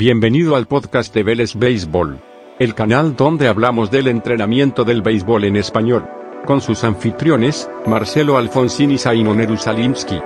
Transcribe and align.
Bienvenido 0.00 0.56
al 0.56 0.66
podcast 0.66 1.12
de 1.12 1.22
Vélez 1.22 1.56
Béisbol, 1.56 2.22
el 2.58 2.74
canal 2.74 3.16
donde 3.16 3.48
hablamos 3.48 3.90
del 3.90 4.08
entrenamiento 4.08 4.82
del 4.82 5.02
béisbol 5.02 5.44
en 5.44 5.56
español, 5.56 6.08
con 6.46 6.62
sus 6.62 6.84
anfitriones, 6.84 7.68
Marcelo 7.84 8.38
Alfonsín 8.38 8.92
y 8.92 8.96
Simon 8.96 9.42
Erusalimsky. 9.42 10.18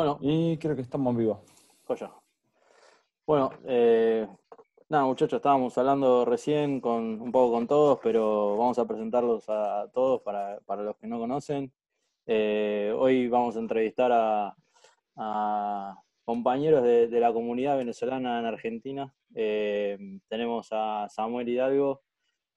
Bueno, 0.00 0.16
Y 0.22 0.56
creo 0.56 0.74
que 0.74 0.80
estamos 0.80 1.14
vivos. 1.14 1.40
joya. 1.86 2.10
Bueno, 3.26 3.50
eh, 3.66 4.26
nada, 4.88 5.04
muchachos, 5.04 5.36
estábamos 5.36 5.76
hablando 5.76 6.24
recién 6.24 6.80
con 6.80 7.20
un 7.20 7.30
poco 7.30 7.52
con 7.52 7.66
todos, 7.66 7.98
pero 8.02 8.56
vamos 8.56 8.78
a 8.78 8.86
presentarlos 8.86 9.44
a 9.50 9.90
todos 9.92 10.22
para, 10.22 10.58
para 10.64 10.82
los 10.84 10.96
que 10.96 11.06
no 11.06 11.18
conocen. 11.18 11.70
Eh, 12.24 12.94
hoy 12.96 13.28
vamos 13.28 13.56
a 13.56 13.58
entrevistar 13.58 14.10
a, 14.10 14.56
a 15.16 16.02
compañeros 16.24 16.82
de, 16.82 17.08
de 17.08 17.20
la 17.20 17.30
comunidad 17.34 17.76
venezolana 17.76 18.38
en 18.40 18.46
Argentina. 18.46 19.14
Eh, 19.34 19.98
tenemos 20.28 20.68
a 20.72 21.08
Samuel 21.10 21.46
Hidalgo. 21.46 22.00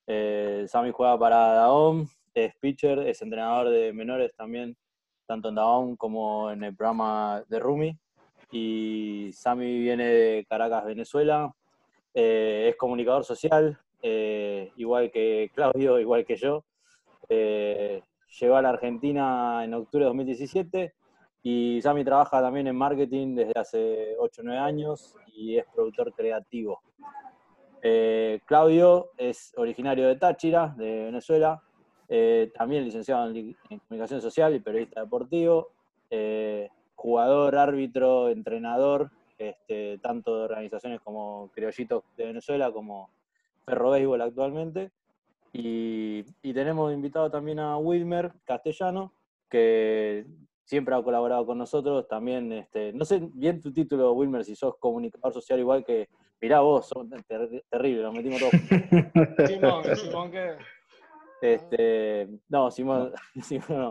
Eh, 0.08 0.64
Sammy 0.70 0.92
juega 0.92 1.20
para 1.20 1.56
Daom, 1.56 2.08
es 2.34 2.56
pitcher, 2.56 3.00
es 3.00 3.22
entrenador 3.22 3.70
de 3.70 3.92
menores 3.92 4.34
también 4.34 4.78
tanto 5.26 5.50
en 5.50 5.56
Daom 5.56 5.96
como 5.96 6.52
en 6.52 6.64
el 6.64 6.76
programa 6.76 7.44
de 7.48 7.60
Rumi. 7.60 7.98
Y 8.52 9.32
Sami 9.34 9.80
viene 9.80 10.06
de 10.06 10.46
Caracas, 10.48 10.86
Venezuela. 10.86 11.54
Eh, 12.14 12.68
es 12.70 12.76
comunicador 12.76 13.26
social, 13.26 13.80
eh, 14.02 14.72
igual 14.76 15.10
que 15.12 15.50
Claudio, 15.54 16.00
igual 16.00 16.26
que 16.26 16.36
yo. 16.36 16.64
Eh, 17.30 18.02
llegó 18.40 18.56
a 18.56 18.62
la 18.62 18.70
Argentina 18.70 19.64
en 19.64 19.74
octubre 19.74 20.04
de 20.04 20.10
2017 20.10 20.94
y 21.42 21.82
Sami 21.82 22.04
trabaja 22.04 22.42
también 22.42 22.68
en 22.68 22.76
marketing 22.76 23.36
desde 23.36 23.60
hace 23.60 24.16
8 24.20 24.42
o 24.42 24.46
9 24.46 24.60
años 24.60 25.16
y 25.36 25.58
es 25.58 25.66
productor 25.74 26.14
creativo. 26.14 26.82
Claudio 28.46 29.10
es 29.18 29.54
originario 29.58 30.08
de 30.08 30.16
Táchira, 30.16 30.74
de 30.78 31.06
Venezuela, 31.06 31.62
eh, 32.16 32.52
también 32.54 32.84
licenciado 32.84 33.28
en, 33.28 33.56
comunicación 33.88 34.22
social 34.22 34.54
y 34.54 34.60
periodista 34.60 35.02
deportivo, 35.02 35.72
eh, 36.12 36.70
jugador, 36.94 37.56
árbitro, 37.56 38.30
entrenador, 38.30 39.10
este, 39.40 39.98
tanto 39.98 40.38
de 40.38 40.44
organizaciones 40.44 41.02
como 41.02 41.50
Criollitos 41.56 42.04
de 42.16 42.26
Venezuela 42.28 42.72
como 42.72 43.10
Ferro 43.66 43.90
Béisbol 43.90 44.22
actualmente. 44.22 44.92
Y, 45.54 46.24
y 46.44 46.54
tenemos 46.54 46.94
invitado 46.94 47.32
también 47.32 47.58
a 47.58 47.78
Wilmer 47.78 48.32
Castellano, 48.46 49.12
que 49.50 50.28
siempre 50.66 50.94
ha 50.94 51.02
colaborado 51.02 51.48
con 51.48 51.58
nosotros. 51.58 52.08
También, 52.08 52.52
este, 52.52 52.94
no 52.94 53.06
sé 53.06 53.28
bien 53.34 53.60
tu 53.60 53.74
título, 53.74 54.14
Wilmer, 54.14 54.46
si 54.46 54.56
sos 54.56 54.76
comunicador 54.78 55.34
social 55.34 55.60
igual 55.60 55.84
que, 55.84 56.10
mirá 56.40 56.60
vos, 56.60 56.88
sos 56.88 57.08
ter- 57.28 57.64
terrible, 57.72 58.04
nos 58.04 58.14
metimos 58.14 58.40
todos 58.40 58.54
Simón, 59.48 59.84
Simón 59.96 60.32
que. 60.32 60.58
Este, 61.44 62.30
no, 62.50 62.72
Simón, 62.72 63.12
Simón 63.44 63.68
no. 63.70 63.90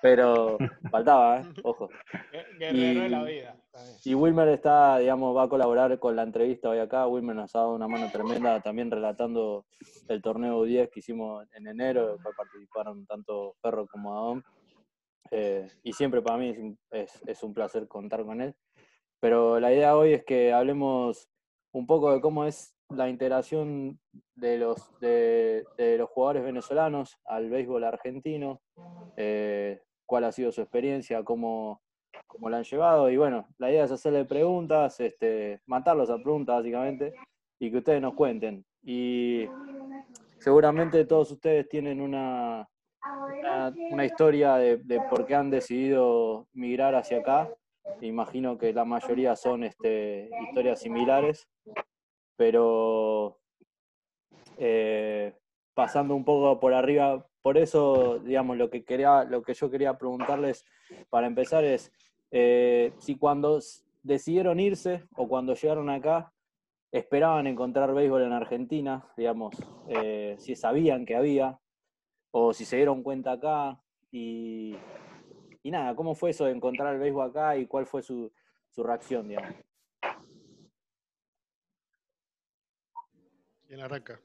Pero 0.00 0.56
faltaba, 0.90 1.40
¿eh? 1.40 1.44
Ojo. 1.64 1.88
gue- 2.32 2.58
Guerrero 2.58 3.00
de 3.02 3.08
la 3.08 3.22
Y- 3.30 3.34
vida. 3.34 3.56
Y 4.04 4.14
Wilmer 4.14 4.48
está, 4.48 4.98
digamos, 4.98 5.36
va 5.36 5.42
a 5.44 5.48
colaborar 5.48 5.98
con 5.98 6.14
la 6.16 6.22
entrevista 6.22 6.68
hoy 6.70 6.78
acá. 6.78 7.06
Wilmer 7.08 7.34
nos 7.36 7.54
ha 7.54 7.58
dado 7.60 7.74
una 7.74 7.88
mano 7.88 8.08
tremenda 8.10 8.60
también 8.60 8.90
relatando 8.90 9.66
el 10.08 10.22
torneo 10.22 10.62
10 10.64 10.88
que 10.90 11.00
hicimos 11.00 11.44
en 11.52 11.66
enero, 11.66 12.16
participaron 12.36 13.04
tanto 13.06 13.54
Ferro 13.60 13.86
como 13.88 14.16
Adón. 14.16 14.44
Eh, 15.30 15.68
y 15.82 15.92
siempre 15.92 16.22
para 16.22 16.38
mí 16.38 16.50
es 16.50 16.58
un, 16.58 16.78
es- 16.90 17.20
es 17.26 17.42
un 17.42 17.52
placer 17.52 17.86
contar 17.88 18.24
con 18.24 18.40
él. 18.40 18.54
Pero 19.20 19.58
la 19.60 19.72
idea 19.72 19.96
hoy 19.96 20.12
es 20.14 20.24
que 20.24 20.52
hablemos 20.52 21.28
un 21.72 21.86
poco 21.86 22.12
de 22.12 22.20
cómo 22.20 22.44
es 22.44 22.74
la 22.88 23.08
integración 23.08 23.98
de 24.38 24.58
los, 24.58 24.98
de, 25.00 25.64
de 25.76 25.98
los 25.98 26.08
jugadores 26.10 26.44
venezolanos 26.44 27.18
al 27.24 27.50
béisbol 27.50 27.84
argentino, 27.84 28.60
eh, 29.16 29.80
cuál 30.06 30.24
ha 30.24 30.32
sido 30.32 30.52
su 30.52 30.60
experiencia, 30.60 31.22
cómo, 31.24 31.82
cómo 32.26 32.48
la 32.48 32.58
han 32.58 32.64
llevado. 32.64 33.10
Y 33.10 33.16
bueno, 33.16 33.48
la 33.58 33.70
idea 33.70 33.84
es 33.84 33.90
hacerle 33.90 34.24
preguntas, 34.24 35.00
este, 35.00 35.60
matarlos 35.66 36.10
a 36.10 36.16
preguntas 36.16 36.56
básicamente, 36.56 37.14
y 37.58 37.70
que 37.70 37.78
ustedes 37.78 38.00
nos 38.00 38.14
cuenten. 38.14 38.64
Y 38.82 39.46
seguramente 40.38 41.04
todos 41.04 41.32
ustedes 41.32 41.68
tienen 41.68 42.00
una, 42.00 42.68
una, 43.90 44.04
historia 44.04 44.56
de, 44.56 44.76
de 44.78 45.00
por 45.10 45.26
qué 45.26 45.34
han 45.34 45.50
decidido 45.50 46.46
migrar 46.52 46.94
hacia 46.94 47.18
acá. 47.18 47.52
Imagino 48.00 48.56
que 48.56 48.72
la 48.72 48.84
mayoría 48.84 49.34
son 49.34 49.64
este, 49.64 50.30
historias 50.48 50.80
similares, 50.80 51.48
pero 52.36 53.37
eh, 54.58 55.34
pasando 55.74 56.14
un 56.14 56.24
poco 56.24 56.58
por 56.58 56.74
arriba, 56.74 57.26
por 57.42 57.56
eso, 57.56 58.18
digamos, 58.18 58.56
lo 58.56 58.68
que, 58.68 58.84
quería, 58.84 59.24
lo 59.24 59.42
que 59.42 59.54
yo 59.54 59.70
quería 59.70 59.96
preguntarles 59.96 60.64
para 61.08 61.28
empezar 61.28 61.64
es 61.64 61.92
eh, 62.30 62.92
si 62.98 63.16
cuando 63.16 63.60
decidieron 64.02 64.58
irse 64.58 65.04
o 65.14 65.28
cuando 65.28 65.54
llegaron 65.54 65.88
acá, 65.88 66.32
esperaban 66.90 67.46
encontrar 67.46 67.94
béisbol 67.94 68.22
en 68.22 68.32
Argentina, 68.32 69.06
digamos, 69.16 69.54
eh, 69.88 70.34
si 70.38 70.56
sabían 70.56 71.06
que 71.06 71.14
había, 71.14 71.60
o 72.32 72.52
si 72.52 72.64
se 72.64 72.76
dieron 72.76 73.02
cuenta 73.02 73.32
acá, 73.32 73.80
y, 74.10 74.74
y 75.62 75.70
nada, 75.70 75.94
¿cómo 75.94 76.14
fue 76.14 76.30
eso 76.30 76.46
de 76.46 76.52
encontrar 76.52 76.94
el 76.94 77.00
béisbol 77.00 77.30
acá 77.30 77.56
y 77.56 77.66
cuál 77.66 77.86
fue 77.86 78.02
su, 78.02 78.32
su 78.70 78.82
reacción, 78.82 79.28
digamos? 79.28 79.54
¿Quién 83.66 83.80
arranca? 83.80 84.18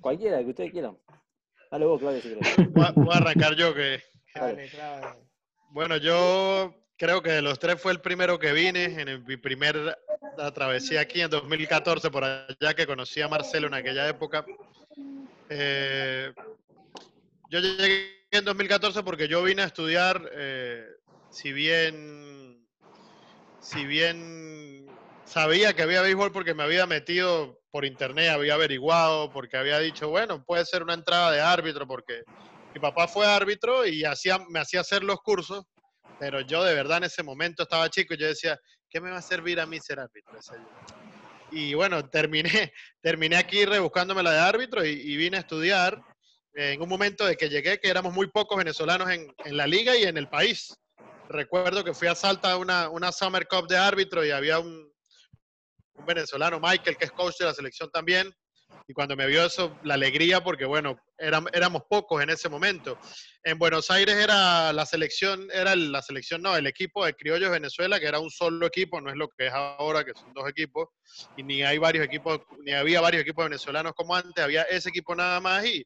Cualquiera, 0.00 0.38
que 0.38 0.50
ustedes 0.50 0.72
quieran. 0.72 0.96
Dale 1.70 1.84
vos, 1.84 2.00
Claudio, 2.00 2.20
si 2.20 2.28
querés. 2.28 2.72
Voy 2.72 2.84
a, 2.84 2.90
voy 2.92 3.14
a 3.14 3.16
arrancar 3.18 3.56
yo 3.56 3.74
que... 3.74 4.02
Dale. 4.34 4.70
Bueno, 5.70 5.96
yo 5.96 6.74
creo 6.96 7.22
que 7.22 7.30
de 7.30 7.42
los 7.42 7.58
tres 7.58 7.80
fue 7.80 7.92
el 7.92 8.00
primero 8.00 8.38
que 8.38 8.52
vine 8.52 8.84
en 8.84 9.24
mi 9.24 9.36
primer 9.36 9.98
la 10.36 10.52
travesía 10.52 11.00
aquí 11.00 11.20
en 11.20 11.30
2014 11.30 12.10
por 12.10 12.24
allá 12.24 12.74
que 12.74 12.86
conocí 12.86 13.20
a 13.20 13.28
Marcelo 13.28 13.66
en 13.66 13.74
aquella 13.74 14.08
época. 14.08 14.44
Eh, 15.48 16.32
yo 17.50 17.60
llegué 17.60 18.26
en 18.30 18.44
2014 18.44 19.02
porque 19.02 19.28
yo 19.28 19.42
vine 19.42 19.62
a 19.62 19.66
estudiar, 19.66 20.30
eh, 20.34 20.84
si 21.30 21.52
bien, 21.52 22.66
si 23.60 23.84
bien 23.86 24.86
sabía 25.24 25.74
que 25.74 25.82
había 25.82 26.02
béisbol 26.02 26.32
porque 26.32 26.54
me 26.54 26.62
había 26.62 26.86
metido 26.86 27.60
por 27.76 27.84
internet, 27.84 28.30
había 28.30 28.54
averiguado, 28.54 29.30
porque 29.30 29.58
había 29.58 29.78
dicho, 29.78 30.08
bueno, 30.08 30.42
puede 30.42 30.64
ser 30.64 30.82
una 30.82 30.94
entrada 30.94 31.30
de 31.30 31.42
árbitro 31.42 31.86
porque 31.86 32.22
mi 32.72 32.80
papá 32.80 33.06
fue 33.06 33.26
árbitro 33.26 33.86
y 33.86 34.02
hacía, 34.02 34.38
me 34.48 34.60
hacía 34.60 34.80
hacer 34.80 35.04
los 35.04 35.20
cursos, 35.20 35.62
pero 36.18 36.40
yo 36.40 36.64
de 36.64 36.72
verdad 36.72 36.96
en 36.96 37.04
ese 37.04 37.22
momento 37.22 37.64
estaba 37.64 37.90
chico 37.90 38.14
yo 38.14 38.28
decía, 38.28 38.58
¿qué 38.88 38.98
me 38.98 39.10
va 39.10 39.18
a 39.18 39.22
servir 39.22 39.60
a 39.60 39.66
mí 39.66 39.78
ser 39.78 40.00
árbitro? 40.00 40.38
Y 41.52 41.74
bueno, 41.74 42.08
terminé, 42.08 42.72
terminé 43.02 43.36
aquí 43.36 43.66
rebuscándome 43.66 44.22
la 44.22 44.32
de 44.32 44.40
árbitro 44.40 44.82
y, 44.82 45.14
vine 45.18 45.36
a 45.36 45.40
estudiar 45.40 46.00
en 46.54 46.80
un 46.80 46.88
momento 46.88 47.26
de 47.26 47.36
que 47.36 47.50
llegué, 47.50 47.78
que 47.78 47.90
éramos 47.90 48.14
muy 48.14 48.28
pocos 48.28 48.56
venezolanos 48.56 49.10
en, 49.10 49.30
en 49.44 49.54
la 49.54 49.66
liga 49.66 49.94
y 49.94 50.04
en 50.04 50.16
el 50.16 50.30
país. 50.30 50.74
Recuerdo 51.28 51.84
que 51.84 51.92
fui 51.92 52.08
a 52.08 52.14
Salta 52.14 52.56
una, 52.56 52.88
una 52.88 53.12
Summer 53.12 53.46
Cup 53.46 53.68
de 53.68 53.76
árbitro 53.76 54.24
y 54.24 54.30
había 54.30 54.60
un, 54.60 54.95
un 55.96 56.06
venezolano, 56.06 56.60
Michael, 56.60 56.96
que 56.96 57.04
es 57.06 57.12
coach 57.12 57.36
de 57.38 57.46
la 57.46 57.54
selección 57.54 57.90
también. 57.90 58.32
Y 58.88 58.92
cuando 58.94 59.16
me 59.16 59.26
vio 59.26 59.44
eso, 59.44 59.76
la 59.82 59.94
alegría, 59.94 60.44
porque 60.44 60.64
bueno, 60.64 60.96
éram- 61.18 61.48
éramos 61.52 61.82
pocos 61.90 62.22
en 62.22 62.30
ese 62.30 62.48
momento. 62.48 62.96
En 63.42 63.58
Buenos 63.58 63.90
Aires 63.90 64.14
era 64.14 64.72
la 64.72 64.86
selección, 64.86 65.48
era 65.52 65.74
la 65.74 66.02
selección, 66.02 66.40
no, 66.40 66.56
el 66.56 66.68
equipo 66.68 67.04
de 67.04 67.14
Criollos 67.14 67.50
Venezuela, 67.50 67.98
que 67.98 68.06
era 68.06 68.20
un 68.20 68.30
solo 68.30 68.64
equipo, 68.64 69.00
no 69.00 69.10
es 69.10 69.16
lo 69.16 69.28
que 69.28 69.48
es 69.48 69.52
ahora, 69.52 70.04
que 70.04 70.14
son 70.14 70.32
dos 70.32 70.48
equipos, 70.48 70.86
y 71.36 71.42
ni 71.42 71.64
hay 71.64 71.78
varios 71.78 72.04
equipos, 72.04 72.38
ni 72.64 72.74
había 72.74 73.00
varios 73.00 73.22
equipos 73.22 73.46
venezolanos 73.46 73.92
como 73.96 74.14
antes, 74.14 74.44
había 74.44 74.62
ese 74.62 74.90
equipo 74.90 75.16
nada 75.16 75.40
más, 75.40 75.66
y, 75.66 75.84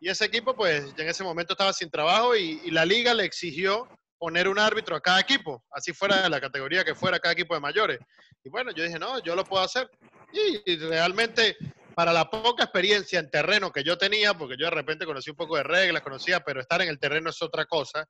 y 0.00 0.08
ese 0.08 0.24
equipo, 0.24 0.54
pues, 0.54 0.94
en 0.96 1.08
ese 1.08 1.24
momento 1.24 1.54
estaba 1.54 1.72
sin 1.72 1.90
trabajo, 1.90 2.36
y, 2.36 2.60
y 2.64 2.70
la 2.70 2.84
liga 2.84 3.14
le 3.14 3.24
exigió 3.24 3.88
poner 4.16 4.46
un 4.46 4.60
árbitro 4.60 4.94
a 4.94 5.00
cada 5.00 5.18
equipo, 5.18 5.64
así 5.72 5.92
fuera 5.92 6.22
de 6.22 6.30
la 6.30 6.40
categoría 6.40 6.84
que 6.84 6.94
fuera 6.94 7.18
cada 7.18 7.32
equipo 7.32 7.54
de 7.54 7.60
mayores. 7.60 7.98
Y 8.44 8.48
bueno, 8.48 8.72
yo 8.72 8.84
dije, 8.84 8.98
no, 8.98 9.18
yo 9.20 9.36
lo 9.36 9.44
puedo 9.44 9.62
hacer. 9.62 9.90
Y, 10.32 10.76
realmente, 10.76 11.56
para 11.94 12.12
la 12.12 12.28
poca 12.30 12.64
experiencia 12.64 13.18
en 13.18 13.30
terreno 13.30 13.70
que 13.70 13.84
yo 13.84 13.98
tenía, 13.98 14.34
porque 14.34 14.56
yo 14.58 14.66
de 14.66 14.70
repente 14.70 15.04
conocí 15.04 15.30
un 15.30 15.36
poco 15.36 15.56
de 15.56 15.62
reglas, 15.62 16.02
conocía, 16.02 16.40
pero 16.40 16.60
estar 16.60 16.80
en 16.82 16.88
el 16.88 16.98
terreno 16.98 17.30
es 17.30 17.40
otra 17.42 17.66
cosa. 17.66 18.08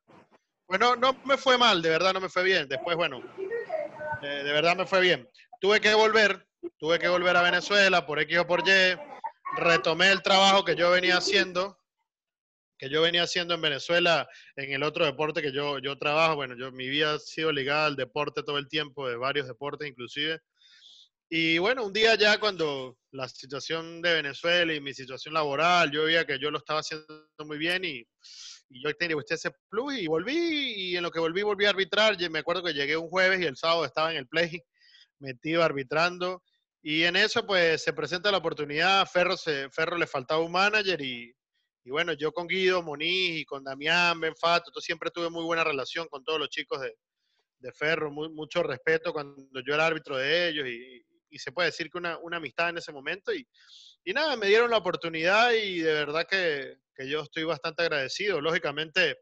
Bueno, 0.68 0.96
no 0.96 1.16
me 1.24 1.36
fue 1.36 1.58
mal, 1.58 1.82
de 1.82 1.90
verdad 1.90 2.12
no 2.14 2.20
me 2.20 2.28
fue 2.28 2.44
bien. 2.44 2.68
Después, 2.68 2.96
bueno, 2.96 3.20
de 4.22 4.52
verdad 4.52 4.76
me 4.76 4.86
fue 4.86 5.00
bien. 5.00 5.28
Tuve 5.60 5.80
que 5.80 5.94
volver, 5.94 6.46
tuve 6.78 6.98
que 6.98 7.08
volver 7.08 7.36
a 7.36 7.42
Venezuela 7.42 8.06
por 8.06 8.20
X 8.20 8.38
o 8.38 8.46
por 8.46 8.66
Y. 8.66 8.96
Retomé 9.56 10.10
el 10.10 10.22
trabajo 10.22 10.64
que 10.64 10.76
yo 10.76 10.90
venía 10.90 11.18
haciendo, 11.18 11.76
que 12.82 12.90
yo 12.90 13.00
venía 13.00 13.22
haciendo 13.22 13.54
en 13.54 13.60
Venezuela 13.60 14.28
en 14.56 14.72
el 14.72 14.82
otro 14.82 15.04
deporte 15.04 15.40
que 15.40 15.52
yo, 15.52 15.78
yo 15.78 15.96
trabajo. 15.98 16.34
Bueno, 16.34 16.56
yo, 16.58 16.72
mi 16.72 16.88
vida 16.88 17.14
ha 17.14 17.18
sido 17.20 17.52
ligada 17.52 17.86
al 17.86 17.94
deporte 17.94 18.42
todo 18.42 18.58
el 18.58 18.66
tiempo, 18.66 19.08
de 19.08 19.14
varios 19.14 19.46
deportes 19.46 19.88
inclusive. 19.88 20.40
Y 21.28 21.58
bueno, 21.58 21.86
un 21.86 21.92
día 21.92 22.16
ya 22.16 22.40
cuando 22.40 22.98
la 23.12 23.28
situación 23.28 24.02
de 24.02 24.14
Venezuela 24.14 24.74
y 24.74 24.80
mi 24.80 24.92
situación 24.94 25.32
laboral, 25.32 25.92
yo 25.92 26.06
veía 26.06 26.26
que 26.26 26.40
yo 26.40 26.50
lo 26.50 26.58
estaba 26.58 26.80
haciendo 26.80 27.06
muy 27.46 27.56
bien 27.56 27.84
y, 27.84 28.00
y 28.68 28.84
yo 28.84 28.92
tenía 28.98 29.16
usted 29.16 29.36
ese 29.36 29.52
plus 29.70 29.96
y 29.98 30.08
volví 30.08 30.34
y 30.34 30.96
en 30.96 31.04
lo 31.04 31.12
que 31.12 31.20
volví 31.20 31.42
volví 31.42 31.66
a 31.66 31.70
arbitrar. 31.70 32.20
Y 32.20 32.28
me 32.30 32.40
acuerdo 32.40 32.64
que 32.64 32.74
llegué 32.74 32.96
un 32.96 33.08
jueves 33.08 33.40
y 33.40 33.44
el 33.44 33.56
sábado 33.56 33.84
estaba 33.84 34.10
en 34.10 34.16
el 34.16 34.26
play 34.26 34.60
metido 35.20 35.62
arbitrando 35.62 36.42
y 36.82 37.04
en 37.04 37.14
eso 37.14 37.46
pues 37.46 37.84
se 37.84 37.92
presenta 37.92 38.32
la 38.32 38.38
oportunidad, 38.38 39.06
Ferro, 39.06 39.36
se, 39.36 39.70
Ferro 39.70 39.96
le 39.96 40.08
faltaba 40.08 40.42
un 40.42 40.50
manager 40.50 41.00
y, 41.00 41.32
y 41.84 41.90
bueno, 41.90 42.12
yo 42.12 42.32
con 42.32 42.46
Guido 42.46 42.82
Moniz 42.82 43.40
y 43.40 43.44
con 43.44 43.64
Damián 43.64 44.20
Benfato, 44.20 44.70
yo 44.74 44.80
siempre 44.80 45.10
tuve 45.10 45.30
muy 45.30 45.44
buena 45.44 45.64
relación 45.64 46.06
con 46.08 46.22
todos 46.24 46.38
los 46.38 46.48
chicos 46.48 46.80
de, 46.80 46.96
de 47.58 47.72
Ferro, 47.72 48.10
muy, 48.10 48.28
mucho 48.28 48.62
respeto 48.62 49.12
cuando 49.12 49.60
yo 49.66 49.74
era 49.74 49.86
árbitro 49.86 50.16
de 50.16 50.48
ellos 50.48 50.68
y, 50.68 51.04
y 51.30 51.38
se 51.38 51.52
puede 51.52 51.68
decir 51.68 51.90
que 51.90 51.98
una, 51.98 52.18
una, 52.18 52.36
amistad 52.36 52.68
en 52.68 52.78
ese 52.78 52.92
momento 52.92 53.32
y, 53.32 53.46
y 54.04 54.12
nada, 54.12 54.36
me 54.36 54.46
dieron 54.46 54.70
la 54.70 54.78
oportunidad 54.78 55.52
y 55.52 55.80
de 55.80 55.92
verdad 55.92 56.26
que, 56.28 56.78
que 56.94 57.08
yo 57.08 57.22
estoy 57.22 57.44
bastante 57.44 57.82
agradecido. 57.82 58.40
Lógicamente, 58.40 59.18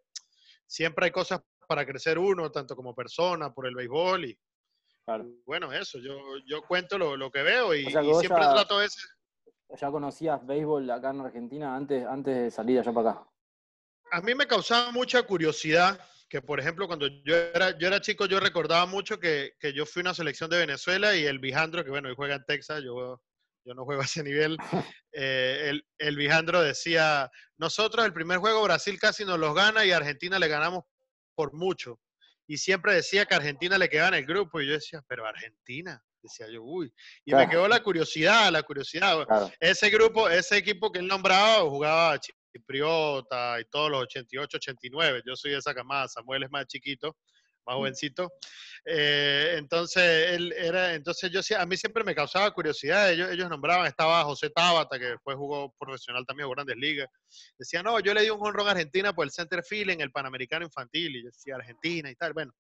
siempre 0.67 1.07
hay 1.07 1.13
cosas 1.13 1.41
para 1.69 1.87
crecer 1.87 2.19
uno, 2.19 2.51
tanto 2.51 2.75
como 2.75 2.95
persona, 2.95 3.53
por 3.53 3.67
el 3.67 3.75
béisbol 3.75 4.25
y, 4.25 4.39
Claro. 5.05 5.27
bueno, 5.45 5.73
eso, 5.73 5.99
yo, 5.99 6.19
yo 6.47 6.63
cuento 6.63 6.99
lo, 6.99 7.17
lo 7.17 7.31
que 7.31 7.43
veo 7.43 7.75
y, 7.75 7.87
O 7.87 7.91
sea 7.91 8.01
que 8.01 8.07
y 8.07 8.11
vos 8.11 8.21
siempre 8.21 8.43
trato 8.43 8.79
de 8.79 8.87
ese... 8.87 9.01
¿Ya 9.79 9.91
conocías 9.91 10.45
béisbol 10.47 10.91
acá 10.91 11.11
en 11.11 11.21
Argentina 11.21 11.77
antes, 11.77 12.07
antes 12.07 12.35
de 12.35 12.51
salir 12.51 12.79
allá 12.79 12.93
para 12.93 13.11
acá? 13.11 13.27
A 14.13 14.21
mí 14.21 14.35
me 14.35 14.47
causaba 14.47 14.91
mucha 14.91 15.23
curiosidad 15.23 16.01
que, 16.29 16.41
por 16.41 16.61
ejemplo, 16.61 16.87
cuando 16.87 17.09
yo 17.25 17.37
era, 17.37 17.77
yo 17.79 17.89
era 17.89 18.01
chico, 18.01 18.27
yo 18.27 18.41
recordaba 18.41 18.87
mucho 18.87 19.19
que, 19.19 19.53
que 19.59 19.73
yo 19.73 19.85
fui 19.87 20.01
a 20.01 20.05
una 20.05 20.15
selección 20.15 20.49
de 20.49 20.59
Venezuela 20.59 21.15
y 21.15 21.25
el 21.25 21.39
Bijandro, 21.39 21.85
que 21.85 21.91
bueno, 21.91 22.09
él 22.09 22.15
juega 22.15 22.37
en 22.37 22.45
Texas, 22.45 22.83
yo, 22.85 23.21
yo 23.65 23.75
no 23.75 23.85
juego 23.85 24.03
a 24.03 24.05
ese 24.05 24.23
nivel, 24.23 24.57
eh, 25.13 25.67
el, 25.69 25.85
el 25.99 26.17
Bijandro 26.17 26.63
decía, 26.63 27.31
nosotros 27.59 28.05
el 28.05 28.13
primer 28.13 28.39
juego 28.39 28.63
Brasil 28.63 28.99
casi 28.99 29.25
nos 29.25 29.39
los 29.39 29.55
gana 29.55 29.85
y 29.85 29.93
a 29.93 29.97
Argentina 29.97 30.39
le 30.39 30.49
ganamos 30.49 30.85
por 31.35 31.53
mucho. 31.53 32.01
Y 32.47 32.59
siempre 32.59 32.95
decía 32.95 33.27
que 33.27 33.35
a 33.35 33.39
Argentina 33.39 33.79
le 33.79 33.89
quedaba 33.89 34.09
en 34.09 34.23
el 34.23 34.27
grupo 34.27 34.61
y 34.61 34.67
yo 34.67 34.73
decía, 34.73 35.03
pero 35.07 35.27
Argentina, 35.27 36.03
decía 36.23 36.47
yo, 36.51 36.63
uy. 36.63 36.93
Y 37.25 37.35
me 37.35 37.49
quedó 37.49 37.69
la 37.69 37.83
curiosidad, 37.83 38.51
la 38.51 38.63
curiosidad. 38.63 39.27
Claro. 39.27 39.51
Ese 39.59 39.91
grupo, 39.91 40.29
ese 40.29 40.57
equipo 40.57 40.91
que 40.91 41.01
él 41.01 41.07
nombraba 41.07 41.61
jugaba 41.69 42.19
Chipriota 42.53 43.61
y 43.61 43.65
todos 43.71 43.91
los 43.91 44.03
88, 44.03 44.57
89. 44.57 45.23
Yo 45.27 45.37
soy 45.37 45.53
de 45.53 45.59
esa 45.59 45.75
camada, 45.75 46.09
Samuel 46.09 46.45
es 46.45 46.51
más 46.51 46.67
chiquito, 46.67 47.17
más 47.67 47.77
jovencito. 47.77 48.31
Eh, 48.85 49.55
entonces, 49.57 50.31
él 50.31 50.53
era, 50.57 50.95
entonces 50.95 51.31
yo 51.31 51.41
a 51.59 51.67
mí 51.67 51.77
siempre 51.77 52.05
me 52.05 52.15
causaba 52.15 52.51
curiosidad. 52.53 53.11
Ellos, 53.13 53.31
ellos 53.31 53.49
nombraban, 53.49 53.87
estaba 53.87 54.25
José 54.25 54.51
Tabata, 54.51 54.99
que 54.99 55.07
después 55.07 55.37
jugó 55.37 55.75
profesional 55.79 56.25
también, 56.27 56.47
jugó 56.47 56.57
Grandes 56.57 56.77
Ligas. 56.77 57.09
Decía, 57.59 57.83
no, 57.83 58.01
yo 58.01 58.15
le 58.15 58.23
di 58.23 58.31
un 58.31 58.45
honrón 58.45 58.69
a 58.69 58.73
Argentina 58.73 59.13
por 59.13 59.27
el 59.27 59.31
center 59.31 59.63
field 59.63 59.91
en 59.91 60.01
el 60.01 60.11
Panamericano 60.11 60.65
Infantil. 60.65 61.17
Y 61.17 61.23
yo 61.23 61.27
decía, 61.27 61.57
Argentina 61.57 62.11
y 62.11 62.15
tal. 62.15 62.33
Bueno, 62.33 62.53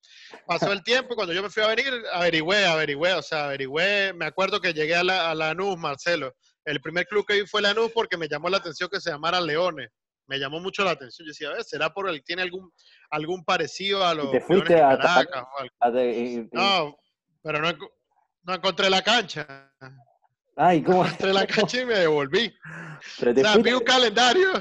pasó 0.47 0.73
el 0.73 0.83
tiempo 0.83 1.15
cuando 1.15 1.33
yo 1.33 1.43
me 1.43 1.51
fui 1.51 1.63
a 1.63 1.69
venir, 1.69 1.93
averigüé, 2.13 2.67
averigüé, 2.67 3.15
o 3.15 3.23
sea, 3.23 3.47
averigüé. 3.47 4.13
Me 4.13 4.27
acuerdo 4.27 4.61
que 4.61 4.73
llegué 4.73 4.95
a 4.95 5.05
la, 5.05 5.31
a 5.31 5.55
Marcelo. 5.77 6.35
El 6.65 6.81
primer 6.81 7.07
club 7.07 7.25
que 7.27 7.41
vi 7.41 7.47
fue 7.47 7.63
Lanús 7.63 7.91
porque 7.93 8.17
me 8.17 8.29
llamó 8.29 8.49
la 8.49 8.59
atención 8.59 8.89
que 8.91 9.01
se 9.01 9.11
llamara 9.11 9.41
Leones. 9.41 9.89
Me 10.31 10.39
llamó 10.39 10.61
mucho 10.61 10.85
la 10.85 10.93
atención. 10.93 11.27
Yo 11.27 11.31
decía, 11.31 11.49
a 11.49 11.55
ver, 11.55 11.65
¿será 11.65 11.93
por 11.93 12.09
el 12.09 12.23
tiene 12.23 12.43
algún, 12.43 12.73
algún 13.11 13.45
parecido 13.45 14.07
a 14.07 14.15
los 14.15 14.31
te 14.31 14.41
fuiste 14.41 14.75
de 14.75 14.81
a- 14.81 14.97
Caracas 14.97 15.43
o 15.43 15.99
y- 15.99 16.37
y- 16.37 16.49
No, 16.53 16.97
pero 17.43 17.61
no, 17.61 17.73
no 18.45 18.55
encontré 18.55 18.89
la 18.89 19.03
cancha. 19.03 19.73
Ay, 20.55 20.83
¿cómo? 20.85 21.05
Encontré 21.05 21.33
la 21.33 21.47
cancha 21.49 21.81
y 21.81 21.85
me 21.85 21.95
devolví. 21.99 22.55
Pero 23.19 23.33
O 23.33 23.35
te 23.35 23.41
sea, 23.41 23.53
fuiste- 23.55 23.71
vi 23.71 23.75
un 23.77 23.83
calendario. 23.85 24.53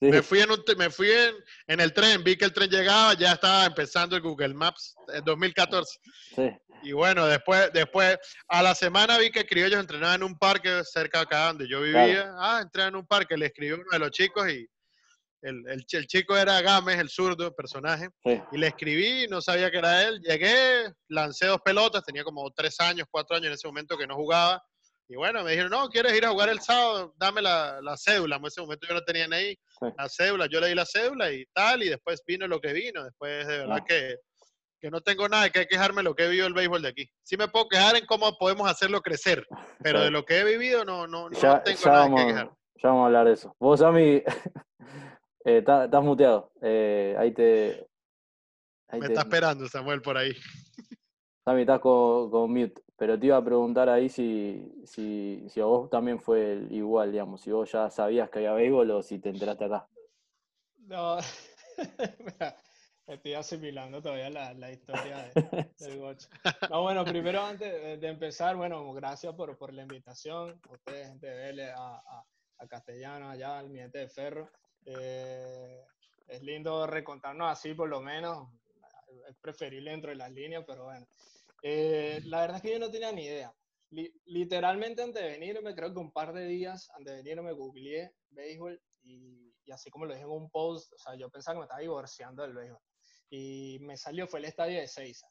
sí, 0.00 0.06
Me 0.08 0.22
fui, 0.22 0.38
en, 0.40 0.52
un 0.52 0.62
me 0.78 0.88
fui 0.88 1.10
en, 1.10 1.34
en 1.66 1.80
el 1.80 1.92
tren, 1.92 2.22
vi 2.22 2.36
que 2.36 2.44
el 2.44 2.52
tren 2.52 2.70
llegaba, 2.70 3.14
ya 3.14 3.32
estaba 3.32 3.66
empezando 3.66 4.14
el 4.14 4.22
Google 4.22 4.54
Maps 4.54 4.94
en 5.12 5.24
2014. 5.24 5.98
sí. 6.36 6.48
Y 6.84 6.90
bueno, 6.90 7.26
después, 7.26 7.72
después, 7.72 8.18
a 8.48 8.60
la 8.60 8.74
semana 8.74 9.16
vi 9.16 9.30
que 9.30 9.46
Criollos 9.46 9.78
entrenaba 9.78 10.16
en 10.16 10.24
un 10.24 10.36
parque 10.36 10.82
cerca 10.84 11.18
de 11.18 11.22
acá 11.24 11.46
donde 11.46 11.68
yo 11.68 11.80
vivía. 11.80 12.34
Ah, 12.36 12.58
entrenan 12.60 12.88
en 12.94 12.96
un 12.96 13.06
parque, 13.06 13.36
le 13.36 13.46
escribió 13.46 13.76
uno 13.76 13.84
de 13.92 13.98
los 14.00 14.10
chicos 14.10 14.48
y 14.50 14.68
el, 15.42 15.62
el, 15.68 15.84
el 15.90 16.06
chico 16.06 16.36
era 16.36 16.60
Gámez, 16.62 16.98
el 16.98 17.08
zurdo, 17.10 17.46
el 17.48 17.54
personaje. 17.54 18.08
sí. 18.24 18.40
Y 18.52 18.58
le 18.58 18.68
escribí, 18.68 19.26
no 19.28 19.40
sabía 19.40 19.70
que 19.70 19.78
era 19.78 20.02
él. 20.08 20.20
Llegué, 20.20 20.92
lancé 21.08 21.46
dos 21.46 21.60
pelotas, 21.64 22.02
tenía 22.04 22.24
como 22.24 22.50
tres 22.52 22.78
años, 22.80 23.06
cuatro 23.10 23.36
años 23.36 23.48
en 23.48 23.52
ese 23.54 23.66
momento 23.68 23.96
que 23.98 24.06
no 24.06 24.14
jugaba. 24.16 24.62
Y 25.08 25.16
bueno, 25.16 25.42
me 25.44 25.50
dijeron, 25.50 25.70
no, 25.72 25.88
¿quieres 25.88 26.14
ir 26.14 26.24
a 26.24 26.30
jugar 26.30 26.48
el 26.48 26.60
sábado? 26.60 27.12
Dame 27.18 27.42
la, 27.42 27.80
la 27.82 27.96
cédula. 27.98 28.36
En 28.36 28.46
ese 28.46 28.60
momento 28.62 28.86
yo 28.88 28.94
no 28.94 29.02
tenía 29.02 29.26
ahí 29.30 29.54
Sí. 29.80 29.86
la 29.98 30.08
cédula. 30.08 30.46
Yo 30.46 30.60
le 30.60 30.68
di 30.68 30.74
la 30.74 30.86
cédula 30.86 31.30
y 31.32 31.44
tal, 31.52 31.82
y 31.82 31.88
después 31.90 32.22
vino 32.26 32.46
lo 32.46 32.60
que 32.60 32.72
vino. 32.72 33.02
Después, 33.04 33.46
de 33.46 33.58
verdad 33.58 33.78
Ah. 33.80 33.84
que, 33.86 34.16
que 34.80 34.90
no 34.90 35.00
tengo 35.00 35.28
nada 35.28 35.50
que 35.50 35.66
quejarme 35.66 35.98
de 35.98 36.02
lo 36.04 36.14
que 36.14 36.24
he 36.24 36.28
vivido 36.28 36.46
el 36.46 36.54
béisbol 36.54 36.82
de 36.82 36.88
aquí. 36.88 37.10
Sí 37.24 37.36
me 37.36 37.48
puedo 37.48 37.68
quejar 37.68 37.96
en 37.96 38.06
cómo 38.06 38.38
podemos 38.38 38.70
hacerlo 38.70 39.00
crecer, 39.02 39.44
pero 39.82 40.00
de 40.02 40.10
lo 40.10 40.24
que 40.24 40.38
he 40.38 40.44
vivido 40.44 40.84
no, 40.84 41.06
no, 41.06 41.28
no 41.28 41.38
Ya, 41.38 41.62
tengo 41.62 41.78
ya 41.80 41.90
nada 41.90 42.00
vamos, 42.04 42.20
que 42.20 42.26
quejar. 42.28 42.46
ya 42.82 42.88
vamos 42.88 43.02
a 43.02 43.06
hablar 43.06 43.26
de 43.26 43.32
eso. 43.34 43.56
Vos, 43.60 43.80
eh, 43.96 44.24
estás 45.44 45.84
estás 45.86 46.02
muteado. 46.02 46.52
Eh, 46.60 47.14
ahí 47.18 47.32
te. 47.32 47.88
Ahí 48.88 49.00
Me 49.00 49.06
te- 49.06 49.12
está 49.14 49.22
esperando 49.22 49.68
Samuel 49.68 50.02
por 50.02 50.16
ahí. 50.16 50.32
Sammy, 51.44 51.62
estás 51.62 51.80
con, 51.80 52.30
con 52.30 52.52
mute. 52.52 52.82
Pero 52.96 53.18
te 53.18 53.26
iba 53.26 53.36
a 53.36 53.44
preguntar 53.44 53.88
ahí 53.88 54.08
si, 54.08 54.72
si, 54.84 55.44
si 55.48 55.60
a 55.60 55.64
vos 55.64 55.90
también 55.90 56.20
fue 56.20 56.52
el- 56.52 56.72
igual, 56.72 57.10
digamos. 57.10 57.40
Si 57.40 57.50
vos 57.50 57.70
ya 57.72 57.90
sabías 57.90 58.30
que 58.30 58.38
había 58.38 58.52
béisbol 58.52 58.90
o 58.92 59.02
si 59.02 59.18
te 59.18 59.30
enteraste 59.30 59.64
acá. 59.64 59.88
No, 60.86 61.18
estoy 63.06 63.34
asimilando 63.34 64.00
todavía 64.02 64.30
la, 64.30 64.54
la 64.54 64.70
historia 64.70 65.18
de- 65.18 65.32
del 65.78 65.98
gocho. 65.98 66.28
No, 66.70 66.82
bueno, 66.82 67.04
primero 67.04 67.42
antes 67.42 67.72
de, 67.72 67.96
de 67.96 68.08
empezar, 68.08 68.54
bueno, 68.56 68.92
gracias 68.92 69.34
por, 69.34 69.56
por 69.58 69.72
la 69.72 69.82
invitación. 69.82 70.60
Ustedes, 70.68 71.08
gente 71.08 71.26
de 71.26 71.34
Vélez, 71.36 71.70
a, 71.76 71.96
a, 71.96 72.24
a 72.58 72.66
Castellano, 72.68 73.30
allá, 73.30 73.58
al 73.58 73.70
Miente 73.70 73.98
de 73.98 74.08
Ferro. 74.08 74.48
Eh, 74.84 75.84
es 76.28 76.42
lindo 76.42 76.86
recontarnos 76.86 77.50
así, 77.50 77.74
por 77.74 77.88
lo 77.88 78.00
menos. 78.00 78.48
Es 79.28 79.36
preferible 79.40 79.90
dentro 79.90 80.10
de 80.10 80.16
las 80.16 80.30
líneas, 80.32 80.64
pero 80.66 80.84
bueno. 80.84 81.06
Eh, 81.62 82.20
la 82.24 82.40
verdad 82.40 82.56
es 82.56 82.62
que 82.62 82.72
yo 82.72 82.78
no 82.78 82.90
tenía 82.90 83.12
ni 83.12 83.24
idea. 83.24 83.52
Li- 83.90 84.12
literalmente 84.24 85.02
antes 85.02 85.22
de 85.22 85.28
venirme, 85.28 85.74
creo 85.74 85.92
que 85.92 86.00
un 86.00 86.12
par 86.12 86.32
de 86.32 86.46
días 86.46 86.90
antes 86.94 87.12
de 87.14 87.22
venirme, 87.22 87.52
googleé 87.52 88.12
béisbol 88.30 88.82
y, 89.02 89.54
y 89.64 89.70
así 89.70 89.90
como 89.90 90.06
lo 90.06 90.14
dije 90.14 90.24
en 90.24 90.30
un 90.30 90.50
post, 90.50 90.92
o 90.94 90.98
sea, 90.98 91.14
yo 91.14 91.28
pensaba 91.30 91.54
que 91.54 91.58
me 91.58 91.64
estaba 91.64 91.80
divorciando 91.80 92.42
del 92.42 92.54
béisbol. 92.54 92.80
Y 93.30 93.78
me 93.80 93.96
salió, 93.96 94.26
fue 94.26 94.40
el 94.40 94.46
estadio 94.46 94.80
de 94.80 94.88
Seiza. 94.88 95.26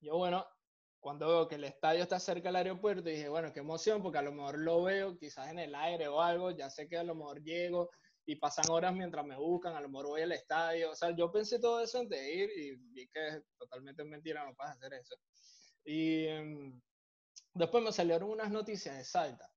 Yo, 0.00 0.16
bueno, 0.16 0.46
cuando 1.00 1.28
veo 1.28 1.48
que 1.48 1.56
el 1.56 1.64
estadio 1.64 2.02
está 2.02 2.18
cerca 2.18 2.48
del 2.48 2.56
aeropuerto, 2.56 3.02
dije, 3.02 3.28
bueno, 3.28 3.52
qué 3.52 3.60
emoción, 3.60 4.02
porque 4.02 4.18
a 4.18 4.22
lo 4.22 4.32
mejor 4.32 4.58
lo 4.58 4.82
veo 4.82 5.16
quizás 5.16 5.48
en 5.50 5.58
el 5.58 5.74
aire 5.74 6.08
o 6.08 6.20
algo, 6.20 6.50
ya 6.50 6.70
sé 6.70 6.88
que 6.88 6.96
a 6.96 7.04
lo 7.04 7.14
mejor 7.14 7.42
llego 7.42 7.90
y 8.28 8.36
pasan 8.36 8.68
horas 8.70 8.94
mientras 8.94 9.24
me 9.24 9.36
buscan, 9.38 9.74
a 9.74 9.80
lo 9.80 9.88
mejor 9.88 10.08
voy 10.08 10.20
al 10.22 10.32
estadio. 10.32 10.90
O 10.90 10.94
sea, 10.94 11.16
yo 11.16 11.32
pensé 11.32 11.58
todo 11.58 11.80
eso 11.80 11.98
antes 11.98 12.20
de 12.20 12.34
ir 12.34 12.50
y 12.56 12.76
vi 12.76 13.08
que 13.08 13.26
es 13.28 13.42
totalmente 13.58 14.04
mentira, 14.04 14.44
no 14.44 14.54
puedes 14.54 14.74
hacer 14.74 14.92
eso. 14.94 15.16
Y 15.84 16.26
em, 16.26 16.82
después 17.54 17.82
me 17.84 17.92
salieron 17.92 18.30
unas 18.30 18.50
noticias 18.50 18.98
de 18.98 19.04
Salta, 19.04 19.50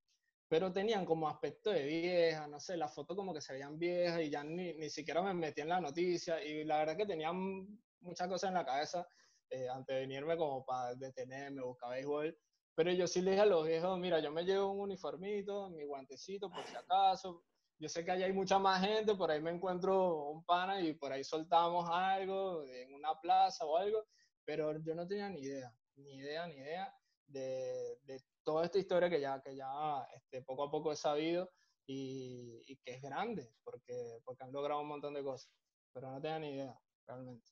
pero 0.48 0.72
tenían 0.72 1.06
como 1.06 1.28
aspecto 1.30 1.72
de 1.72 1.84
vieja, 1.86 2.48
no 2.48 2.60
sé, 2.62 2.78
las 2.78 2.94
fotos 2.96 3.18
como 3.18 3.34
que 3.34 3.42
se 3.42 3.54
veían 3.54 3.78
viejas 3.78 4.22
y 4.22 4.30
ya 4.30 4.44
ni, 4.44 4.74
ni 4.76 4.90
siquiera 4.90 5.22
me 5.22 5.34
metí 5.34 5.62
en 5.62 5.70
la 5.70 5.82
noticia 5.82 6.44
y 6.44 6.64
la 6.66 6.80
verdad 6.80 6.98
que 6.98 7.06
tenía 7.06 7.30
m- 7.30 7.68
muchas 8.02 8.30
cosas 8.30 8.50
en 8.50 8.56
la 8.56 8.66
cabeza 8.66 9.06
eh, 9.50 9.68
antes 9.70 9.94
de 9.96 10.02
venirme 10.02 10.38
como 10.38 10.66
para 10.66 10.96
detenerme, 10.96 11.62
buscar 11.64 11.92
béisbol. 11.92 12.38
Pero 12.76 12.92
yo 12.94 13.06
sí 13.08 13.22
le 13.22 13.32
dije 13.32 13.44
a 13.44 13.46
los 13.46 13.68
viejos, 13.68 14.00
mira, 14.00 14.20
yo 14.22 14.32
me 14.32 14.44
llevo 14.46 14.72
un 14.72 14.80
uniformito, 14.82 15.70
mi 15.70 15.84
guantecito 15.86 16.50
por 16.50 16.66
si 16.66 16.76
acaso. 16.76 17.44
Yo 17.82 17.90
sé 17.90 18.06
que 18.06 18.12
allá 18.12 18.28
hay 18.28 18.34
mucha 18.34 18.60
más 18.60 18.80
gente, 18.80 19.16
por 19.16 19.32
ahí 19.32 19.42
me 19.42 19.50
encuentro 19.50 20.30
un 20.30 20.44
pana 20.46 20.80
y 20.80 20.94
por 20.94 21.12
ahí 21.12 21.24
soltamos 21.24 21.90
algo 21.92 22.64
en 22.64 22.94
una 22.94 23.20
plaza 23.20 23.66
o 23.66 23.76
algo, 23.76 24.06
pero 24.46 24.78
yo 24.84 24.94
no 24.94 25.08
tenía 25.08 25.30
ni 25.30 25.40
idea, 25.40 25.74
ni 25.96 26.14
idea, 26.18 26.46
ni 26.46 26.58
idea 26.58 26.94
de, 27.26 27.98
de, 28.04 28.22
toda 28.44 28.66
esta 28.66 28.78
historia 28.78 29.10
que 29.10 29.20
ya, 29.20 29.42
que 29.42 29.56
ya 29.56 29.68
este, 30.16 30.44
poco 30.44 30.66
a 30.66 30.70
poco 30.70 30.92
he 30.92 30.96
sabido 30.96 31.50
y, 31.88 32.62
y, 32.68 32.78
que 32.78 32.92
es 32.92 33.02
grande, 33.02 33.52
porque, 33.64 34.20
porque 34.24 34.44
han 34.44 34.52
logrado 34.52 34.82
un 34.82 34.88
montón 34.88 35.16
de 35.16 35.24
cosas, 35.24 35.52
pero 35.92 36.12
no 36.12 36.22
tenía 36.22 36.38
ni 36.38 36.52
idea, 36.52 36.80
realmente. 37.08 37.52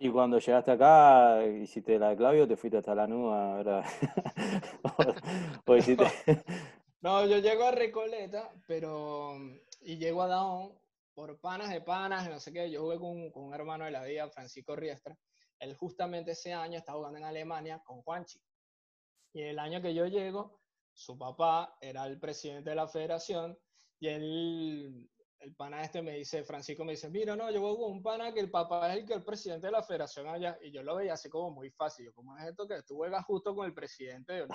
Y 0.00 0.10
cuando 0.10 0.40
llegaste 0.40 0.72
acá, 0.72 1.46
hiciste 1.46 1.96
la 1.96 2.08
de 2.08 2.16
Claudio, 2.16 2.48
te 2.48 2.56
fuiste 2.56 2.78
hasta 2.78 2.92
la 2.96 3.06
nube, 3.06 3.54
¿verdad? 3.62 3.84
o, 5.66 5.76
hiciste... 5.76 6.06
no, 7.02 7.26
yo 7.26 7.38
llego 7.38 7.64
a 7.64 7.70
Recoleta, 7.70 8.52
pero. 8.66 9.36
Y 9.82 9.96
llego 9.96 10.22
a 10.22 10.28
Daón 10.28 10.78
por 11.14 11.40
panas 11.40 11.70
de 11.70 11.80
panas, 11.80 12.28
no 12.28 12.38
sé 12.38 12.52
qué. 12.52 12.70
Yo 12.70 12.82
jugué 12.82 12.98
con, 12.98 13.44
un 13.44 13.54
hermano 13.54 13.84
de 13.84 13.90
la 13.90 14.04
vida, 14.04 14.28
Francisco 14.28 14.76
Riestra. 14.76 15.16
Él 15.58 15.74
justamente 15.74 16.32
ese 16.32 16.52
año 16.52 16.78
estaba 16.78 16.98
jugando 16.98 17.18
en 17.18 17.24
Alemania 17.24 17.82
con 17.84 18.02
Juanchi. 18.02 18.40
Y 19.32 19.42
el 19.42 19.58
año 19.58 19.80
que 19.80 19.94
yo 19.94 20.06
llego, 20.06 20.60
su 20.92 21.16
papá 21.16 21.76
era 21.80 22.06
el 22.06 22.18
presidente 22.18 22.70
de 22.70 22.76
la 22.76 22.88
federación 22.88 23.58
y 24.00 24.08
él 24.08 25.10
el 25.40 25.54
pana 25.54 25.82
este 25.82 26.02
me 26.02 26.16
dice, 26.16 26.44
Francisco 26.44 26.84
me 26.84 26.92
dice, 26.92 27.08
mira, 27.08 27.34
no, 27.34 27.50
yo 27.50 27.60
voy 27.60 27.76
con 27.76 27.92
un 27.92 28.02
pana 28.02 28.32
que 28.32 28.40
el 28.40 28.50
papá 28.50 28.92
es 28.92 28.98
el 28.98 29.06
que 29.06 29.14
el 29.14 29.24
presidente 29.24 29.68
de 29.68 29.72
la 29.72 29.82
federación 29.82 30.28
allá, 30.28 30.58
y 30.62 30.70
yo 30.70 30.82
lo 30.82 30.96
veía 30.96 31.14
así 31.14 31.30
como 31.30 31.50
muy 31.50 31.70
fácil, 31.70 32.04
yo, 32.04 32.12
¿cómo 32.12 32.36
es 32.36 32.44
esto 32.44 32.68
que 32.68 32.82
tú 32.82 32.96
juegas 32.96 33.24
justo 33.24 33.54
con 33.54 33.64
el 33.64 33.72
presidente? 33.72 34.46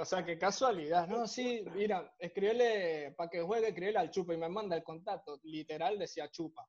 O, 0.00 0.04
sea, 0.04 0.24
qué 0.24 0.38
casualidad, 0.38 1.06
no, 1.08 1.26
sí, 1.26 1.64
mira, 1.74 2.12
escríbele, 2.18 3.12
para 3.16 3.30
que 3.30 3.42
juegue, 3.42 3.68
escríbele 3.68 3.98
al 3.98 4.10
Chupa, 4.10 4.34
y 4.34 4.38
me 4.38 4.48
manda 4.48 4.76
el 4.76 4.82
contacto, 4.82 5.38
literal 5.44 5.98
decía 5.98 6.30
Chupa. 6.30 6.66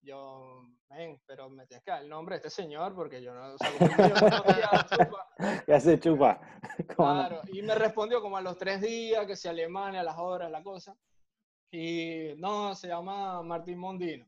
Yo, 0.00 0.64
ven, 0.88 1.20
pero 1.26 1.50
me 1.50 1.66
tienes 1.66 1.84
que 1.84 1.90
dar 1.90 2.02
el 2.02 2.08
nombre 2.08 2.34
de 2.34 2.46
este 2.46 2.62
señor, 2.62 2.94
porque 2.94 3.20
yo 3.20 3.34
no, 3.34 3.54
o 3.54 3.58
sea, 3.58 4.86
Chupa. 4.88 5.26
¿Qué 5.66 5.74
hace 5.74 5.98
Chupa? 5.98 6.40
Claro, 6.96 7.42
y 7.52 7.62
me 7.62 7.74
respondió 7.74 8.20
como 8.20 8.36
a 8.36 8.40
los 8.40 8.56
tres 8.56 8.80
días, 8.80 9.26
que 9.26 9.36
si 9.36 9.48
Alemania, 9.48 10.00
a 10.00 10.04
las 10.04 10.18
horas, 10.18 10.50
la 10.50 10.62
cosa. 10.62 10.96
Y 11.70 12.34
no, 12.38 12.74
se 12.74 12.88
llama 12.88 13.42
Martín 13.42 13.78
Mondino. 13.78 14.26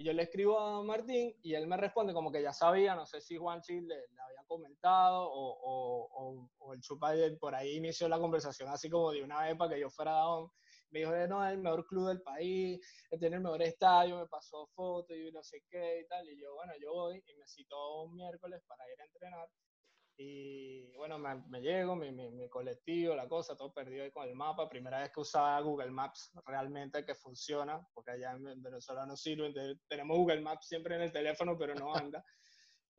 Y 0.00 0.04
yo 0.04 0.14
le 0.14 0.22
escribo 0.22 0.58
a 0.58 0.82
Martín 0.82 1.36
y 1.42 1.52
él 1.52 1.66
me 1.66 1.76
responde 1.76 2.14
como 2.14 2.32
que 2.32 2.40
ya 2.40 2.54
sabía, 2.54 2.94
no 2.94 3.04
sé 3.04 3.20
si 3.20 3.36
Juan 3.36 3.60
le, 3.68 3.82
le 3.82 3.96
había 3.98 4.42
comentado 4.46 5.28
o, 5.30 6.48
o, 6.58 6.72
el 6.72 6.80
Chupa 6.80 7.12
por 7.38 7.54
ahí 7.54 7.76
inició 7.76 8.08
la 8.08 8.18
conversación 8.18 8.70
así 8.70 8.88
como 8.88 9.10
de 9.10 9.22
una 9.22 9.42
vez 9.42 9.58
para 9.58 9.74
que 9.74 9.80
yo 9.80 9.90
fuera. 9.90 10.24
Me 10.90 11.00
dijo, 11.00 11.12
no, 11.28 11.46
es 11.46 11.52
el 11.52 11.58
mejor 11.58 11.86
club 11.86 12.08
del 12.08 12.22
país, 12.22 12.80
tiene 13.18 13.36
el 13.36 13.42
mejor 13.42 13.60
estadio, 13.60 14.16
me 14.16 14.26
pasó 14.26 14.66
fotos 14.68 15.14
y 15.14 15.30
no 15.32 15.42
sé 15.42 15.64
qué 15.68 16.00
y 16.00 16.08
tal. 16.08 16.26
Y 16.26 16.40
yo, 16.40 16.54
bueno, 16.54 16.72
yo 16.80 16.94
voy 16.94 17.22
y 17.26 17.34
me 17.34 17.46
citó 17.46 18.04
un 18.04 18.14
miércoles 18.14 18.62
para 18.66 18.82
ir 18.90 19.02
a 19.02 19.04
entrenar. 19.04 19.50
Y 20.22 20.94
bueno, 20.98 21.18
me, 21.18 21.34
me 21.48 21.62
llego, 21.62 21.96
mi, 21.96 22.12
mi, 22.12 22.46
colectivo, 22.50 23.14
la 23.14 23.26
cosa, 23.26 23.56
todo 23.56 23.72
perdido 23.72 24.04
ahí 24.04 24.10
con 24.10 24.28
el 24.28 24.34
mapa. 24.34 24.68
Primera 24.68 25.00
vez 25.00 25.10
que 25.14 25.20
usaba 25.20 25.58
Google 25.62 25.90
Maps 25.90 26.30
realmente 26.44 27.06
que 27.06 27.14
funciona, 27.14 27.80
porque 27.94 28.10
allá 28.10 28.32
en 28.32 28.62
Venezuela 28.62 29.06
no 29.06 29.16
sirve. 29.16 29.50
Tenemos 29.88 30.18
Google 30.18 30.42
Maps 30.42 30.66
siempre 30.68 30.96
en 30.96 31.02
el 31.02 31.12
teléfono, 31.12 31.56
pero 31.56 31.74
no 31.74 31.94
anda. 31.94 32.22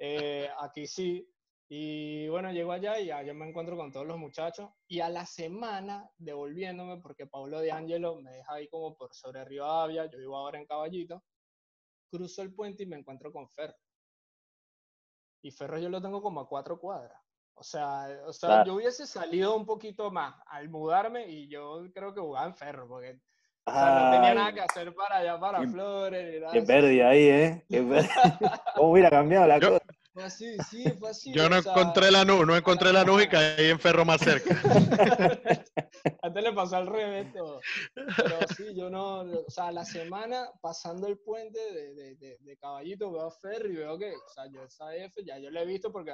Eh, 0.04 0.50
aquí 0.60 0.88
sí. 0.88 1.32
Y 1.70 2.28
bueno, 2.30 2.52
llego 2.52 2.72
allá 2.72 3.00
y 3.00 3.12
allá 3.12 3.36
me 3.36 3.48
encuentro 3.48 3.78
con 3.78 3.92
todos 3.92 4.08
los 4.08 4.18
muchachos. 4.18 4.72
Y 4.88 5.00
a 5.00 5.10
la 5.10 5.28
semana, 5.28 6.10
devolviéndome, 6.18 6.98
porque 7.04 7.28
Pablo 7.28 7.60
de 7.60 7.72
Angelo 7.72 8.16
me 8.20 8.32
deja 8.32 8.54
ahí 8.54 8.68
como 8.68 8.98
por 8.98 9.14
sobre 9.14 9.46
Río 9.46 9.68
Avia, 9.68 10.10
yo 10.10 10.18
vivo 10.18 10.36
ahora 10.36 10.58
en 10.58 10.66
Caballito, 10.66 11.24
cruzo 12.10 12.42
el 12.42 12.56
puente 12.56 12.82
y 12.82 12.88
me 12.88 12.98
encuentro 12.98 13.32
con 13.32 13.48
Fer 13.52 13.76
y 15.42 15.52
Ferro 15.52 15.80
yo 15.80 15.90
lo 15.90 16.02
tengo 16.02 16.22
como 16.22 16.42
a 16.42 16.48
cuatro 16.48 16.80
cuadras. 16.80 17.20
O 17.56 17.64
sea, 17.64 18.08
o 18.26 18.34
sea 18.34 18.66
yo 18.66 18.76
hubiese 18.76 19.06
salido 19.06 19.56
un 19.56 19.66
poquito 19.66 20.10
más 20.10 20.36
al 20.48 20.70
mudarme 20.70 21.28
y 21.28 21.48
yo 21.48 21.84
creo 21.94 22.14
que 22.14 22.22
jugaba 22.22 22.48
en 22.48 22.56
Ferro, 22.56 22.88
porque 22.88 23.20
no 23.68 24.12
tenía 24.12 24.34
nada 24.34 24.54
que 24.54 24.62
hacer 24.62 24.94
para 24.96 25.18
allá, 25.18 25.40
para 25.40 25.68
Flores. 25.68 26.44
qué 26.52 26.62
pérdida 26.64 27.10
ahí, 27.10 27.24
¿eh? 27.24 27.66
¿Cómo 28.76 28.92
hubiera 28.92 29.10
cambiado 29.10 29.48
la 29.48 29.60
cosa? 29.60 29.80
Fue 30.14 30.24
así, 30.24 30.58
sí, 30.70 30.84
fue 31.00 31.12
así. 31.12 31.32
Yo 31.34 31.48
no 31.50 31.58
encontré 31.58 32.12
la 32.12 32.26
nube, 32.26 32.46
no 32.46 32.56
encontré 32.56 32.92
la 32.92 33.06
nube 33.06 33.24
y 33.24 33.28
caí 33.28 33.70
en 33.70 33.80
Ferro 33.80 34.04
más 34.04 34.20
cerca. 34.20 34.56
Antes 36.22 36.44
le 36.44 36.54
pasó 36.54 36.78
al 36.78 36.88
revés 36.88 37.32
todo. 37.34 37.62
Pero 37.94 38.40
sí, 38.56 38.76
yo 38.76 38.90
no, 38.90 39.22
o 39.22 39.50
sea, 39.50 39.72
la 39.72 39.86
semana 39.86 40.50
pasando 40.62 41.08
el 41.08 41.18
puente 41.20 41.60
de, 41.74 42.16
de, 42.16 42.38
de, 42.40 42.58
Caballito 42.58 43.12
veo 43.12 43.28
a 43.28 43.32
Ferro 43.32 43.68
y 43.68 43.76
veo 43.76 43.98
que, 43.98 44.14
o 44.14 44.30
sea, 44.30 44.46
yo 44.48 44.64
esa 44.64 44.96
F 44.96 45.24
ya 45.24 45.38
yo 45.38 45.50
lo 45.50 45.60
he 45.60 45.66
visto 45.66 45.92
porque 45.92 46.14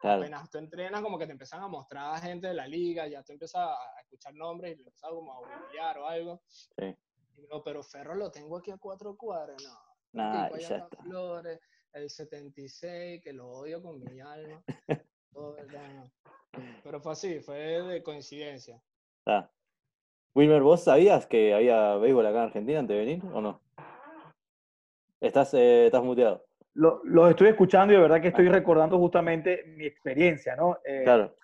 apenas 0.00 0.50
tú 0.50 0.58
entrenas 0.58 1.02
como 1.02 1.18
que 1.18 1.26
te 1.26 1.32
empiezan 1.32 1.62
a 1.62 1.68
mostrar 1.68 2.14
a 2.14 2.18
gente 2.18 2.48
de 2.48 2.54
la 2.54 2.66
liga, 2.66 3.06
ya 3.06 3.22
tú 3.22 3.32
empiezas 3.32 3.62
a 3.62 4.00
escuchar 4.00 4.34
nombres 4.34 4.70
y 4.70 4.78
empiezas 4.78 5.10
como 5.10 5.32
a 5.32 5.38
googlear 5.38 5.98
o 5.98 6.06
algo. 6.06 6.42
Sí. 6.48 6.96
Y 7.36 7.42
digo, 7.42 7.62
pero 7.62 7.82
Ferro 7.82 8.14
lo 8.14 8.30
tengo 8.30 8.58
aquí 8.58 8.70
a 8.70 8.78
cuatro 8.78 9.16
cuadras, 9.16 9.62
no. 9.62 9.86
Nah. 10.12 10.48
Flores, 11.02 11.60
el 11.92 12.08
76, 12.08 13.22
que 13.22 13.32
lo 13.32 13.48
odio 13.48 13.82
con 13.82 13.98
mi 14.00 14.20
alma. 14.20 14.62
Pero 16.82 17.00
fue 17.00 17.12
así, 17.12 17.40
fue 17.40 17.58
de 17.58 18.02
coincidencia. 18.02 18.82
Ah. 19.26 19.50
Wilmer, 20.34 20.62
¿vos 20.62 20.84
sabías 20.84 21.26
que 21.26 21.54
había 21.54 21.96
béisbol 21.96 22.26
acá 22.26 22.38
en 22.38 22.44
Argentina 22.44 22.78
antes 22.78 22.96
de 22.96 23.04
venir 23.04 23.22
o 23.32 23.40
no? 23.40 23.60
Estás, 25.20 25.54
eh, 25.54 25.86
estás 25.86 26.02
muteado. 26.02 26.44
Lo, 26.74 27.00
lo, 27.04 27.28
estoy 27.28 27.48
escuchando 27.48 27.94
y 27.94 27.96
de 27.96 28.02
verdad 28.02 28.20
que 28.20 28.28
estoy 28.28 28.48
recordando 28.48 28.98
justamente 28.98 29.64
mi 29.66 29.86
experiencia, 29.86 30.54
¿no? 30.54 30.78
Eh, 30.84 31.02
claro. 31.04 31.34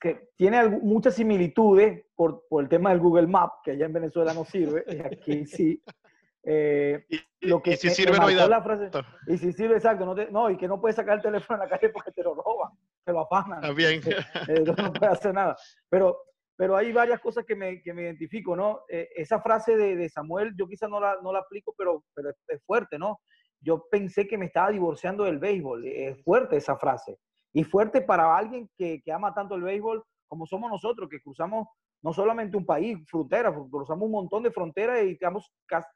Que 0.00 0.30
tiene 0.36 0.68
muchas 0.68 1.14
similitudes 1.14 2.04
por, 2.16 2.46
por, 2.48 2.64
el 2.64 2.68
tema 2.68 2.90
del 2.90 2.98
Google 2.98 3.28
Map, 3.28 3.62
que 3.64 3.72
allá 3.72 3.86
en 3.86 3.92
Venezuela 3.92 4.34
no 4.34 4.44
sirve, 4.44 4.84
y 4.88 4.98
aquí 4.98 5.46
sí. 5.46 5.82
Eh, 6.50 7.04
y, 7.10 7.20
lo 7.46 7.62
que 7.62 7.76
si 7.76 7.90
sirve 7.90 8.16
no 8.16 8.48
la 8.48 8.62
frase, 8.62 8.90
Y 9.26 9.36
si 9.36 9.52
sirve, 9.52 9.74
exacto. 9.74 10.06
No, 10.06 10.14
no, 10.14 10.50
y 10.50 10.56
que 10.56 10.66
no 10.66 10.80
puedes 10.80 10.96
sacar 10.96 11.16
el 11.16 11.22
teléfono 11.22 11.62
en 11.62 11.68
la 11.68 11.76
calle 11.76 11.92
porque 11.92 12.10
te 12.10 12.22
lo 12.22 12.34
roban, 12.34 12.72
te 13.04 13.12
lo 13.12 13.20
afanan. 13.20 13.60
También. 13.60 14.00
Eh, 14.48 14.64
no 14.64 14.92
puedes 14.92 15.18
hacer 15.18 15.34
nada. 15.34 15.56
Pero, 15.90 16.16
pero 16.58 16.76
hay 16.76 16.92
varias 16.92 17.20
cosas 17.20 17.44
que 17.44 17.54
me, 17.54 17.80
que 17.80 17.94
me 17.94 18.02
identifico, 18.02 18.56
¿no? 18.56 18.80
Eh, 18.88 19.08
esa 19.14 19.40
frase 19.40 19.76
de, 19.76 19.94
de, 19.94 20.08
Samuel, 20.08 20.54
yo 20.56 20.66
quizás 20.66 20.90
no 20.90 20.98
la, 20.98 21.16
no 21.22 21.32
la 21.32 21.38
aplico, 21.38 21.72
pero, 21.78 22.02
pero 22.12 22.30
es 22.30 22.62
fuerte, 22.66 22.98
¿no? 22.98 23.20
Yo 23.60 23.86
pensé 23.88 24.26
que 24.26 24.36
me 24.36 24.46
estaba 24.46 24.72
divorciando 24.72 25.22
del 25.22 25.38
béisbol. 25.38 25.86
Es 25.86 26.20
fuerte 26.24 26.56
esa 26.56 26.76
frase. 26.76 27.16
Y 27.52 27.62
fuerte 27.62 28.00
para 28.00 28.36
alguien 28.36 28.68
que, 28.76 29.00
que 29.04 29.12
ama 29.12 29.32
tanto 29.32 29.54
el 29.54 29.62
béisbol 29.62 30.02
como 30.26 30.46
somos 30.46 30.68
nosotros, 30.68 31.08
que 31.08 31.20
cruzamos 31.20 31.68
no 32.02 32.12
solamente 32.12 32.56
un 32.56 32.66
país, 32.66 32.98
fronteras, 33.08 33.54
cruzamos 33.70 34.06
un 34.06 34.12
montón 34.12 34.42
de 34.42 34.50
fronteras 34.50 35.04
y 35.04 35.12
estamos 35.12 35.52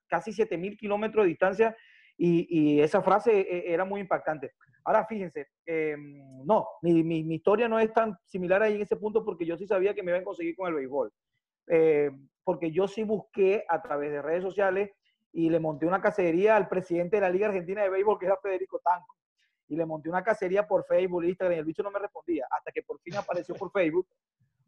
casi 0.09 0.31
7.000 0.31 0.79
kilómetros 0.79 1.25
de 1.25 1.29
distancia 1.31 1.77
y, 2.25 2.81
esa 2.81 3.03
frase 3.03 3.41
eh, 3.41 3.73
era 3.73 3.85
muy 3.85 4.01
impactante. 4.01 4.53
Ahora 4.85 5.07
fíjense, 5.07 5.49
em, 5.67 6.45
no, 6.45 6.67
mi, 6.83 7.03
mi, 7.03 7.35
historia 7.35 7.69
no 7.69 7.79
es 7.79 7.93
tan 7.93 8.17
similar 8.27 8.63
ahí 8.63 8.77
en 8.77 8.83
ese 8.83 8.97
punto 8.97 9.25
porque 9.25 9.47
yo 9.47 9.57
sí 9.57 9.67
sabía 9.67 9.95
que 9.95 10.03
me 10.03 10.11
iban 10.11 10.23
a 10.23 10.25
conseguir 10.25 10.57
con 10.57 10.69
el 10.69 10.75
béisbol. 10.75 11.13
Eh, 11.69 12.11
porque 12.45 12.73
yo 12.73 12.89
sí 12.89 13.05
busqué 13.05 13.65
a 13.69 13.81
través 13.81 14.11
de 14.11 14.23
redes 14.23 14.43
sociales 14.43 14.91
y 15.33 15.49
le 15.49 15.61
monté 15.61 15.87
una 15.87 16.01
cacería 16.01 16.57
al 16.57 16.69
presidente 16.69 17.17
de 17.17 17.23
la 17.23 17.31
Liga 17.31 17.49
Argentina 17.49 17.83
de 17.83 17.91
Béisbol, 17.91 18.19
que 18.19 18.27
era 18.27 18.37
Federico 18.37 18.81
Tanco. 18.85 19.17
Y 19.69 19.77
le 19.77 19.87
monté 19.87 20.09
una 20.09 20.23
cacería 20.23 20.67
por 20.67 20.85
Facebook, 20.85 21.25
Instagram, 21.25 21.57
y 21.57 21.61
el 21.61 21.65
bicho 21.65 21.83
no 21.83 21.91
me 21.91 21.99
respondía, 21.99 22.47
hasta 22.51 22.73
que 22.73 22.83
por 22.83 23.01
fin 23.01 23.17
apareció 23.17 23.55
por 23.55 23.71
Facebook 23.71 24.07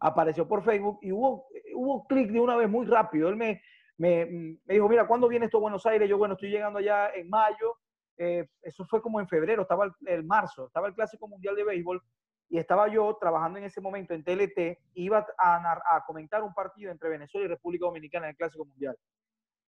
apareció 0.00 0.46
por 0.46 0.62
Facebook 0.62 0.98
y 1.02 1.12
hubo, 1.12 1.46
hubo 1.74 2.06
clic 2.06 2.30
de 2.30 2.40
una 2.40 2.56
vez 2.56 2.68
muy 2.68 2.86
rápido. 2.86 3.28
Él 3.28 3.36
me, 3.36 3.62
me, 3.98 4.26
me, 4.26 4.74
dijo, 4.74 4.88
mira, 4.88 5.06
¿cuándo 5.06 5.28
viene 5.28 5.46
esto 5.46 5.58
a 5.58 5.62
Buenos 5.62 5.86
Aires? 5.86 6.08
Yo, 6.08 6.18
bueno, 6.18 6.34
estoy 6.34 6.50
llegando 6.50 6.78
allá 6.78 7.10
en 7.14 7.28
mayo. 7.28 7.76
Eh, 8.16 8.46
eso 8.62 8.84
fue 8.86 9.02
como 9.02 9.20
en 9.20 9.28
febrero, 9.28 9.62
estaba 9.62 9.92
el, 10.06 10.24
marzo, 10.24 10.66
estaba 10.66 10.86
el 10.86 10.94
Clásico 10.94 11.26
Mundial 11.26 11.56
de 11.56 11.64
Béisbol 11.64 12.00
y 12.48 12.58
estaba 12.58 12.86
yo 12.88 13.16
trabajando 13.20 13.58
en 13.58 13.64
ese 13.64 13.80
momento 13.80 14.14
en 14.14 14.22
TLT, 14.22 14.78
iba 14.94 15.26
a, 15.36 15.96
a 15.96 16.04
comentar 16.06 16.42
un 16.44 16.54
partido 16.54 16.92
entre 16.92 17.08
Venezuela 17.08 17.46
y 17.46 17.48
República 17.48 17.86
Dominicana 17.86 18.26
en 18.26 18.30
el 18.30 18.36
Clásico 18.36 18.64
Mundial. 18.64 18.96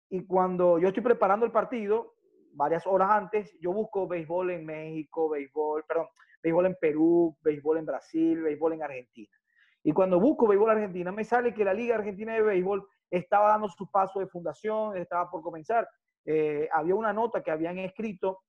Y 0.09 0.25
cuando 0.25 0.77
yo 0.79 0.89
estoy 0.89 1.03
preparando 1.03 1.45
el 1.45 1.51
partido, 1.51 2.15
varias 2.53 2.85
horas 2.85 3.11
antes, 3.11 3.57
yo 3.59 3.71
busco 3.71 4.07
béisbol 4.07 4.51
en 4.51 4.65
México, 4.65 5.29
béisbol, 5.29 5.85
perdón, 5.87 6.07
béisbol 6.41 6.65
en 6.65 6.75
Perú, 6.79 7.37
béisbol 7.41 7.77
en 7.77 7.85
Brasil, 7.85 8.41
béisbol 8.41 8.73
en 8.73 8.83
Argentina. 8.83 9.35
Y 9.83 9.91
cuando 9.91 10.19
busco 10.19 10.47
béisbol 10.47 10.69
argentina, 10.69 11.11
me 11.11 11.23
sale 11.23 11.53
que 11.53 11.65
la 11.65 11.73
Liga 11.73 11.95
Argentina 11.95 12.33
de 12.33 12.41
Béisbol 12.41 12.87
estaba 13.17 13.49
dando 13.49 13.69
su 13.69 13.89
paso 13.89 14.19
de 14.19 14.27
fundación, 14.27 14.97
estaba 14.97 15.29
por 15.29 15.41
comenzar. 15.41 15.87
Eh, 16.25 16.67
había 16.71 16.95
una 16.95 17.13
nota 17.13 17.43
que 17.43 17.51
habían 17.51 17.77
escrito 17.77 18.41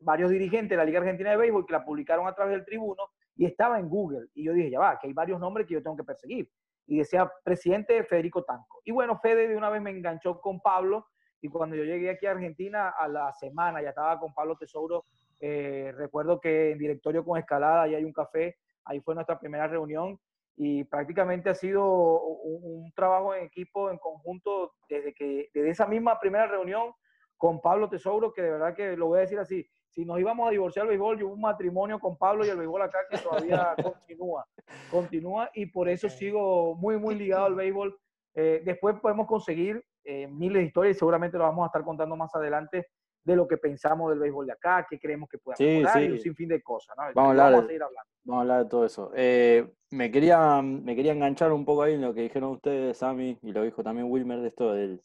varios 0.00 0.30
dirigentes 0.30 0.70
de 0.70 0.76
la 0.76 0.84
Liga 0.84 1.00
Argentina 1.00 1.30
de 1.30 1.36
Béisbol 1.36 1.64
que 1.66 1.72
la 1.72 1.84
publicaron 1.84 2.26
a 2.26 2.34
través 2.34 2.54
del 2.54 2.64
tribuno 2.64 3.10
y 3.36 3.46
estaba 3.46 3.78
en 3.78 3.88
Google. 3.88 4.28
Y 4.34 4.44
yo 4.44 4.52
dije, 4.52 4.70
ya 4.70 4.80
va, 4.80 4.98
que 4.98 5.06
hay 5.06 5.12
varios 5.12 5.38
nombres 5.38 5.66
que 5.66 5.74
yo 5.74 5.82
tengo 5.82 5.96
que 5.96 6.04
perseguir. 6.04 6.50
Y 6.86 6.98
decía, 6.98 7.30
presidente 7.44 8.02
Federico 8.04 8.42
Tanco. 8.42 8.80
Y 8.84 8.90
bueno, 8.90 9.18
Fede 9.18 9.46
de 9.46 9.56
una 9.56 9.70
vez 9.70 9.80
me 9.80 9.90
enganchó 9.90 10.40
con 10.40 10.60
Pablo. 10.60 11.06
Y 11.40 11.48
cuando 11.48 11.76
yo 11.76 11.84
llegué 11.84 12.10
aquí 12.10 12.26
a 12.26 12.32
Argentina, 12.32 12.90
a 12.90 13.06
la 13.08 13.32
semana 13.32 13.80
ya 13.80 13.90
estaba 13.90 14.18
con 14.18 14.34
Pablo 14.34 14.56
Tesouro. 14.56 15.06
Eh, 15.38 15.92
recuerdo 15.96 16.40
que 16.40 16.72
en 16.72 16.78
directorio 16.78 17.24
con 17.24 17.38
Escalada, 17.38 17.86
ya 17.86 17.98
hay 17.98 18.04
un 18.04 18.12
café 18.12 18.56
ahí 18.84 19.00
fue 19.00 19.14
nuestra 19.14 19.38
primera 19.38 19.66
reunión 19.66 20.18
y 20.56 20.84
prácticamente 20.84 21.50
ha 21.50 21.54
sido 21.54 22.20
un, 22.20 22.84
un, 22.84 22.92
trabajo 22.92 23.34
en 23.34 23.44
equipo, 23.44 23.90
en 23.90 23.98
conjunto, 23.98 24.74
desde, 24.88 25.14
que, 25.14 25.50
desde 25.54 25.70
esa 25.70 25.86
misma 25.86 26.20
primera 26.20 26.46
reunión 26.46 26.92
con 27.36 27.60
Pablo 27.60 27.88
Tesouro, 27.88 28.32
que 28.32 28.42
de 28.42 28.50
verdad 28.50 28.74
que 28.74 28.96
lo 28.96 29.06
voy 29.06 29.18
a 29.18 29.22
decir 29.22 29.38
así, 29.38 29.66
si 29.88 30.04
nos 30.04 30.18
íbamos 30.18 30.48
a 30.48 30.50
divorciar 30.50 30.84
el 30.84 30.90
béisbol, 30.90 31.18
yo 31.18 31.26
hubo 31.26 31.34
un 31.34 31.40
matrimonio 31.40 31.98
con 31.98 32.16
Pablo 32.16 32.46
y 32.46 32.48
el 32.48 32.56
béisbol 32.56 32.82
acá 32.82 32.98
que 33.10 33.18
todavía 33.18 33.74
continúa, 33.82 34.46
continúa 34.90 35.50
y 35.54 35.66
por 35.66 35.88
eso 35.88 36.08
sigo 36.08 36.74
muy, 36.76 36.98
muy 36.98 37.14
ligado 37.14 37.46
al 37.46 37.54
béisbol. 37.54 37.98
Eh, 38.34 38.62
después 38.64 38.98
podemos 39.00 39.26
conseguir 39.26 39.84
eh, 40.04 40.26
miles 40.28 40.62
de 40.62 40.66
historias 40.66 40.96
y 40.96 40.98
seguramente 40.98 41.36
lo 41.36 41.44
vamos 41.44 41.64
a 41.64 41.66
estar 41.66 41.84
contando 41.84 42.16
más 42.16 42.34
adelante 42.34 42.86
de 43.24 43.36
lo 43.36 43.46
que 43.46 43.56
pensamos 43.56 44.10
del 44.10 44.18
béisbol 44.18 44.46
de 44.46 44.52
acá, 44.52 44.86
qué 44.88 44.98
creemos 44.98 45.28
que 45.28 45.38
pueda 45.38 45.56
mejorar 45.58 46.02
y 46.02 46.10
un 46.12 46.18
sinfín 46.18 46.48
de 46.48 46.62
cosas. 46.62 46.96
¿no? 46.96 47.04
Vamos, 47.14 47.38
a 47.38 47.46
hablar, 47.46 47.66
seguir 47.66 47.82
hablando. 47.82 48.10
Vamos 48.24 48.38
a 48.38 48.42
hablar 48.42 48.64
de 48.64 48.70
todo 48.70 48.84
eso. 48.84 49.12
Eh, 49.14 49.66
me, 49.90 50.10
quería, 50.10 50.60
me 50.62 50.96
quería 50.96 51.12
enganchar 51.12 51.52
un 51.52 51.64
poco 51.64 51.82
ahí 51.82 51.94
en 51.94 52.02
lo 52.02 52.12
que 52.14 52.22
dijeron 52.22 52.50
ustedes, 52.50 52.98
Sammy, 52.98 53.38
y 53.42 53.52
lo 53.52 53.62
dijo 53.62 53.82
también 53.82 54.10
Wilmer, 54.10 54.40
de 54.40 54.48
esto 54.48 54.72
del, 54.72 55.02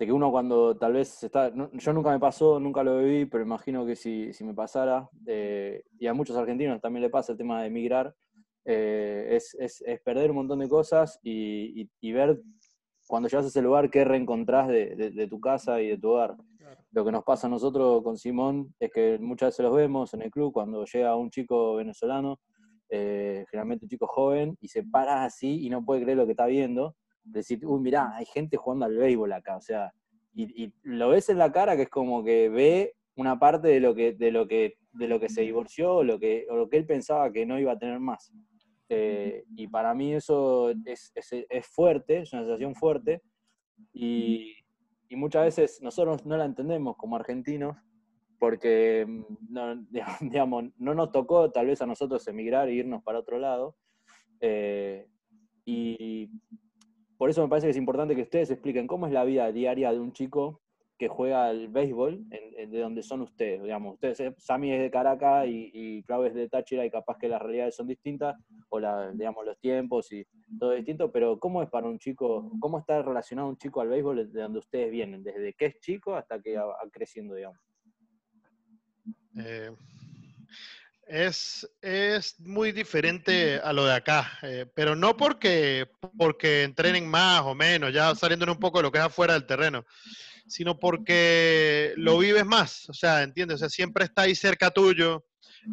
de 0.00 0.06
que 0.06 0.12
uno 0.12 0.30
cuando 0.30 0.74
tal 0.78 0.94
vez 0.94 1.22
está, 1.22 1.52
yo 1.54 1.92
nunca 1.92 2.10
me 2.10 2.18
pasó, 2.18 2.58
nunca 2.58 2.82
lo 2.82 2.98
viví, 2.98 3.26
pero 3.26 3.44
imagino 3.44 3.84
que 3.84 3.94
si, 3.94 4.32
si 4.32 4.44
me 4.44 4.54
pasara, 4.54 5.06
eh, 5.26 5.84
y 5.98 6.06
a 6.06 6.14
muchos 6.14 6.36
argentinos 6.36 6.80
también 6.80 7.02
le 7.02 7.10
pasa 7.10 7.32
el 7.32 7.38
tema 7.38 7.60
de 7.60 7.66
emigrar, 7.66 8.14
eh, 8.64 9.28
es, 9.32 9.54
es, 9.60 9.82
es, 9.86 10.00
perder 10.00 10.30
un 10.30 10.36
montón 10.36 10.60
de 10.60 10.70
cosas 10.70 11.18
y, 11.22 11.82
y, 11.82 11.90
y, 12.00 12.12
ver 12.12 12.40
cuando 13.06 13.28
llegas 13.28 13.44
a 13.44 13.48
ese 13.48 13.60
lugar 13.60 13.90
qué 13.90 14.04
reencontrás 14.04 14.68
de, 14.68 14.96
de, 14.96 15.10
de 15.10 15.26
tu 15.26 15.38
casa 15.38 15.82
y 15.82 15.88
de 15.88 15.98
tu 15.98 16.10
hogar. 16.10 16.34
Lo 16.92 17.04
que 17.04 17.12
nos 17.12 17.24
pasa 17.24 17.46
a 17.46 17.50
nosotros 17.50 18.02
con 18.02 18.16
Simón 18.16 18.74
es 18.78 18.90
que 18.90 19.18
muchas 19.18 19.48
veces 19.48 19.64
los 19.64 19.74
vemos 19.74 20.12
en 20.14 20.22
el 20.22 20.30
club 20.30 20.52
cuando 20.52 20.84
llega 20.84 21.16
un 21.16 21.30
chico 21.30 21.76
venezolano, 21.76 22.38
eh, 22.88 23.44
generalmente 23.50 23.84
un 23.84 23.88
chico 23.88 24.06
joven, 24.06 24.56
y 24.60 24.68
se 24.68 24.82
para 24.82 25.24
así 25.24 25.64
y 25.64 25.70
no 25.70 25.84
puede 25.84 26.02
creer 26.02 26.18
lo 26.18 26.26
que 26.26 26.32
está 26.32 26.46
viendo. 26.46 26.96
Decir, 27.22 27.64
uy, 27.64 27.80
mirá, 27.80 28.14
hay 28.16 28.26
gente 28.26 28.56
jugando 28.56 28.86
al 28.86 28.96
béisbol 28.96 29.32
acá, 29.32 29.56
o 29.56 29.60
sea, 29.60 29.92
y, 30.32 30.72
lo 30.82 31.10
ves 31.10 31.28
en 31.28 31.38
la 31.38 31.52
cara 31.52 31.76
que 31.76 31.82
es 31.82 31.88
como 31.88 32.24
que 32.24 32.48
ve 32.48 32.94
una 33.16 33.38
parte 33.38 33.68
de 33.68 33.80
lo 33.80 33.94
que, 33.94 34.12
de 34.12 34.30
lo 34.30 34.46
que, 34.46 34.78
de 34.92 35.08
lo 35.08 35.20
que 35.20 35.28
se 35.28 35.42
divorció 35.42 35.96
o 35.96 36.04
lo 36.04 36.18
que, 36.18 36.46
o 36.48 36.56
lo 36.56 36.68
que 36.68 36.78
él 36.78 36.86
pensaba 36.86 37.32
que 37.32 37.44
no 37.44 37.58
iba 37.58 37.72
a 37.72 37.78
tener 37.78 38.00
más. 38.00 38.32
Eh, 38.88 39.44
y 39.54 39.68
para 39.68 39.94
mí 39.94 40.14
eso 40.14 40.70
es, 40.70 41.12
es, 41.14 41.28
es, 41.48 41.66
fuerte, 41.66 42.20
es 42.20 42.32
una 42.32 42.42
sensación 42.42 42.74
fuerte, 42.74 43.22
y, 43.92 44.54
y 45.10 45.16
muchas 45.16 45.44
veces 45.44 45.82
nosotros 45.82 46.24
no 46.24 46.36
la 46.36 46.46
entendemos 46.46 46.96
como 46.96 47.16
argentinos 47.16 47.76
porque 48.38 49.04
mm, 49.06 49.22
no, 49.50 49.76
digamos, 50.20 50.64
no 50.78 50.94
nos 50.94 51.12
tocó 51.12 51.50
tal 51.50 51.66
vez 51.66 51.82
a 51.82 51.86
nosotros 51.86 52.26
emigrar 52.28 52.68
e 52.68 52.74
irnos 52.74 53.02
para 53.02 53.18
otro 53.18 53.38
lado. 53.38 53.76
Eh, 54.40 55.06
y 55.66 56.30
por 57.18 57.28
eso 57.28 57.42
me 57.42 57.48
parece 57.48 57.66
que 57.66 57.72
es 57.72 57.76
importante 57.76 58.16
que 58.16 58.22
ustedes 58.22 58.50
expliquen 58.50 58.86
cómo 58.86 59.06
es 59.06 59.12
la 59.12 59.24
vida 59.24 59.52
diaria 59.52 59.92
de 59.92 60.00
un 60.00 60.12
chico 60.12 60.62
que 61.00 61.08
juega 61.08 61.46
al 61.46 61.68
béisbol, 61.68 62.28
de 62.28 62.78
donde 62.78 63.02
son 63.02 63.22
ustedes, 63.22 63.62
digamos, 63.62 63.94
ustedes, 63.94 64.20
eh, 64.20 64.34
Sammy 64.36 64.74
es 64.74 64.82
de 64.82 64.90
Caracas 64.90 65.46
y, 65.46 65.70
y 65.72 66.04
es 66.26 66.34
de 66.34 66.46
Táchira 66.50 66.84
y 66.84 66.90
capaz 66.90 67.16
que 67.16 67.26
las 67.26 67.40
realidades 67.40 67.74
son 67.74 67.86
distintas, 67.86 68.36
o 68.68 68.78
la, 68.78 69.10
digamos, 69.10 69.46
los 69.46 69.58
tiempos 69.58 70.12
y 70.12 70.26
todo 70.58 70.72
distinto, 70.72 71.10
pero 71.10 71.38
¿cómo 71.38 71.62
es 71.62 71.70
para 71.70 71.86
un 71.86 71.98
chico, 71.98 72.52
cómo 72.60 72.78
está 72.78 73.00
relacionado 73.00 73.48
un 73.48 73.56
chico 73.56 73.80
al 73.80 73.88
béisbol 73.88 74.30
de 74.30 74.42
donde 74.42 74.58
ustedes 74.58 74.90
vienen, 74.90 75.22
desde 75.24 75.54
que 75.54 75.66
es 75.66 75.80
chico 75.80 76.14
hasta 76.14 76.38
que 76.38 76.58
va 76.58 76.76
creciendo, 76.92 77.34
digamos? 77.34 77.58
Eh, 79.38 79.70
es, 81.06 81.66
es, 81.80 82.38
muy 82.40 82.72
diferente 82.72 83.58
a 83.58 83.72
lo 83.72 83.86
de 83.86 83.94
acá, 83.94 84.38
eh, 84.42 84.66
pero 84.74 84.94
no 84.94 85.16
porque, 85.16 85.88
porque 86.18 86.64
entrenen 86.64 87.08
más 87.08 87.40
o 87.40 87.54
menos, 87.54 87.90
ya 87.90 88.14
saliendo 88.14 88.44
un 88.52 88.60
poco 88.60 88.82
lo 88.82 88.92
que 88.92 88.98
es 88.98 89.04
afuera 89.04 89.32
del 89.32 89.46
terreno, 89.46 89.86
sino 90.46 90.78
porque 90.78 91.92
lo 91.96 92.18
vives 92.18 92.44
más, 92.44 92.88
o 92.88 92.94
sea, 92.94 93.22
¿entiendes? 93.22 93.56
O 93.56 93.58
sea, 93.58 93.68
siempre 93.68 94.04
está 94.04 94.22
ahí 94.22 94.34
cerca 94.34 94.70
tuyo. 94.70 95.24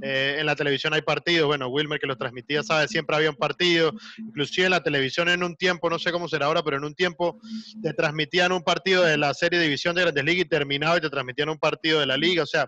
Eh, 0.01 0.35
en 0.39 0.45
la 0.45 0.55
televisión 0.55 0.93
hay 0.93 1.01
partidos, 1.01 1.47
bueno, 1.47 1.69
Wilmer 1.69 1.97
que 1.97 2.07
los 2.07 2.17
transmitía, 2.17 2.61
sabe, 2.61 2.89
siempre 2.89 3.15
había 3.15 3.29
un 3.29 3.37
partido, 3.37 3.93
inclusive 4.17 4.65
en 4.65 4.71
la 4.71 4.83
televisión 4.83 5.29
en 5.29 5.43
un 5.43 5.55
tiempo, 5.55 5.89
no 5.89 5.97
sé 5.97 6.11
cómo 6.11 6.27
será 6.27 6.47
ahora, 6.47 6.61
pero 6.61 6.75
en 6.75 6.83
un 6.83 6.93
tiempo 6.93 7.39
te 7.81 7.93
transmitían 7.93 8.51
un 8.51 8.63
partido 8.63 9.03
de 9.03 9.17
la 9.17 9.33
serie 9.33 9.59
de 9.59 9.65
división 9.65 9.95
de 9.95 10.01
Grandes 10.01 10.25
Ligas 10.25 10.45
y 10.45 10.49
terminaba 10.49 10.97
y 10.97 11.01
te 11.01 11.09
transmitían 11.09 11.47
un 11.49 11.57
partido 11.57 12.01
de 12.01 12.05
la 12.05 12.17
liga, 12.17 12.43
o 12.43 12.47
sea, 12.47 12.67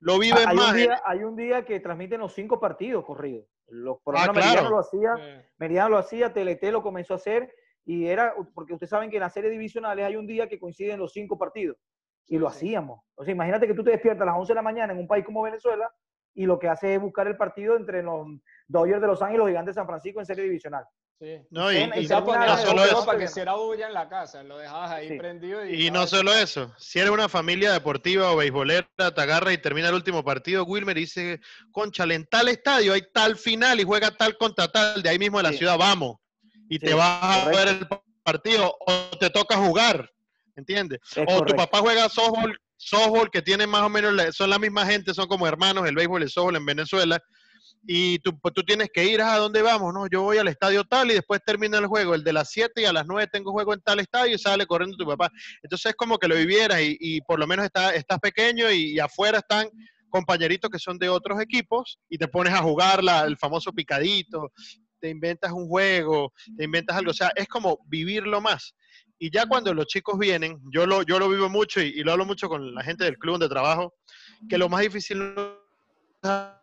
lo 0.00 0.18
vives 0.18 0.46
hay 0.46 0.56
más. 0.56 0.70
Un 0.70 0.76
día, 0.76 1.02
hay 1.04 1.18
un 1.24 1.36
día 1.36 1.64
que 1.64 1.80
transmiten 1.80 2.20
los 2.20 2.34
cinco 2.34 2.60
partidos 2.60 3.04
corridos. 3.04 3.46
Los, 3.68 3.98
por 4.02 4.16
ah, 4.16 4.24
claro. 4.24 4.34
Meridiano 4.34 4.70
lo 4.70 4.78
hacía. 4.78 5.44
Meridiano 5.56 5.88
lo 5.88 5.98
hacía, 5.98 6.32
TLT 6.32 6.64
lo 6.64 6.82
comenzó 6.82 7.14
a 7.14 7.16
hacer 7.16 7.50
y 7.84 8.06
era, 8.06 8.34
porque 8.54 8.72
ustedes 8.72 8.90
saben 8.90 9.10
que 9.10 9.16
en 9.16 9.22
las 9.22 9.32
series 9.32 9.52
divisionales 9.52 10.04
hay 10.04 10.16
un 10.16 10.26
día 10.26 10.48
que 10.48 10.58
coinciden 10.58 10.98
los 10.98 11.12
cinco 11.12 11.36
partidos 11.38 11.76
y 12.26 12.38
lo 12.38 12.48
hacíamos. 12.48 13.00
O 13.14 13.24
sea, 13.24 13.32
imagínate 13.32 13.66
que 13.66 13.74
tú 13.74 13.84
te 13.84 13.90
despiertas 13.90 14.22
a 14.22 14.26
las 14.26 14.36
11 14.36 14.52
de 14.52 14.54
la 14.54 14.62
mañana 14.62 14.92
en 14.92 14.98
un 14.98 15.06
país 15.06 15.24
como 15.24 15.42
Venezuela 15.42 15.90
y 16.34 16.46
lo 16.46 16.58
que 16.58 16.68
haces 16.68 16.90
es 16.90 17.00
buscar 17.00 17.26
el 17.26 17.36
partido 17.36 17.76
entre 17.76 18.02
los 18.02 18.26
Dodgers 18.66 19.00
de 19.00 19.06
Los 19.06 19.22
Ángeles 19.22 19.36
y 19.36 19.38
los 19.38 19.48
Gigantes 19.48 19.74
de 19.74 19.80
San 19.80 19.86
Francisco 19.86 20.20
en 20.20 20.26
serie 20.26 20.44
divisional. 20.44 20.84
Sí. 21.20 21.40
No, 21.50 21.70
y, 21.70 21.76
y, 21.76 21.80
y 21.80 22.08
no, 22.08 22.20
no 22.22 22.58
solo 22.58 22.84
eso. 22.84 23.06
Para 23.06 23.18
que 23.18 23.24
hiciera 23.24 23.54
bulla 23.54 23.86
en 23.86 23.94
la 23.94 24.08
casa, 24.08 24.42
lo 24.42 24.58
dejabas 24.58 24.90
ahí 24.90 25.08
sí. 25.10 25.16
prendido. 25.16 25.64
Y, 25.64 25.86
y 25.86 25.90
no 25.92 26.08
solo 26.08 26.34
eso, 26.34 26.74
si 26.76 26.98
eres 26.98 27.12
una 27.12 27.28
familia 27.28 27.72
deportiva 27.72 28.32
o 28.32 28.36
beisbolera, 28.36 28.88
te 28.96 29.20
agarra 29.20 29.52
y 29.52 29.58
termina 29.58 29.90
el 29.90 29.94
último 29.94 30.24
partido, 30.24 30.64
Wilmer 30.64 30.96
dice, 30.96 31.40
concha, 31.70 32.02
en 32.04 32.26
tal 32.26 32.48
estadio 32.48 32.94
hay 32.94 33.02
tal 33.12 33.36
final 33.36 33.78
y 33.78 33.84
juega 33.84 34.10
tal 34.10 34.36
contra 34.36 34.66
tal, 34.66 35.02
de 35.02 35.08
ahí 35.08 35.18
mismo 35.18 35.36
de 35.38 35.44
la 35.44 35.52
sí. 35.52 35.58
ciudad, 35.58 35.78
vamos. 35.78 36.16
Y 36.68 36.78
te 36.78 36.94
vas 36.94 37.44
correcto. 37.44 37.58
a 37.58 37.64
ver 37.64 37.76
el 37.76 37.88
partido 38.22 38.76
o 38.86 39.18
te 39.18 39.30
toca 39.30 39.56
jugar, 39.56 40.10
¿entiendes? 40.56 41.00
Es 41.10 41.22
o 41.22 41.26
correcto. 41.26 41.44
tu 41.46 41.56
papá 41.56 41.78
juega 41.78 42.08
softball, 42.08 42.58
softball 42.76 43.30
que 43.30 43.42
tiene 43.42 43.66
más 43.66 43.82
o 43.82 43.88
menos, 43.88 44.14
son 44.34 44.50
la 44.50 44.58
misma 44.58 44.86
gente, 44.86 45.14
son 45.14 45.28
como 45.28 45.46
hermanos, 45.46 45.86
el 45.86 45.94
béisbol 45.94 46.22
y 46.22 46.24
el 46.24 46.30
softball 46.30 46.56
en 46.56 46.66
Venezuela, 46.66 47.22
y 47.86 48.18
tú, 48.20 48.38
pues, 48.40 48.54
tú 48.54 48.62
tienes 48.62 48.88
que 48.92 49.04
ir 49.04 49.20
a 49.20 49.36
dónde 49.36 49.60
vamos, 49.62 49.92
no, 49.92 50.06
yo 50.06 50.22
voy 50.22 50.38
al 50.38 50.48
estadio 50.48 50.84
tal 50.84 51.10
y 51.10 51.14
después 51.14 51.40
termina 51.44 51.78
el 51.78 51.86
juego, 51.86 52.14
el 52.14 52.24
de 52.24 52.32
las 52.32 52.50
7 52.50 52.82
y 52.82 52.84
a 52.86 52.92
las 52.92 53.06
9 53.06 53.28
tengo 53.30 53.52
juego 53.52 53.74
en 53.74 53.80
tal 53.80 54.00
estadio 54.00 54.34
y 54.34 54.38
sale 54.38 54.66
corriendo 54.66 54.96
tu 54.96 55.06
papá. 55.06 55.30
Entonces 55.62 55.90
es 55.90 55.94
como 55.94 56.18
que 56.18 56.28
lo 56.28 56.34
vivieras 56.34 56.80
y, 56.80 56.96
y 56.98 57.20
por 57.20 57.38
lo 57.38 57.46
menos 57.46 57.66
está, 57.66 57.94
estás 57.94 58.18
pequeño 58.20 58.70
y, 58.70 58.94
y, 58.94 58.98
afuera 58.98 59.38
están 59.38 59.68
compañeritos 60.08 60.70
que 60.70 60.78
son 60.78 60.98
de 60.98 61.08
otros 61.08 61.40
equipos 61.40 61.98
y 62.08 62.16
te 62.16 62.28
pones 62.28 62.54
a 62.54 62.62
jugar 62.62 63.02
la, 63.02 63.24
el 63.24 63.36
famoso 63.36 63.72
picadito, 63.72 64.50
te 65.04 65.10
inventas 65.10 65.52
un 65.52 65.68
juego, 65.68 66.32
te 66.56 66.64
inventas 66.64 66.96
algo, 66.96 67.10
o 67.10 67.14
sea, 67.14 67.30
es 67.36 67.46
como 67.46 67.78
vivirlo 67.88 68.40
más. 68.40 68.74
Y 69.18 69.30
ya 69.30 69.44
cuando 69.44 69.74
los 69.74 69.84
chicos 69.84 70.18
vienen, 70.18 70.58
yo 70.72 70.86
lo, 70.86 71.02
yo 71.02 71.18
lo 71.18 71.28
vivo 71.28 71.50
mucho 71.50 71.82
y, 71.82 71.88
y 71.88 72.02
lo 72.02 72.12
hablo 72.12 72.24
mucho 72.24 72.48
con 72.48 72.74
la 72.74 72.82
gente 72.82 73.04
del 73.04 73.18
club 73.18 73.38
de 73.38 73.50
trabajo, 73.50 73.92
que 74.48 74.56
lo 74.56 74.70
más 74.70 74.80
difícil 74.80 75.34
no 75.34 75.58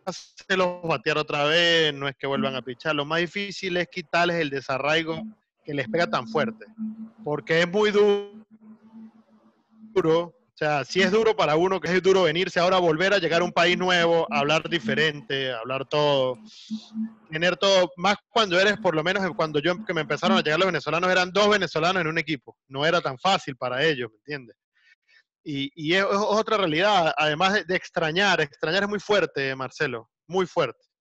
hacerlos 0.06 0.82
batear 0.82 1.20
otra 1.20 1.44
vez, 1.44 1.94
no 1.94 2.08
es 2.08 2.16
que 2.18 2.26
vuelvan 2.26 2.56
a 2.56 2.64
pichar. 2.64 2.96
Lo 2.96 3.06
más 3.06 3.20
difícil 3.20 3.78
es 3.78 3.88
quitarles 3.90 4.38
el 4.38 4.50
desarraigo 4.50 5.22
que 5.64 5.76
les 5.76 5.88
pega 5.88 6.08
tan 6.08 6.28
fuerte, 6.28 6.66
porque 7.24 7.62
es 7.62 7.70
muy 7.70 7.92
duro. 7.92 8.44
O 10.62 10.64
sea, 10.64 10.86
si 10.86 11.02
es 11.02 11.10
duro 11.10 11.36
para 11.36 11.56
uno, 11.56 11.82
que 11.82 11.88
es 11.88 12.04
duro 12.04 12.22
venirse 12.22 12.60
ahora, 12.60 12.78
volver 12.78 13.16
a 13.16 13.18
llegar 13.18 13.42
a 13.42 13.44
un 13.44 13.52
país 13.52 13.76
nuevo, 13.76 14.28
hablar 14.30 14.70
diferente, 14.70 15.52
hablar 15.52 15.88
todo, 15.88 16.38
tener 17.32 17.58
todo, 17.58 17.92
más 17.98 18.18
cuando 18.30 18.60
eres, 18.60 18.78
por 18.78 18.94
lo 18.94 19.04
menos 19.04 19.28
cuando 19.36 19.60
yo 19.60 19.84
que 19.84 19.94
me 19.96 20.02
empezaron 20.02 20.38
a 20.38 20.44
llegar 20.44 20.60
los 20.60 20.68
venezolanos, 20.68 21.10
eran 21.10 21.32
dos 21.32 21.50
venezolanos 21.50 22.02
en 22.02 22.08
un 22.10 22.20
equipo. 22.20 22.56
No 22.68 22.86
era 22.86 23.02
tan 23.02 23.18
fácil 23.18 23.56
para 23.56 23.84
ellos, 23.84 24.12
¿me 24.12 24.18
entiendes? 24.18 24.56
Y, 25.44 25.72
y, 25.74 25.96
es, 25.96 26.06
otra 26.06 26.58
realidad, 26.58 27.12
además 27.18 27.54
de, 27.54 27.64
de, 27.64 27.76
extrañar, 27.76 28.40
extrañar 28.40 28.84
es 28.84 28.90
muy 28.90 29.00
fuerte, 29.00 29.56
Marcelo, 29.56 30.12
muy 30.28 30.46
fuerte. 30.46 30.92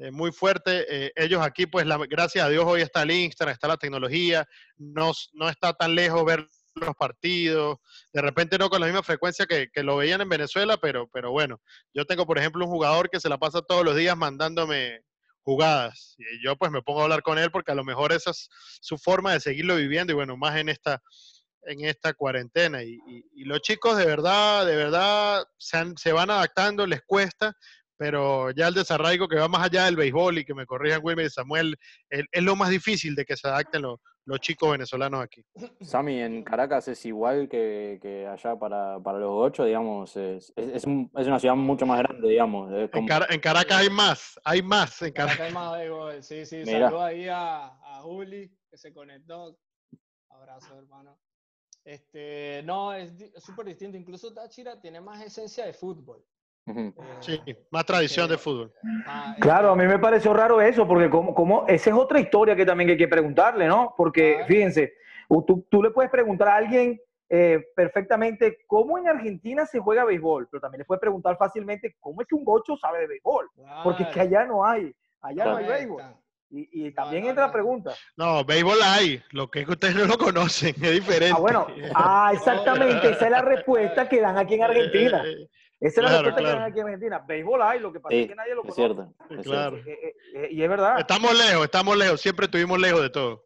Eh, 0.00 0.10
muy 0.10 0.32
fuerte. 0.32 0.86
Eh, 0.88 1.12
ellos 1.14 1.42
aquí, 1.42 1.66
pues, 1.66 1.86
la, 1.86 1.98
gracias 2.08 2.46
a 2.46 2.48
Dios, 2.48 2.64
hoy 2.64 2.80
está 2.80 3.02
el 3.02 3.10
Instagram, 3.10 3.52
está 3.52 3.68
la 3.68 3.76
tecnología, 3.76 4.46
no, 4.78 5.12
no 5.34 5.48
está 5.48 5.74
tan 5.74 5.94
lejos 5.94 6.24
ver 6.24 6.48
los 6.74 6.94
partidos, 6.96 7.78
de 8.12 8.22
repente 8.22 8.58
no 8.58 8.70
con 8.70 8.80
la 8.80 8.86
misma 8.86 9.02
frecuencia 9.02 9.46
que, 9.46 9.68
que, 9.72 9.82
lo 9.82 9.96
veían 9.96 10.20
en 10.20 10.28
Venezuela, 10.28 10.76
pero, 10.76 11.08
pero 11.12 11.30
bueno, 11.30 11.60
yo 11.94 12.04
tengo, 12.04 12.26
por 12.26 12.38
ejemplo, 12.38 12.64
un 12.64 12.70
jugador 12.70 13.10
que 13.10 13.20
se 13.20 13.28
la 13.28 13.38
pasa 13.38 13.62
todos 13.62 13.84
los 13.84 13.96
días 13.96 14.16
mandándome 14.16 15.02
jugadas, 15.42 16.14
y 16.18 16.44
yo 16.44 16.56
pues 16.56 16.70
me 16.70 16.82
pongo 16.82 17.00
a 17.00 17.04
hablar 17.04 17.22
con 17.22 17.38
él 17.38 17.50
porque 17.50 17.72
a 17.72 17.74
lo 17.74 17.84
mejor 17.84 18.12
esa 18.12 18.30
es 18.30 18.48
su 18.80 18.98
forma 18.98 19.32
de 19.32 19.40
seguirlo 19.40 19.76
viviendo, 19.76 20.12
y 20.12 20.16
bueno, 20.16 20.36
más 20.36 20.56
en 20.56 20.68
esta 20.68 21.02
en 21.64 21.84
esta 21.84 22.14
cuarentena. 22.14 22.82
Y, 22.82 22.98
y, 23.34 23.44
los 23.44 23.60
chicos 23.60 23.96
de 23.96 24.06
verdad, 24.06 24.66
de 24.66 24.76
verdad 24.76 25.44
se, 25.58 25.76
han, 25.76 25.96
se, 25.96 26.12
van 26.12 26.30
adaptando, 26.30 26.86
les 26.86 27.02
cuesta, 27.02 27.54
pero 28.10 28.50
ya 28.52 28.68
el 28.68 28.72
desarraigo 28.74 29.28
que 29.28 29.36
va 29.36 29.46
más 29.46 29.62
allá 29.66 29.84
del 29.84 29.94
béisbol 29.96 30.38
y 30.38 30.44
que 30.46 30.54
me 30.54 30.64
corrijan 30.64 31.02
Wilmer 31.04 31.26
y 31.26 31.28
Samuel, 31.28 31.76
es, 32.08 32.24
es 32.32 32.42
lo 32.42 32.56
más 32.56 32.70
difícil 32.70 33.14
de 33.14 33.26
que 33.26 33.36
se 33.36 33.46
adapten 33.46 33.82
los, 33.82 34.00
los 34.24 34.40
chicos 34.40 34.70
venezolanos 34.70 35.22
aquí. 35.22 35.44
Sammy, 35.82 36.18
en 36.22 36.42
Caracas 36.42 36.88
es 36.88 37.04
igual 37.04 37.46
que, 37.50 37.98
que 38.00 38.26
allá 38.26 38.58
para, 38.58 38.98
para 39.00 39.18
los 39.18 39.28
ocho, 39.30 39.66
digamos, 39.66 40.16
es, 40.16 40.50
es, 40.56 40.76
es 40.76 40.84
un- 40.86 41.10
es 41.14 41.26
una 41.26 41.38
ciudad 41.38 41.54
mucho 41.56 41.84
más 41.84 41.98
grande, 41.98 42.26
digamos. 42.26 42.72
En, 42.72 42.88
en 43.28 43.40
Caracas 43.40 43.76
hay 43.76 43.90
más, 43.90 44.40
hay 44.44 44.62
más 44.62 45.02
en 45.02 45.12
Caracas 45.12 45.36
Caracas. 45.36 45.40
hay 45.48 45.52
más 45.52 45.78
béisbol, 45.78 46.22
sí, 46.22 46.46
sí. 46.46 46.56
Mira. 46.64 46.86
Saludos 46.88 47.02
ahí 47.04 47.28
a, 47.28 47.66
a 47.66 48.00
Juli, 48.00 48.50
que 48.70 48.78
se 48.78 48.94
conectó. 48.94 49.58
Abrazo, 50.30 50.78
hermano. 50.78 51.18
Este, 51.84 52.62
no, 52.64 52.94
es 52.94 53.12
súper 53.44 53.66
distinto. 53.66 53.98
Incluso 53.98 54.32
Táchira 54.32 54.80
tiene 54.80 55.02
más 55.02 55.22
esencia 55.22 55.66
de 55.66 55.74
fútbol. 55.74 56.24
Eh, 56.76 56.92
Sí, 57.20 57.40
más 57.70 57.84
tradición 57.84 58.28
de 58.28 58.38
fútbol. 58.38 58.72
ah, 59.06 59.36
Claro, 59.40 59.70
a 59.72 59.76
mí 59.76 59.86
me 59.86 59.98
pareció 59.98 60.32
raro 60.32 60.60
eso, 60.60 60.86
porque 60.86 61.10
como, 61.10 61.34
como 61.34 61.66
esa 61.66 61.90
es 61.90 61.96
otra 61.96 62.20
historia 62.20 62.56
que 62.56 62.66
también 62.66 62.90
hay 62.90 62.96
que 62.96 63.08
preguntarle, 63.08 63.66
¿no? 63.66 63.94
Porque 63.96 64.44
fíjense, 64.46 64.92
tú, 65.28 65.66
tú 65.70 65.82
le 65.82 65.90
puedes 65.90 66.10
preguntar 66.10 66.48
a 66.48 66.56
alguien 66.56 67.00
eh, 67.32 67.64
perfectamente 67.76 68.58
cómo 68.66 68.98
en 68.98 69.06
Argentina 69.08 69.64
se 69.64 69.78
juega 69.78 70.04
béisbol, 70.04 70.48
pero 70.50 70.60
también 70.60 70.80
le 70.80 70.84
puedes 70.84 71.00
preguntar 71.00 71.36
fácilmente 71.36 71.94
cómo 72.00 72.22
es 72.22 72.26
que 72.26 72.34
un 72.34 72.44
gocho 72.44 72.76
sabe 72.76 73.00
de 73.00 73.06
béisbol, 73.06 73.48
porque 73.84 74.02
es 74.02 74.08
que 74.08 74.20
allá 74.20 74.44
no 74.44 74.64
hay, 74.66 74.92
allá 75.20 75.44
no 75.44 75.56
hay 75.56 75.66
béisbol. 75.66 76.02
Y, 76.52 76.86
y 76.88 76.90
también 76.92 77.22
no, 77.22 77.30
entra 77.30 77.46
la 77.46 77.52
pregunta. 77.52 77.92
No, 78.16 78.44
béisbol 78.44 78.78
hay, 78.82 79.22
lo 79.30 79.48
que 79.48 79.60
es 79.60 79.66
que 79.66 79.70
ustedes 79.70 79.94
no 79.94 80.06
lo 80.06 80.18
conocen, 80.18 80.74
es 80.82 80.92
diferente. 80.92 81.32
Ah, 81.36 81.38
bueno, 81.38 81.68
ah, 81.94 82.32
exactamente, 82.34 83.10
esa 83.10 83.26
es 83.26 83.30
la 83.30 83.42
respuesta 83.42 84.08
que 84.08 84.20
dan 84.20 84.36
aquí 84.36 84.54
en 84.54 84.62
Argentina. 84.64 85.22
Esa 85.80 86.00
es 86.00 86.04
la 86.04 86.08
claro, 86.10 86.24
respuesta 86.24 86.36
que 86.40 86.44
claro. 86.44 86.60
dan 86.60 86.70
aquí 86.70 86.80
en 86.80 86.86
Argentina. 86.86 87.18
Béisbol 87.26 87.62
hay, 87.62 87.80
lo 87.80 87.92
que 87.92 88.00
pasa 88.00 88.14
Sí, 88.14 88.20
es 88.22 88.28
que 88.28 88.34
nadie 88.34 88.54
lo 88.54 88.64
es 88.64 88.74
conoce. 88.74 88.94
cierto. 88.94 89.14
es 89.30 89.46
claro. 89.46 89.82
cierto. 89.82 89.90
Eh, 89.90 89.98
eh, 90.02 90.16
eh, 90.34 90.48
y 90.50 90.62
es 90.62 90.68
verdad. 90.68 90.98
Estamos 91.00 91.32
lejos, 91.38 91.64
estamos 91.64 91.96
lejos, 91.96 92.20
siempre 92.20 92.44
estuvimos 92.46 92.78
lejos 92.78 93.00
de 93.02 93.10
todo. 93.10 93.44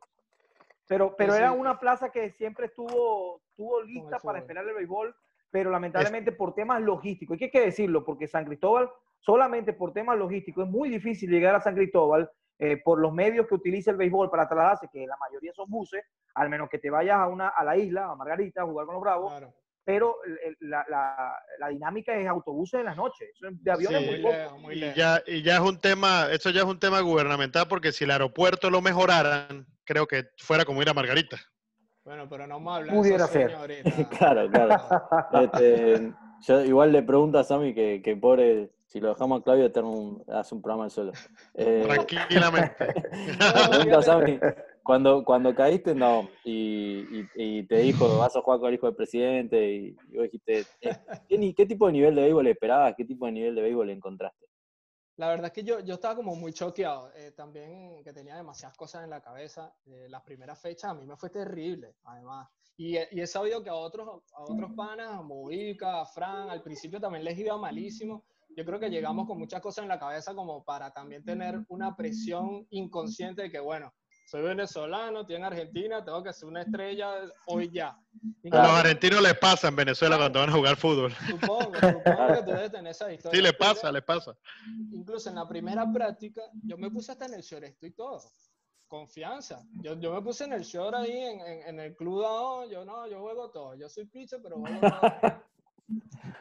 Pero, 0.86 1.14
pero 1.16 1.32
Sí, 1.32 1.38
era 1.38 1.52
sí. 1.52 1.58
una 1.58 1.78
plaza 1.78 2.10
que 2.10 2.30
siempre 2.32 2.66
estuvo, 2.66 3.40
estuvo 3.50 3.82
lista 3.82 4.18
para 4.18 4.40
esperar 4.40 4.66
el 4.66 4.74
béisbol, 4.74 5.14
pero 5.50 5.70
lamentablemente 5.70 6.32
por 6.32 6.54
temas 6.54 6.82
logísticos, 6.82 7.36
y 7.36 7.38
que 7.38 7.44
hay 7.46 7.50
que 7.50 7.60
decirlo, 7.60 8.04
porque 8.04 8.26
San 8.26 8.44
Cristóbal, 8.44 8.90
solamente 9.20 9.72
por 9.72 9.92
temas 9.92 10.18
logísticos, 10.18 10.66
es 10.66 10.70
muy 10.70 10.90
difícil 10.90 11.30
llegar 11.30 11.54
a 11.54 11.60
San 11.60 11.74
Cristóbal 11.74 12.30
eh, 12.58 12.76
por 12.84 12.98
los 13.00 13.12
medios 13.12 13.46
que 13.46 13.54
utiliza 13.54 13.92
el 13.92 13.96
béisbol 13.96 14.28
para 14.30 14.46
trasladarse, 14.48 14.88
que 14.92 15.06
la 15.06 15.16
mayoría 15.16 15.52
son 15.54 15.70
buses, 15.70 16.04
al 16.34 16.50
menos 16.50 16.68
que 16.68 16.78
te 16.78 16.90
vayas 16.90 17.16
a, 17.16 17.28
una, 17.28 17.48
a 17.48 17.64
la 17.64 17.76
isla, 17.76 18.06
a 18.10 18.14
Margarita, 18.16 18.62
a 18.62 18.66
jugar 18.66 18.84
con 18.86 18.94
los 18.96 19.02
Bravos, 19.02 19.30
Claro. 19.32 19.54
Pero 19.84 20.16
la, 20.60 20.84
la- 20.88 21.36
la 21.58 21.68
dinámica 21.68 22.14
es 22.16 22.26
autobuses 22.26 22.80
en 22.80 22.86
las 22.86 22.96
noches, 22.96 23.28
eso 23.34 23.48
es 23.48 23.62
de 23.62 23.70
aviones 23.70 24.00
Sí. 24.02 24.06
muy 24.10 24.22
poco. 24.22 24.58
muy 24.58 24.74
Y 24.74 24.94
ya, 24.94 25.22
y 25.26 25.42
ya 25.42 25.54
es 25.56 25.60
un 25.60 25.78
tema, 25.80 26.28
eso 26.30 26.50
ya 26.50 26.60
es 26.60 26.66
un 26.66 26.78
tema 26.80 27.00
gubernamental, 27.00 27.66
porque 27.68 27.92
si 27.92 28.04
el 28.04 28.10
aeropuerto 28.10 28.70
lo 28.70 28.80
mejoraran, 28.80 29.66
creo 29.84 30.06
que 30.06 30.24
fuera 30.38 30.64
como 30.64 30.80
ir 30.82 30.88
a 30.88 30.94
Margarita. 30.94 31.36
Bueno, 32.04 32.28
pero 32.28 32.46
no 32.46 32.60
me 32.60 32.70
hablan 32.70 32.94
Pudiera 32.96 33.26
ser. 33.26 33.54
Claro, 34.18 34.50
claro. 34.50 34.76
Este, 35.42 36.12
yo 36.46 36.62
igual 36.64 36.92
le 36.92 37.02
pregunto 37.02 37.38
a 37.38 37.44
Sammy 37.44 37.72
que, 37.74 38.02
que 38.02 38.14
pobre, 38.16 38.70
si 38.86 39.00
lo 39.00 39.08
dejamos 39.08 39.40
a 39.40 39.44
Claudio, 39.44 39.70
un, 39.84 40.22
hace 40.28 40.54
un 40.54 40.60
programa 40.60 40.90
solo. 40.90 41.12
Eh, 41.54 41.82
Tranquilamente. 41.86 42.86
le 43.14 43.68
pregunto 43.70 43.98
a 43.98 44.02
Sammy, 44.02 44.38
cuando, 44.84 45.24
cuando 45.24 45.54
caíste, 45.54 45.94
no, 45.94 46.28
y, 46.44 47.00
y- 47.20 47.28
y 47.34 47.62
te 47.66 47.78
dijo, 47.78 48.18
vas 48.18 48.36
a 48.36 48.42
jugar 48.42 48.60
con 48.60 48.68
el 48.68 48.74
hijo 48.74 48.86
del 48.86 48.94
presidente, 48.96 49.72
y, 49.72 49.96
y 50.10 50.16
vos 50.16 50.24
dijiste, 50.24 50.60
eh, 50.82 50.96
¿qué, 51.28 51.54
qué 51.54 51.66
tipo 51.66 51.86
de 51.86 51.92
nivel 51.94 52.14
de 52.14 52.22
béisbol 52.22 52.46
esperabas? 52.46 52.94
¿Qué 52.96 53.04
tipo 53.04 53.26
de 53.26 53.32
nivel 53.32 53.54
de 53.54 53.62
béisbol 53.62 53.90
encontraste? 53.90 54.46
La 55.16 55.28
verdad 55.28 55.46
es 55.46 55.52
que 55.52 55.62
yo, 55.62 55.78
yo 55.80 55.94
estaba 55.94 56.16
como 56.16 56.34
muy 56.34 56.52
choqueado, 56.52 57.12
eh, 57.14 57.30
también 57.30 58.02
que 58.02 58.12
tenía 58.12 58.36
demasiadas 58.36 58.76
cosas 58.76 59.04
en 59.04 59.10
la 59.10 59.20
cabeza. 59.22 59.72
Eh, 59.86 60.08
las 60.08 60.22
primeras 60.22 60.60
fechas 60.60 60.90
a 60.90 60.94
mí 60.94 61.06
me 61.06 61.16
fue 61.16 61.30
terrible, 61.30 61.94
además. 62.02 62.48
Y, 62.76 62.96
y 62.96 63.20
he 63.20 63.26
sabido 63.28 63.62
que 63.62 63.70
a 63.70 63.74
otros, 63.76 64.08
a 64.34 64.42
otros 64.42 64.72
panas, 64.76 65.10
a 65.12 65.22
Mojica, 65.22 66.00
a 66.00 66.04
Fran, 66.06 66.50
al 66.50 66.62
principio 66.62 67.00
también 67.00 67.22
les 67.22 67.38
iba 67.38 67.56
malísimo. 67.56 68.24
Yo 68.56 68.64
creo 68.64 68.80
que 68.80 68.90
llegamos 68.90 69.26
con 69.28 69.38
muchas 69.38 69.60
cosas 69.60 69.84
en 69.84 69.88
la 69.88 70.00
cabeza 70.00 70.34
como 70.34 70.64
para 70.64 70.92
también 70.92 71.24
tener 71.24 71.60
una 71.68 71.94
presión 71.96 72.66
inconsciente 72.70 73.42
de 73.42 73.50
que, 73.52 73.60
bueno, 73.60 73.92
soy 74.24 74.42
venezolano, 74.42 75.20
estoy 75.20 75.36
en 75.36 75.44
Argentina, 75.44 76.04
tengo 76.04 76.22
que 76.22 76.32
ser 76.32 76.48
una 76.48 76.62
estrella 76.62 77.12
hoy 77.46 77.70
ya. 77.70 77.88
A 78.50 78.62
los 78.62 78.70
argentinos 78.70 79.22
les 79.22 79.38
pasa 79.38 79.68
en 79.68 79.76
Venezuela 79.76 80.16
cuando 80.16 80.40
van 80.40 80.48
a 80.48 80.52
jugar 80.52 80.76
fútbol. 80.76 81.12
Supongo, 81.28 81.74
supongo 81.74 82.34
que 82.34 82.42
tú 82.42 82.50
debes 82.50 82.72
tener 82.72 82.90
esa 82.90 83.12
historia. 83.12 83.38
Sí, 83.38 83.42
les 83.42 83.52
pasa, 83.54 83.92
les 83.92 84.02
pasa. 84.02 84.34
incluso 84.92 85.28
en 85.28 85.36
la 85.36 85.46
primera 85.46 85.90
práctica, 85.92 86.42
yo 86.62 86.78
me 86.78 86.90
puse 86.90 87.12
hasta 87.12 87.26
en 87.26 87.34
el 87.34 87.42
short 87.42 87.64
y 87.82 87.90
todo. 87.90 88.22
Confianza. 88.88 89.62
Yo, 89.82 89.98
yo 89.98 90.14
me 90.14 90.22
puse 90.22 90.44
en 90.44 90.52
el 90.52 90.62
short 90.62 90.94
ahí 90.94 91.12
en, 91.12 91.40
en, 91.40 91.68
en 91.68 91.80
el 91.80 91.96
club 91.96 92.22
dado, 92.22 92.70
yo 92.70 92.84
no, 92.84 93.06
yo 93.06 93.20
juego 93.20 93.50
todo. 93.50 93.74
Yo 93.74 93.88
soy 93.88 94.06
pitcher, 94.06 94.40
pero 94.42 94.56
juego 94.56 94.80
todo. 94.80 94.90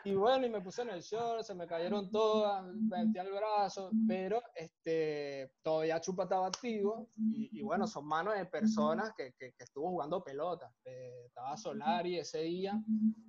Y 0.06 0.14
bueno, 0.16 0.46
y 0.46 0.50
me 0.50 0.62
puse 0.62 0.82
en 0.84 0.90
el 0.90 1.02
short, 1.02 1.44
se 1.44 1.54
me 1.54 1.68
cayeron 1.68 2.10
todas, 2.10 2.64
metí 2.64 3.20
el 3.20 3.32
brazo, 3.32 3.92
pero 4.08 4.42
este, 4.56 5.52
todavía 5.62 6.00
Chupa 6.00 6.24
estaba 6.24 6.48
activo 6.48 7.10
y, 7.18 7.60
y 7.60 7.62
bueno, 7.62 7.88
son 7.88 8.06
manos 8.08 8.36
de 8.36 8.46
personas 8.46 9.12
que, 9.18 9.34
que, 9.38 9.54
que 9.54 9.64
estuvo 9.64 9.90
jugando 9.90 10.24
pelota. 10.24 10.74
Eh, 10.86 11.26
estaba 11.26 11.58
Solari 11.58 12.20
ese 12.20 12.40
día, 12.40 12.82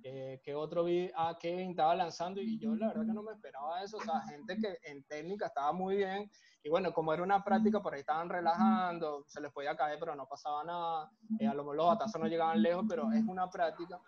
eh, 0.03 0.39
que 0.43 0.55
otro 0.55 0.83
vi 0.83 1.11
a 1.15 1.37
Kevin 1.37 1.71
estaba 1.71 1.95
lanzando 1.95 2.41
y 2.41 2.57
yo 2.59 2.75
la 2.75 2.87
verdad 2.87 3.05
que 3.05 3.13
no 3.13 3.23
me 3.23 3.33
esperaba 3.33 3.83
eso, 3.83 3.97
o 3.97 4.01
sea, 4.01 4.21
gente 4.21 4.57
que 4.57 4.77
en 4.83 5.03
técnica 5.05 5.47
estaba 5.47 5.73
muy 5.73 5.97
bien 5.97 6.29
y 6.65 6.69
bueno, 6.69 6.91
como 6.91 7.13
era 7.13 7.21
una 7.21 7.43
práctica, 7.43 7.79
por 7.79 7.93
ahí 7.93 7.99
estaban 7.99 8.27
relajando, 8.27 9.23
se 9.27 9.39
les 9.39 9.51
podía 9.51 9.75
caer, 9.75 9.99
pero 9.99 10.15
no 10.15 10.25
pasaba 10.25 10.63
nada, 10.63 11.11
eh, 11.39 11.47
a 11.47 11.53
lo 11.53 11.61
mejor 11.61 11.75
los 11.75 11.87
batazos 11.87 12.19
no 12.19 12.27
llegaban 12.27 12.59
lejos, 12.59 12.83
pero 12.89 13.11
es 13.11 13.23
una 13.27 13.47
práctica. 13.47 14.01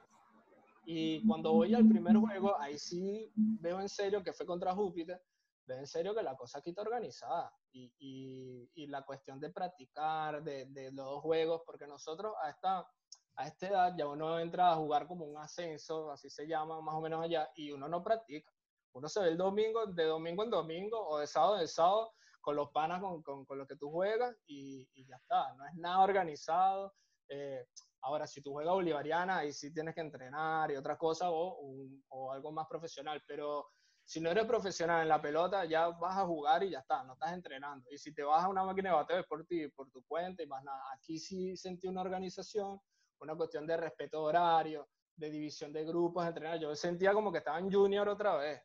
Y 0.89 1.27
cuando 1.27 1.51
voy 1.51 1.75
al 1.75 1.85
primer 1.85 2.15
juego, 2.15 2.57
ahí 2.57 2.79
sí 2.79 3.29
veo 3.35 3.81
en 3.81 3.89
serio 3.89 4.23
que 4.23 4.31
fue 4.31 4.45
contra 4.45 4.73
Júpiter, 4.73 5.21
veo 5.65 5.79
en 5.79 5.85
serio 5.85 6.15
que 6.15 6.23
la 6.23 6.37
cosa 6.37 6.59
aquí 6.59 6.69
está 6.69 6.81
organizada. 6.81 7.51
Y, 7.73 7.93
y, 7.99 8.71
y 8.73 8.87
la 8.87 9.03
cuestión 9.03 9.37
de 9.37 9.49
practicar, 9.49 10.41
de, 10.41 10.65
de, 10.67 10.93
los 10.93 11.05
dos 11.05 11.21
juegos, 11.23 11.61
porque 11.65 11.87
nosotros 11.87 12.33
a 12.41 12.51
esta, 12.51 12.89
a 13.35 13.47
esta 13.47 13.67
edad 13.67 13.95
ya 13.97 14.07
uno 14.07 14.39
entra 14.39 14.71
a 14.71 14.75
jugar 14.77 15.07
como 15.07 15.25
un 15.25 15.37
ascenso, 15.37 16.09
así 16.09 16.29
se 16.29 16.47
llama 16.47 16.79
más 16.79 16.95
o 16.95 17.01
menos 17.01 17.21
allá, 17.21 17.49
y 17.57 17.69
uno 17.69 17.89
no 17.89 18.01
practica. 18.01 18.49
Uno 18.93 19.09
se 19.09 19.19
ve 19.19 19.27
el 19.27 19.37
domingo, 19.37 19.87
de 19.87 20.05
domingo 20.05 20.45
en 20.45 20.49
domingo, 20.49 21.05
o 21.05 21.19
de 21.19 21.27
sábado 21.27 21.59
en 21.59 21.67
sábado, 21.67 22.13
con 22.39 22.55
los 22.55 22.71
panas 22.71 23.01
con, 23.01 23.21
con, 23.23 23.43
con 23.43 23.57
los 23.57 23.67
que 23.67 23.75
tú 23.75 23.91
juegas, 23.91 24.33
y, 24.45 24.87
y, 24.93 25.05
ya 25.05 25.17
está. 25.17 25.53
No 25.55 25.67
es 25.67 25.75
nada 25.75 25.99
organizado. 25.99 26.93
Eh, 27.27 27.65
Ahora, 28.01 28.27
si 28.27 28.41
tú 28.41 28.51
juegas 28.51 28.73
bolivariana, 28.73 29.39
ahí 29.39 29.51
sí 29.51 29.73
tienes 29.73 29.95
que 29.95 30.01
entrenar 30.01 30.71
y 30.71 30.75
otra 30.75 30.97
cosa, 30.97 31.29
o, 31.29 31.57
un, 31.59 32.03
o, 32.09 32.31
algo 32.31 32.51
más 32.51 32.67
profesional. 32.67 33.21
Pero 33.27 33.67
si 34.03 34.21
no 34.21 34.29
eres 34.29 34.45
profesional 34.45 35.01
en 35.01 35.09
la 35.09 35.21
pelota, 35.21 35.65
ya 35.65 35.87
vas 35.89 36.17
a 36.17 36.25
jugar 36.25 36.63
y 36.63 36.71
ya 36.71 36.79
está, 36.79 37.03
no 37.03 37.13
estás 37.13 37.33
entrenando. 37.33 37.89
Y 37.91 37.97
si 37.97 38.13
te 38.13 38.23
vas 38.23 38.43
a 38.43 38.49
una 38.49 38.63
máquina 38.63 38.91
de 38.91 38.95
bateo 38.95 39.19
es 39.19 39.25
por 39.27 39.45
ti, 39.45 39.67
por 39.69 39.89
tu 39.91 40.03
cuenta 40.05 40.43
y 40.43 40.47
más 40.47 40.63
nada. 40.63 40.81
Aquí 40.95 41.17
sí 41.19 41.57
sentí 41.57 41.87
una 41.87 42.01
organización, 42.01 42.79
una 43.19 43.35
cuestión 43.35 43.65
de 43.67 43.77
respeto 43.77 44.21
horario, 44.23 44.87
de 45.15 45.29
división 45.29 45.73
de 45.73 45.83
grupos, 45.83 46.23
de 46.23 46.29
entrenar. 46.29 46.59
Yo 46.59 46.75
sentía 46.75 47.13
como 47.13 47.31
que 47.31 47.39
estaba 47.39 47.59
en 47.59 47.71
junior 47.71 48.07
otra 48.07 48.37
vez. 48.37 48.61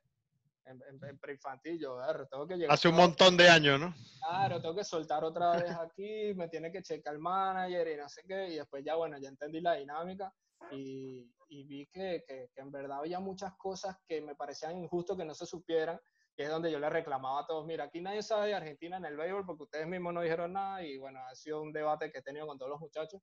En, 0.65 0.81
en, 0.83 1.05
en 1.05 1.19
preinfantil, 1.19 1.79
yo, 1.79 1.97
ver, 1.97 2.29
tengo 2.29 2.47
que 2.47 2.57
llegar. 2.57 2.73
Hace 2.73 2.89
un 2.89 2.95
montón 2.95 3.37
de 3.37 3.49
años, 3.49 3.81
¿no? 3.81 3.95
Claro, 4.21 4.61
tengo 4.61 4.77
que 4.77 4.85
soltar 4.85 5.25
otra 5.25 5.53
vez 5.53 5.65
aquí, 5.81 6.35
me 6.35 6.49
tiene 6.49 6.71
que 6.71 6.83
checar 6.83 7.15
el 7.15 7.21
manager 7.21 7.89
y 7.89 7.97
no 7.97 8.09
sé 8.09 8.23
qué, 8.27 8.49
y 8.49 8.57
después 8.57 8.85
ya, 8.85 8.95
bueno, 8.95 9.19
ya 9.19 9.29
entendí 9.29 9.61
la 9.61 9.75
dinámica 9.75 10.33
y, 10.71 11.29
y 11.49 11.65
vi 11.65 11.87
que, 11.87 12.23
que, 12.27 12.49
que, 12.55 12.61
en 12.61 12.71
verdad 12.71 12.99
había 12.99 13.19
muchas 13.19 13.55
cosas 13.57 13.97
que 14.07 14.21
me 14.21 14.37
parecían 14.37 14.79
injustos 14.79 15.17
que 15.17 15.25
no 15.25 15.35
se 15.35 15.47
supieran, 15.47 15.99
que 16.37 16.45
es 16.45 16.49
donde 16.49 16.71
yo 16.71 16.79
le 16.79 16.89
reclamaba 16.89 17.41
a 17.41 17.47
todos, 17.47 17.67
mira, 17.67 17.85
aquí 17.85 18.01
nadie 18.01 18.23
sabe 18.23 18.49
de 18.49 18.55
Argentina 18.55 18.97
en 18.97 19.05
el 19.05 19.17
béisbol 19.17 19.45
porque 19.45 19.65
ustedes 19.65 19.87
mismos 19.87 20.15
no 20.15 20.23
dijeron 20.23 20.53
nada 20.53 20.83
y 20.83 20.97
bueno, 20.97 21.21
ha 21.29 21.35
sido 21.35 21.61
un 21.61 21.73
debate 21.73 22.11
que 22.11 22.19
he 22.19 22.23
tenido 22.23 22.47
con 22.47 22.57
todos 22.57 22.71
los 22.71 22.81
muchachos, 22.81 23.21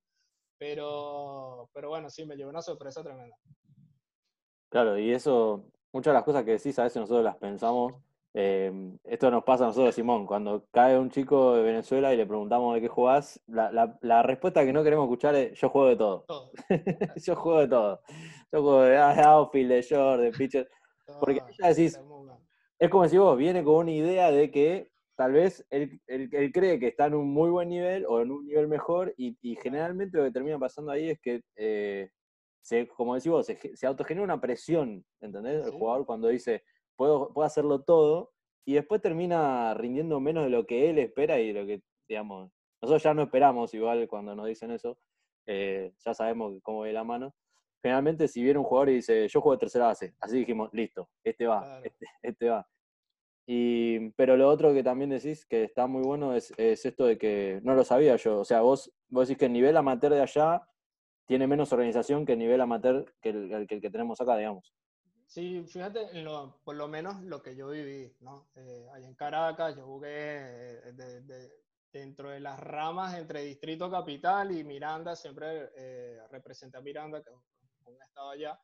pero, 0.58 1.70
pero 1.72 1.88
bueno, 1.88 2.10
sí, 2.10 2.24
me 2.26 2.36
llevó 2.36 2.50
una 2.50 2.62
sorpresa 2.62 3.02
tremenda. 3.02 3.36
Claro, 4.68 4.98
y 4.98 5.10
eso, 5.10 5.64
muchas 5.92 6.12
de 6.12 6.14
las 6.14 6.24
cosas 6.24 6.44
que 6.44 6.52
decís 6.52 6.78
a 6.78 6.84
veces 6.84 7.00
nosotros 7.00 7.24
las 7.24 7.36
pensamos. 7.36 7.94
Eh, 8.32 8.72
esto 9.04 9.30
nos 9.30 9.42
pasa 9.42 9.64
a 9.64 9.66
nosotros, 9.68 9.94
Simón. 9.94 10.24
Cuando 10.26 10.66
cae 10.70 10.98
un 10.98 11.10
chico 11.10 11.56
de 11.56 11.62
Venezuela 11.62 12.14
y 12.14 12.16
le 12.16 12.26
preguntamos 12.26 12.74
de 12.74 12.80
qué 12.80 12.88
jugás, 12.88 13.40
la, 13.46 13.72
la, 13.72 13.98
la 14.02 14.22
respuesta 14.22 14.64
que 14.64 14.72
no 14.72 14.84
queremos 14.84 15.04
escuchar 15.04 15.34
es: 15.34 15.58
Yo 15.58 15.68
juego 15.68 15.88
de 15.88 15.96
todo. 15.96 16.24
todo. 16.28 16.52
yo 17.16 17.36
juego 17.36 17.60
de 17.60 17.68
todo. 17.68 18.00
Yo 18.52 18.62
juego 18.62 18.82
de 18.82 18.98
outfield, 18.98 19.70
de 19.70 19.82
short, 19.82 20.20
de 20.20 20.30
pitcher. 20.30 20.68
Porque 21.18 21.42
ya 21.60 21.68
decís, 21.68 22.00
es 22.78 22.88
como 22.88 23.08
si 23.08 23.18
vos 23.18 23.36
viene 23.36 23.64
con 23.64 23.74
una 23.74 23.90
idea 23.90 24.30
de 24.30 24.50
que 24.50 24.90
tal 25.16 25.32
vez 25.32 25.66
él, 25.70 26.00
él, 26.06 26.30
él, 26.32 26.52
cree 26.52 26.78
que 26.78 26.86
está 26.86 27.06
en 27.06 27.14
un 27.14 27.28
muy 27.28 27.50
buen 27.50 27.68
nivel 27.68 28.06
o 28.06 28.20
en 28.20 28.30
un 28.30 28.46
nivel 28.46 28.68
mejor, 28.68 29.12
y, 29.16 29.36
y 29.42 29.56
generalmente 29.56 30.16
lo 30.16 30.24
que 30.24 30.30
termina 30.30 30.58
pasando 30.58 30.92
ahí 30.92 31.10
es 31.10 31.20
que. 31.20 31.42
Eh, 31.56 32.10
se, 32.62 32.86
como 32.88 33.14
decís 33.14 33.30
vos, 33.30 33.46
se, 33.46 33.76
se 33.76 33.86
autogenera 33.86 34.24
una 34.24 34.40
presión, 34.40 35.04
¿entendés? 35.20 35.66
El 35.66 35.72
jugador 35.72 36.06
cuando 36.06 36.28
dice, 36.28 36.62
puedo, 36.96 37.32
puedo 37.32 37.46
hacerlo 37.46 37.82
todo, 37.82 38.32
y 38.64 38.74
después 38.74 39.00
termina 39.00 39.74
rindiendo 39.74 40.20
menos 40.20 40.44
de 40.44 40.50
lo 40.50 40.66
que 40.66 40.90
él 40.90 40.98
espera 40.98 41.40
y 41.40 41.52
de 41.52 41.60
lo 41.60 41.66
que, 41.66 41.82
digamos, 42.08 42.52
nosotros 42.80 43.02
ya 43.02 43.14
no 43.14 43.22
esperamos 43.22 43.74
igual 43.74 44.06
cuando 44.08 44.34
nos 44.34 44.46
dicen 44.46 44.70
eso, 44.70 44.98
eh, 45.46 45.92
ya 46.04 46.14
sabemos 46.14 46.60
cómo 46.62 46.82
ve 46.82 46.92
la 46.92 47.04
mano. 47.04 47.34
Generalmente 47.82 48.28
si 48.28 48.42
viene 48.42 48.58
un 48.58 48.64
jugador 48.64 48.90
y 48.90 48.96
dice, 48.96 49.26
yo 49.28 49.40
juego 49.40 49.56
de 49.56 49.60
tercera 49.60 49.86
base, 49.86 50.14
así 50.20 50.38
dijimos, 50.38 50.70
listo, 50.72 51.08
este 51.24 51.46
va, 51.46 51.80
este, 51.82 52.06
este, 52.22 52.48
va. 52.48 52.66
Y, 53.46 54.10
pero 54.10 54.36
lo 54.36 54.48
otro 54.48 54.72
que 54.72 54.82
también 54.82 55.10
decís 55.10 55.46
que 55.46 55.64
está 55.64 55.86
muy 55.86 56.02
bueno 56.02 56.34
es, 56.34 56.52
es, 56.56 56.84
esto 56.84 57.06
de 57.06 57.18
que 57.18 57.60
no 57.64 57.74
lo 57.74 57.82
sabía 57.84 58.16
yo. 58.16 58.40
O 58.40 58.44
sea, 58.44 58.60
vos, 58.60 58.92
vos 59.08 59.26
decís 59.26 59.38
que 59.38 59.46
el 59.46 59.52
nivel 59.52 59.76
amateur 59.76 60.12
de 60.12 60.20
allá 60.20 60.62
tiene 61.30 61.46
menos 61.46 61.72
organización 61.72 62.26
que 62.26 62.32
el 62.32 62.40
nivel 62.40 62.60
amateur 62.60 63.14
que 63.22 63.28
el, 63.28 63.68
que, 63.68 63.88
tenemos 63.88 64.20
acá, 64.20 64.36
digamos. 64.36 64.74
Sí, 65.28 65.62
fíjate, 65.62 66.08
por 66.64 66.74
lo 66.74 66.88
menos 66.88 67.22
lo 67.22 67.40
que 67.40 67.54
yo 67.54 67.68
viví, 67.68 68.12
¿no? 68.18 68.48
Eh, 68.56 68.88
allá 68.92 69.06
en 69.06 69.14
Caracas 69.14 69.76
yo 69.76 69.86
jugué 69.86 70.10
eh, 70.10 71.52
dentro 71.92 72.30
de 72.30 72.40
las 72.40 72.58
ramas 72.58 73.14
entre 73.14 73.44
Distrito 73.44 73.88
Capital 73.88 74.50
y 74.50 74.64
Miranda, 74.64 75.14
siempre 75.14 75.70
eh, 75.76 76.18
representé 76.32 76.78
a 76.78 76.80
Miranda, 76.80 77.22
que 77.22 77.30
un 77.30 78.02
estado 78.02 78.30
allá, 78.30 78.60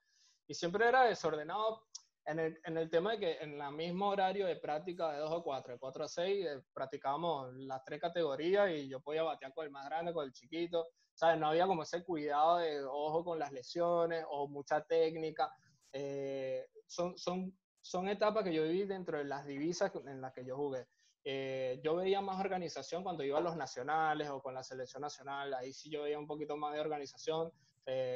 y 0.48 0.52
siempre 0.52 0.88
era 0.88 1.04
desordenado 1.04 1.84
en 2.26 2.40
el, 2.40 2.60
en 2.64 2.76
el, 2.76 2.90
tema 2.90 3.12
de 3.12 3.18
que 3.20 3.32
en 3.40 3.60
el 3.60 3.72
mismo 3.72 4.08
horario 4.08 4.46
de 4.46 4.56
práctica 4.56 5.12
de 5.12 5.18
2 5.18 5.40
a 5.40 5.42
4, 5.42 5.72
de 5.74 5.78
4 5.78 6.04
a 6.04 6.08
6, 6.08 6.46
eh, 6.46 6.62
practicábamos 6.72 7.54
las 7.54 7.84
tres 7.84 8.00
categorías 8.00 8.70
y 8.70 8.88
yo 8.88 9.00
podía 9.00 9.22
batear 9.22 9.54
con 9.54 9.64
el 9.64 9.70
más 9.70 9.84
grande, 9.86 10.12
con 10.12 10.24
el 10.24 10.32
chiquito. 10.32 10.88
¿Sabes? 11.14 11.38
No 11.38 11.48
había 11.48 11.66
como 11.66 11.84
ese 11.84 12.04
cuidado 12.04 12.58
de 12.58 12.84
ojo 12.84 13.24
con 13.24 13.38
las 13.38 13.52
lesiones 13.52 14.24
o 14.28 14.48
mucha 14.48 14.82
técnica. 14.84 15.50
Eh, 15.92 16.66
son, 16.86 17.16
son, 17.16 17.56
son 17.80 18.08
etapas 18.08 18.44
que 18.44 18.52
yo 18.52 18.64
viví 18.64 18.84
dentro 18.84 19.18
de 19.18 19.24
las 19.24 19.46
divisas 19.46 19.92
en 19.94 20.20
las 20.20 20.32
que 20.34 20.44
yo 20.44 20.56
jugué. 20.56 20.86
Eh, 21.24 21.80
yo 21.82 21.96
veía 21.96 22.20
más 22.20 22.38
organización 22.38 23.02
cuando 23.02 23.24
iba 23.24 23.38
a 23.38 23.40
los 23.40 23.56
nacionales 23.56 24.28
o 24.28 24.42
con 24.42 24.52
la 24.52 24.62
selección 24.62 25.00
nacional. 25.00 25.54
Ahí 25.54 25.72
sí 25.72 25.90
yo 25.90 26.02
veía 26.02 26.18
un 26.18 26.26
poquito 26.26 26.56
más 26.56 26.74
de 26.74 26.80
organización, 26.80 27.50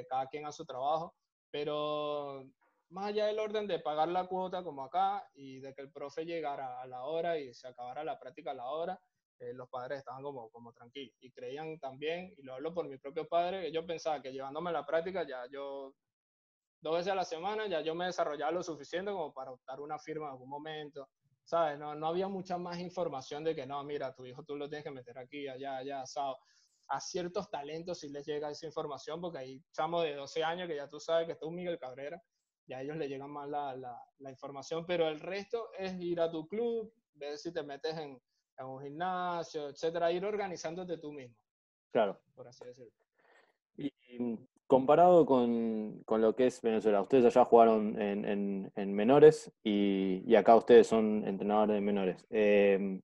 cada 0.09 0.27
quien 0.27 0.47
a 0.47 0.53
su 0.53 0.67
trabajo. 0.67 1.15
Pero 1.51 2.45
más 2.91 3.07
allá 3.07 3.27
del 3.27 3.39
orden 3.39 3.67
de 3.67 3.79
pagar 3.79 4.09
la 4.09 4.27
cuota 4.27 4.63
como 4.63 4.85
acá 4.85 5.29
y 5.35 5.61
de 5.61 5.75
que 5.75 5.83
el 5.83 5.93
profe 5.93 6.25
llegara 6.25 6.81
a 6.81 6.87
la 6.87 7.05
hora 7.05 7.39
y 7.39 7.55
se 7.55 7.69
acabara 7.69 8.05
la 8.05 8.19
práctica 8.19 8.51
a 8.51 8.55
la 8.55 8.67
hora, 8.67 9.01
eh, 9.39 9.55
los 9.55 9.69
padres 9.69 10.01
estaban 10.01 10.23
como, 10.23 10.51
como 10.51 10.73
tranquilos 10.73 11.17
y 11.21 11.31
creían 11.31 11.79
también, 11.79 12.35
y 12.37 12.43
lo 12.43 12.55
hablo 12.55 12.75
por 12.75 12.89
mi 12.89 12.99
propio 12.99 13.27
padre, 13.27 13.73
yo 13.73 13.87
pensaba 13.87 14.21
que 14.21 14.33
llevándome 14.33 14.73
la 14.73 14.85
práctica 14.85 15.27
ya 15.27 15.47
yo, 15.51 15.95
dos 16.81 16.97
veces 16.97 17.13
a 17.13 17.15
la 17.15 17.25
semana, 17.25 17.67
ya 17.67 17.81
yo 17.81 17.95
me 17.95 18.07
desarrollaba 18.07 18.53
lo 18.53 18.63
suficiente 18.63 19.13
como 19.13 19.33
para 19.33 19.53
optar 19.53 19.81
una 19.81 19.99
firma 19.99 20.27
en 20.27 20.33
algún 20.33 20.51
momento, 20.51 21.09
¿sabes? 21.45 21.79
No, 21.79 21.95
no 21.95 22.09
había 22.09 22.29
mucha 22.29 22.59
más 22.59 22.79
información 22.79 23.45
de 23.45 23.55
que 23.55 23.67
no, 23.67 23.83
mira, 23.85 24.15
tu 24.15 24.27
hijo 24.27 24.43
tú 24.45 24.57
lo 24.57 24.69
tienes 24.69 24.85
que 24.85 24.91
meter 24.91 25.17
aquí, 25.19 25.49
allá, 25.49 25.79
allá, 25.79 26.03
asado. 26.03 26.39
A 26.89 27.01
ciertos 27.01 27.49
talentos 27.49 28.01
si 28.01 28.09
les 28.09 28.27
llega 28.27 28.51
esa 28.51 28.67
información, 28.67 29.21
porque 29.21 29.39
hay 29.39 29.63
chamos 29.73 30.03
de 30.03 30.17
12 30.17 30.43
años 30.43 30.69
que 30.69 30.77
ya 30.77 30.89
tú 30.89 30.99
sabes 30.99 31.27
que 31.27 31.47
un 31.47 31.55
Miguel 31.55 31.79
Cabrera, 31.79 32.21
y 32.71 32.73
a 32.73 32.83
ellos 32.83 32.97
les 32.97 33.09
llega 33.09 33.27
más 33.27 33.49
la, 33.49 33.75
la, 33.75 34.31
información, 34.31 34.87
pero 34.87 35.09
el 35.09 35.19
resto 35.19 35.71
es 35.77 36.01
ir 36.01 36.21
a 36.21 36.31
tu 36.31 36.47
club, 36.47 36.93
ver 37.15 37.37
si 37.37 37.53
te 37.53 37.65
metes 37.65 37.99
en, 37.99 38.17
en 38.59 38.67
un 38.67 38.81
gimnasio, 38.81 39.71
etcétera, 39.71 40.13
ir 40.13 40.25
organizándote 40.25 40.99
tú 40.99 41.11
mismo. 41.11 41.35
Claro. 41.91 42.21
Por 42.33 42.47
así 42.47 42.65
decirlo. 42.65 42.93
Y 43.77 43.91
comparado 44.69 45.27
con, 45.27 46.01
con, 46.05 46.21
lo 46.21 46.37
que 46.37 46.47
es 46.47 46.63
Venezuela, 46.63 47.03
ustedes 47.03 47.25
allá 47.25 47.45
jugaron 47.45 48.01
en, 48.01 48.25
en, 48.25 48.73
en 48.77 48.95
menores 48.95 49.51
y, 49.65 50.23
y, 50.25 50.37
acá 50.37 50.55
ustedes 50.55 50.87
son 50.87 51.27
entrenadores 51.27 51.75
de 51.75 51.81
menores. 51.81 52.25
Eh, 52.31 53.01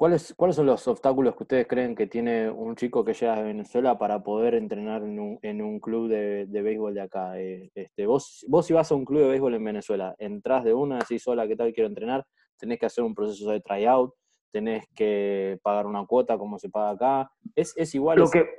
¿Cuáles, 0.00 0.32
¿Cuáles 0.34 0.56
son 0.56 0.64
los 0.64 0.88
obstáculos 0.88 1.36
que 1.36 1.42
ustedes 1.42 1.66
creen 1.66 1.94
que 1.94 2.06
tiene 2.06 2.48
un 2.48 2.74
chico 2.74 3.04
que 3.04 3.12
llega 3.12 3.36
de 3.36 3.42
Venezuela 3.42 3.98
para 3.98 4.22
poder 4.22 4.54
entrenar 4.54 5.02
en 5.02 5.20
un, 5.20 5.38
en 5.42 5.60
un 5.60 5.78
club 5.78 6.08
de, 6.08 6.46
de, 6.46 6.62
béisbol 6.62 6.94
de 6.94 7.02
acá? 7.02 7.38
Eh, 7.38 7.70
este, 7.74 8.06
vos, 8.06 8.42
vos 8.48 8.64
si 8.64 8.72
vas 8.72 8.90
a 8.90 8.94
un 8.94 9.04
club 9.04 9.20
de 9.20 9.28
béisbol 9.28 9.56
en 9.56 9.62
Venezuela, 9.64 10.14
entras 10.16 10.64
de 10.64 10.72
una, 10.72 11.00
decís, 11.00 11.28
hola, 11.28 11.46
¿qué 11.46 11.54
tal? 11.54 11.74
Quiero 11.74 11.86
entrenar, 11.86 12.24
tenés 12.56 12.78
que 12.78 12.86
hacer 12.86 13.04
un 13.04 13.14
proceso 13.14 13.50
de 13.50 13.60
tryout, 13.60 14.14
tenés 14.50 14.86
que 14.94 15.58
pagar 15.62 15.84
una 15.84 16.06
cuota 16.06 16.38
como 16.38 16.58
se 16.58 16.70
paga 16.70 16.90
acá. 16.92 17.30
¿Es, 17.54 17.74
es 17.76 17.94
igual? 17.94 18.20
Lo 18.20 18.30
que, 18.30 18.54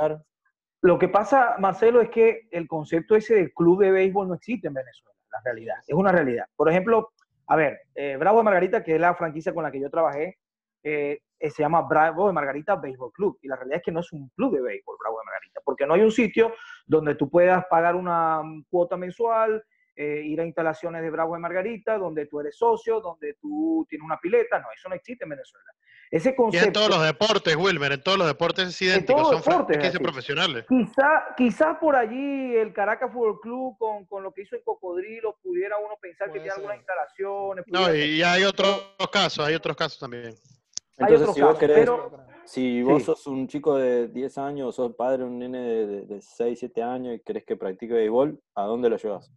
lo 0.82 1.00
que 1.00 1.08
pasa, 1.08 1.56
Marcelo, 1.58 2.02
es 2.02 2.12
que 2.12 2.50
el 2.52 2.68
concepto 2.68 3.16
ese 3.16 3.34
del 3.34 3.52
club 3.52 3.82
de 3.82 3.90
béisbol 3.90 4.28
no 4.28 4.36
existe 4.36 4.68
en 4.68 4.76
Venezuela, 4.76 5.18
la 5.32 5.42
realidad, 5.44 5.78
es 5.88 5.96
una 5.96 6.12
realidad. 6.12 6.46
Por 6.56 6.70
ejemplo, 6.70 7.14
a 7.48 7.56
ver, 7.56 7.80
eh, 7.96 8.16
Bravo 8.18 8.38
de 8.38 8.44
Margarita, 8.44 8.84
que 8.84 8.94
es 8.94 9.02
la 9.02 9.16
franquicia 9.16 9.56
con 9.56 9.64
la 9.64 9.72
que 9.72 9.82
yo 9.82 9.90
trabajé, 9.90 10.38
eh, 10.84 11.20
eh, 11.42 11.50
se 11.50 11.64
llama 11.64 11.82
Bravo 11.82 12.28
de 12.28 12.34
Margarita 12.34 12.76
Béisbol 12.76 13.12
Club. 13.12 13.40
Y 13.42 13.48
la 13.48 13.56
realidad 13.56 13.78
es 13.78 13.84
que 13.84 13.92
no 13.92 14.02
es 14.02 14.14
un 14.14 14.30
club 14.30 14.54
de 14.56 14.62
béisbol, 14.62 14.96
Bravo 15.00 15.18
de 15.20 15.26
Margarita, 15.26 15.60
porque 15.66 15.88
no 15.88 15.96
hay 15.96 16.02
un 16.02 16.12
sitio 16.12 16.54
donde 16.86 17.16
tú 17.16 17.30
puedas 17.32 17.66
pagar 17.68 17.96
una 17.96 18.44
cuota 18.70 18.96
mensual, 18.96 19.64
eh, 19.96 20.22
ir 20.24 20.40
a 20.40 20.46
instalaciones 20.46 21.02
de 21.02 21.10
Bravo 21.10 21.34
de 21.34 21.40
Margarita, 21.40 21.98
donde 21.98 22.28
tú 22.28 22.40
eres 22.40 22.56
socio, 22.56 23.02
donde 23.02 23.34
tú 23.42 23.88
tienes 23.90 24.06
una 24.06 24.20
pileta. 24.20 24.60
No, 24.60 24.68
eso 24.72 24.88
no 24.88 24.94
existe 24.94 25.24
en 25.26 25.32
Venezuela. 25.32 25.66
Ese 26.12 26.36
concepto, 26.36 26.66
y 26.66 26.68
en 26.68 26.74
todos 26.74 26.90
los 26.90 27.04
deportes, 27.04 27.56
Wilmer, 27.56 27.94
en 27.94 28.04
todos 28.04 28.18
los 28.20 28.28
deportes 28.28 28.68
es 28.68 28.82
idéntico, 28.82 29.24
son 29.42 29.66
deportes, 29.66 30.00
profesionales. 30.00 30.66
Quizá, 30.68 31.34
quizá 31.38 31.80
por 31.80 31.96
allí 31.96 32.56
el 32.56 32.72
Caracas 32.74 33.12
Fútbol 33.12 33.40
Club, 33.40 33.78
con, 33.80 34.06
con 34.06 34.22
lo 34.22 34.32
que 34.32 34.42
hizo 34.42 34.56
en 34.56 34.62
Cocodrilo, 34.62 35.40
pudiera 35.42 35.78
uno 35.78 35.96
pensar 36.00 36.28
que 36.32 36.40
tiene 36.40 36.52
algunas 36.52 36.78
instalaciones. 36.78 37.66
No, 37.68 37.96
y 37.96 38.22
hay 38.22 38.44
otros 38.44 38.94
casos, 39.12 39.48
hay 39.48 39.56
otros 39.56 39.76
casos 39.76 39.98
también. 39.98 40.36
Entonces, 40.98 41.34
si 41.34 41.42
vos 41.42 41.58
pero... 41.60 42.12
si 42.46 42.84
vos 42.84 43.04
sos 43.04 43.28
un 43.28 43.48
chico 43.48 43.78
de 43.78 44.08
10 44.08 44.38
años, 44.38 44.76
sos 44.76 44.96
padre 44.96 45.20
de 45.20 45.24
un 45.26 45.40
nene 45.40 45.60
de, 45.60 46.06
de, 46.06 46.22
6, 46.22 46.60
7 46.60 46.84
años 46.84 47.16
y 47.16 47.20
querés 47.20 47.46
que 47.46 47.56
practique 47.56 47.94
béisbol, 47.94 48.40
¿a 48.56 48.64
dónde 48.64 48.90
lo 48.90 48.98
llevas? 48.98 49.32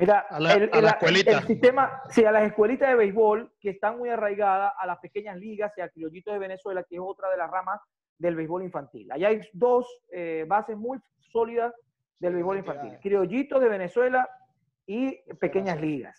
Mira, 0.00 0.20
a 0.30 0.38
la, 0.38 0.54
el, 0.54 0.70
el, 0.72 1.42
sistema, 1.42 2.02
sí, 2.08 2.24
a 2.24 2.30
las 2.30 2.44
escuelitas 2.44 2.88
de 2.88 2.94
béisbol 2.94 3.52
que 3.60 3.70
están 3.70 3.98
muy 3.98 4.08
arraigadas 4.08 4.72
a 4.78 4.86
las 4.86 4.98
pequeñas 5.00 5.36
ligas 5.36 5.72
y 5.76 5.80
a 5.80 5.88
Criollitos 5.88 6.32
de 6.32 6.38
Venezuela, 6.38 6.84
que 6.84 6.94
es 6.94 7.00
otra 7.04 7.28
de 7.30 7.36
las 7.36 7.50
ramas 7.50 7.80
del 8.16 8.36
béisbol 8.36 8.62
infantil. 8.62 9.10
Allá 9.10 9.28
hay 9.28 9.40
dos 9.52 9.86
eh, 10.12 10.44
bases 10.46 10.76
muy 10.76 11.00
sólidas 11.32 11.74
del 12.20 12.34
béisbol 12.34 12.58
infantil, 12.58 12.98
Criollitos 13.02 13.60
de 13.60 13.68
Venezuela 13.68 14.28
y 14.86 15.16
pequeñas 15.40 15.80
ligas. 15.80 16.16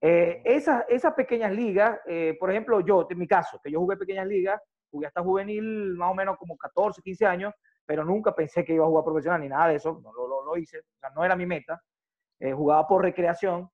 Eh, 0.00 0.40
esas, 0.44 0.84
esas 0.88 1.12
pequeñas 1.12 1.52
ligas, 1.52 2.00
eh, 2.06 2.36
por 2.40 2.50
ejemplo, 2.50 2.80
yo, 2.80 3.06
en 3.08 3.18
mi 3.18 3.26
caso, 3.26 3.60
que 3.62 3.70
yo 3.70 3.80
jugué 3.80 3.96
pequeñas 3.96 4.26
ligas, 4.26 4.60
jugué 4.90 5.06
hasta 5.06 5.22
juvenil 5.22 5.94
más 5.94 6.10
o 6.10 6.14
menos 6.14 6.38
como 6.38 6.56
14, 6.56 7.02
15 7.02 7.26
años, 7.26 7.54
pero 7.84 8.04
nunca 8.04 8.34
pensé 8.34 8.64
que 8.64 8.72
iba 8.72 8.84
a 8.84 8.88
jugar 8.88 9.04
profesional 9.04 9.40
ni 9.40 9.48
nada 9.48 9.68
de 9.68 9.74
eso, 9.76 10.00
no 10.02 10.12
lo, 10.12 10.42
lo, 10.44 10.56
hice, 10.56 10.80
no 11.14 11.24
era 11.24 11.36
mi 11.36 11.44
meta, 11.44 11.82
eh, 12.38 12.52
jugaba 12.52 12.86
por 12.86 13.02
recreación. 13.02 13.68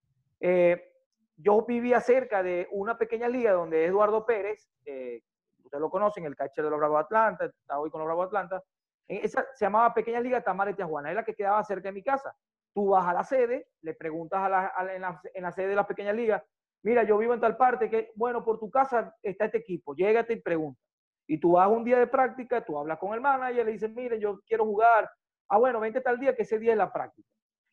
yo 1.37 1.65
vivía 1.67 2.01
cerca 2.01 2.43
de 2.43 2.67
una 2.73 2.99
pequeña 2.99 3.29
liga 3.29 3.53
donde 3.53 3.85
Eduardo 3.85 4.25
Pérez, 4.27 4.69
ustedes 4.81 5.81
lo 5.81 5.91
conocen, 5.91 6.25
el 6.25 6.35
catcher 6.35 6.65
de 6.65 6.71
los 6.71 6.79
Bravos 6.79 7.05
Atlanta, 7.05 7.45
está 7.45 7.79
hoy 7.79 7.91
con 7.91 8.01
los 8.01 8.07
Bravos 8.07 8.27
Atlanta, 8.27 8.63
esa 9.07 9.47
se 9.55 9.65
llamaba 9.65 9.95
Pequeña 9.95 10.21
Liga 10.21 10.43
Tamar 10.43 10.69
de 10.69 10.75
Tijuana, 10.75 11.11
es 11.11 11.17
la 11.17 11.25
que 11.25 11.35
quedaba 11.35 11.63
cerca 11.63 11.89
de 11.89 11.93
mi 11.93 12.03
casa. 12.03 12.35
Tú 12.77 12.89
vas 12.89 13.07
a 13.07 13.15
la 13.15 13.25
sede, 13.25 13.69
le 13.81 13.95
preguntas 13.95 14.39
a 14.39 14.51
la, 14.51 14.73
en, 14.95 15.43
la, 15.43 15.51
sede 15.53 15.69
de 15.69 15.75
la 15.75 15.87
pequeña 15.87 16.13
liga, 16.13 16.45
mira, 16.83 17.05
yo 17.05 17.17
vivo 17.17 17.33
en 17.33 17.41
tal 17.41 17.57
parte, 17.57 17.89
que 17.89 18.13
bueno, 18.17 18.45
por 18.45 18.59
tu 18.59 18.71
casa 18.71 19.17
está 19.23 19.47
este 19.47 19.57
equipo, 19.57 19.95
llégate 19.95 20.35
y 20.35 20.43
pregunta. 20.43 20.79
Y 21.27 21.41
tú 21.41 21.53
vas 21.53 21.71
un 21.71 21.85
día 21.85 21.99
de 21.99 22.07
práctica, 22.07 22.63
tú 22.63 22.79
hablas 22.79 22.99
con 22.99 23.15
el 23.15 23.23
manager, 23.23 23.65
le 23.65 23.73
dices, 23.73 23.91
miren, 23.95 24.21
yo 24.21 24.43
quiero 24.47 24.67
jugar. 24.67 25.11
Ah, 25.49 25.57
bueno, 25.57 25.81
vente 25.81 26.03
tal 26.03 26.21
día, 26.21 26.37
que 26.37 26.43
ese 26.43 26.59
día 26.59 26.73
es 26.73 26.77
la 26.77 26.93
práctica. 26.93 27.27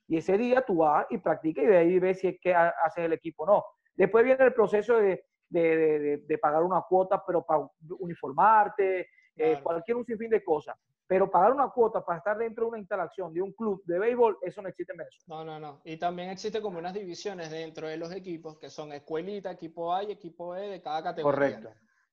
Y 0.07 0.15
ese 0.15 0.37
día 0.37 0.61
tú 0.61 0.77
vas 0.77 1.05
y 1.09 1.17
practicas 1.17 1.65
y 1.65 1.67
de 1.67 1.77
ahí 1.77 1.99
ves 1.99 2.21
si 2.21 2.29
es 2.29 2.39
que 2.39 2.55
haces 2.55 3.03
el 3.03 3.11
equipo 3.11 3.43
o 3.43 3.47
no. 3.47 3.65
Después 3.93 4.23
viene 4.23 4.45
el 4.45 4.53
proceso 4.53 4.95
de, 4.95 5.25
de, 5.49 5.77
de, 5.77 6.17
de 6.19 6.37
pagar 6.37 6.63
una 6.63 6.81
cuota, 6.87 7.21
pero 7.27 7.45
para 7.45 7.67
uniformarte, 7.99 9.09
eh, 9.35 9.59
cualquier 9.61 9.97
un 9.97 10.05
sinfín 10.05 10.29
de 10.29 10.41
cosas. 10.41 10.77
Pero 11.05 11.29
pagar 11.29 11.53
una 11.53 11.69
cuota 11.69 12.03
para 12.03 12.19
estar 12.19 12.37
dentro 12.37 12.65
de 12.65 12.69
una 12.69 12.79
instalación 12.79 13.33
de 13.33 13.41
un 13.41 13.51
club 13.51 13.83
de 13.85 13.99
béisbol, 13.99 14.37
eso 14.41 14.61
no 14.61 14.69
existe 14.69 14.93
en 14.93 14.99
Venezuela. 14.99 15.25
No, 15.27 15.43
no, 15.43 15.59
no. 15.59 15.81
Y 15.83 15.97
también 15.97 16.29
existe 16.29 16.61
como 16.61 16.79
unas 16.79 16.93
divisiones 16.93 17.51
dentro 17.51 17.87
de 17.87 17.97
los 17.97 18.11
equipos 18.11 18.57
que 18.57 18.69
son 18.69 18.93
escuelita, 18.93 19.51
equipo 19.51 19.93
A 19.93 20.03
y 20.03 20.11
equipo 20.11 20.55
E 20.55 20.69
de 20.69 20.81
cada 20.81 21.03
categoría. 21.03 21.35
Correcto. 21.35 21.69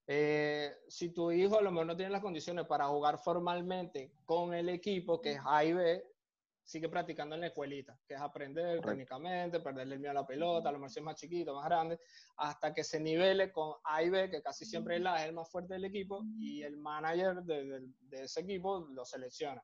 Eh, 0.07 0.75
si 0.89 1.11
tu 1.15 1.31
hijo 1.31 1.57
a 1.57 1.63
lo 1.63 1.71
mejor 1.71 1.87
no 1.87 1.97
tiene 1.97 2.11
las 2.11 2.21
condiciones 2.21 2.67
para 2.67 2.87
jugar 2.87 3.19
formalmente 3.19 4.13
con 4.25 4.53
el 4.55 4.69
equipo, 4.69 5.21
que 5.21 5.35
es 5.35 5.41
A 5.45 5.65
y 5.65 5.73
B, 5.73 6.05
sigue 6.71 6.89
practicando 6.89 7.35
en 7.35 7.41
la 7.41 7.49
escuelita, 7.49 7.99
que 8.07 8.15
es 8.15 8.21
aprender 8.21 8.81
técnicamente, 8.81 9.59
perderle 9.59 9.95
el 9.95 10.01
miedo 10.01 10.13
a 10.13 10.23
la 10.23 10.27
pelota, 10.27 10.69
a 10.69 10.73
lo 10.73 10.79
mejor 10.79 10.91
si 10.91 11.01
es 11.01 11.05
más 11.05 11.17
chiquito, 11.17 11.55
más 11.55 11.65
grande, 11.65 11.99
hasta 12.37 12.73
que 12.73 12.85
se 12.85 13.01
nivele 13.01 13.51
con 13.51 13.75
A 13.83 14.03
y 14.05 14.11
B, 14.11 14.31
que 14.31 14.41
casi 14.41 14.65
siempre 14.65 14.97
es, 14.97 15.03
la, 15.03 15.21
es 15.21 15.29
el 15.29 15.35
más 15.35 15.51
fuerte 15.51 15.75
del 15.75 15.85
equipo, 15.85 16.25
y 16.39 16.63
el 16.63 16.77
manager 16.77 17.43
de, 17.43 17.81
de, 17.99 18.23
ese 18.23 18.43
equipo 18.43 18.87
lo 18.93 19.05
selecciona. 19.05 19.61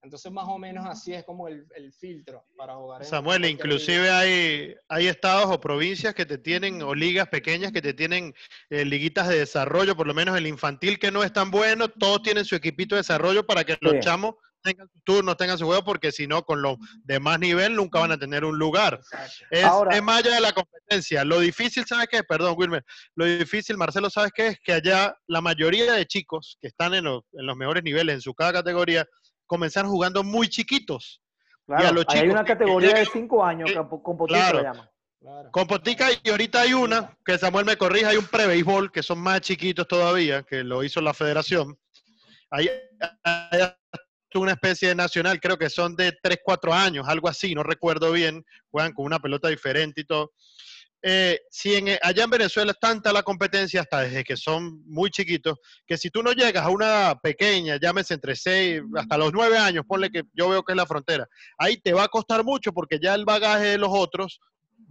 Entonces, 0.00 0.30
más 0.30 0.46
o 0.48 0.58
menos 0.58 0.86
así 0.86 1.12
es 1.12 1.24
como 1.24 1.48
el, 1.48 1.66
el 1.74 1.92
filtro 1.92 2.44
para 2.56 2.74
jugar. 2.76 3.02
en 3.02 3.08
Samuel, 3.08 3.40
cualquier 3.40 3.52
inclusive 3.52 4.02
liga. 4.02 4.18
hay, 4.18 4.74
hay 4.88 5.06
estados 5.08 5.46
o 5.50 5.60
provincias 5.60 6.14
que 6.14 6.26
te 6.26 6.38
tienen, 6.38 6.82
o 6.82 6.94
ligas 6.94 7.28
pequeñas 7.28 7.72
que 7.72 7.82
te 7.82 7.94
tienen 7.94 8.34
eh, 8.70 8.84
liguitas 8.84 9.28
de 9.28 9.38
desarrollo, 9.38 9.96
por 9.96 10.06
lo 10.06 10.14
menos 10.14 10.36
el 10.36 10.46
infantil 10.46 10.98
que 10.98 11.10
no 11.12 11.22
es 11.22 11.32
tan 11.32 11.50
bueno, 11.50 11.88
todos 11.88 12.22
tienen 12.22 12.44
su 12.44 12.56
equipito 12.56 12.94
de 12.96 13.00
desarrollo 13.00 13.46
para 13.46 13.64
que 13.64 13.76
los 13.80 13.94
Sí. 13.94 14.00
chamos 14.00 14.34
tengan 14.62 14.88
su 14.88 15.00
turno, 15.00 15.36
tengan 15.36 15.58
su 15.58 15.66
juego, 15.66 15.84
porque 15.84 16.12
si 16.12 16.26
no, 16.26 16.42
con 16.44 16.62
los 16.62 16.76
de 17.04 17.20
más 17.20 17.38
nivel 17.38 17.74
nunca 17.76 18.00
van 18.00 18.12
a 18.12 18.18
tener 18.18 18.44
un 18.44 18.58
lugar. 18.58 19.00
Es, 19.50 19.64
Ahora- 19.64 19.96
es 19.96 20.02
más 20.02 20.18
allá 20.24 20.34
de 20.34 20.40
la 20.40 20.52
competencia. 20.52 21.24
Lo 21.24 21.40
difícil, 21.40 21.84
¿sabes 21.86 22.08
qué? 22.10 22.22
Perdón, 22.22 22.54
Wilmer. 22.58 22.84
Lo 23.14 23.24
difícil, 23.24 23.76
Marcelo, 23.76 24.10
¿sabes 24.10 24.32
qué? 24.34 24.48
Es 24.48 24.60
que 24.60 24.72
allá 24.72 25.14
la 25.26 25.40
mayoría 25.40 25.92
de 25.92 26.06
chicos 26.06 26.58
que 26.60 26.68
están 26.68 26.94
en 26.94 27.04
los, 27.04 27.22
en 27.32 27.46
los 27.46 27.56
mejores 27.56 27.82
niveles 27.82 28.14
en 28.16 28.20
su 28.20 28.34
cada 28.34 28.52
categoría 28.52 29.06
comenzaron 29.46 29.90
jugando 29.90 30.22
muy 30.22 30.48
chiquitos. 30.48 31.22
Claro, 31.66 31.88
a 31.88 31.92
los 31.92 32.04
ahí 32.08 32.20
hay 32.20 32.28
una 32.30 32.44
que 32.44 32.52
categoría 32.52 32.94
de 32.94 33.06
cinco 33.06 33.44
años, 33.44 33.70
que- 33.70 33.76
con 33.76 34.26
claro. 34.26 34.62
Claro. 35.20 35.50
Con 35.50 35.66
Potica 35.66 36.06
y 36.22 36.30
ahorita 36.30 36.60
hay 36.60 36.74
una, 36.74 37.16
que 37.24 37.36
Samuel 37.38 37.64
me 37.66 37.76
corrija, 37.76 38.10
hay 38.10 38.16
un 38.16 38.26
pre-béisbol 38.26 38.92
que 38.92 39.02
son 39.02 39.18
más 39.18 39.40
chiquitos 39.40 39.88
todavía, 39.88 40.44
que 40.44 40.62
lo 40.62 40.84
hizo 40.84 41.00
la 41.00 41.12
federación. 41.12 41.76
Hay, 42.50 42.70
hay 43.24 43.60
una 44.34 44.52
especie 44.52 44.88
de 44.88 44.94
nacional, 44.94 45.40
creo 45.40 45.56
que 45.56 45.70
son 45.70 45.96
de 45.96 46.12
3, 46.22 46.38
4 46.44 46.74
años, 46.74 47.08
algo 47.08 47.28
así, 47.28 47.54
no 47.54 47.62
recuerdo 47.62 48.12
bien, 48.12 48.44
juegan 48.70 48.92
con 48.92 49.06
una 49.06 49.20
pelota 49.20 49.48
diferente 49.48 50.02
y 50.02 50.04
todo. 50.04 50.32
Eh, 51.00 51.38
si 51.48 51.76
en, 51.76 51.96
allá 52.02 52.24
en 52.24 52.30
Venezuela 52.30 52.72
es 52.72 52.80
tanta 52.80 53.12
la 53.12 53.22
competencia, 53.22 53.82
hasta 53.82 54.00
desde 54.00 54.24
que 54.24 54.36
son 54.36 54.82
muy 54.84 55.10
chiquitos, 55.10 55.58
que 55.86 55.96
si 55.96 56.10
tú 56.10 56.22
no 56.22 56.32
llegas 56.32 56.64
a 56.64 56.70
una 56.70 57.18
pequeña, 57.22 57.78
llámese 57.80 58.14
entre 58.14 58.34
6, 58.34 58.82
hasta 58.96 59.16
los 59.16 59.32
9 59.32 59.56
años, 59.58 59.84
ponle 59.86 60.10
que 60.10 60.24
yo 60.34 60.48
veo 60.48 60.64
que 60.64 60.72
es 60.72 60.76
la 60.76 60.86
frontera, 60.86 61.28
ahí 61.56 61.76
te 61.76 61.92
va 61.92 62.04
a 62.04 62.08
costar 62.08 62.44
mucho 62.44 62.72
porque 62.72 62.98
ya 63.00 63.14
el 63.14 63.24
bagaje 63.24 63.66
de 63.66 63.78
los 63.78 63.90
otros 63.92 64.40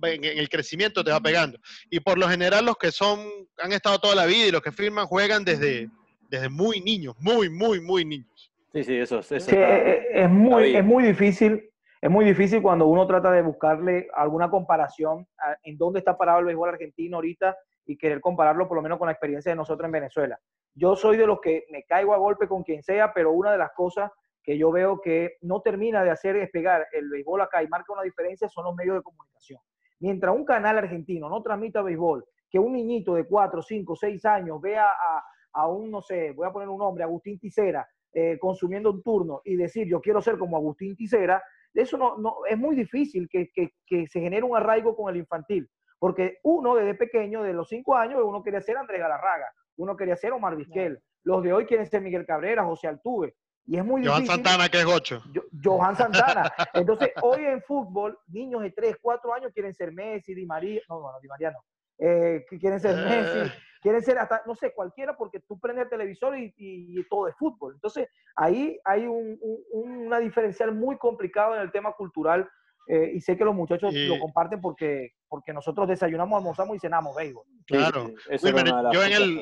en, 0.03 0.23
en 0.23 0.37
el 0.37 0.47
crecimiento 0.47 1.03
te 1.03 1.11
va 1.11 1.19
pegando. 1.19 1.59
Y 1.89 1.99
por 1.99 2.17
lo 2.17 2.29
general 2.29 2.65
los 2.65 2.77
que 2.77 2.91
son, 2.91 3.27
han 3.61 3.73
estado 3.73 3.99
toda 3.99 4.15
la 4.15 4.25
vida 4.25 4.47
y 4.47 4.51
los 4.51 4.61
que 4.61 4.71
firman 4.71 5.07
juegan 5.07 5.43
desde, 5.43 5.89
desde 6.29 6.47
muy 6.47 6.79
niños, 6.79 7.15
muy, 7.19 7.49
muy, 7.49 7.81
muy 7.81 8.05
niños. 8.05 8.36
Sí, 8.71 8.83
sí, 8.83 8.97
eso, 8.97 9.19
es- 9.19 9.31
eso 9.31 9.49
Sí, 9.49 9.55
está- 9.55 9.77
es, 9.77 10.05
es 10.11 10.29
muy, 10.29 10.75
es 10.75 10.83
muy 10.85 11.03
difícil, 11.03 11.69
es 12.01 12.09
muy 12.09 12.25
difícil 12.25 12.61
cuando 12.61 12.85
uno 12.87 13.07
trata 13.07 13.31
de 13.31 13.41
buscarle 13.41 14.07
alguna 14.13 14.49
comparación 14.49 15.25
a- 15.39 15.57
en 15.63 15.77
dónde 15.77 15.99
está 15.99 16.17
parado 16.17 16.39
el 16.39 16.45
béisbol 16.45 16.69
argentino 16.69 17.17
ahorita 17.17 17.55
y 17.85 17.97
querer 17.97 18.19
compararlo 18.21 18.67
por 18.67 18.75
lo 18.75 18.81
menos 18.83 18.97
con 18.99 19.07
la 19.07 19.13
experiencia 19.13 19.51
de 19.51 19.55
nosotros 19.55 19.85
en 19.85 19.91
Venezuela. 19.93 20.37
Yo 20.75 20.95
soy 20.95 21.17
de 21.17 21.25
los 21.25 21.39
que 21.41 21.65
me 21.71 21.83
caigo 21.83 22.13
a 22.13 22.17
golpe 22.17 22.47
con 22.47 22.63
quien 22.63 22.83
sea, 22.83 23.13
pero 23.13 23.31
una 23.31 23.51
de 23.51 23.57
las 23.57 23.71
cosas 23.71 24.11
que 24.43 24.57
yo 24.57 24.71
veo 24.71 25.01
que 25.01 25.37
no 25.41 25.61
termina 25.61 26.03
de 26.03 26.09
hacer 26.11 26.35
despegar 26.35 26.87
el 26.91 27.09
béisbol 27.09 27.41
acá 27.41 27.63
y 27.63 27.67
marca 27.67 27.93
una 27.93 28.03
diferencia 28.03 28.47
son 28.47 28.65
los 28.65 28.75
medios 28.75 28.95
de 28.97 29.01
comunicación. 29.01 29.59
Mientras 29.99 30.35
un 30.35 30.45
canal 30.45 30.77
argentino 30.77 31.27
no 31.29 31.41
transmita 31.41 31.81
béisbol, 31.81 32.23
que 32.49 32.59
un 32.59 32.73
niñito 32.73 33.15
de 33.15 33.25
4, 33.25 33.61
5, 33.61 33.95
6 33.95 34.23
años 34.25 34.61
vea 34.61 34.85
a, 34.89 35.23
a 35.53 35.67
un, 35.67 35.89
no 35.89 36.01
sé, 36.01 36.31
voy 36.31 36.47
a 36.47 36.51
poner 36.51 36.69
un 36.69 36.77
nombre, 36.77 37.03
Agustín 37.03 37.39
Ticera, 37.39 37.85
eh, 38.19 38.39
consumiendo 38.39 38.89
un 38.89 39.03
turno 39.03 39.41
y 39.45 39.55
decir 39.55 39.87
yo 39.87 40.01
quiero 40.01 40.21
ser 40.23 40.39
como 40.39 40.57
Agustín 40.57 40.95
Ticera, 40.95 41.43
eso 41.71 41.97
no, 41.97 42.17
no 42.17 42.37
es 42.49 42.57
muy 42.57 42.75
difícil 42.75 43.29
que, 43.29 43.51
que, 43.53 43.73
que 43.85 44.07
se 44.07 44.19
genere 44.19 44.41
un 44.43 44.57
arraigo 44.57 44.95
con 44.95 45.13
el 45.13 45.17
infantil. 45.21 45.69
Porque 45.99 46.39
uno 46.43 46.73
desde 46.73 46.95
pequeño, 46.95 47.43
de 47.43 47.53
los 47.53 47.69
5 47.69 47.95
años, 47.95 48.19
uno 48.25 48.41
quería 48.41 48.59
ser 48.61 48.75
Andrés 48.77 48.99
Galarraga, 49.01 49.45
uno 49.77 49.95
quería 49.95 50.15
ser 50.15 50.31
Omar 50.33 50.55
Vizquel, 50.55 50.97
los 51.25 51.43
de 51.43 51.53
hoy 51.53 51.65
quieren 51.67 51.85
ser 51.85 52.01
Miguel 52.01 52.25
Cabrera, 52.25 52.63
José 52.63 52.87
Altuve. 52.87 53.35
Y 53.67 53.77
es 53.77 53.85
muy 53.85 54.03
Johan 54.03 54.21
difícil. 54.23 54.43
Santana, 54.45 54.69
que 54.69 54.79
es 54.79 54.85
gocho. 54.85 55.21
Yo- 55.31 55.43
Johan 55.63 55.95
Santana. 55.95 56.51
Entonces, 56.73 57.09
hoy 57.21 57.45
en 57.45 57.61
fútbol, 57.61 58.17
niños 58.27 58.61
de 58.63 58.71
3, 58.71 58.95
4 58.99 59.31
años 59.33 59.51
quieren 59.53 59.73
ser 59.75 59.91
Messi, 59.91 60.33
Di 60.33 60.45
María, 60.47 60.81
no, 60.89 61.01
bueno, 61.01 61.19
Di 61.21 61.27
María 61.27 61.51
no, 61.51 61.59
eh, 61.99 62.45
que 62.49 62.57
quieren 62.57 62.79
ser 62.79 62.95
Messi, 62.95 63.39
Eh, 63.39 63.51
quieren 63.81 64.01
ser 64.01 64.17
hasta, 64.19 64.41
no 64.45 64.55
sé, 64.55 64.73
cualquiera, 64.73 65.15
porque 65.17 65.39
tú 65.47 65.59
prendes 65.59 65.85
el 65.85 65.89
televisor 65.89 66.37
y, 66.37 66.53
y- 66.57 66.99
y 66.99 67.07
todo 67.09 67.27
es 67.27 67.35
fútbol. 67.35 67.73
Entonces, 67.75 68.07
ahí 68.35 68.79
hay 68.85 69.05
un, 69.05 69.37
un- 69.41 69.63
una 70.05 70.19
diferencial 70.19 70.73
muy 70.73 70.97
complicada 70.97 71.55
en 71.57 71.61
el 71.61 71.71
tema 71.71 71.93
cultural 71.93 72.47
eh, 72.89 73.11
y 73.13 73.19
sé 73.19 73.35
que 73.37 73.43
los 73.43 73.53
muchachos 73.53 73.93
Y- 73.93 74.07
lo 74.07 74.17
comparten 74.17 74.61
porque, 74.61 75.11
porque 75.27 75.51
nosotros 75.51 75.89
desayunamos, 75.89 76.37
almorzamos 76.37 76.77
y 76.77 76.79
cenamos 76.79 77.15
béisbol. 77.15 77.45
claro. 77.65 78.07
sí, 78.29 78.45
Wilmer, 78.45 78.67
yo 78.93 79.03
en 79.03 79.11
el, 79.11 79.41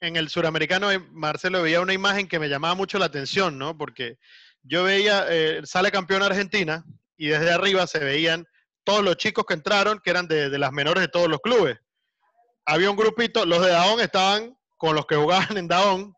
en 0.00 0.16
el 0.16 0.28
suramericano, 0.28 0.90
eh, 0.90 0.98
Marcelo, 1.12 1.62
veía 1.62 1.80
una 1.80 1.92
imagen 1.92 2.26
que 2.26 2.40
me 2.40 2.48
llamaba 2.48 2.74
mucho 2.74 2.98
la 2.98 3.04
atención, 3.06 3.58
¿no? 3.58 3.78
Porque 3.78 4.18
yo 4.64 4.82
veía, 4.84 5.24
eh, 5.30 5.60
sale 5.64 5.92
campeón 5.92 6.22
Argentina 6.24 6.84
y 7.16 7.28
desde 7.28 7.52
arriba 7.52 7.86
se 7.86 8.00
veían 8.00 8.44
todos 8.82 9.04
los 9.04 9.16
chicos 9.18 9.44
que 9.46 9.54
entraron, 9.54 10.00
que 10.02 10.10
eran 10.10 10.26
de, 10.26 10.50
de 10.50 10.58
las 10.58 10.72
menores 10.72 11.00
de 11.02 11.08
todos 11.08 11.28
los 11.28 11.38
clubes. 11.40 11.78
Había 12.66 12.90
un 12.90 12.96
grupito, 12.96 13.44
los 13.46 13.64
de 13.64 13.70
Daón 13.70 14.00
estaban 14.00 14.56
con 14.76 14.94
los 14.94 15.06
que 15.06 15.16
jugaban 15.16 15.56
en 15.56 15.68
Daón, 15.68 16.14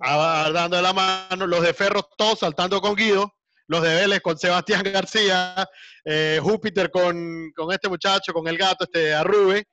dando 0.00 0.80
la 0.82 0.92
mano, 0.92 1.46
los 1.46 1.62
de 1.62 1.72
Ferro 1.74 2.02
todos 2.16 2.40
saltando 2.40 2.80
con 2.80 2.94
Guido, 2.94 3.32
los 3.68 3.82
de 3.82 3.94
Vélez 3.94 4.20
con 4.20 4.36
Sebastián 4.36 4.82
García, 4.84 5.66
eh, 6.04 6.38
Júpiter 6.42 6.90
con, 6.90 7.52
con 7.54 7.72
este 7.72 7.88
muchacho, 7.88 8.32
con 8.32 8.46
el 8.48 8.58
gato, 8.58 8.84
este 8.84 9.14
Arrube, 9.14 9.64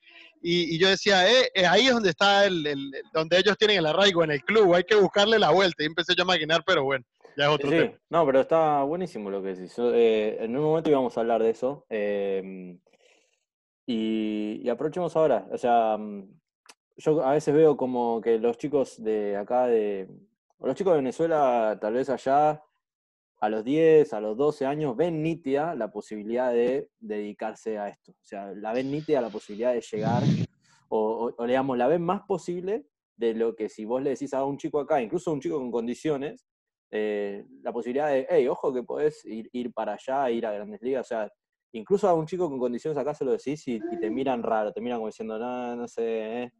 y, 0.42 0.76
y 0.76 0.80
yo 0.80 0.88
decía, 0.88 1.30
eh, 1.30 1.50
eh, 1.54 1.66
ahí 1.66 1.88
es 1.88 1.94
donde 1.94 2.12
está 2.12 2.46
el, 2.46 2.66
el- 2.66 2.92
donde 3.12 3.38
ellos 3.38 3.58
tienen 3.58 3.80
el 3.80 3.86
arraigo 3.88 4.24
en 4.24 4.32
el 4.32 4.42
club, 4.44 4.74
hay 4.74 4.84
que 4.84 4.96
buscarle 4.96 5.38
la 5.38 5.50
vuelta. 5.50 5.84
Y 5.84 5.88
empecé 5.88 6.14
yo 6.16 6.24
a 6.24 6.28
imaginar, 6.28 6.64
pero 6.66 6.84
bueno, 6.86 7.04
ya 7.36 7.46
es 7.46 7.50
otro 7.50 7.70
Sí, 7.70 7.76
tema. 7.76 7.92
no, 8.10 8.26
pero 8.26 8.40
está 8.40 8.84
buenísimo 8.84 9.30
lo 9.30 9.42
que 9.44 9.50
decís. 9.56 9.74
Eh, 9.78 10.38
en 10.40 10.56
un 10.56 10.64
momento 10.64 10.90
íbamos 10.90 11.18
a 11.18 11.20
hablar 11.20 11.44
de 11.44 11.50
eso. 11.50 11.86
Y, 13.92 14.62
y 14.64 14.70
aprovechemos 14.70 15.16
ahora. 15.16 15.48
O 15.52 15.58
sea, 15.58 15.98
mm, 15.98 16.30
yo 16.98 17.24
a 17.24 17.32
veces 17.34 17.54
veo 17.56 17.76
como 17.76 18.22
que 18.22 18.38
los 18.38 18.56
chicos 18.58 19.02
de 19.02 19.36
acá, 19.36 19.66
de, 19.66 20.08
los 20.60 20.76
chicos 20.76 20.94
de 20.94 20.98
Venezuela, 21.00 21.76
tal 21.82 21.94
vez 21.94 22.08
allá, 22.10 22.62
a 23.42 23.50
los 23.50 23.64
10, 23.64 24.14
a 24.14 24.22
los 24.22 24.38
12 24.38 24.66
años, 24.68 24.96
ven 24.96 25.24
nítida 25.24 25.74
la 25.74 25.92
posibilidad 25.92 26.52
de 26.54 26.90
dedicarse 27.00 27.80
a 27.80 27.90
esto. 27.90 28.12
O 28.12 28.24
sea, 28.24 28.52
la 28.54 28.74
ven 28.74 28.92
nítida 28.92 29.22
la 29.22 29.30
posibilidad 29.30 29.74
de 29.74 29.82
llegar, 29.82 30.22
o, 30.90 31.00
o- 31.28 31.36
o 31.44 31.48
digamos, 31.48 31.76
la 31.78 31.88
ven 31.88 32.04
más 32.04 32.22
posible 32.28 32.86
de 33.18 33.34
lo 33.34 33.56
que 33.56 33.70
si 33.70 33.86
vos 33.86 34.04
le 34.04 34.12
decís 34.12 34.34
a 34.36 34.44
un 34.46 34.58
chico 34.58 34.80
acá, 34.80 35.02
incluso 35.02 35.32
a 35.32 35.34
un 35.34 35.42
chico 35.42 35.58
con 35.58 35.72
condiciones, 35.72 36.46
eh, 36.92 37.44
la 37.64 37.72
posibilidad 37.74 38.10
de, 38.10 38.28
hey, 38.30 38.48
ojo 38.48 38.72
que 38.74 38.84
podés 38.84 39.26
ir, 39.26 39.50
ir 39.52 39.74
para 39.74 39.94
allá, 39.94 40.30
ir 40.30 40.46
a 40.46 40.52
grandes 40.52 40.82
ligas, 40.82 41.08
o 41.08 41.10
sea, 41.10 41.32
incluso 41.74 42.08
a 42.08 42.14
un 42.14 42.26
chico 42.26 42.50
con 42.50 42.60
condiciones 42.60 42.98
acá 42.98 43.14
se 43.14 43.26
lo 43.26 43.32
decís 43.32 43.68
y, 43.68 43.76
y 43.76 44.00
te 44.00 44.10
miran 44.10 44.44
raro, 44.44 44.72
te 44.72 44.82
miran 44.82 45.00
como 45.00 45.08
diciendo, 45.08 45.38
no, 45.40 45.76
no 45.76 45.88
sé, 45.88 46.44
eh". 46.44 46.52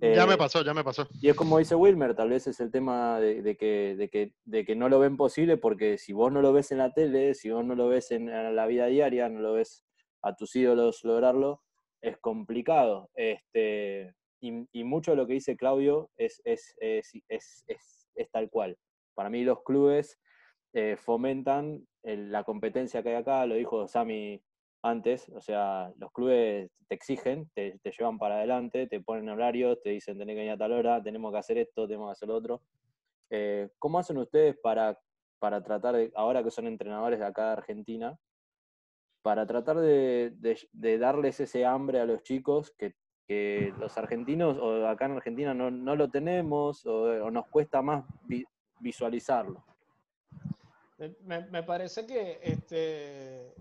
ya 0.00 0.26
me 0.26 0.34
Eh, 0.34 0.38
pasó, 0.38 0.62
ya 0.62 0.72
me 0.74 0.82
pasó. 0.84 1.06
y 1.20 1.28
es 1.28 1.36
como 1.36 1.58
dice 1.58 1.74
Wilmer, 1.74 2.14
tal 2.14 2.30
vez 2.30 2.46
es 2.46 2.58
el 2.60 2.70
tema 2.70 3.20
de, 3.20 3.42
de 3.42 3.56
que, 3.56 3.94
de, 3.96 4.08
que, 4.08 4.34
de 4.44 4.64
que 4.64 4.74
no 4.76 4.88
lo 4.88 4.98
ven 4.98 5.16
posible 5.16 5.56
porque 5.56 5.98
si 5.98 6.12
vos 6.12 6.32
no 6.32 6.40
lo 6.42 6.52
ves 6.52 6.72
en 6.72 6.78
la 6.78 6.92
tele, 6.92 7.34
si 7.34 7.50
vos 7.50 7.64
no 7.64 7.74
lo 7.74 7.88
ves 7.88 8.10
en, 8.10 8.28
en 8.28 8.56
la 8.56 8.66
vida 8.66 8.86
diaria, 8.86 9.28
no 9.28 9.40
lo 9.40 9.52
ves 9.54 9.84
a 10.22 10.34
tus 10.34 10.54
ídolos 10.56 11.04
lograrlo, 11.04 11.62
es 12.02 12.16
complicado. 12.18 13.10
Este, 13.14 14.14
y, 14.40 14.66
y 14.72 14.84
mucho 14.84 15.10
de 15.12 15.18
lo 15.18 15.26
que 15.26 15.34
dice 15.34 15.56
Claudio 15.56 16.10
es, 16.16 16.40
es, 16.44 16.74
es, 16.80 17.10
es, 17.28 17.64
es- 17.66 18.08
es 18.14 18.30
tal 18.30 18.50
cual. 18.50 18.76
Para 19.14 19.30
mí 19.30 19.44
los 19.44 19.62
clubes 19.62 20.18
eh, 20.72 20.96
fomentan 20.98 21.86
la 22.02 22.44
competencia 22.44 23.02
que 23.02 23.10
hay 23.10 23.14
acá, 23.16 23.46
lo 23.46 23.54
dijo 23.54 23.86
Sami 23.86 24.42
antes, 24.82 25.28
o 25.30 25.40
sea, 25.40 25.92
los 25.98 26.10
clubes 26.12 26.70
te 26.88 26.94
exigen, 26.94 27.50
te, 27.54 27.78
llevan 27.84 28.18
para 28.18 28.36
adelante, 28.36 28.86
te 28.86 29.00
ponen 29.00 29.28
horarios, 29.28 29.80
te 29.82 29.90
dicen 29.90 30.16
tenés 30.18 30.34
que 30.34 30.38
venir 30.40 30.52
a 30.52 30.58
tal 30.58 30.72
hora, 30.72 31.02
tenemos 31.02 31.32
que 31.32 31.38
hacer 31.38 31.58
esto, 31.58 31.86
tenemos 31.86 32.08
que 32.08 32.12
hacer 32.12 32.28
lo 32.28 32.36
otro. 32.36 32.62
Eh, 33.30 33.68
¿Cómo 33.78 33.98
hacen 33.98 34.16
ustedes 34.18 34.56
para, 34.58 34.98
para 35.38 35.62
tratar 35.62 35.96
ahora 36.14 36.42
que 36.42 36.50
son 36.50 36.66
entrenadores 36.66 37.18
de 37.18 37.26
acá 37.26 37.46
de 37.46 37.52
Argentina, 37.52 38.18
para 39.22 39.46
tratar 39.46 39.76
de, 39.78 40.32
de- 40.72 40.98
darles 40.98 41.38
ese 41.40 41.64
hambre 41.66 42.00
a 42.00 42.06
los 42.06 42.22
chicos 42.22 42.74
que, 42.78 42.94
que 43.28 43.72
los 43.78 43.96
argentinos 43.98 44.56
o 44.58 44.86
acá 44.86 45.04
en 45.04 45.12
Argentina 45.12 45.52
no, 45.52 45.70
no 45.70 45.94
lo 45.94 46.08
tenemos 46.10 46.86
o, 46.86 47.30
nos 47.30 47.46
cuesta 47.48 47.82
más 47.82 48.04
vi- 48.22 48.46
visualizarlo? 48.80 49.62
Me- 51.22 51.62
parece 51.62 52.06
que, 52.06 52.38
este, 52.42 53.54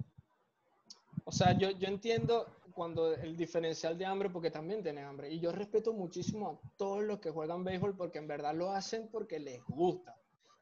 o 1.25 1.31
sea, 1.31 1.57
yo, 1.57 1.69
yo 1.71 1.87
entiendo 1.87 2.47
cuando 2.73 3.13
el 3.13 3.35
diferencial 3.37 3.97
de 3.97 4.05
hambre, 4.05 4.29
porque 4.29 4.51
también 4.51 4.81
tienen 4.83 5.05
hambre, 5.05 5.29
y 5.31 5.39
yo 5.39 5.51
respeto 5.51 5.93
muchísimo 5.93 6.49
a 6.49 6.77
todos 6.77 7.03
los 7.03 7.19
que 7.19 7.29
juegan 7.31 7.63
béisbol 7.63 7.95
porque 7.95 8.19
en 8.19 8.27
verdad 8.27 8.53
lo 8.55 8.71
hacen 8.71 9.09
porque 9.11 9.39
les 9.39 9.63
gusta. 9.65 10.15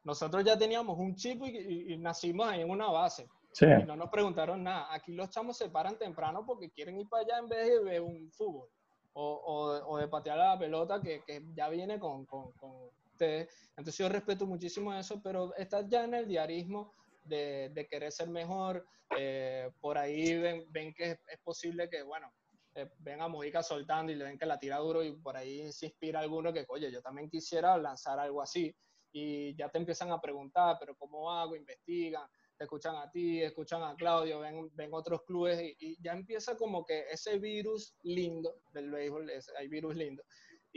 Nosotros 0.04 0.44
ya 0.44 0.58
teníamos 0.58 0.98
un 0.98 1.16
chip 1.16 1.44
y, 1.44 1.58
y- 1.58 1.94
y 1.94 1.98
nacimos 1.98 2.48
ahí 2.48 2.62
en 2.62 2.70
una 2.70 2.88
base. 2.88 3.28
Sí. 3.52 3.66
Y 3.66 3.84
no 3.86 3.96
nos 3.96 4.10
preguntaron 4.10 4.64
nada. 4.64 4.88
Aquí 4.94 5.14
los 5.14 5.30
chamos 5.30 5.58
se 5.58 5.70
paran 5.70 5.98
temprano 5.98 6.46
porque 6.46 6.70
quieren 6.70 7.00
ir 7.00 7.10
para 7.10 7.24
allá 7.24 7.38
en 7.40 7.50
vez 7.50 7.68
de 7.68 7.80
ver 7.84 8.02
un 8.02 8.32
fútbol. 8.32 8.70
O, 9.14 9.24
o- 9.34 9.88
o 9.94 9.98
de 9.98 10.08
patear 10.08 10.38
la 10.38 10.58
pelota 10.60 11.02
que, 11.02 11.24
que 11.26 11.44
ya 11.56 11.68
viene 11.70 11.98
con, 12.00 12.26
con- 12.26 12.52
con 12.54 12.72
Entonces 13.26 13.98
yo 13.98 14.10
respeto 14.10 14.46
muchísimo 14.46 14.94
eso, 14.94 15.22
pero 15.22 15.56
está 15.56 15.88
ya 15.88 16.04
en 16.04 16.14
el 16.14 16.28
diarismo 16.28 16.94
de, 17.24 17.88
querer 17.90 18.12
ser 18.12 18.30
mejor. 18.30 18.86
Eh, 19.18 19.70
por 19.80 19.98
ahí 19.98 20.38
ven, 20.38 20.66
ven 20.70 20.94
que 20.94 21.12
es, 21.12 21.40
posible 21.44 21.90
que, 21.90 22.04
bueno, 22.04 22.32
eh, 22.76 22.90
ven 23.00 23.22
a 23.22 23.28
Mojica 23.28 23.64
soltando 23.64 24.12
y 24.12 24.16
le 24.16 24.26
ven 24.26 24.38
que 24.38 24.46
la 24.46 24.60
tira 24.60 24.78
duro 24.78 25.04
y 25.04 25.14
por 25.14 25.38
ahí 25.38 25.72
se 25.72 25.88
inspira 25.88 26.20
alguno 26.20 26.52
que, 26.52 26.66
oye, 26.70 26.92
yo 26.92 27.02
también 27.02 27.30
quisiera 27.30 27.78
lanzar 27.78 28.20
algo 28.20 28.42
así. 28.42 28.76
Y 29.12 29.56
ya 29.56 29.70
te 29.70 29.78
empiezan 29.78 30.12
a 30.12 30.20
preguntar, 30.20 30.78
pero 30.80 30.96
¿cómo 30.96 31.32
hago? 31.32 31.56
Investigan, 31.56 32.28
te 32.58 32.66
escuchan 32.66 32.96
a 32.96 33.10
ti, 33.10 33.42
escuchan 33.42 33.84
a 33.84 33.96
Claudio, 33.96 34.40
ven, 34.40 34.70
ven 34.74 34.90
otros 34.94 35.24
clubes 35.24 35.76
y, 35.80 35.98
ya 36.02 36.14
empieza 36.14 36.58
como 36.58 36.86
que 36.86 37.06
ese 37.12 37.38
virus 37.38 37.96
lindo 38.04 38.62
del 38.74 38.92
béisbol, 38.92 39.32
hay 39.58 39.68
virus 39.68 39.96
lindo. 39.96 40.24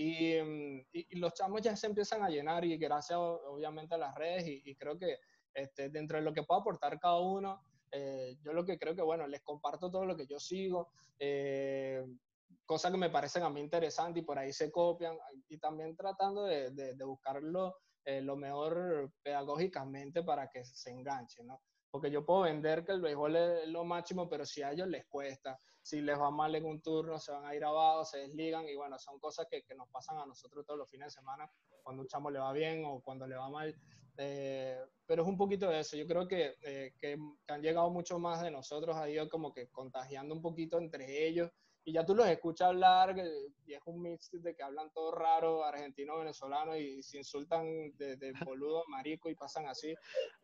Y, 0.02 0.40
mm, 0.40 0.86
y, 0.92 1.06
y, 1.10 1.18
los 1.18 1.34
chamos 1.34 1.60
ya 1.60 1.76
se 1.76 1.86
empiezan 1.86 2.22
a 2.22 2.30
llenar 2.30 2.64
y 2.64 2.78
gracias 2.78 3.18
obviamente 3.18 3.94
a 3.94 3.98
las 3.98 4.14
redes 4.14 4.46
y, 4.46 4.62
y 4.64 4.74
creo 4.74 4.98
que 4.98 5.18
este, 5.52 5.90
dentro 5.90 6.16
de 6.16 6.24
lo 6.24 6.32
que 6.32 6.42
pueda 6.42 6.62
aportar 6.62 6.98
cada 6.98 7.18
uno, 7.20 7.60
eh, 7.92 8.38
yo 8.40 8.54
lo 8.54 8.64
que 8.64 8.78
creo 8.78 8.94
que, 8.94 9.02
bueno, 9.02 9.26
les 9.26 9.42
comparto 9.42 9.90
todo 9.90 10.06
lo 10.06 10.16
que 10.16 10.26
yo 10.26 10.40
sigo, 10.40 10.88
eh, 11.18 12.02
cosas 12.64 12.92
que 12.92 12.96
me 12.96 13.10
parecen 13.10 13.42
a 13.42 13.50
mí 13.50 13.60
interesantes 13.60 14.22
y 14.22 14.24
por 14.24 14.38
ahí 14.38 14.54
se 14.54 14.70
copian, 14.70 15.18
y 15.48 15.58
también 15.58 15.94
tratando 15.94 16.44
de, 16.44 16.70
de, 16.70 17.04
buscarlo 17.04 17.76
eh, 18.06 18.22
lo 18.22 18.36
mejor 18.36 19.12
pedagógicamente 19.22 20.22
para 20.22 20.48
que 20.48 20.64
se 20.64 20.90
enganche, 20.90 21.44
¿no? 21.44 21.60
Porque 21.90 22.10
yo 22.10 22.24
puedo 22.24 22.42
vender 22.42 22.86
que 22.86 22.92
el 22.92 23.02
béisbol 23.02 23.36
es 23.36 23.68
lo 23.68 23.84
máximo, 23.84 24.30
pero 24.30 24.46
si 24.46 24.62
a 24.62 24.70
ellos 24.70 24.88
les 24.88 25.04
cuesta, 25.08 25.58
si 25.90 26.00
les 26.00 26.16
va 26.16 26.30
mal 26.30 26.54
en 26.54 26.64
un 26.64 26.80
turno, 26.80 27.18
se 27.18 27.32
van 27.32 27.44
a 27.44 27.54
ir 27.54 27.64
abajo, 27.64 28.04
se 28.04 28.18
desligan, 28.18 28.68
y 28.68 28.76
bueno, 28.76 28.96
son 28.96 29.18
cosas 29.18 29.48
que, 29.50 29.64
que 29.64 29.74
nos 29.74 29.88
pasan 29.88 30.18
a 30.18 30.26
nosotros 30.26 30.64
todos 30.64 30.78
los 30.78 30.88
fines 30.88 31.06
de 31.06 31.20
semana, 31.20 31.50
cuando 31.82 32.02
un 32.02 32.08
chamo 32.08 32.30
le 32.30 32.38
va 32.38 32.52
bien 32.52 32.84
o 32.86 33.00
cuando 33.00 33.26
le 33.26 33.34
va 33.34 33.50
mal. 33.50 33.74
Eh, 34.16 34.78
pero 35.04 35.22
es 35.22 35.28
un 35.28 35.36
poquito 35.36 35.68
de 35.68 35.80
eso. 35.80 35.96
Yo 35.96 36.06
creo 36.06 36.28
que, 36.28 36.54
eh, 36.62 36.92
que, 37.00 37.18
han 37.48 37.62
llegado 37.62 37.90
mucho 37.90 38.20
más 38.20 38.40
de 38.40 38.52
nosotros, 38.52 38.96
ha 38.96 39.10
ido 39.10 39.28
como 39.28 39.52
que 39.52 39.68
contagiando 39.68 40.32
un 40.32 40.42
poquito 40.42 40.78
entre 40.78 41.26
ellos. 41.26 41.50
Y 41.90 41.94
ya 41.94 42.06
tú 42.06 42.14
los 42.14 42.28
escuchas 42.28 42.68
hablar, 42.68 43.16
y 43.66 43.74
es 43.74 43.80
un 43.84 44.00
mix 44.00 44.30
de 44.30 44.54
que 44.54 44.62
hablan 44.62 44.92
todo 44.92 45.10
raro, 45.10 45.64
argentino, 45.64 46.18
venezolano, 46.18 46.76
y 46.76 47.02
se 47.02 47.18
insultan 47.18 47.64
de, 47.96 48.14
de 48.14 48.32
boludo, 48.44 48.84
marico, 48.86 49.28
y 49.28 49.34
pasan 49.34 49.66
así. 49.66 49.92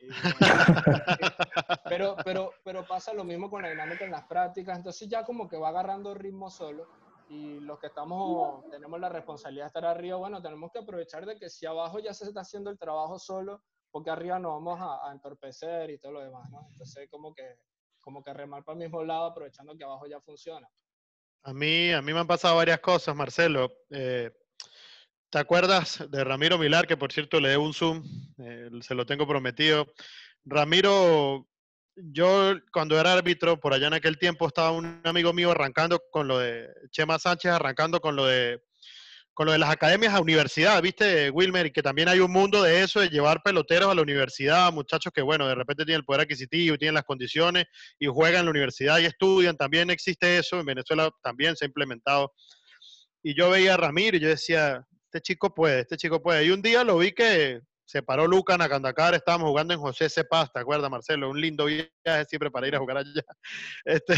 pero, 1.89 2.17
pero, 2.25 2.51
pero 2.65 2.85
pasa 2.85 3.15
lo 3.15 3.23
mismo 3.23 3.49
con 3.49 3.63
la 3.63 3.71
dinámica 3.71 4.05
en 4.05 4.11
las 4.11 4.27
prácticas, 4.27 4.77
entonces 4.77 5.09
ya 5.09 5.23
como 5.23 5.49
que 5.49 5.57
va 5.57 5.69
agarrando 5.69 6.15
ritmo 6.15 6.51
solo 6.51 6.89
y 7.29 7.61
los 7.61 7.79
que 7.79 7.87
estamos, 7.87 8.69
tenemos 8.69 8.99
la 8.99 9.09
responsabilidad 9.09 9.67
de 9.67 9.69
estar 9.69 9.85
arriba, 9.85 10.17
bueno, 10.17 10.43
tenemos 10.43 10.73
que 10.73 10.81
aprovechar 10.81 11.27
de 11.27 11.37
que 11.37 11.49
si 11.49 11.65
abajo 11.65 12.01
ya 12.01 12.13
se 12.13 12.25
está 12.25 12.41
haciendo 12.41 12.71
el 12.71 12.79
trabajo 12.79 13.21
solo, 13.21 13.63
porque 13.93 14.11
arriba 14.11 14.41
nos 14.41 14.55
vamos 14.55 14.81
a, 14.81 15.13
entorpecer 15.13 15.91
y 15.91 15.99
todo 15.99 16.11
lo 16.11 16.23
demás, 16.23 16.51
¿no? 16.51 16.67
Entonces, 16.73 17.09
como 17.09 17.33
que, 17.33 17.57
como 18.01 18.21
que 18.21 18.35
remar 18.35 18.65
para 18.65 18.75
el 18.75 18.85
mismo 18.85 19.05
lado, 19.05 19.27
aprovechando 19.27 19.77
que 19.77 19.85
abajo 19.85 20.09
ya 20.09 20.21
funciona. 20.21 20.69
A 21.45 21.53
mí, 21.53 21.93
a 21.93 22.03
mí 22.03 22.13
me 22.13 22.21
han 22.21 22.27
pasado 22.27 22.57
varias 22.57 22.81
cosas, 22.81 23.15
Marcelo. 23.15 23.73
Eh, 23.91 24.31
¿Te 25.31 25.39
acuerdas 25.39 26.05
de 26.11 26.25
Ramiro 26.25 26.59
Milar, 26.59 26.87
que 26.87 26.97
por 26.97 27.13
cierto 27.13 27.41
le 27.41 27.51
debo 27.51 27.65
un 27.65 27.75
Zoom? 27.75 28.03
Eh, 28.39 28.71
se 28.81 28.95
lo 28.95 29.07
tengo 29.07 29.27
prometido. 29.27 29.87
Ramiro 30.45 31.47
yo 31.97 32.55
cuando 32.73 33.01
era 33.01 33.15
árbitro, 33.15 33.59
por 33.59 33.73
allá 33.73 33.87
en 33.87 33.95
aquel 33.95 34.19
tiempo, 34.19 34.47
estaba 34.47 34.71
un 34.71 35.01
amigo 35.05 35.33
mío 35.33 35.51
arrancando 35.51 36.03
con 36.11 36.29
lo 36.29 36.39
de 36.39 36.69
Chema 36.91 37.19
Sánchez, 37.19 37.53
arrancando 37.53 38.01
con 38.01 38.17
lo 38.17 38.27
de 38.27 38.63
con 39.37 39.45
lo 39.45 39.53
de 39.53 39.59
las 39.59 39.69
academias 39.69 40.15
a 40.15 40.21
universidad, 40.23 40.81
¿viste, 40.81 41.29
Wilmer? 41.29 41.71
Que 41.71 41.83
también 41.83 42.09
hay 42.09 42.21
un 42.21 42.33
mundo 42.33 42.63
de 42.63 42.83
eso, 42.83 43.01
de 43.01 43.11
llevar 43.11 43.43
peloteros 43.43 43.91
a 43.91 43.95
la 43.95 44.01
universidad, 44.01 44.73
muchachos 44.73 45.13
que, 45.15 45.21
bueno, 45.21 45.47
de 45.47 45.55
repente 45.55 45.85
tienen 45.85 46.01
el 46.01 46.07
poder 46.07 46.23
adquisitivo 46.23 46.79
tienen 46.79 46.95
las 46.95 47.05
condiciones 47.05 47.67
y 47.99 48.07
juegan 48.07 48.41
en 48.41 48.45
la 48.47 48.51
universidad 48.53 48.99
y 48.99 49.05
estudian. 49.05 49.55
También 49.55 49.91
existe 49.91 50.39
eso, 50.39 50.59
en 50.59 50.65
Venezuela 50.65 51.11
también 51.23 51.55
se 51.55 51.67
ha 51.67 51.69
implementado. 51.69 52.33
Y 53.23 53.37
yo 53.37 53.51
veía 53.51 53.75
a 53.75 53.77
Ramiro 53.77 54.17
y 54.17 54.21
yo 54.21 54.29
decía, 54.29 54.83
este 55.05 55.21
chico 55.21 55.55
puede, 55.55 55.81
este 55.81 55.99
chico 55.99 56.23
puede. 56.23 56.47
Y 56.47 56.51
un 56.51 56.63
día 56.63 56.83
lo 56.83 56.97
vi 56.97 57.13
que 57.13 57.61
se 57.87 58.03
paró 58.03 58.27
Luca 58.27 58.57
en 58.57 58.63
Acandacar, 58.63 59.15
estábamos 59.15 59.49
jugando 59.49 59.73
en 59.73 59.79
José 59.79 60.11
Cepaz, 60.11 60.53
¿te 60.53 60.59
acuerdas, 60.59 60.91
Marcelo? 60.91 61.31
Un 61.31 61.41
lindo 61.41 61.67
viaje 61.67 62.25
siempre 62.29 62.51
para 62.51 62.67
ir 62.67 62.75
a 62.75 62.81
jugar 62.81 62.99
allá. 62.99 63.23
Este, 63.85 64.15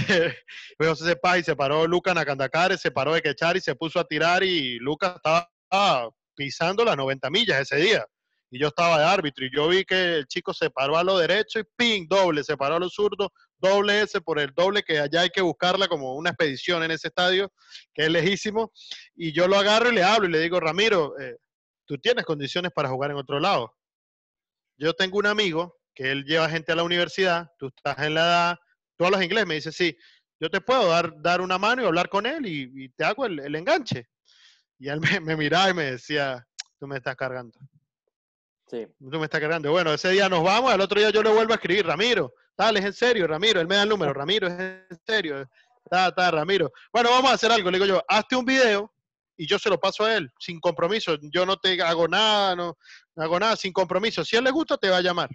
fue 0.78 0.88
José 0.88 1.04
Cepaz 1.04 1.38
y 1.38 1.42
se 1.42 1.54
paró 1.54 1.86
Luca 1.86 2.12
en 2.12 2.18
Acandacar, 2.18 2.76
se 2.78 2.90
paró 2.90 3.12
de 3.12 3.20
quechar 3.20 3.58
y 3.58 3.60
se 3.60 3.74
puso 3.74 4.00
a 4.00 4.04
tirar 4.04 4.42
y 4.42 4.78
Luca 4.78 5.16
estaba 5.16 6.10
pisando 6.34 6.82
las 6.82 6.96
90 6.96 7.28
millas 7.28 7.60
ese 7.60 7.76
día. 7.76 8.06
Y 8.50 8.58
yo 8.58 8.68
estaba 8.68 8.98
de 8.98 9.04
árbitro 9.04 9.44
y 9.44 9.50
yo 9.54 9.68
vi 9.68 9.84
que 9.84 10.14
el 10.14 10.26
chico 10.26 10.54
se 10.54 10.70
paró 10.70 10.96
a 10.96 11.04
lo 11.04 11.18
derecho 11.18 11.58
y 11.58 11.64
ping, 11.76 12.06
doble, 12.08 12.42
se 12.42 12.56
paró 12.56 12.76
a 12.76 12.80
lo 12.80 12.88
zurdo, 12.88 13.30
doble 13.58 14.00
ese 14.00 14.22
por 14.22 14.38
el 14.38 14.54
doble 14.54 14.82
que 14.82 14.98
allá 14.98 15.20
hay 15.20 15.28
que 15.28 15.42
buscarla 15.42 15.86
como 15.88 16.14
una 16.14 16.30
expedición 16.30 16.82
en 16.82 16.92
ese 16.92 17.08
estadio, 17.08 17.52
que 17.92 18.04
es 18.04 18.10
lejísimo. 18.10 18.72
Y 19.14 19.32
yo 19.32 19.46
lo 19.46 19.58
agarro 19.58 19.90
y 19.90 19.96
le 19.96 20.02
hablo 20.02 20.26
y 20.26 20.32
le 20.32 20.40
digo, 20.40 20.58
Ramiro, 20.58 21.18
eh, 21.20 21.36
tú 21.88 21.98
tienes 21.98 22.24
condiciones 22.24 22.70
para 22.70 22.90
jugar 22.90 23.10
en 23.10 23.16
otro 23.16 23.40
lado. 23.40 23.74
Yo 24.76 24.92
tengo 24.92 25.18
un 25.18 25.26
amigo 25.26 25.76
que 25.94 26.12
él 26.12 26.24
lleva 26.24 26.48
gente 26.48 26.70
a 26.70 26.76
la 26.76 26.84
universidad, 26.84 27.50
tú 27.58 27.72
estás 27.74 27.98
en 28.06 28.14
la 28.14 28.20
edad, 28.20 28.56
tú 28.96 29.06
hablas 29.06 29.22
inglés, 29.22 29.46
me 29.46 29.54
dice, 29.54 29.72
sí, 29.72 29.96
yo 30.38 30.50
te 30.50 30.60
puedo 30.60 30.88
dar, 30.88 31.12
dar 31.20 31.40
una 31.40 31.58
mano 31.58 31.82
y 31.82 31.86
hablar 31.86 32.08
con 32.08 32.26
él 32.26 32.46
y, 32.46 32.88
te 32.90 33.04
hago 33.04 33.26
el, 33.26 33.54
enganche. 33.56 34.06
Y 34.78 34.88
él 34.88 35.00
me, 35.22 35.36
miraba 35.36 35.70
y 35.70 35.74
me 35.74 35.84
decía, 35.92 36.46
tú 36.78 36.86
me 36.86 36.98
estás 36.98 37.16
cargando. 37.16 37.58
Sí. 38.68 38.86
Tú 38.98 39.18
me 39.18 39.24
estás 39.24 39.40
cargando. 39.40 39.72
Bueno, 39.72 39.94
ese 39.94 40.10
día 40.10 40.28
nos 40.28 40.44
vamos, 40.44 40.70
al 40.70 40.80
otro 40.82 41.00
día 41.00 41.10
yo 41.10 41.22
le 41.22 41.30
vuelvo 41.30 41.52
a 41.52 41.56
escribir, 41.56 41.86
Ramiro, 41.86 42.34
tal, 42.54 42.76
es 42.76 42.84
en 42.84 42.92
serio, 42.92 43.26
Ramiro, 43.26 43.60
él 43.60 43.66
me 43.66 43.76
da 43.76 43.82
el 43.82 43.88
número, 43.88 44.12
Ramiro, 44.12 44.46
es 44.46 44.60
en 44.60 45.00
serio, 45.04 45.48
está, 45.84 46.08
está, 46.08 46.30
Ramiro. 46.30 46.70
Bueno, 46.92 47.10
vamos 47.10 47.30
a 47.30 47.34
hacer 47.34 47.50
algo, 47.50 47.70
le 47.70 47.78
digo 47.78 47.86
yo, 47.86 48.04
hazte 48.06 48.36
un 48.36 48.44
video 48.44 48.92
y 49.38 49.46
yo 49.46 49.58
se 49.58 49.70
lo 49.70 49.78
paso 49.78 50.04
a 50.04 50.16
él, 50.16 50.30
sin 50.38 50.60
compromiso. 50.60 51.16
Yo 51.22 51.46
no 51.46 51.56
te 51.56 51.80
hago 51.80 52.08
nada, 52.08 52.56
no, 52.56 52.76
hago 53.16 53.38
nada, 53.38 53.56
sin 53.56 53.72
compromiso. 53.72 54.24
Si 54.24 54.34
a 54.34 54.40
él 54.40 54.44
le 54.44 54.50
gusta, 54.50 54.76
te 54.76 54.90
va 54.90 54.98
a 54.98 55.00
llamar. 55.00 55.30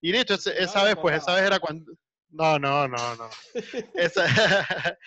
Y 0.00 0.12
listo, 0.12 0.34
esa, 0.34 0.84
vez, 0.84 0.94
pues, 1.00 1.16
esa 1.16 1.34
vez 1.34 1.44
era 1.44 1.58
cuando... 1.58 1.90
No, 2.28 2.58
no, 2.58 2.86
no, 2.86 3.16
no. 3.16 3.30
esa, 3.94 4.26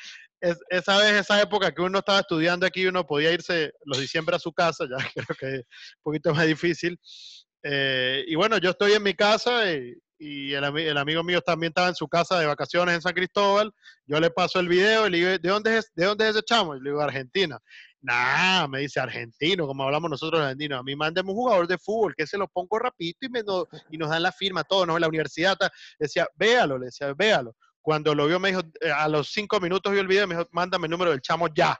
esa 0.41 0.97
vez, 0.97 1.13
esa 1.13 1.41
época 1.41 1.71
que 1.71 1.81
uno 1.83 1.99
estaba 1.99 2.21
estudiando 2.21 2.65
aquí, 2.65 2.87
uno 2.87 3.05
podía 3.05 3.31
irse 3.31 3.71
los 3.85 3.99
diciembre 3.99 4.35
a 4.35 4.39
su 4.39 4.51
casa, 4.51 4.85
ya 4.89 4.97
creo 5.13 5.37
que 5.39 5.55
es 5.57 5.61
un 5.97 6.03
poquito 6.03 6.33
más 6.33 6.47
difícil. 6.47 6.99
Eh, 7.61 8.23
y 8.27 8.33
bueno, 8.33 8.57
yo 8.57 8.71
estoy 8.71 8.93
en 8.93 9.03
mi 9.03 9.13
casa 9.13 9.71
y, 9.71 9.93
y 10.17 10.53
el, 10.53 10.63
el, 10.63 10.97
amigo 10.97 11.23
mío 11.23 11.41
también 11.41 11.71
estaba 11.71 11.87
en 11.87 11.95
su 11.95 12.07
casa 12.07 12.39
de 12.39 12.45
vacaciones 12.45 12.95
en 12.95 13.01
San 13.01 13.13
Cristóbal. 13.13 13.71
Yo 14.05 14.19
le 14.19 14.29
paso 14.29 14.59
el 14.59 14.67
video 14.67 15.07
y 15.07 15.11
le 15.11 15.17
digo, 15.17 15.29
¿de 15.29 15.49
dónde 15.49 15.77
es, 15.77 15.91
de 15.93 16.05
dónde 16.05 16.25
es 16.25 16.35
ese 16.35 16.43
chamo? 16.43 16.75
Y 16.75 16.81
le 16.81 16.89
digo, 16.89 17.01
Argentina. 17.01 17.59
Nah, 18.01 18.67
me 18.67 18.79
dice 18.79 18.99
argentino, 18.99 19.67
como 19.67 19.83
hablamos 19.83 20.09
nosotros 20.09 20.41
argentinos. 20.41 20.79
A 20.79 20.83
mí 20.83 20.95
mándeme 20.95 21.29
un 21.29 21.35
jugador 21.35 21.67
de 21.67 21.77
fútbol 21.77 22.15
que 22.15 22.25
se 22.25 22.37
lo 22.37 22.47
pongo 22.47 22.79
rapidito 22.79 23.25
y, 23.25 23.29
me, 23.29 23.43
y 23.91 23.97
nos 23.97 24.09
dan 24.09 24.23
la 24.23 24.31
firma, 24.31 24.63
todo, 24.63 24.85
¿no? 24.85 24.95
En 24.95 25.01
la 25.01 25.07
universidad. 25.07 25.57
decía, 25.99 26.27
véalo, 26.35 26.77
le 26.77 26.85
decía, 26.85 27.13
véalo. 27.13 27.55
Cuando 27.81 28.13
lo 28.13 28.27
vio, 28.27 28.39
me 28.39 28.49
dijo, 28.49 28.61
a 28.95 29.07
los 29.07 29.31
cinco 29.31 29.59
minutos 29.59 29.91
vio 29.91 30.01
el 30.01 30.07
video, 30.07 30.27
me 30.27 30.35
dijo, 30.35 30.47
mándame 30.51 30.87
el 30.87 30.91
número 30.91 31.11
del 31.11 31.21
chamo 31.21 31.47
ya. 31.53 31.79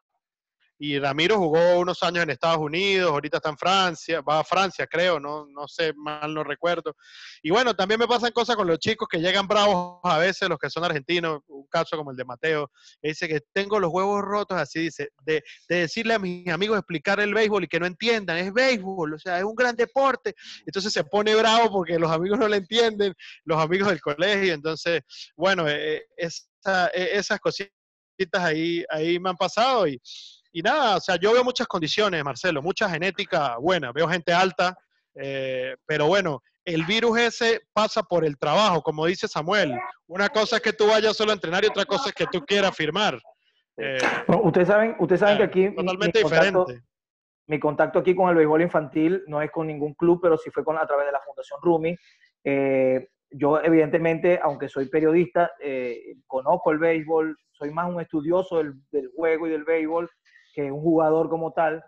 Y 0.82 0.98
Ramiro 0.98 1.38
jugó 1.38 1.80
unos 1.80 2.02
años 2.04 2.24
en 2.24 2.30
Estados 2.30 2.60
Unidos, 2.60 3.12
ahorita 3.12 3.38
está 3.38 3.50
en 3.50 3.58
Francia, 3.58 4.22
va 4.22 4.40
a 4.40 4.44
Francia, 4.46 4.88
creo, 4.88 5.20
no, 5.20 5.46
no 5.46 5.68
sé, 5.68 5.94
mal 5.94 6.34
no 6.34 6.42
recuerdo. 6.42 6.96
Y 7.44 7.52
bueno, 7.52 7.76
también 7.76 8.00
me 8.00 8.08
pasan 8.08 8.32
cosas 8.32 8.56
con 8.56 8.66
los 8.66 8.80
chicos 8.80 9.06
que 9.12 9.20
llegan 9.20 9.46
bravos 9.46 10.00
a 10.04 10.18
veces, 10.18 10.48
los 10.48 10.58
que 10.58 10.70
son 10.70 10.86
argentinos, 10.86 11.42
un 11.48 11.68
caso 11.68 11.98
como 11.98 12.12
el 12.12 12.18
de 12.18 12.24
Mateo, 12.24 12.72
dice 13.02 13.28
que 13.28 13.42
tengo 13.52 13.78
los 13.78 13.92
huevos 13.92 14.22
rotos, 14.22 14.58
así 14.58 14.80
dice, 14.80 15.10
de, 15.26 15.44
de, 15.68 15.76
decirle 15.82 16.14
a 16.14 16.20
mis 16.20 16.48
amigos 16.48 16.78
explicar 16.78 17.20
el 17.20 17.34
béisbol 17.34 17.66
y 17.66 17.68
que 17.68 17.80
no 17.82 17.86
entiendan, 17.86 18.38
es 18.38 18.54
béisbol, 18.54 19.16
o 19.16 19.20
sea, 19.20 19.38
es 19.38 19.44
un 19.44 19.56
gran 19.56 19.76
deporte. 19.76 20.34
Entonces 20.66 20.94
se 20.94 21.04
pone 21.04 21.36
bravo 21.36 21.70
porque 21.72 22.00
los 22.00 22.10
amigos 22.10 22.40
no 22.40 22.48
le 22.48 22.58
entienden, 22.58 23.14
los 23.44 23.62
amigos 23.62 23.90
del 23.90 24.00
colegio. 24.00 24.54
Entonces, 24.54 25.02
bueno, 25.36 25.68
eh, 25.68 26.06
esa, 26.16 26.88
eh, 26.94 27.10
esas 27.14 27.40
cositas 27.42 27.74
ahí, 28.34 28.84
ahí 28.90 29.20
me 29.20 29.30
han 29.30 29.38
pasado 29.38 29.88
y 29.88 30.00
y 30.52 30.62
nada, 30.62 30.98
o 30.98 31.00
sea, 31.00 31.16
yo 31.18 31.34
veo 31.34 31.44
muchas 31.44 31.68
condiciones, 31.68 32.24
Marcelo, 32.24 32.62
mucha 32.62 32.90
genética 32.90 33.58
buena, 33.58 33.92
veo 33.92 34.08
gente 34.08 34.34
alta, 34.34 34.76
eh, 35.16 35.76
pero 35.86 36.08
bueno, 36.08 36.42
el 36.66 36.86
virus 36.86 37.20
ese 37.20 37.62
pasa 37.74 38.04
por 38.04 38.26
el 38.26 38.38
trabajo, 38.38 38.82
como 38.82 39.06
dice 39.06 39.28
Samuel. 39.28 39.78
Una 40.08 40.30
cosa 40.30 40.58
es 40.58 40.62
que 40.62 40.74
tú 40.74 40.88
vayas 40.88 41.16
solo 41.16 41.32
a 41.32 41.36
entrenar 41.36 41.64
y 41.64 41.68
otra 41.68 41.86
cosa 41.86 42.10
es 42.10 42.16
que 42.16 42.26
tú 42.32 42.42
quieras 42.46 42.76
firmar. 42.76 43.20
Eh, 43.78 43.98
ustedes 44.44 44.68
saben, 44.68 44.96
ustedes 45.00 45.20
saben 45.20 45.38
que 45.38 45.44
aquí... 45.44 45.76
Totalmente 45.76 46.20
diferente. 46.20 46.82
mi 47.48 47.60
contacto 47.60 48.00
aquí 48.00 48.16
con 48.16 48.30
el 48.30 48.36
béisbol 48.36 48.62
infantil 48.62 49.24
no 49.28 49.42
es 49.42 49.52
con 49.52 49.68
ningún 49.68 49.94
club, 49.94 50.20
pero 50.22 50.38
sí 50.38 50.50
fue 50.52 50.64
con, 50.64 50.78
a 50.78 50.86
través 50.86 51.06
de 51.06 51.12
la 51.12 51.22
Fundación 51.22 51.60
Rumi. 51.62 51.96
Eh, 52.44 53.08
yo, 53.32 53.62
evidentemente, 53.62 54.40
aunque 54.42 54.70
soy 54.70 54.90
periodista, 54.90 55.52
conozco 56.26 56.72
el 56.72 56.80
béisbol, 56.80 57.38
soy 57.52 57.72
más 57.72 57.88
un 57.88 58.02
estudioso 58.02 58.58
del, 58.58 58.74
del 58.92 59.12
juego 59.16 59.48
y 59.48 59.52
del 59.52 59.64
béisbol 59.64 60.10
que 60.54 60.72
un 60.72 60.82
jugador 60.82 61.30
como 61.30 61.52
tal. 61.54 61.84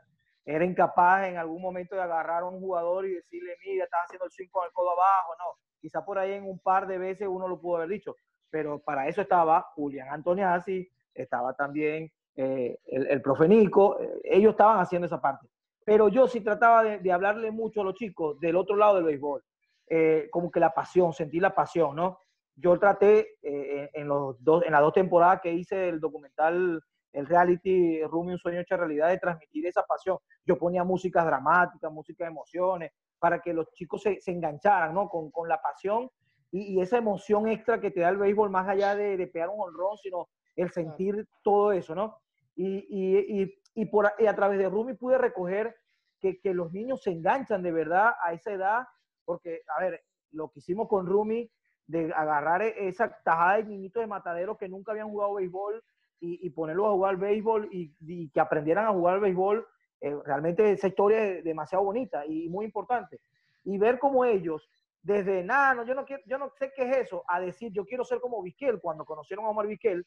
era 0.46 0.66
incapaz 0.66 1.28
en 1.28 1.38
algún 1.38 1.62
momento 1.62 1.96
de 1.96 2.02
agarrar 2.02 2.44
a 2.44 2.48
un 2.48 2.60
jugador 2.60 3.06
y 3.06 3.14
decirle, 3.14 3.56
mira, 3.66 3.86
estás 3.86 4.02
haciendo 4.06 4.26
el 4.26 4.32
5 4.32 4.52
con 4.52 4.66
el 4.66 4.74
codo 4.74 4.92
abajo, 4.92 5.34
no. 5.38 5.46
Quizá 5.80 6.04
por 6.04 6.18
ahí 6.20 6.34
en 6.34 6.46
un 6.46 6.60
par 6.60 6.88
de 6.88 6.98
veces 6.98 7.28
uno 7.28 7.48
lo 7.48 7.60
pudo 7.60 7.78
haber 7.78 7.90
dicho, 7.90 8.16
pero 8.50 8.80
para 8.80 9.08
eso 9.08 9.22
estaba 9.22 9.72
Julián 9.76 10.10
Antoniazzi, 10.10 10.88
estaba 11.14 11.54
también 11.54 12.12
eh, 12.36 12.78
el, 12.86 13.08
el, 13.08 13.22
profe 13.22 13.48
Nico, 13.48 14.00
eh, 14.00 14.22
ellos 14.24 14.52
estaban 14.52 14.80
haciendo 14.80 15.08
esa 15.08 15.20
parte. 15.20 15.48
Pero 15.84 16.08
yo 16.10 16.28
sí 16.28 16.42
trataba 16.42 16.84
de, 16.84 17.12
hablarle 17.12 17.52
mucho 17.52 17.82
a 17.82 17.84
los 17.84 17.96
chicos 17.96 18.40
del 18.40 18.56
otro 18.56 18.76
lado 18.76 18.96
del 18.96 19.06
béisbol, 19.06 19.44
eh, 19.88 20.28
como 20.32 20.52
que 20.52 20.60
la 20.60 20.74
pasión, 20.74 21.12
sentir 21.14 21.42
la 21.42 21.54
pasión, 21.54 21.96
¿no? 21.96 22.20
Yo 22.56 22.78
traté 22.78 23.38
en, 23.42 24.08
los 24.08 24.44
dos, 24.44 24.64
en 24.66 24.74
las 24.74 24.82
dos 24.82 24.94
temporadas 24.94 25.42
que 25.42 25.52
hice 25.52 25.90
el 25.90 26.00
documental 26.00 26.82
el 27.14 27.26
reality 27.26 28.04
Rumi, 28.04 28.34
un 28.34 28.40
sueño 28.40 28.62
hecho 28.62 28.78
realidad, 28.78 29.10
de 29.10 29.18
transmitir 29.18 29.66
esa 29.66 29.84
pasión. 29.84 30.18
Yo 30.46 30.58
ponía 30.58 30.84
músicas 30.84 31.26
dramáticas, 31.26 31.92
música 31.92 32.24
de 32.24 32.32
emociones, 32.32 32.92
para 33.20 33.40
que 33.40 33.54
los 33.54 33.72
chicos 33.74 34.02
se, 34.02 34.20
se 34.22 34.32
engancharan, 34.32 34.94
¿no? 34.94 35.08
Con, 35.10 35.30
con 35.32 35.48
la 35.48 35.62
pasión 35.62 36.10
y, 36.52 36.74
y, 36.74 36.82
esa 36.82 36.98
emoción 36.98 37.48
extra 37.48 37.80
que 37.80 37.92
te 37.92 38.02
da 38.02 38.10
el 38.10 38.18
béisbol, 38.18 38.50
más 38.50 38.68
allá 38.68 38.96
de, 38.96 39.16
de 39.16 39.28
pegar 39.28 39.50
un 39.50 39.62
honrón, 39.62 39.98
sino 39.98 40.28
el 40.56 40.72
sentir 40.72 41.28
todo 41.44 41.72
eso, 41.72 41.96
¿no? 41.96 42.18
Y, 42.56 42.86
y, 42.90 43.54
y 43.74 43.86
por, 43.86 44.12
y 44.20 44.26
a 44.26 44.36
través 44.36 44.60
de 44.60 44.70
Rumi 44.70 44.96
pude 44.96 45.18
recoger 45.18 45.76
que, 46.20 46.40
que, 46.42 46.54
los 46.54 46.72
niños 46.74 47.02
se 47.04 47.12
enganchan 47.12 47.64
de 47.64 47.72
verdad 47.72 48.14
a 48.24 48.34
esa 48.34 48.52
edad, 48.52 48.84
porque, 49.24 49.62
a 49.78 49.82
ver, 49.82 50.02
lo 50.32 50.50
que 50.50 50.60
hicimos 50.60 50.88
con 50.90 51.06
Rumi, 51.06 51.50
de 51.88 52.12
agarrar 52.14 52.62
esa 52.62 53.18
tajada 53.24 53.58
de 53.58 53.66
niñitos 53.66 54.02
de 54.02 54.08
matadero 54.08 54.58
que 54.58 54.70
nunca 54.70 54.92
habían 54.92 55.10
jugado 55.10 55.36
béisbol 55.36 55.84
y, 56.22 56.40
y 56.46 56.50
ponerlos 56.52 56.88
a 56.88 56.92
jugar 56.92 57.18
béisbol 57.18 57.70
y, 57.72 58.30
que 58.30 58.40
aprendieran 58.40 58.86
a 58.86 58.92
jugar 58.92 59.20
béisbol, 59.20 59.68
eh, 60.00 60.16
realmente 60.24 60.72
esa 60.72 60.88
historia 60.88 61.24
es 61.24 61.44
demasiado 61.44 61.84
bonita 61.84 62.26
y 62.26 62.48
muy 62.48 62.66
importante. 62.66 63.20
Y 63.66 63.78
ver 63.78 64.00
cómo 64.00 64.24
ellos, 64.24 64.70
desde 65.02 65.44
nada, 65.44 65.74
no, 65.74 65.86
yo, 65.86 65.94
no 65.94 66.06
quiero, 66.06 66.24
yo 66.26 66.38
no 66.38 66.50
sé 66.58 66.72
qué 66.76 66.84
es 66.90 66.98
eso, 66.98 67.24
a 67.28 67.40
decir 67.40 67.72
yo 67.74 67.86
quiero 67.86 68.06
ser 68.06 68.20
como 68.20 68.42
Vizquel, 68.42 68.80
cuando 68.80 69.04
conocieron 69.04 69.46
a 69.46 69.50
Omar 69.50 69.68
Vizquel, 69.68 70.06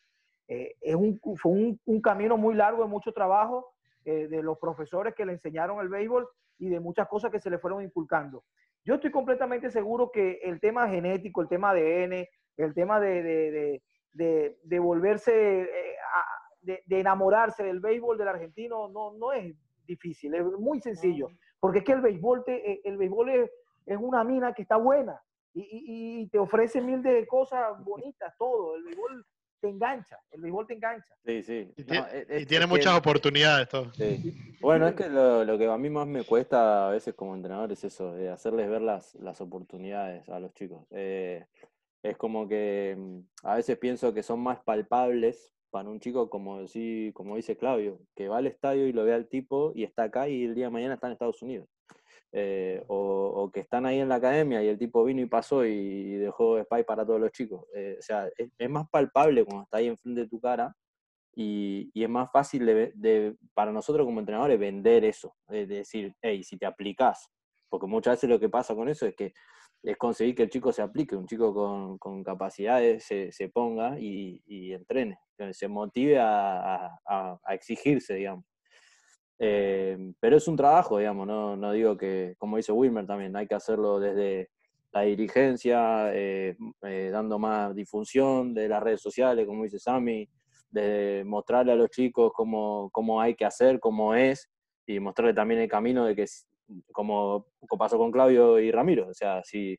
eh, 0.49 0.75
es 0.81 0.95
un, 0.95 1.21
fue 1.37 1.53
un, 1.53 1.81
un, 1.85 2.01
camino 2.01 2.37
muy 2.37 2.55
largo 2.55 2.83
de 2.83 2.89
mucho 2.89 3.13
trabajo 3.13 3.73
eh, 4.05 4.29
de 4.29 4.43
los 4.43 4.59
profesores 4.59 5.15
que 5.15 5.25
le 5.25 5.33
enseñaron 5.33 5.81
el 5.81 5.89
béisbol 5.89 6.29
y 6.59 6.69
de 6.69 6.81
muchas 6.81 7.09
cosas 7.09 7.31
que 7.31 7.41
se 7.41 7.51
le 7.51 7.59
fueron 7.59 7.83
inculcando. 7.83 8.45
Yo 8.85 8.97
estoy 8.97 9.11
completamente 9.11 9.71
seguro 9.71 10.11
que 10.11 10.41
el 10.43 10.61
tema 10.61 10.89
genético, 10.89 11.41
el 11.41 11.49
tema 11.49 11.71
ADN, 11.71 12.27
el 12.59 12.75
tema 12.75 13.01
de, 13.01 13.83
de, 14.15 14.59
de 14.63 14.79
volverse, 14.79 15.63
eh, 15.63 15.97
a, 16.15 16.25
de, 16.63 16.83
enamorarse 16.89 17.63
del 17.65 17.81
béisbol 17.81 18.17
del 18.17 18.29
argentino 18.29 18.89
no, 18.89 19.13
no 19.13 19.33
es 19.33 19.55
difícil, 19.87 20.35
es 20.35 20.45
muy 20.59 20.81
sencillo, 20.81 21.29
porque 21.61 21.81
es 21.81 21.85
que 21.85 21.93
el 21.93 22.01
béisbol, 22.01 22.45
te, 22.45 22.73
eh, 22.73 22.81
el 22.85 22.97
béisbol 22.97 23.29
es, 23.31 23.51
es 23.85 23.99
una 24.01 24.25
mina 24.25 24.55
que 24.55 24.63
está 24.63 24.77
buena 24.77 25.21
y, 25.53 25.61
y, 25.61 26.21
y 26.23 26.29
te 26.29 26.39
ofrece 26.39 26.81
mil 26.81 27.03
de 27.03 27.27
cosas 27.27 27.85
bonitas, 27.85 28.35
todo. 28.39 28.77
El 28.77 28.85
béisbol 28.85 29.27
te 29.61 29.69
engancha, 29.69 30.19
el 30.31 30.41
béisbol 30.43 30.67
te 30.67 30.75
engancha. 30.75 31.17
Sí, 31.25 31.43
sí. 31.43 31.73
Y, 31.77 31.85
no, 31.85 32.07
es, 32.07 32.43
y 32.43 32.47
tiene 32.47 32.65
es 32.65 32.71
muchas 32.71 32.93
que, 32.93 32.99
oportunidades 32.99 33.69
todo. 33.69 33.93
Sí. 33.95 34.35
Bueno, 34.61 34.87
es 34.89 34.95
que 34.95 35.09
lo, 35.09 35.45
lo, 35.45 35.59
que 35.59 35.67
a 35.67 35.79
mí 35.79 35.91
más 35.91 36.07
me 36.07 36.25
cuesta 36.25 36.89
a 36.89 36.91
veces 36.91 37.15
como 37.15 37.35
entrenador 37.35 37.73
es 37.73 37.83
eso, 37.85 38.13
de 38.13 38.31
hacerles 38.31 38.69
ver 38.69 38.83
las, 38.83 39.15
las 39.17 39.41
oportunidades 39.41 40.29
a 40.29 40.39
los 40.39 40.53
chicos. 40.55 40.87
Eh, 40.91 41.47
es 42.05 42.19
como 42.19 42.47
que 42.47 42.95
mm, 42.97 43.21
a 43.45 43.57
veces 43.57 43.79
pienso 43.79 44.13
que 44.13 44.23
son 44.23 44.41
más 44.41 44.61
palpables 44.63 45.53
para 45.71 45.89
un 45.89 45.99
chico 46.01 46.31
como, 46.31 46.67
sí, 46.69 47.11
como 47.15 47.35
dice 47.37 47.57
Claudio, 47.57 47.99
que 48.15 48.29
va 48.29 48.39
al 48.39 48.47
estadio 48.47 48.87
y 48.87 48.93
lo 48.93 49.05
ve 49.05 49.15
al 49.15 49.27
tipo 49.27 49.73
y 49.75 49.85
está 49.85 50.05
acá 50.05 50.29
y 50.29 50.45
el 50.45 50.55
día 50.55 50.67
de 50.67 50.71
mañana 50.71 50.95
está 50.95 51.09
en 51.09 51.15
Estados 51.15 51.43
Unidos. 51.43 51.69
Eh, 52.37 52.85
o, 52.89 53.51
que 53.53 53.61
están 53.61 53.87
ahí 53.87 54.01
en 54.01 54.09
la 54.09 54.17
academia 54.17 54.63
y 54.63 54.69
el 54.69 54.79
tipo 54.79 55.05
vino 55.05 55.23
y 55.23 55.27
pasó 55.27 55.65
y 55.65 56.15
dejó 56.17 56.61
spy 56.61 56.83
para 56.85 57.07
todos 57.07 57.21
los 57.21 57.33
chicos. 57.33 57.65
Eh, 57.75 57.97
o 57.99 58.03
sea, 58.03 58.29
es, 58.37 58.71
más 58.71 58.89
palpable 58.91 59.45
cuando 59.45 59.65
está 59.65 59.79
ahí 59.79 59.87
enfrente 59.87 60.23
de 60.23 60.29
tu 60.29 60.41
cara 60.41 60.77
y, 61.35 61.91
y 61.95 62.03
es 62.03 62.11
más 62.11 62.31
fácil 62.31 62.67
de, 62.67 63.37
para 63.55 63.73
nosotros 63.73 64.05
como 64.05 64.21
entrenadores 64.21 64.59
vender 64.59 65.05
eso, 65.05 65.35
de, 65.49 65.67
de 65.67 65.77
decir, 65.77 66.15
hey, 66.21 66.43
si 66.43 66.59
te 66.59 66.67
aplicás, 66.67 67.31
porque 67.69 67.87
muchas 67.87 68.17
veces 68.17 68.31
lo 68.31 68.39
que 68.39 68.49
pasa 68.49 68.75
con 68.75 68.89
eso 68.89 69.07
es 69.07 69.15
que 69.15 69.33
es 69.85 69.99
conseguir 69.99 70.35
que 70.35 70.45
el 70.45 70.51
chico 70.51 70.73
se 70.73 70.81
aplique, 70.81 71.15
un 71.15 71.27
chico 71.27 71.53
con, 71.53 71.99
con 71.99 72.25
capacidades 72.25 73.05
se, 73.05 73.31
se 73.33 73.51
ponga 73.51 73.99
y, 74.01 74.43
y, 74.47 74.73
entrene, 74.73 75.19
se 75.53 75.69
motive 75.69 76.19
a, 76.19 76.87
a, 77.07 77.39
a 77.45 77.55
exigirse, 77.55 78.15
digamos. 78.15 78.47
Eh, 79.39 80.13
pero 80.21 80.37
es 80.39 80.49
un 80.49 80.57
trabajo, 80.57 80.99
digamos, 80.99 81.27
no, 81.27 81.55
no 81.57 81.73
digo 81.73 81.97
que, 81.99 82.35
como 82.39 82.57
dice 82.57 82.73
Wilmer 82.73 83.07
también, 83.07 83.37
hay 83.37 83.47
que 83.47 83.55
hacerlo 83.55 84.01
desde 84.01 84.49
la 84.93 85.03
dirigencia, 85.03 86.15
eh, 86.15 86.57
eh, 86.83 87.11
dando 87.13 87.39
más 87.39 87.75
difusión 87.75 88.55
de 88.55 88.69
las 88.69 88.83
redes 88.83 89.03
sociales, 89.03 89.45
como 89.45 89.65
dice 89.65 89.79
Sammy, 89.79 90.27
de 90.71 91.25
mostrarle 91.27 91.73
a 91.73 91.77
los 91.77 91.91
chicos 91.91 92.33
cómo, 92.35 92.89
cómo 92.91 93.21
hay 93.21 93.35
que 93.35 93.45
hacer, 93.45 93.81
cómo 93.81 94.15
es, 94.15 94.49
y 94.87 94.99
mostrarle 94.99 95.35
también 95.35 95.61
el 95.61 95.69
camino 95.69 96.07
de 96.07 96.17
que, 96.17 96.27
como, 96.93 97.47
como 97.67 97.79
pasó 97.79 97.99
con 97.99 98.11
Claudio 98.11 98.59
y 98.59 98.71
Ramiro, 98.71 99.09
o 99.09 99.15
sea, 99.15 99.43
si, 99.45 99.77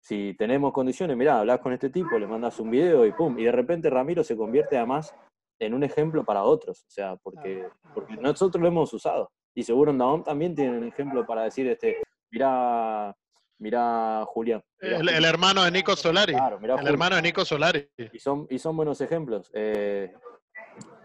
si 0.00 0.34
tenemos 0.38 0.72
condiciones, 0.72 1.16
mirá, 1.16 1.40
hablas 1.40 1.60
con 1.60 1.72
este 1.72 1.90
tipo, 1.90 2.18
le 2.18 2.26
mandas 2.26 2.58
un 2.60 2.70
video 2.70 3.06
y 3.06 3.12
pum, 3.12 3.38
y 3.38 3.44
de 3.44 3.52
repente 3.52 3.90
Ramiro 3.90 4.22
se 4.24 4.36
convierte 4.36 4.76
además 4.76 5.14
en 5.60 5.74
un 5.74 5.82
ejemplo 5.82 6.24
para 6.24 6.44
otros, 6.44 6.84
o 6.86 6.90
sea, 6.90 7.16
porque, 7.16 7.66
porque 7.94 8.16
nosotros 8.16 8.62
lo 8.62 8.68
hemos 8.68 8.92
usado. 8.92 9.30
Y 9.54 9.64
seguro 9.64 9.90
en 9.90 9.98
Daom 9.98 10.22
también 10.22 10.54
tienen 10.54 10.76
un 10.76 10.88
ejemplo 10.88 11.26
para 11.26 11.42
decir, 11.42 11.66
este, 11.66 11.96
mira, 12.30 13.14
mira 13.58 14.24
Julián. 14.26 14.62
Mirá, 14.80 14.98
el, 14.98 15.08
el, 15.08 15.24
hermano 15.24 15.64
de 15.64 15.72
Nico 15.72 15.96
Solari. 15.96 16.32
Claro, 16.32 16.60
mirá, 16.60 16.74
el 16.74 16.78
Julián. 16.78 16.94
hermano 16.94 17.16
de 17.16 17.22
Nico 17.22 17.44
Solari. 17.44 17.88
Y 18.12 18.18
son, 18.20 18.46
y 18.50 18.58
son 18.58 18.76
buenos 18.76 19.00
ejemplos. 19.00 19.50
Eh, 19.52 20.12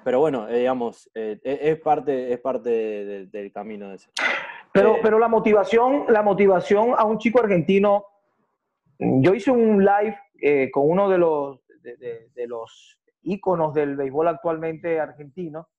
pero 0.03 0.19
bueno, 0.19 0.47
eh, 0.49 0.59
digamos, 0.59 1.09
eh, 1.13 1.39
es 1.43 1.79
parte, 1.79 2.33
es 2.33 2.39
parte 2.39 2.69
de, 2.69 3.05
de, 3.05 3.25
del 3.27 3.51
camino 3.51 3.91
ese. 3.91 4.09
Pero, 4.71 4.97
pero 5.01 5.19
la 5.19 5.27
motivación, 5.27 6.05
la 6.09 6.21
motivación 6.21 6.93
a 6.97 7.05
un 7.05 7.17
chico 7.19 7.39
argentino, 7.39 8.05
yo 8.97 9.33
hice 9.33 9.51
un 9.51 9.83
live 9.83 10.17
con 10.71 10.89
uno 10.89 11.09
de 11.09 11.17
los, 11.17 11.65
de, 11.81 12.29
de 12.33 12.47
los 12.47 12.99
íconos 13.23 13.73
del 13.73 13.95
béisbol 13.95 14.27
actualmente 14.27 14.99
argentino, 14.99 15.69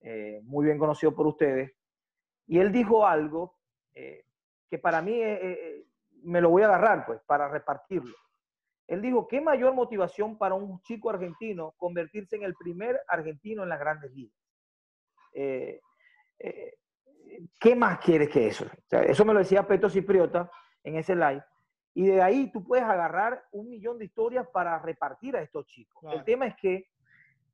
eh, 0.00 0.40
muy 0.44 0.66
bien 0.66 0.78
conocido 0.78 1.14
por 1.14 1.26
ustedes, 1.26 1.72
y 2.46 2.58
él 2.58 2.72
dijo 2.72 3.06
algo 3.06 3.56
eh, 3.94 4.24
que 4.70 4.78
para 4.78 5.02
mí 5.02 5.12
eh, 5.12 5.38
eh, 5.42 5.84
me 6.22 6.40
lo 6.40 6.50
voy 6.50 6.62
a 6.62 6.66
agarrar, 6.66 7.06
pues, 7.06 7.20
para 7.26 7.48
repartirlo. 7.48 8.14
Él 8.88 9.00
dijo, 9.00 9.28
¿qué 9.28 9.40
mayor 9.40 9.74
motivación 9.74 10.36
para 10.36 10.54
un 10.54 10.80
chico 10.82 11.10
argentino 11.10 11.74
convertirse 11.76 12.36
en 12.36 12.42
el 12.42 12.54
primer 12.54 13.00
argentino 13.06 13.62
en 13.62 13.68
las 13.68 13.78
grandes 13.78 14.10
ligas? 14.12 14.36
¿Qué 17.60 17.76
más 17.76 17.98
quieres 18.00 18.28
que 18.30 18.48
eso? 18.48 18.64
O 18.64 18.88
sea, 18.88 19.02
eso 19.02 19.24
me 19.24 19.32
lo 19.32 19.38
decía 19.40 19.66
Peto 19.66 19.88
Cipriota 19.88 20.50
en 20.82 20.96
ese 20.96 21.14
live. 21.14 21.44
Y 21.94 22.06
de 22.06 22.22
ahí 22.22 22.50
tú 22.50 22.64
puedes 22.64 22.84
agarrar 22.84 23.44
un 23.52 23.68
millón 23.68 23.98
de 23.98 24.06
historias 24.06 24.46
para 24.52 24.78
repartir 24.78 25.36
a 25.36 25.42
estos 25.42 25.66
chicos. 25.66 26.00
Claro. 26.00 26.18
El 26.18 26.24
tema 26.24 26.46
es 26.46 26.56
que 26.56 26.88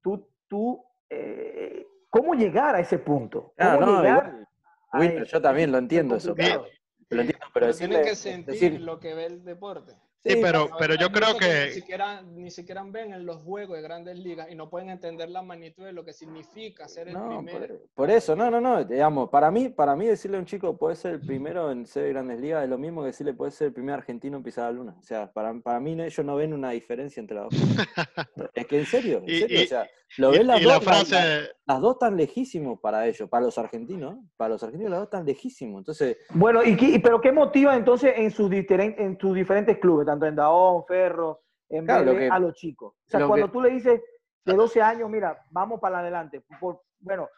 tú, 0.03 0.29
tú 0.49 0.85
eh, 1.09 1.87
¿cómo 2.11 2.35
llegar 2.35 2.75
a 2.75 2.81
ese 2.81 2.99
punto? 2.99 3.55
Ah, 3.59 3.77
¿Cómo 3.79 3.93
no, 3.93 4.03
llegar 4.03 4.47
Winter, 4.93 5.25
yo 5.25 5.43
también 5.43 5.73
lo 5.73 5.79
entiendo 5.79 6.17
eso. 6.17 6.35
Claro. 6.35 6.67
Lo 7.11 7.21
entiendo, 7.21 7.47
pero 7.53 7.67
decirle, 7.67 7.97
tienen 7.97 8.11
que 8.11 8.17
sentir 8.17 8.55
decir, 8.55 8.81
lo 8.81 9.01
que 9.01 9.15
ve 9.15 9.27
el 9.27 9.45
deporte. 9.45 9.93
Sí, 10.25 10.39
pero, 10.41 10.71
pero 10.79 10.95
yo 10.95 11.13
creo 11.13 11.37
que... 11.37 11.67
Ni 11.67 11.73
siquiera, 11.75 12.23
ni 12.23 12.51
siquiera 12.51 12.83
ven 12.85 13.13
en 13.13 13.27
los 13.27 13.43
juegos 13.43 13.77
de 13.77 13.83
grandes 13.83 14.19
ligas 14.19 14.51
y 14.51 14.55
no 14.55 14.71
pueden 14.71 14.89
entender 14.89 15.29
la 15.29 15.43
magnitud 15.43 15.85
de 15.85 15.93
lo 15.93 16.03
que 16.03 16.15
significa 16.15 16.89
ser 16.89 17.09
el 17.09 17.15
no, 17.15 17.29
primero. 17.29 17.67
Por, 17.67 17.89
por, 17.95 18.11
eso, 18.11 18.35
no, 18.35 18.51
no, 18.51 18.59
no, 18.59 18.83
digamos, 18.85 19.29
para 19.29 19.51
mí, 19.51 19.69
para 19.69 19.95
mí 19.95 20.07
decirle 20.07 20.39
a 20.39 20.41
un 20.41 20.47
chico 20.47 20.79
puede 20.79 20.97
ser 20.97 21.15
el 21.15 21.21
primero 21.21 21.71
en 21.71 21.85
ser 21.87 22.05
de 22.05 22.09
grandes 22.11 22.41
ligas 22.41 22.65
es 22.65 22.71
lo 22.71 22.79
mismo 22.79 23.03
que 23.03 23.09
decirle 23.09 23.35
puede 23.35 23.51
ser 23.51 23.67
el 23.67 23.75
primer 23.75 23.97
argentino 23.97 24.39
en 24.39 24.43
pisar 24.43 24.65
la 24.65 24.73
luna. 24.73 24.97
O 24.99 25.03
sea, 25.03 25.31
para, 25.31 25.53
para 25.61 25.79
mí 25.79 25.93
ellos 25.93 26.25
no 26.25 26.37
ven 26.37 26.55
una 26.55 26.71
diferencia 26.71 27.21
entre 27.21 27.37
las 27.37 27.51
dos. 27.51 27.55
es 28.55 28.67
que 28.67 28.79
en 28.79 28.87
serio, 28.87 29.23
en 29.27 29.41
serio, 29.41 29.61
y, 29.61 29.65
o 29.65 29.67
sea, 29.67 29.87
lo 30.19 30.31
ven 30.31 30.47
las, 30.47 30.63
dos, 30.63 30.85
frase... 30.85 31.15
las, 31.15 31.51
las, 31.67 31.81
dos 31.81 31.99
tan 31.99 32.17
lejísimos 32.17 32.81
para 32.81 33.07
ellos, 33.07 33.29
para 33.29 33.45
los 33.45 33.59
argentinos, 33.59 34.19
para 34.37 34.51
los 34.51 34.63
argentinos 34.63 34.91
las 34.91 35.01
dos 35.01 35.11
tan 35.11 35.25
lejísimos. 35.25 35.81
Entonces... 35.81 36.19
Bueno, 36.31 36.63
¿y 36.63 36.77
qué, 36.77 37.01
pero 37.01 37.21
qué 37.21 37.33
motiva 37.33 37.77
entonces 37.77 38.15
en 38.17 38.31
sus, 38.31 38.51
en 38.53 39.19
sus 39.19 39.35
diferentes 39.35 39.79
clubes, 39.79 40.07
tanto 40.07 40.27
en 40.27 40.37
Daón, 40.37 40.85
Ferro, 40.87 41.43
en 41.69 41.85
claro, 41.87 42.13
vez 42.13 42.21
de 42.21 42.29
a 42.29 42.39
los 42.39 42.55
chicos. 42.55 42.95
O 42.95 43.11
sea, 43.11 43.27
cuando 43.27 43.47
que... 43.47 43.53
tú 43.53 43.61
le 43.61 43.71
dices 43.71 44.01
de 44.45 44.55
12 44.55 44.83
años, 44.83 45.11
mira, 45.11 45.43
vamos 45.51 45.81
para 45.81 46.01
adelante. 46.01 46.45
Por, 46.61 46.83
bueno, 47.01 47.29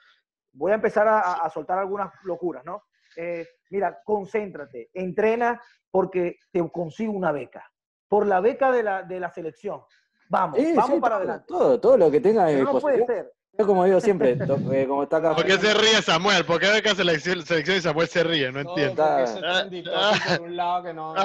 voy 0.53 0.73
a 0.73 0.77
empezar 0.77 1.07
a, 1.07 1.35
a, 1.35 1.51
soltar 1.51 1.79
algunas 1.79 2.13
locuras, 2.25 2.65
¿no? 2.65 2.83
Eh, 3.17 3.47
mira, 3.71 4.01
concéntrate, 4.05 4.91
entrena 4.93 5.61
porque 5.91 6.39
te 6.51 6.69
consigo 6.71 7.13
una 7.13 7.33
beca. 7.33 7.65
Por 8.09 8.27
la 8.27 8.41
beca 8.41 8.71
de 8.71 8.83
la, 8.83 9.03
de 9.03 9.21
la 9.21 9.31
selección. 9.31 9.83
Vamos, 10.29 10.59
sí, 10.59 10.73
vamos 10.75 10.95
sí, 10.95 11.01
para 11.01 11.15
todo, 11.15 11.23
adelante. 11.23 11.45
Todo, 11.49 11.81
todo 11.81 11.97
lo 11.97 12.11
que 12.11 12.21
tenga 12.21 12.47
Pero 12.47 12.65
no 12.65 12.79
puede 12.81 13.07
ser. 13.07 13.33
Yo 13.59 13.67
como 13.67 13.85
digo 13.87 14.01
siempre, 14.01 14.33
eh, 14.73 14.87
como 14.87 15.05
está 15.05 15.17
acá. 15.17 15.35
¿Por 15.35 15.47
qué 15.47 15.57
se 15.57 15.73
ríe 15.73 16.03
Samuel? 16.03 16.45
¿Por 16.45 16.61
qué 16.61 16.71
ve 16.71 16.83
que 16.83 16.95
selección, 16.95 17.43
selección 17.43 17.79
y 17.79 17.81
Samuel 17.81 18.09
se 18.09 18.23
ríe? 18.23 18.53
No 18.53 18.63
Todo 18.63 18.77
entiendo. 18.77 19.03
porque 19.03 19.23
eso 19.23 19.37
es 19.37 19.41
trendy 19.41 19.83
topic 19.83 20.37
por 20.37 20.41
un 20.43 20.57
lado 20.57 20.83
que 20.83 20.93
no. 20.93 21.15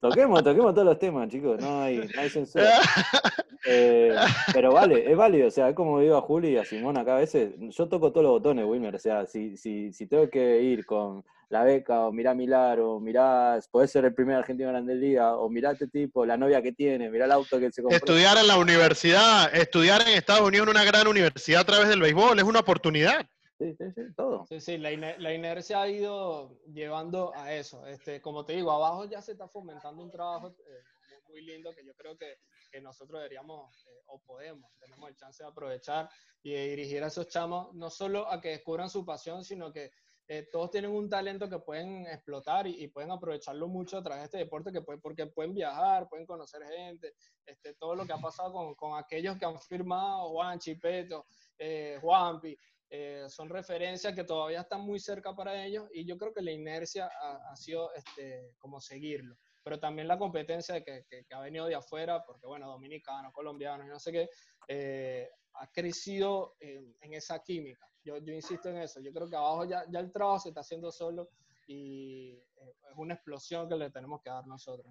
Toquemos, 0.00 0.42
toquemos 0.42 0.74
todos 0.74 0.86
los 0.86 0.98
temas, 0.98 1.28
chicos. 1.28 1.60
No 1.60 1.82
hay, 1.82 1.98
no 2.14 2.20
hay 2.20 2.30
censura. 2.30 2.70
Eh, 3.64 4.12
pero 4.52 4.72
vale, 4.72 5.08
es 5.08 5.16
válido. 5.16 5.46
O 5.46 5.50
sea, 5.52 5.68
es 5.68 5.76
como 5.76 6.00
digo 6.00 6.16
a 6.16 6.20
Juli 6.20 6.48
y 6.48 6.56
a 6.56 6.64
Simón 6.64 6.98
acá 6.98 7.14
a 7.14 7.20
veces. 7.20 7.54
Yo 7.58 7.88
toco 7.88 8.10
todos 8.10 8.24
los 8.24 8.32
botones, 8.32 8.64
Wilmer. 8.64 8.96
O 8.96 8.98
sea, 8.98 9.24
si, 9.24 9.56
si, 9.56 9.92
si 9.92 10.08
tengo 10.08 10.28
que 10.28 10.60
ir 10.60 10.84
con 10.84 11.24
la 11.48 11.62
beca, 11.62 12.06
o 12.06 12.12
mirá 12.12 12.34
Milar, 12.34 12.80
o 12.80 12.98
mirá, 12.98 13.60
podés 13.70 13.92
ser 13.92 14.06
el 14.06 14.14
primer 14.14 14.36
argentino 14.36 14.70
grande 14.70 14.94
del 14.94 15.02
día, 15.02 15.34
o 15.34 15.48
mirá 15.50 15.72
este 15.72 15.86
tipo, 15.86 16.24
la 16.24 16.36
novia 16.36 16.62
que 16.62 16.72
tiene, 16.72 17.10
mirá 17.10 17.26
el 17.26 17.32
auto 17.32 17.60
que 17.60 17.70
se 17.70 17.82
compró. 17.82 17.96
Estudiar 17.96 18.38
en 18.38 18.48
la 18.48 18.56
universidad, 18.56 19.54
estudiar 19.54 20.00
en 20.02 20.14
Estados 20.14 20.48
Unidos 20.48 20.66
en 20.66 20.70
una 20.70 20.84
gran 20.84 21.06
universidad 21.06 21.60
a 21.60 21.64
través 21.64 21.88
del 21.88 22.00
béisbol 22.00 22.38
es 22.38 22.44
una 22.44 22.60
oportunidad. 22.60 23.26
Sí, 23.70 23.92
sí, 23.94 24.02
todo. 24.16 24.46
Sí, 24.46 24.60
sí, 24.60 24.78
la, 24.78 24.90
ine- 24.92 25.18
la 25.18 25.32
inercia 25.32 25.82
ha 25.82 25.88
ido 25.88 26.58
llevando 26.72 27.32
a 27.34 27.52
eso. 27.54 27.86
Este, 27.86 28.20
como 28.20 28.44
te 28.44 28.54
digo, 28.54 28.72
abajo 28.72 29.04
ya 29.04 29.22
se 29.22 29.32
está 29.32 29.46
fomentando 29.48 30.02
un 30.02 30.10
trabajo 30.10 30.48
eh, 30.48 30.82
muy 31.28 31.42
lindo 31.42 31.72
que 31.74 31.84
yo 31.84 31.94
creo 31.94 32.16
que, 32.16 32.38
que 32.70 32.80
nosotros 32.80 33.20
deberíamos 33.20 33.86
eh, 33.86 33.90
o 34.06 34.20
podemos, 34.20 34.72
tenemos 34.78 35.08
el 35.08 35.16
chance 35.16 35.42
de 35.42 35.48
aprovechar 35.48 36.08
y 36.42 36.52
de 36.52 36.68
dirigir 36.68 37.02
a 37.04 37.06
esos 37.06 37.28
chamos, 37.28 37.72
no 37.74 37.88
solo 37.90 38.28
a 38.30 38.40
que 38.40 38.48
descubran 38.50 38.90
su 38.90 39.04
pasión, 39.04 39.44
sino 39.44 39.72
que 39.72 39.90
eh, 40.28 40.48
todos 40.50 40.70
tienen 40.70 40.90
un 40.92 41.08
talento 41.10 41.48
que 41.48 41.58
pueden 41.58 42.06
explotar 42.06 42.66
y, 42.66 42.82
y 42.84 42.88
pueden 42.88 43.10
aprovecharlo 43.10 43.66
mucho 43.68 43.98
a 43.98 44.02
través 44.02 44.22
de 44.22 44.24
este 44.26 44.38
deporte, 44.38 44.72
que 44.72 44.80
puede- 44.80 44.98
porque 45.00 45.26
pueden 45.26 45.52
viajar, 45.52 46.08
pueden 46.08 46.26
conocer 46.26 46.62
gente, 46.64 47.14
este, 47.44 47.74
todo 47.74 47.94
lo 47.94 48.06
que 48.06 48.12
ha 48.12 48.18
pasado 48.18 48.52
con, 48.52 48.74
con 48.74 48.98
aquellos 48.98 49.36
que 49.36 49.44
han 49.44 49.60
firmado, 49.60 50.30
Juan 50.30 50.58
Chipeto, 50.58 51.26
eh, 51.58 51.98
Juanpi, 52.00 52.56
eh, 52.94 53.24
son 53.30 53.48
referencias 53.48 54.14
que 54.14 54.24
todavía 54.24 54.60
están 54.60 54.82
muy 54.82 55.00
cerca 55.00 55.34
para 55.34 55.64
ellos 55.64 55.88
y 55.94 56.06
yo 56.06 56.18
creo 56.18 56.34
que 56.34 56.42
la 56.42 56.52
inercia 56.52 57.06
ha, 57.22 57.38
ha 57.50 57.56
sido 57.56 57.90
este, 57.94 58.52
como 58.58 58.80
seguirlo. 58.80 59.36
Pero 59.64 59.80
también 59.80 60.08
la 60.08 60.18
competencia 60.18 60.82
que, 60.84 61.04
que- 61.08 61.24
que 61.24 61.34
ha 61.34 61.40
venido 61.40 61.66
de 61.66 61.74
afuera, 61.74 62.22
porque 62.26 62.46
bueno, 62.46 62.68
dominicanos, 62.68 63.32
colombianos 63.32 63.86
y 63.86 63.90
no 63.90 63.98
sé 63.98 64.12
qué, 64.12 64.28
eh, 64.68 65.26
ha 65.54 65.68
crecido 65.68 66.56
en, 66.60 66.94
en 67.00 67.14
esa 67.14 67.38
química. 67.42 67.86
Yo, 68.04 68.18
yo 68.18 68.34
insisto 68.34 68.68
en 68.68 68.78
eso. 68.78 69.00
Yo 69.00 69.10
creo 69.12 69.28
que 69.30 69.36
abajo 69.36 69.64
ya, 69.64 69.84
ya 69.90 70.00
el 70.00 70.12
trabajo 70.12 70.40
se 70.40 70.48
está 70.50 70.60
haciendo 70.60 70.92
solo 70.92 71.30
y 71.72 72.30
eh, 72.60 72.74
es 72.90 72.96
una 72.96 73.14
explosión 73.14 73.68
que 73.68 73.76
le 73.76 73.90
tenemos 73.90 74.20
que 74.22 74.30
dar 74.30 74.46
nosotros. 74.46 74.86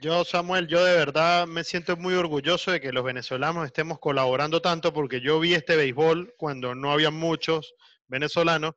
Yo, 0.00 0.24
Samuel, 0.24 0.66
yo 0.68 0.84
de 0.84 0.96
verdad 0.96 1.46
me 1.46 1.64
siento 1.64 1.96
muy 1.96 2.14
orgulloso 2.14 2.70
de 2.70 2.80
que 2.80 2.92
los 2.92 3.04
venezolanos 3.04 3.64
estemos 3.66 3.98
colaborando 3.98 4.60
tanto 4.60 4.92
porque 4.92 5.20
yo 5.20 5.40
vi 5.40 5.54
este 5.54 5.76
béisbol 5.76 6.34
cuando 6.36 6.74
no 6.74 6.92
había 6.92 7.10
muchos 7.10 7.74
venezolanos 8.06 8.74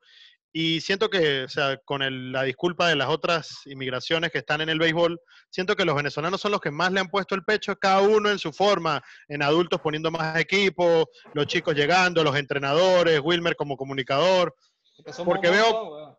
y 0.53 0.81
siento 0.81 1.09
que, 1.09 1.43
o 1.43 1.49
sea, 1.49 1.77
con 1.77 2.01
el- 2.01 2.31
la 2.33 2.43
disculpa 2.43 2.87
de 2.89 2.95
las 2.97 3.07
otras 3.07 3.61
inmigraciones 3.65 4.31
que 4.31 4.39
están 4.39 4.59
en 4.61 4.67
el 4.69 4.79
béisbol, 4.79 5.19
siento 5.49 5.75
que 5.77 5.85
los 5.85 5.95
venezolanos 5.95 6.41
son 6.41 6.51
los 6.51 6.59
que 6.59 6.71
más 6.71 6.91
le 6.91 6.99
han 6.99 7.07
puesto 7.09 7.35
el 7.35 7.43
pecho, 7.45 7.77
cada 7.77 8.01
uno 8.01 8.29
en 8.29 8.37
su 8.39 8.51
forma, 8.51 9.01
en 9.29 9.43
adultos 9.43 9.79
poniendo 9.81 10.11
más 10.11 10.37
equipo, 10.37 11.09
los 11.33 11.45
chicos 11.47 11.73
llegando, 11.75 12.21
los 12.23 12.35
entrenadores, 12.35 13.21
Wilmer 13.23 13.55
como 13.55 13.77
comunicador. 13.77 14.53
Porque, 15.25 15.49
veo- 15.49 15.85
montón, 15.85 16.17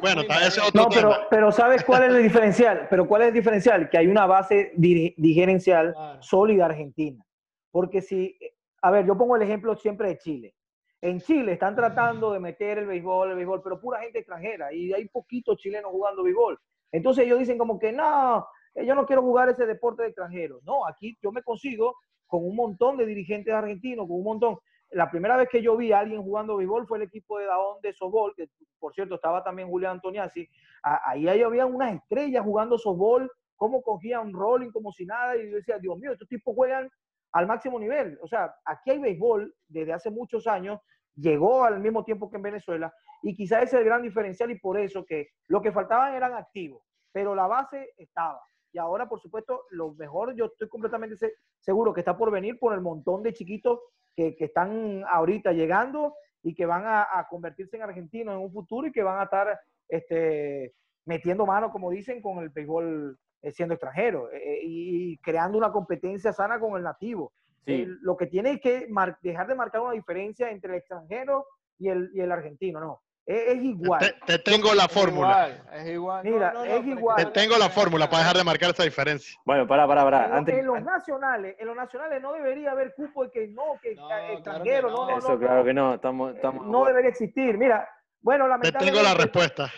bueno, 0.00 0.22
ese 0.22 0.60
otro 0.60 0.82
No, 0.82 0.88
pero, 0.88 1.10
tema. 1.12 1.26
pero 1.30 1.52
¿sabes 1.52 1.84
cuál 1.84 2.04
es 2.04 2.14
el 2.14 2.22
diferencial? 2.22 2.86
Pero 2.90 3.06
¿cuál 3.06 3.22
es 3.22 3.28
el 3.28 3.34
diferencial? 3.34 3.88
Que 3.90 3.98
hay 3.98 4.06
una 4.06 4.26
base 4.26 4.72
digerencial 4.76 5.92
Claro. 5.94 6.22
sólida 6.22 6.66
argentina. 6.66 7.24
Porque 7.70 8.02
si, 8.02 8.36
a 8.82 8.90
ver, 8.90 9.06
yo 9.06 9.16
pongo 9.16 9.36
el 9.36 9.42
ejemplo 9.42 9.74
siempre 9.76 10.08
de 10.08 10.18
Chile. 10.18 10.54
En 11.02 11.20
Chile 11.20 11.52
están 11.52 11.74
tratando 11.74 12.32
de 12.32 12.40
meter 12.40 12.78
el 12.78 12.86
béisbol, 12.86 13.30
el 13.30 13.36
béisbol, 13.36 13.62
pero 13.62 13.80
pura 13.80 14.00
gente 14.00 14.18
extranjera 14.18 14.72
y 14.72 14.92
hay 14.92 15.08
poquitos 15.08 15.56
chilenos 15.56 15.90
jugando 15.90 16.22
béisbol. 16.22 16.58
Entonces 16.92 17.24
ellos 17.24 17.38
dicen 17.38 17.56
como 17.56 17.78
que 17.78 17.90
no, 17.92 18.46
eh, 18.74 18.84
yo 18.84 18.94
no 18.94 19.06
quiero 19.06 19.22
jugar 19.22 19.48
ese 19.48 19.64
deporte 19.64 20.02
de 20.02 20.08
extranjeros. 20.08 20.62
No, 20.64 20.86
aquí 20.86 21.16
yo 21.22 21.32
me 21.32 21.42
consigo 21.42 21.96
con 22.26 22.44
un 22.44 22.54
montón 22.54 22.96
de 22.98 23.06
dirigentes 23.06 23.52
argentinos, 23.54 24.06
con 24.06 24.16
un 24.18 24.24
montón. 24.24 24.58
La 24.92 25.10
primera 25.10 25.36
vez 25.36 25.48
que 25.48 25.62
yo 25.62 25.76
vi 25.76 25.92
a 25.92 26.00
alguien 26.00 26.22
jugando 26.22 26.56
béisbol 26.56 26.86
fue 26.86 26.98
el 26.98 27.04
equipo 27.04 27.38
de 27.38 27.46
Daón 27.46 27.80
de 27.82 27.92
softball, 27.92 28.34
que 28.34 28.48
por 28.78 28.92
cierto 28.94 29.14
estaba 29.14 29.42
también 29.44 29.68
Julián 29.68 29.92
Antoniazzi. 29.92 30.48
Ahí, 30.82 31.28
ahí 31.28 31.42
había 31.42 31.66
unas 31.66 31.94
estrellas 31.94 32.44
jugando 32.44 32.76
softball, 32.78 33.30
cómo 33.56 33.82
cogían 33.82 34.32
rolling 34.32 34.70
como 34.70 34.90
si 34.92 35.04
nada, 35.06 35.36
y 35.36 35.50
yo 35.50 35.56
decía, 35.56 35.78
Dios 35.78 35.96
mío, 35.98 36.12
estos 36.12 36.28
tipos 36.28 36.54
juegan 36.54 36.90
al 37.32 37.46
máximo 37.46 37.78
nivel. 37.78 38.18
O 38.22 38.26
sea, 38.26 38.52
aquí 38.64 38.90
hay 38.90 38.98
béisbol 38.98 39.54
desde 39.68 39.92
hace 39.92 40.10
muchos 40.10 40.46
años, 40.46 40.80
llegó 41.14 41.64
al 41.64 41.78
mismo 41.78 42.02
tiempo 42.04 42.28
que 42.30 42.36
en 42.36 42.42
Venezuela, 42.42 42.92
y 43.22 43.36
quizás 43.36 43.64
ese 43.64 43.76
es 43.76 43.80
el 43.80 43.84
gran 43.84 44.02
diferencial 44.02 44.50
y 44.50 44.58
por 44.58 44.78
eso 44.78 45.04
que 45.04 45.28
lo 45.48 45.60
que 45.60 45.70
faltaban 45.72 46.14
eran 46.14 46.34
activos, 46.34 46.82
pero 47.12 47.34
la 47.34 47.46
base 47.46 47.92
estaba. 47.98 48.40
Y 48.72 48.78
ahora, 48.78 49.08
por 49.08 49.20
supuesto, 49.20 49.64
lo 49.70 49.92
mejor, 49.94 50.34
yo 50.34 50.46
estoy 50.46 50.68
completamente 50.68 51.16
se- 51.16 51.34
seguro 51.60 51.92
que 51.92 52.00
está 52.00 52.16
por 52.16 52.30
venir 52.30 52.58
por 52.58 52.72
el 52.72 52.80
montón 52.80 53.22
de 53.22 53.32
chiquitos 53.32 53.80
que, 54.14 54.36
que 54.36 54.44
están 54.46 55.04
ahorita 55.08 55.52
llegando 55.52 56.14
y 56.42 56.54
que 56.54 56.66
van 56.66 56.84
a, 56.86 57.02
a 57.02 57.26
convertirse 57.28 57.76
en 57.76 57.82
argentinos 57.82 58.34
en 58.34 58.40
un 58.40 58.52
futuro 58.52 58.86
y 58.86 58.92
que 58.92 59.02
van 59.02 59.20
a 59.20 59.24
estar 59.24 59.58
este, 59.88 60.74
metiendo 61.04 61.46
mano, 61.46 61.70
como 61.70 61.90
dicen, 61.90 62.22
con 62.22 62.38
el 62.38 62.48
béisbol 62.48 63.18
eh, 63.42 63.52
siendo 63.52 63.74
extranjero 63.74 64.30
eh, 64.30 64.38
eh, 64.38 64.60
y 64.62 65.18
creando 65.18 65.58
una 65.58 65.72
competencia 65.72 66.32
sana 66.32 66.58
con 66.58 66.76
el 66.76 66.82
nativo. 66.82 67.32
Sí. 67.64 67.82
Eh, 67.82 67.86
lo 68.02 68.16
que 68.16 68.26
tiene 68.26 68.52
es 68.52 68.60
que 68.60 68.88
dejar 69.22 69.46
de 69.46 69.54
marcar 69.54 69.82
una 69.82 69.92
diferencia 69.92 70.50
entre 70.50 70.72
el 70.72 70.78
extranjero 70.78 71.46
y 71.78 71.88
el, 71.88 72.10
y 72.14 72.20
el 72.20 72.32
argentino, 72.32 72.80
no. 72.80 73.02
Es, 73.30 73.54
es 73.56 73.62
igual. 73.62 74.00
Te, 74.00 74.14
te 74.26 74.38
tengo 74.40 74.74
la 74.74 74.84
Es 74.86 74.92
fórmula. 74.92 75.48
igual, 75.48 75.62
es 75.80 75.88
igual. 75.88 76.24
Mira, 76.24 76.52
No, 76.52 76.58
no, 76.60 76.64
no, 76.66 76.74
es 76.74 76.86
igual. 76.86 77.16
Te 77.16 77.26
tengo 77.40 77.56
la 77.58 77.70
fórmula 77.70 78.10
para 78.10 78.22
dejar 78.24 78.36
de 78.38 78.44
marcar 78.44 78.70
esa 78.70 78.82
diferencia. 78.82 79.38
Bueno, 79.44 79.66
pará, 79.68 79.86
pará, 79.86 80.02
pará. 80.02 80.24
En, 80.24 80.30
lo- 80.30 80.36
Antes, 80.38 80.58
en 80.58 80.66
los 80.66 80.82
nacionales, 80.82 81.56
en 81.60 81.66
los 81.68 81.76
nacionales 81.76 82.20
no 82.20 82.32
debería 82.32 82.72
haber 82.72 82.92
cupo 82.94 83.24
de 83.24 83.30
que 83.30 83.46
no, 83.48 83.78
que 83.80 83.94
No, 83.94 84.08
que 84.08 84.08
claro 84.08 84.26
que 84.26 84.32
extranjero, 84.34 84.90
no, 84.90 84.96
no. 84.96 85.10
no, 85.12 85.18
eso, 85.18 85.38
claro 85.38 85.64
que 85.64 85.72
no. 85.74 85.94
Estamos, 85.94 86.34
estamos 86.34 86.66
no 86.66 86.84
debería 86.84 87.10
existir. 87.10 87.56
Mira, 87.56 87.88
bueno, 88.20 88.44
Te 88.46 88.50
lamentablemente. 88.50 88.98
tengo 88.98 89.08
la 89.08 89.14
respuesta. 89.22 89.70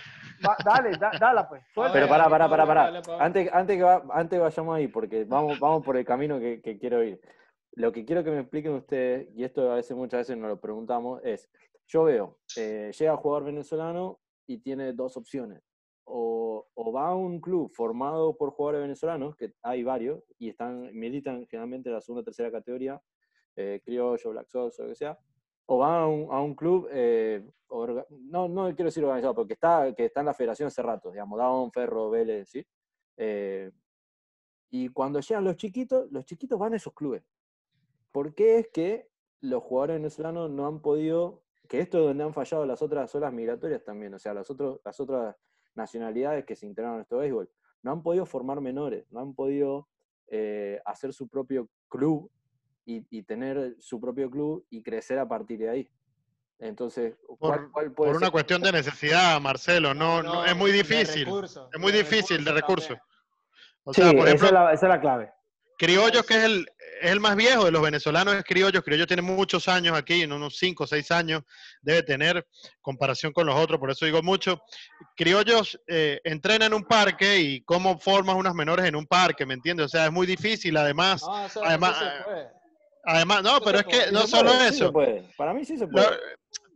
Va- 0.45 0.57
dale, 0.65 0.97
da- 0.97 1.13
dala 1.21 1.47
pues. 1.49 1.63
suelta. 1.75 1.93
Pero 1.93 2.07
Dale, 2.07 2.19
pará, 2.29 2.29
dale, 2.31 2.49
pará, 2.49 2.67
pará, 2.67 2.67
pará. 2.67 3.01
dale. 3.03 3.23
Antes, 3.23 3.53
antes, 3.53 3.77
que 3.77 3.83
va- 3.83 4.03
antes 4.15 4.39
que 4.39 4.43
vayamos 4.43 4.77
ahí, 4.77 4.89
porque 4.89 5.25
vamos, 5.25 5.59
vamos 5.61 5.85
por 5.85 5.97
el 5.99 6.05
camino 6.07 6.39
que, 6.41 6.63
que 6.63 6.79
quiero 6.79 7.03
ir. 7.05 7.21
Lo 7.75 7.93
que 7.93 8.05
quiero 8.05 8.25
que 8.25 8.31
me 8.31 8.41
expliquen 8.41 8.73
ustedes, 8.73 9.29
y 9.35 9.45
esto 9.45 9.71
a 9.71 9.75
veces, 9.77 9.97
muchas 9.97 10.21
veces 10.21 10.37
nos 10.37 10.49
lo 10.49 10.61
preguntamos, 10.61 11.21
es, 11.23 11.49
yo 11.93 12.05
veo, 12.05 12.39
eh, 12.57 12.91
llega 12.99 13.17
jugador 13.17 13.45
venezolano 13.45 14.21
y 14.47 14.59
tiene 14.59 14.93
dos 14.95 15.17
opciones. 15.17 15.63
O, 16.05 16.67
va 16.95 17.09
a 17.09 17.15
un 17.15 17.41
club 17.41 17.71
formado 17.73 18.37
por 18.37 18.51
jugadores 18.51 18.83
venezolanos, 18.83 19.35
que 19.37 19.55
hay 19.63 19.83
varios, 19.83 20.23
y 20.39 20.51
están, 20.51 20.91
militan 20.93 21.47
generalmente 21.47 21.89
en 21.89 21.95
la 21.95 22.01
segunda 22.01 22.21
o 22.21 22.25
tercera 22.25 22.51
categoría, 22.51 23.01
eh, 23.57 23.81
criollo, 23.85 24.31
black 24.31 24.49
sox, 24.49 24.79
o 24.79 24.83
lo 24.83 24.89
que 24.91 24.95
sea, 24.95 25.19
o 25.67 25.79
va 25.79 26.03
a 26.03 26.07
un, 26.07 26.29
a 26.31 26.41
un 26.41 26.55
club, 26.55 26.89
eh, 26.91 27.47
no, 27.71 28.49
no 28.49 28.67
quiero 28.75 28.85
decir 28.85 29.05
organizado, 29.05 29.35
porque 29.35 29.55
está, 29.55 29.95
que 29.95 30.07
está 30.07 30.21
en 30.21 30.27
la 30.27 30.35
federación 30.35 30.67
hace 30.67 30.83
rato, 30.83 31.11
digamos, 31.11 31.39
Daón, 31.39 31.73
Ferro, 31.73 32.11
Vélez, 32.11 32.49
¿sí? 32.51 32.67
Eh, 33.17 33.71
y 34.71 34.89
cuando 34.89 35.21
llegan 35.21 35.45
los 35.45 35.57
chiquitos, 35.57 36.11
los 36.11 36.25
chiquitos 36.25 36.59
van 36.59 36.73
a 36.73 36.77
esos 36.77 36.95
clubes. 36.95 37.23
¿Por 38.11 38.35
qué 38.35 38.59
es 38.59 38.69
que 38.69 39.09
los 39.41 39.63
jugadores 39.63 39.97
venezolanos 39.97 40.51
no 40.51 40.67
han 40.67 40.81
podido, 40.81 41.42
que 41.73 41.81
esto 41.81 42.01
es 42.01 42.05
donde 42.09 42.23
han 42.23 42.35
fallado 42.35 42.67
las 42.67 42.83
otras 42.83 43.15
olas 43.15 43.33
migratorias 43.33 43.83
también, 43.83 44.13
o 44.13 44.19
sea, 44.19 44.35
las, 44.35 44.51
otros, 44.51 44.81
las 44.85 45.01
otras 45.01 45.35
nacionalidades 45.75 46.45
que 46.45 46.55
se 46.55 46.67
integraron 46.67 46.99
a 46.99 47.03
este 47.05 47.17
béisbol, 47.17 47.49
no 47.83 47.93
han 47.93 48.03
podido 48.03 48.27
formar 48.27 48.61
menores, 48.61 49.07
no 49.11 49.21
han 49.21 49.35
podido 49.35 49.89
eh, 50.27 50.83
hacer 50.85 51.15
su 51.15 51.29
propio 51.29 51.71
club 51.89 52.31
y, 52.85 53.07
y 53.09 53.23
tener 53.23 53.75
su 53.79 53.99
propio 53.99 54.31
club 54.31 54.67
y 54.69 54.83
crecer 54.83 55.19
a 55.19 55.27
partir 55.27 55.61
de 55.61 55.71
ahí. 55.71 55.89
Entonces, 56.59 57.15
¿cuál, 57.39 57.61
Por, 57.61 57.73
cuál 57.73 57.93
puede 57.95 58.11
por 58.11 58.17
una 58.19 58.27
ser? 58.27 58.33
cuestión 58.33 58.61
de 58.61 58.73
necesidad, 58.73 59.41
Marcelo. 59.41 59.95
No, 59.95 60.23
no, 60.23 60.45
es 60.45 60.55
muy 60.55 60.73
difícil. 60.73 61.25
recursos, 61.25 61.71
Es 61.73 61.81
muy 61.81 61.91
de 61.91 61.99
difícil 62.01 62.45
de 62.45 62.53
recursos 62.53 62.99
Sí, 63.93 64.03
esa, 64.03 64.31
es 64.35 64.53
la, 64.53 64.73
esa 64.75 64.87
es 64.87 64.91
la 64.91 65.01
clave. 65.01 65.33
Criollos, 65.79 66.27
que 66.27 66.35
es 66.37 66.45
el, 66.45 66.67
es 67.03 67.11
el 67.11 67.21
más 67.21 67.35
viejo 67.35 67.65
de 67.65 67.73
los 67.73 67.83
venezolanos, 67.83 68.37
es 68.37 68.45
Criollos. 68.45 68.83
Criollos 68.85 69.09
tiene 69.09 69.23
muchos 69.23 69.67
años 69.67 69.97
aquí, 69.97 70.23
en 70.23 70.33
unos 70.33 70.57
5 70.57 70.85
o 70.85 70.87
6 70.87 71.11
años 71.11 71.43
debe 71.83 72.05
tener 72.05 72.47
comparación 72.81 73.33
con 73.33 73.47
los 73.47 73.57
otros, 73.57 73.81
por 73.81 73.91
eso 73.91 74.07
digo 74.07 74.23
mucho. 74.23 74.63
Criollos 75.17 75.79
eh, 75.89 76.21
entrena 76.23 76.67
en 76.67 76.75
un 76.75 76.85
parque 76.85 77.41
y 77.41 77.63
cómo 77.63 77.99
formas 77.99 78.37
unas 78.37 78.55
menores 78.55 78.87
en 78.87 78.95
un 78.95 79.07
parque, 79.07 79.45
¿me 79.45 79.55
entiendes? 79.55 79.87
O 79.87 79.89
sea, 79.89 80.07
es 80.07 80.13
muy 80.13 80.27
difícil, 80.27 80.77
además. 80.77 81.23
No, 81.23 81.63
Además. 81.65 81.97
Además, 83.05 83.43
no, 83.43 83.61
pero 83.61 83.81
es 83.81 83.85
que 83.85 84.13
no 84.13 84.29
solo 84.29 84.53
eso. 84.55 84.93
Para 85.37 85.53
mí 85.53 85.65
sí 85.65 85.77
se 85.77 85.89
puede. 85.89 86.07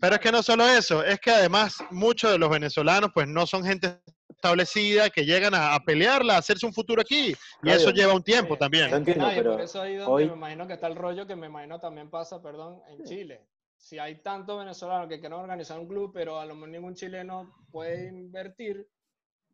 pero 0.00 0.16
es 0.16 0.20
que 0.20 0.32
no 0.32 0.42
solo 0.42 0.68
eso, 0.68 1.04
es 1.04 1.20
que 1.20 1.30
además 1.30 1.76
muchos 1.90 2.32
de 2.32 2.38
los 2.38 2.50
venezolanos 2.50 3.10
pues 3.14 3.28
no 3.28 3.46
son 3.46 3.64
gente 3.64 4.00
establecida, 4.36 5.10
que 5.10 5.24
llegan 5.24 5.54
a, 5.54 5.78
pelearla, 5.80 6.34
a 6.34 6.38
hacerse 6.38 6.66
un 6.66 6.72
futuro 6.72 7.00
aquí. 7.00 7.34
Y 7.62 7.70
eso 7.70 7.90
lleva 7.90 8.14
un 8.14 8.22
tiempo 8.22 8.56
también. 8.56 8.92
entiendo, 8.92 9.28
pero 9.34 9.52
por 9.52 9.60
eso 9.62 9.80
ahí 9.80 9.96
donde 9.96 10.26
me 10.26 10.32
imagino 10.32 10.66
que 10.66 10.74
está 10.74 10.86
el 10.86 10.96
rollo 10.96 11.26
que 11.26 11.36
me 11.36 11.46
imagino 11.46 11.80
también 11.80 12.08
pasa, 12.10 12.40
perdón, 12.40 12.80
en 12.88 13.04
Chile. 13.04 13.46
Si 13.76 13.98
hay 13.98 14.22
tantos 14.22 14.58
venezolanos 14.58 15.08
que 15.08 15.20
quieren 15.20 15.38
organizar 15.38 15.78
un 15.78 15.86
club, 15.86 16.10
pero 16.12 16.40
a 16.40 16.46
lo 16.46 16.54
mejor 16.54 16.68
ningún 16.70 16.94
chileno 16.94 17.54
puede 17.70 18.08
invertir, 18.08 18.88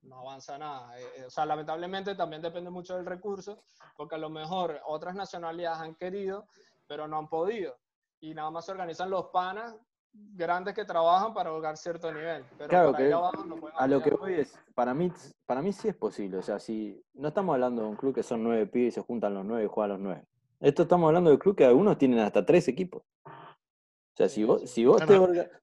no 0.03 0.21
avanza 0.21 0.59
nada. 0.59 0.99
Eh, 0.99 1.07
eh, 1.19 1.25
o 1.27 1.31
sea, 1.31 1.45
lamentablemente 1.45 2.15
también 2.15 2.43
depende 2.43 2.71
mucho 2.71 2.97
del 2.97 3.07
recurso, 3.07 3.65
porque 3.97 4.15
a 4.15 4.19
lo 4.19 4.31
mejor 4.31 4.81
otras 4.87 5.15
nacionalidades 5.15 5.81
han 5.81 5.95
querido, 5.97 6.47
pero 6.87 7.07
no 7.09 7.19
han 7.19 7.29
podido. 7.29 7.79
Y 8.21 8.35
nada 8.35 8.51
más 8.51 8.65
se 8.65 8.73
organizan 8.73 9.11
los 9.11 9.27
panas 9.33 9.75
grandes 10.13 10.75
que 10.75 10.85
trabajan 10.85 11.35
para 11.35 11.51
lograr 11.51 11.77
cierto 11.77 12.13
nivel. 12.13 12.45
Pero 12.59 12.69
claro 12.69 12.95
que 12.95 13.13
a 13.75 13.87
lo 13.87 14.03
que 14.03 14.11
voy 14.11 14.35
es, 14.35 14.59
para 14.75 14.95
mí, 14.95 15.13
para 15.47 15.63
mí 15.63 15.73
sí 15.73 15.89
es 15.89 15.95
posible. 15.95 16.39
O 16.39 16.43
sea, 16.43 16.59
si 16.59 17.03
no 17.15 17.29
estamos 17.29 17.55
hablando 17.55 17.83
de 17.83 17.89
un 17.89 17.97
club 17.97 18.15
que 18.15 18.23
son 18.23 18.43
nueve 18.43 18.67
pibes 18.67 18.89
y 18.89 18.91
se 18.93 19.01
juntan 19.01 19.35
los 19.35 19.45
nueve 19.45 19.65
y 19.65 19.69
juegan 19.69 19.91
los 19.91 20.01
nueve. 20.01 20.25
Esto 20.61 20.83
estamos 20.83 21.09
hablando 21.09 21.31
de 21.31 21.35
un 21.35 21.41
club 21.41 21.57
que 21.57 21.65
algunos 21.65 21.99
tienen 21.99 22.21
hasta 22.21 22.47
tres 22.47 22.69
equipos. 22.69 23.03
O 24.13 24.15
sea, 24.15 24.29
si 24.29 24.45
vos, 24.45 24.71
si 24.71 24.85
vos 24.85 25.03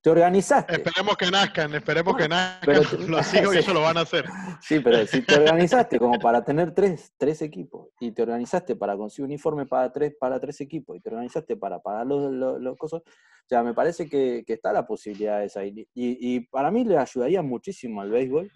te, 0.01 0.09
organizaste. 0.09 0.73
Esperemos 0.73 1.15
que 1.17 1.29
nazcan, 1.29 1.71
esperemos 1.75 2.17
que 2.17 2.27
nazcan 2.27 2.75
los 3.11 3.33
hijos 3.35 3.55
y 3.55 3.57
eso 3.59 3.73
lo 3.75 3.81
van 3.81 3.97
a 3.97 4.01
hacer. 4.01 4.25
Sí, 4.59 4.79
pero 4.79 5.05
si 5.05 5.21
te 5.21 5.35
organizaste 5.35 5.99
como 5.99 6.17
para 6.19 6.43
tener 6.43 6.73
tres, 6.73 7.13
tres 7.15 7.43
equipos 7.43 7.89
y 7.99 8.11
te 8.11 8.23
organizaste 8.23 8.75
para 8.75 8.97
conseguir 8.97 9.25
un 9.25 9.31
uniforme 9.33 9.67
para 9.67 9.93
tres, 9.93 10.15
para 10.19 10.39
tres 10.39 10.61
equipos 10.61 10.97
y 10.97 10.99
te 10.99 11.09
organizaste 11.09 11.57
para 11.57 11.79
pagar 11.79 12.07
los, 12.07 12.31
los, 12.59 12.75
cosas, 12.75 13.01
o 13.01 13.47
sea, 13.47 13.61
me 13.61 13.75
parece 13.75 14.09
que, 14.09 14.43
está 14.47 14.73
la 14.73 14.87
posibilidad 14.87 15.43
esa. 15.43 15.63
Y, 15.63 15.87
y, 15.93 16.39
para 16.39 16.71
mí 16.71 16.83
le 16.85 16.97
ayudaría 16.97 17.43
muchísimo 17.43 18.01
al 18.01 18.09
béisbol 18.09 18.51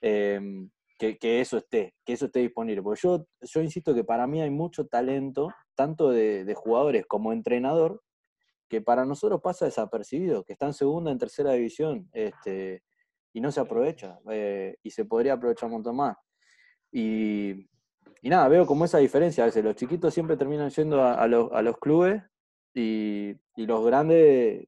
em, 0.00 0.70
que, 0.98 1.40
eso 1.42 1.58
esté, 1.58 1.94
que 2.06 2.14
eso 2.14 2.24
esté 2.24 2.40
disponible. 2.40 2.82
Porque 2.82 3.02
yo, 3.02 3.26
yo 3.42 3.60
insisto 3.60 3.94
que 3.94 4.02
para 4.02 4.26
mí 4.26 4.40
hay 4.40 4.50
mucho 4.50 4.86
talento, 4.86 5.50
tanto 5.74 6.08
de, 6.08 6.46
de 6.46 6.54
jugadores 6.54 7.04
como 7.04 7.34
entrenador, 7.34 8.00
que 8.68 8.80
para 8.80 9.04
nosotros 9.04 9.40
pasa 9.42 9.64
desapercibido, 9.64 10.44
que 10.44 10.52
está 10.54 10.66
en 10.66 10.74
segunda, 10.74 11.10
en 11.10 11.18
tercera 11.18 11.52
división, 11.52 12.08
este, 12.12 12.82
y 13.32 13.40
no 13.40 13.52
se 13.52 13.60
aprovecha, 13.60 14.18
eh, 14.30 14.76
y 14.82 14.90
se 14.90 15.04
podría 15.04 15.34
aprovechar 15.34 15.66
un 15.66 15.74
montón 15.74 15.96
más. 15.96 16.16
Y, 16.92 17.68
nada, 18.22 18.48
veo 18.48 18.66
como 18.66 18.84
esa 18.84 18.98
diferencia, 18.98 19.44
a 19.44 19.46
veces 19.46 19.62
los 19.62 19.76
chiquitos 19.76 20.12
siempre 20.12 20.36
terminan 20.36 20.70
yendo 20.70 21.02
a, 21.04 21.26
los, 21.28 21.78
clubes 21.78 22.22
y, 22.74 23.34
y, 23.56 23.66
los 23.66 23.84
grandes 23.84 24.66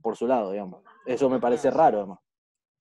por 0.00 0.16
su 0.16 0.26
lado, 0.26 0.52
digamos. 0.52 0.82
Eso 1.06 1.28
me 1.28 1.40
parece 1.40 1.70
raro, 1.70 1.98
además. 1.98 2.18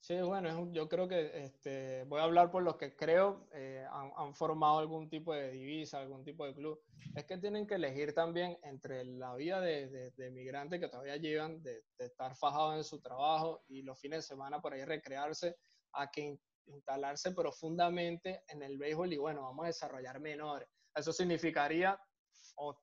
Sí, 0.03 0.19
bueno, 0.19 0.69
yo 0.73 0.89
creo 0.89 1.07
que 1.07 1.45
este, 1.45 2.03
voy 2.09 2.19
a 2.19 2.25
hablar 2.25 2.51
por 2.51 2.61
los 2.61 2.75
que 2.75 2.93
creo 2.93 3.47
eh, 3.53 3.87
han, 3.89 4.35
formado 4.35 4.79
algún 4.79 5.09
tipo 5.09 5.33
de 5.33 5.49
divisa, 5.51 6.01
algún 6.01 6.25
tipo 6.25 6.45
de 6.45 6.53
club. 6.53 6.77
Es 7.15 7.23
que 7.23 7.37
tienen 7.37 7.65
que 7.65 7.75
elegir 7.75 8.13
también 8.13 8.57
entre 8.63 9.05
la 9.05 9.33
vida 9.35 9.61
de, 9.61 10.11
de, 10.11 10.31
migrantes 10.31 10.81
que 10.81 10.89
todavía 10.89 11.15
llevan, 11.15 11.63
de, 11.63 11.85
estar 11.99 12.35
fajados 12.35 12.75
en 12.75 12.83
su 12.83 12.99
trabajo 12.99 13.63
y 13.69 13.81
los 13.83 13.97
fines 13.97 14.17
de 14.17 14.23
semana 14.23 14.61
por 14.61 14.73
ahí 14.73 14.83
recrearse, 14.83 15.55
a 15.93 16.11
que 16.11 16.37
instalarse 16.65 17.31
profundamente 17.31 18.43
en 18.49 18.61
el 18.61 18.77
béisbol 18.77 19.13
y 19.13 19.17
bueno, 19.17 19.43
vamos 19.43 19.63
a 19.63 19.67
desarrollar 19.67 20.19
menores. 20.19 20.67
Eso 20.93 21.13
significaría 21.13 21.97
o 22.57 22.77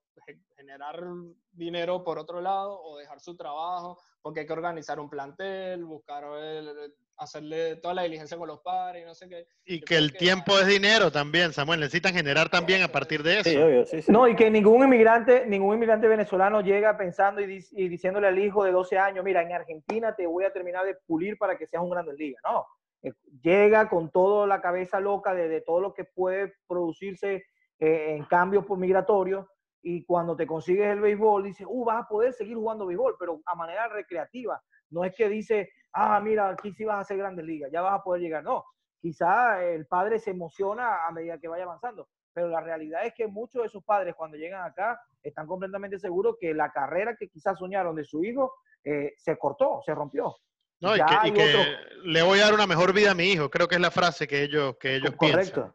generar 0.56 1.04
dinero 1.52 2.02
por 2.02 2.18
otro 2.18 2.40
lado 2.40 2.80
o 2.82 2.96
dejar 2.96 3.20
su 3.20 3.36
trabajo, 3.36 4.00
porque 4.22 4.40
hay 4.40 4.46
que 4.46 4.52
organizar 4.52 4.98
un 5.00 5.10
plantel, 5.10 5.84
buscar 5.84 6.24
el, 6.24 6.94
hacerle 7.20 7.76
toda 7.76 7.94
la 7.94 8.02
diligencia 8.02 8.36
con 8.38 8.48
los 8.48 8.60
padres 8.60 9.02
y 9.02 9.06
no 9.06 9.14
sé 9.14 9.28
qué. 9.28 9.46
Y 9.64 9.80
que 9.82 9.96
el 9.96 10.12
tiempo 10.14 10.58
es 10.58 10.66
dinero 10.66 11.12
también, 11.12 11.52
Samuel, 11.52 11.80
necesitan 11.80 12.14
generar 12.14 12.48
también 12.48 12.82
a 12.82 12.88
partir 12.88 13.22
de 13.22 13.40
eso. 13.40 13.50
Sí, 13.50 13.56
obvio, 13.56 13.84
sí, 13.84 14.02
No, 14.08 14.26
y 14.26 14.34
que 14.34 14.50
ningún 14.50 14.82
inmigrante, 14.82 15.44
ningún 15.46 15.74
inmigrante 15.74 16.08
venezolano 16.08 16.62
llega 16.62 16.96
pensando 16.96 17.42
y, 17.42 17.46
diciéndole 17.88 18.26
al 18.26 18.38
hijo 18.38 18.64
de 18.64 18.72
12 18.72 18.98
años, 18.98 19.24
mira, 19.24 19.42
en 19.42 19.52
Argentina 19.52 20.14
te 20.14 20.26
voy 20.26 20.44
a 20.44 20.52
terminar 20.52 20.86
de 20.86 20.96
pulir 21.06 21.36
para 21.36 21.58
que 21.58 21.66
seas 21.66 21.82
un 21.82 21.90
grande 21.90 22.14
liga. 22.14 22.40
No, 22.42 22.66
eh, 23.02 23.12
llega 23.42 23.88
con 23.88 24.10
toda 24.10 24.46
la 24.46 24.62
cabeza 24.62 24.98
loca 24.98 25.34
de, 25.34 25.60
todo 25.60 25.80
lo 25.80 25.92
que 25.92 26.04
puede 26.04 26.54
producirse 26.66 27.44
eh, 27.78 28.14
en 28.16 28.24
cambios 28.24 28.64
por 28.64 28.78
migratorios 28.78 29.46
y 29.82 30.04
cuando 30.04 30.36
te 30.36 30.46
consigues 30.46 30.88
el 30.88 31.00
béisbol, 31.00 31.44
dices, 31.44 31.66
uh, 31.68 31.84
vas 31.84 32.04
a 32.04 32.08
poder 32.08 32.32
seguir 32.32 32.56
jugando 32.56 32.86
béisbol, 32.86 33.16
pero 33.18 33.40
a 33.46 33.54
manera 33.54 33.88
recreativa. 33.88 34.60
No 34.90 35.04
es 35.04 35.14
que 35.14 35.28
dice, 35.28 35.70
ah, 35.92 36.20
mira, 36.20 36.50
aquí 36.50 36.72
sí 36.72 36.84
vas 36.84 36.96
a 36.96 37.00
hacer 37.00 37.16
grandes 37.16 37.44
ligas, 37.44 37.70
ya 37.72 37.82
vas 37.82 37.98
a 37.98 38.02
poder 38.02 38.22
llegar. 38.22 38.44
No, 38.44 38.64
quizá 39.00 39.64
el 39.64 39.86
padre 39.86 40.18
se 40.18 40.30
emociona 40.30 41.06
a 41.06 41.10
medida 41.12 41.38
que 41.38 41.48
vaya 41.48 41.64
avanzando, 41.64 42.08
pero 42.32 42.48
la 42.48 42.60
realidad 42.60 43.04
es 43.04 43.14
que 43.14 43.26
muchos 43.26 43.62
de 43.62 43.66
esos 43.66 43.84
padres 43.84 44.14
cuando 44.14 44.36
llegan 44.36 44.64
acá 44.64 45.00
están 45.22 45.46
completamente 45.46 45.98
seguros 45.98 46.36
que 46.38 46.54
la 46.54 46.70
carrera 46.70 47.16
que 47.16 47.28
quizás 47.28 47.58
soñaron 47.58 47.94
de 47.94 48.04
su 48.04 48.24
hijo 48.24 48.52
eh, 48.84 49.14
se 49.16 49.36
cortó, 49.36 49.80
se 49.84 49.94
rompió. 49.94 50.36
No, 50.80 50.96
y 50.96 51.32
que, 51.32 51.76
le 52.04 52.22
voy 52.22 52.40
a 52.40 52.44
dar 52.44 52.54
una 52.54 52.66
mejor 52.66 52.94
vida 52.94 53.10
a 53.10 53.14
mi 53.14 53.24
hijo, 53.32 53.50
creo 53.50 53.68
que 53.68 53.74
es 53.74 53.80
la 53.80 53.90
frase 53.90 54.26
que 54.26 54.42
ellos, 54.42 54.76
que 54.78 54.96
ellos 54.96 55.14
Correcto. 55.14 55.74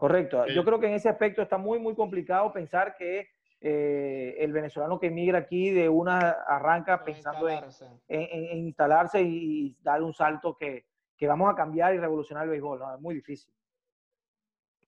Correcto. 0.00 0.46
Yo 0.48 0.64
creo 0.64 0.80
que 0.80 0.88
en 0.88 0.94
ese 0.94 1.08
aspecto 1.08 1.42
está 1.42 1.58
muy, 1.58 1.78
muy 1.78 1.94
complicado 1.94 2.52
pensar 2.52 2.96
que 2.96 3.28
eh, 3.64 4.34
el 4.38 4.52
venezolano 4.52 4.98
que 4.98 5.06
emigra 5.06 5.38
aquí 5.38 5.70
de 5.70 5.88
una 5.88 6.18
arranca 6.18 7.04
pensando 7.04 7.48
en, 7.48 8.58
instalarse 8.58 9.22
y, 9.22 9.76
dar 9.80 10.02
un 10.02 10.12
salto 10.12 10.56
que, 10.56 10.84
vamos 11.22 11.52
a 11.52 11.54
cambiar 11.54 11.94
y 11.94 11.98
revolucionar 11.98 12.42
el 12.42 12.50
béisbol. 12.50 12.82
Es 12.96 13.00
muy 13.00 13.14
difícil. 13.14 13.54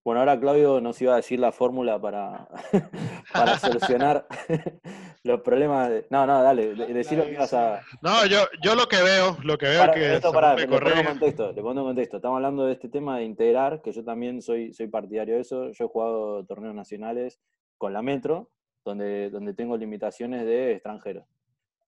Bueno, 0.03 0.21
ahora 0.21 0.39
Claudio 0.39 0.81
nos 0.81 1.01
iba 1.01 1.13
a 1.13 1.17
decir 1.17 1.39
la 1.39 1.53
fórmula 1.53 2.01
para, 2.01 2.49
para 3.33 3.59
solucionar 3.59 4.27
los 5.23 5.41
problemas. 5.43 5.91
No, 6.11 6.27
no, 6.27 6.43
dale, 6.43 6.75
decir 6.75 7.17
lo 7.17 7.25
que 7.25 7.33
ibas 7.35 7.55
a. 7.55 7.81
No, 8.03 8.27
yo, 8.27 8.41
yo 8.61 8.75
lo 8.75 8.87
que 8.87 9.01
veo, 9.01 9.39
lo 9.45 9.57
que 9.57 9.67
veo 9.67 9.85
es 9.85 9.91
que. 9.93 10.15
Esto, 10.17 10.33
para, 10.33 10.57
le, 10.57 10.67
pongo 10.67 11.05
contexto, 11.07 11.53
le 11.53 11.63
pongo 11.63 11.85
contexto. 11.85 12.17
Estamos 12.17 12.37
hablando 12.37 12.67
de 12.67 12.73
este 12.73 12.89
tema 12.89 13.19
de 13.19 13.25
integrar, 13.25 13.81
que 13.81 13.93
yo 13.93 14.05
también 14.05 14.43
soy, 14.43 14.75
soy 14.75 14.89
partidario 14.89 15.37
de 15.37 15.43
eso. 15.43 15.71
Yo 15.71 15.85
he 15.85 15.89
jugado 15.89 16.45
torneos 16.45 16.75
nacionales 16.75 17.41
con 17.79 17.93
la 17.93 18.03
Metro, 18.03 18.51
donde, 18.85 19.31
donde 19.31 19.55
tengo 19.55 19.77
limitaciones 19.77 20.45
de 20.45 20.73
extranjeros. 20.73 21.25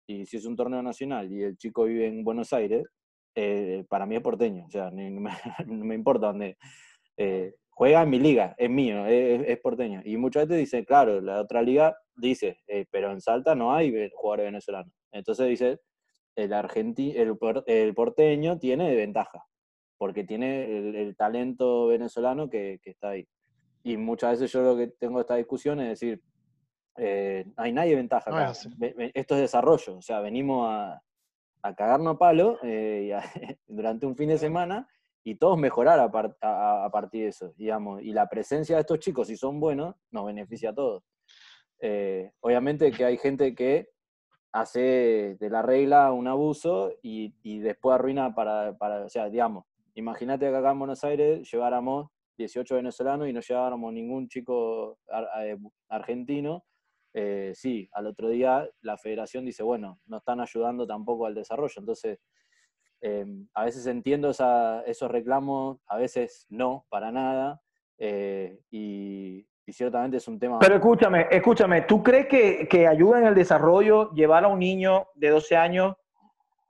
Y 0.07 0.27
si 0.27 0.37
es 0.37 0.45
un 0.45 0.57
torneo 0.57 0.83
nacional 0.83 1.33
y 1.33 1.43
el 1.43 1.57
chico 1.57 1.85
vive 1.85 2.07
en 2.07 2.25
Buenos 2.25 2.53
Aires, 2.53 2.87
eh, 3.35 3.85
para 3.89 4.07
mí 4.07 4.15
es 4.15 4.23
porteño, 4.23 4.67
o 4.67 4.71
sea, 4.71 4.91
no 5.67 5.85
me, 5.85 5.95
importa 5.95 6.29
dónde. 6.29 6.57
Eh, 7.17 7.55
juega 7.71 8.03
en 8.03 8.11
mi 8.11 8.19
liga, 8.21 8.55
es 8.59 8.71
mío, 8.71 9.07
es, 9.07 9.59
porteño. 9.61 10.03
Y 10.05 10.17
muchas 10.17 10.47
veces 10.47 10.61
dicen, 10.61 10.85
claro, 10.85 11.21
la 11.21 11.41
otra 11.41 11.63
liga 11.63 11.97
dice, 12.17 12.59
eh, 12.67 12.87
pero 12.91 13.11
en 13.11 13.21
Salta 13.21 13.55
no 13.55 13.75
hay 13.75 14.11
jugadores 14.15 14.47
venezolanos. 14.47 14.93
Entonces 15.11 15.49
dice, 15.49 15.81
el, 16.37 16.53
el, 16.53 17.37
el 17.67 17.95
porteño 17.95 18.59
tiene 18.59 18.95
ventaja, 18.95 19.45
porque 19.97 20.25
tiene 20.25 21.01
el, 21.01 21.17
talento 21.17 21.87
venezolano 21.89 22.49
que, 22.49 22.79
que, 22.83 22.91
está 22.91 23.11
ahí. 23.11 23.27
Y 23.83 23.97
muchas 23.97 24.33
veces 24.33 24.53
yo 24.53 24.63
lo 24.63 24.77
que 24.77 24.89
tengo 24.89 25.21
esta 25.21 25.37
discusión 25.37 25.81
es 25.81 25.89
decir, 25.89 26.23
eh, 26.97 27.45
hay 27.57 27.73
nadie 27.73 27.97
ventaja 27.97 28.31
acá. 28.31 28.53
Esto 29.15 29.35
es 29.35 29.41
desarrollo, 29.41 29.97
o 29.97 30.03
sea, 30.03 30.21
venimos 30.21 30.69
a, 30.69 31.03
a 31.65 31.75
cagarnos 31.75 32.15
a 32.15 32.19
palo 32.19 32.59
eh, 32.63 33.19
durante 33.67 34.05
un 34.05 34.15
fin 34.15 34.29
de 34.29 34.39
semana 34.39 34.87
y 35.25 35.37
todos 35.37 35.57
mejorar 35.59 35.99
a, 35.99 36.91
partir 36.91 37.23
de 37.23 37.29
eso, 37.29 37.55
digamos. 37.57 38.03
Y 38.03 38.13
la 38.13 38.29
presencia 38.29 38.77
de 38.77 38.83
estos 38.83 38.99
chicos, 38.99 39.29
si 39.29 39.37
son 39.37 39.59
buenos, 39.59 39.97
nos 40.11 40.27
beneficia 40.27 40.71
a 40.71 40.75
todos. 40.75 41.03
Eh, 41.81 42.31
obviamente 42.41 42.93
que 42.93 43.07
hay 43.07 43.17
gente 43.17 43.55
que 43.55 43.89
hace 44.53 45.37
de 45.41 45.51
la 45.51 45.63
regla 45.63 46.13
un 46.13 46.29
abuso 46.29 46.93
y, 47.03 47.33
después 47.61 47.95
arruina 47.95 48.35
para, 48.35 48.77
para, 48.77 49.07
o 49.07 49.09
sea, 49.09 49.31
digamos, 49.31 49.65
imagínate 49.95 50.51
que 50.51 50.57
acá 50.57 50.73
en 50.73 50.79
Buenos 50.79 51.03
Aires 51.03 51.51
lleváramos 51.51 52.09
18 52.37 52.75
venezolanos 52.75 53.27
y 53.27 53.33
no 53.33 53.41
lleváramos 53.41 53.93
ningún 53.93 54.29
chico 54.29 54.99
argentino 55.89 56.63
eh, 57.17 57.53
sí, 57.55 57.89
al 57.93 58.09
otro 58.09 58.29
día 58.29 58.69
la 58.81 58.99
federación 58.99 59.45
dice, 59.45 59.62
bueno, 59.62 60.01
no 60.07 60.17
están 60.17 60.41
ayudando 60.41 60.85
tampoco 60.85 61.27
al 61.27 61.35
desarrollo. 61.35 61.75
Entonces, 61.77 62.19
em, 63.01 63.47
a 63.55 63.65
veces 63.65 63.87
entiendo 63.87 64.31
esos 64.31 65.11
reclamos, 65.11 65.79
a 65.87 65.97
veces 65.97 66.47
no, 66.51 66.87
para 66.91 67.12
nada. 67.12 67.62
Eh, 67.99 68.59
y, 68.71 69.47
ciertamente 69.69 70.19
es 70.19 70.29
un 70.29 70.39
tema... 70.39 70.59
Pero 70.59 70.75
escúchame, 70.75 71.27
escúchame, 71.31 71.83
¿tú 71.83 72.03
crees 72.03 72.27
que, 72.27 72.69
que 72.69 72.87
ayuda 72.87 73.21
en 73.21 73.29
el 73.29 73.35
desarrollo 73.35 74.11
llevar 74.12 74.45
a 74.45 74.49
un 74.49 74.59
niño 74.59 75.07
de 75.15 75.31
12 75.31 75.57
años 75.57 75.95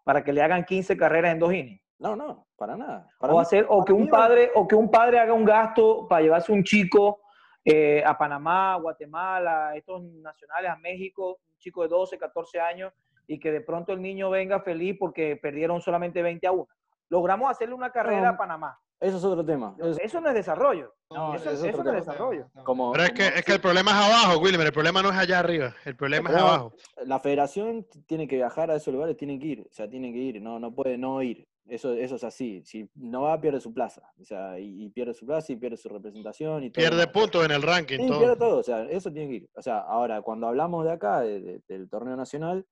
para 0.05 0.23
que 0.23 0.33
le 0.33 0.43
hagan 0.43 0.65
15 0.65 0.97
carreras 0.97 1.33
en 1.33 1.41
dos 1.41 1.53
innings? 1.53 1.83
No, 1.99 2.15
no, 2.15 2.47
para 2.57 2.77
nada. 2.77 3.09
o, 3.19 3.41
hacer, 3.41 3.67
o, 3.69 3.85
que 3.85 3.93
un 3.93 4.09
padre, 4.09 4.53
o 4.55 4.69
que 4.69 4.77
un 4.77 4.91
padre 4.91 5.19
haga 5.19 5.33
un 5.33 5.45
gasto 5.45 6.07
para 6.07 6.23
llevarse 6.23 6.53
un 6.53 6.63
chico 6.63 7.24
eh, 7.65 8.03
a 8.05 8.17
Panamá, 8.19 8.77
Guatemala, 8.77 9.69
a 9.69 9.77
estos 9.77 10.03
nacionales, 10.03 10.71
a 10.71 10.77
México, 10.77 11.39
un 11.51 11.59
chico 11.59 11.83
de 11.83 11.89
12, 11.89 12.19
14 12.19 12.61
años, 12.61 12.93
y 13.27 13.39
que 13.41 13.51
de 13.53 13.61
pronto 13.63 13.93
el 13.93 14.03
niño 14.03 14.29
venga 14.31 14.61
feliz 14.61 14.97
porque 14.99 15.37
perdieron 15.37 15.81
solamente 15.81 16.23
20 16.23 16.47
a 16.47 16.53
1. 16.53 16.69
logramos 17.11 17.51
hacerle 17.51 17.75
una 17.75 17.91
carrera 17.91 18.23
No. 18.23 18.29
a 18.31 18.37
Panamá. 18.37 18.79
Eso 18.99 19.19
es 19.19 19.25
otro 19.25 19.45
tema. 19.45 19.77
Eso- 19.79 20.01
Eso 20.01 20.21
no 20.21 20.29
es 20.29 20.35
desarrollo. 20.35 20.95
No, 21.11 21.35
eso, 21.35 21.51
es 21.51 21.63
eso 21.63 21.69
otro 21.81 21.85
no 21.93 21.99
es 21.99 22.07
desarrollo. 22.07 22.47
como, 22.65 22.93
Pero 22.93 23.05
es 23.05 23.13
que, 23.13 23.27
es 23.29 23.45
que 23.45 23.53
el 23.53 23.61
problema 23.61 23.91
es 23.93 23.97
abajo, 23.97 24.41
Wilmer. 24.41 24.67
El 24.67 24.73
problema 24.73 25.03
no 25.03 25.11
es 25.11 25.17
allá 25.17 25.39
arriba. 25.41 25.75
El 25.85 25.95
problema 25.97 26.31
es 26.31 26.37
abajo. 26.37 26.73
la 27.05 27.21
federación 27.21 27.87
tiene 28.07 28.27
que 28.27 28.37
viajar 28.37 28.71
a 28.71 28.77
esos 28.77 28.93
lugares, 28.93 29.17
tiene 29.17 29.39
que 29.39 29.47
ir, 29.47 29.61
o 29.61 29.73
sea, 29.73 29.89
tiene 29.89 30.13
que 30.13 30.19
ir, 30.19 30.43
no, 30.43 30.59
no 30.59 30.75
puede 30.75 30.97
no 30.97 31.23
ir. 31.23 31.47
Eso, 31.67 31.95
eso 31.95 32.17
es 32.17 32.25
así. 32.25 32.63
Si 32.65 32.89
no 32.95 33.23
va, 33.23 33.41
pierde 33.41 33.61
su 33.61 33.73
plaza. 33.73 34.03
O 34.21 34.25
sea, 34.25 34.59
y, 34.61 34.85
y 34.85 34.91
pierde 34.91 35.15
su 35.15 35.25
plaza 35.27 35.53
y 35.53 35.57
pierde 35.57 35.77
su 35.79 35.89
representación 35.89 36.63
y 36.65 36.71
todo. 36.71 36.83
Pierde 36.83 37.07
puntos 37.07 37.45
en 37.45 37.51
el 37.53 37.63
ranking. 37.63 37.99
Sí, 37.99 38.07
todo. 38.09 38.19
pierde 38.19 38.37
todo. 38.37 38.59
O 38.59 38.63
sea, 38.63 38.83
eso 38.91 39.11
tiene 39.13 39.29
que 39.31 39.35
ir. 39.37 39.49
O 39.55 39.63
sea, 39.63 39.79
ahora, 39.79 40.21
cuando 40.23 40.47
hablamos 40.47 40.85
de 40.85 40.93
acá, 40.93 41.21
de- 41.23 41.41
de- 41.41 41.61
del 41.69 41.89
torneo 41.89 42.17
nacional, 42.17 42.67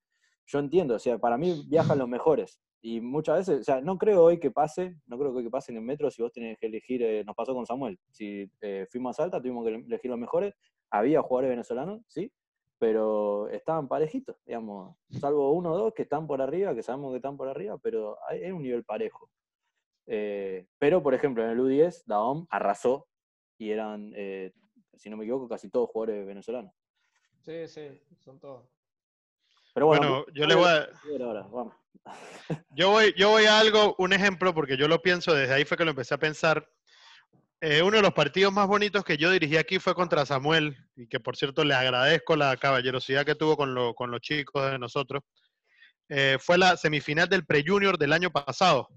yo 0.47 0.59
entiendo, 0.59 0.97
o 0.97 0.99
sea, 0.99 1.19
para 1.19 1.39
mí 1.39 1.65
viajan 1.69 1.99
los 1.99 2.09
mejores. 2.09 2.61
Y 2.83 3.01
muchas 3.01 3.39
veces, 3.47 3.61
o 3.61 3.65
sea, 3.65 3.81
no 3.81 3.97
creo 3.97 4.25
hoy 4.25 4.39
que 4.41 4.51
pase, 4.51 4.97
no 5.07 5.17
creo 5.17 5.31
que 5.33 5.39
hoy 5.39 5.45
que 5.45 5.51
pase 5.51 5.71
en 5.73 5.79
el 5.79 5.85
metro 5.85 6.11
si 6.11 6.21
vos 6.21 6.33
tenés 6.33 6.59
que 6.59 6.67
elegir, 6.67 7.01
eh, 7.03 7.25
nos 7.25 7.37
pasó 7.37 7.55
con 7.55 7.65
Samuel. 7.65 7.97
Si 8.11 8.51
eh, 8.61 8.87
fuimos 8.91 9.17
a 9.19 9.23
Salta, 9.23 9.41
tuvimos 9.41 9.65
que 9.65 9.75
elegir 9.75 10.11
los 10.11 10.19
mejores. 10.19 10.53
Había 10.91 11.23
jugadores 11.23 11.51
venezolanos, 11.51 12.03
sí, 12.09 12.31
pero 12.83 13.49
estaban 13.51 13.87
parejitos, 13.87 14.35
digamos, 14.45 14.97
salvo 15.21 15.53
uno 15.53 15.71
o 15.71 15.79
dos 15.79 15.95
que 15.95 16.03
están 16.03 16.27
por 16.27 16.43
arriba, 16.43 16.75
que 16.75 16.83
sabemos 16.83 17.13
que 17.13 17.19
están 17.19 17.37
por 17.37 17.47
arriba, 17.47 17.79
pero 17.79 18.19
hay, 18.29 18.43
hay 18.43 18.51
un 18.51 18.61
nivel 18.61 18.83
parejo. 18.83 19.31
Eh, 20.05 20.67
pero, 20.81 21.01
por 21.01 21.15
ejemplo, 21.15 21.45
en 21.45 21.51
el 21.51 21.61
U10, 21.61 22.03
Daom 22.07 22.45
arrasó 22.51 23.07
y 23.57 23.71
eran, 23.71 24.13
eh, 24.17 24.53
si 24.95 25.09
no 25.09 25.17
me 25.17 25.23
equivoco, 25.23 25.49
casi 25.49 25.71
todos 25.71 25.91
jugadores 25.91 26.27
venezolanos. 26.27 26.75
Sí, 27.43 27.69
sí, 27.69 28.03
son 28.19 28.41
todos. 28.41 28.69
Pero 29.75 29.87
bueno, 29.87 30.09
Bueno, 30.09 30.25
yo 30.35 30.47
le 30.49 30.57
voy 30.57 30.69
a, 30.69 30.89
ver 31.09 31.23
ahora, 31.23 31.43
vamos. 31.43 31.77
Yo 32.71 32.91
voy, 32.91 33.15
yo 33.17 33.31
voy 33.31 33.45
a 33.45 33.61
algo, 33.61 33.95
un 33.99 34.13
ejemplo, 34.13 34.53
porque 34.53 34.77
yo 34.77 34.89
lo 34.89 35.01
pienso, 35.01 35.33
desde 35.35 35.55
ahí 35.55 35.65
fue 35.65 35.77
que 35.77 35.85
lo 35.85 35.91
empecé 35.91 36.15
a 36.15 36.19
pensar. 36.19 36.69
Eh, 37.65 37.81
uno 37.81 37.97
de 37.97 38.03
los 38.03 38.13
partidos 38.13 38.53
más 38.53 38.67
bonitos 38.67 39.05
que 39.05 39.17
yo 39.17 39.31
dirigí 39.31 39.57
aquí 39.57 39.79
fue 39.79 39.95
contra 39.95 40.27
Samuel, 40.27 40.77
y 40.97 41.07
que 41.07 41.21
por 41.21 41.37
cierto 41.37 41.63
le 41.63 41.75
agradezco 41.75 42.35
la 42.35 42.57
caballerosidad 42.57 43.25
que 43.25 43.37
tuvo 43.37 43.57
con, 43.57 43.73
lo- 43.73 43.95
con 43.95 44.11
los 44.11 44.21
chicos 44.21 44.69
de 44.73 44.79
nosotros. 44.81 45.23
Eh, 46.09 46.39
fue 46.41 46.59
la 46.59 46.77
semifinal 46.77 47.29
del 47.29 47.47
Pre-Junior 47.47 47.97
del 47.97 48.13
año 48.13 48.31
pasado, 48.33 48.89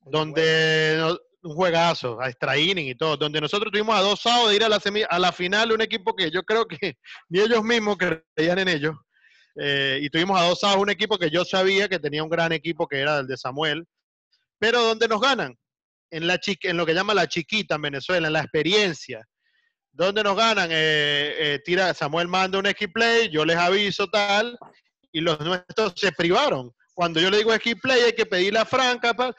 donde 0.00 0.96
no- 0.98 1.18
un 1.44 1.54
juegazo, 1.56 2.20
a 2.20 2.28
extra 2.28 2.56
inning 2.56 2.88
y 2.88 2.94
todo, 2.96 3.16
donde 3.16 3.40
nosotros 3.40 3.72
tuvimos 3.72 3.96
a 3.96 4.00
dos 4.00 4.20
sábados 4.20 4.50
de 4.50 4.56
ir 4.56 4.64
a 4.64 4.68
la, 4.68 4.78
semi- 4.80 5.06
a 5.08 5.18
la 5.18 5.32
final, 5.32 5.72
un 5.72 5.80
equipo 5.82 6.14
que 6.16 6.30
yo 6.30 6.42
creo 6.44 6.66
que 6.66 6.76
ni 7.28 7.40
ellos 7.40 7.62
mismos 7.64 7.96
creían 7.96 8.58
en 8.58 8.68
ellos. 8.68 8.94
Eh, 9.56 9.98
y 10.02 10.08
tuvimos 10.10 10.40
a 10.40 10.44
dos 10.48 10.60
sábados 10.60 10.82
un 10.82 10.90
equipo 10.90 11.18
que 11.18 11.30
yo 11.30 11.44
sabía 11.44 11.88
que 11.88 11.98
tenía 11.98 12.22
un 12.24 12.30
gran 12.30 12.52
equipo 12.52 12.86
que 12.88 12.98
era 13.00 13.18
el 13.20 13.26
de 13.26 13.36
Samuel, 13.36 13.86
pero 14.58 14.82
donde 14.82 15.06
nos 15.08 15.20
ganan, 15.20 15.56
en, 16.12 16.26
la 16.26 16.38
chi- 16.38 16.58
en 16.62 16.76
lo 16.76 16.84
que 16.86 16.94
llama 16.94 17.14
la 17.14 17.26
chiquita 17.26 17.74
en 17.76 17.82
Venezuela, 17.82 18.26
en 18.28 18.32
la 18.34 18.40
experiencia. 18.40 19.26
¿Dónde 19.90 20.22
nos 20.22 20.36
ganan? 20.36 20.68
Eh, 20.70 21.34
eh, 21.38 21.60
tira, 21.64 21.92
Samuel 21.94 22.28
manda 22.28 22.58
un 22.58 22.66
ski 22.66 22.86
play, 22.86 23.28
yo 23.30 23.44
les 23.44 23.56
aviso 23.56 24.06
tal, 24.08 24.56
y 25.10 25.20
los 25.20 25.38
nuestros 25.40 25.92
se 25.96 26.12
privaron. 26.12 26.70
Cuando 26.94 27.20
yo 27.20 27.30
le 27.30 27.38
digo 27.38 27.52
ski 27.54 27.74
play 27.74 28.00
hay 28.02 28.12
que 28.12 28.26
pedir 28.26 28.52
la 28.52 28.64
franca, 28.64 29.14
pa- 29.14 29.34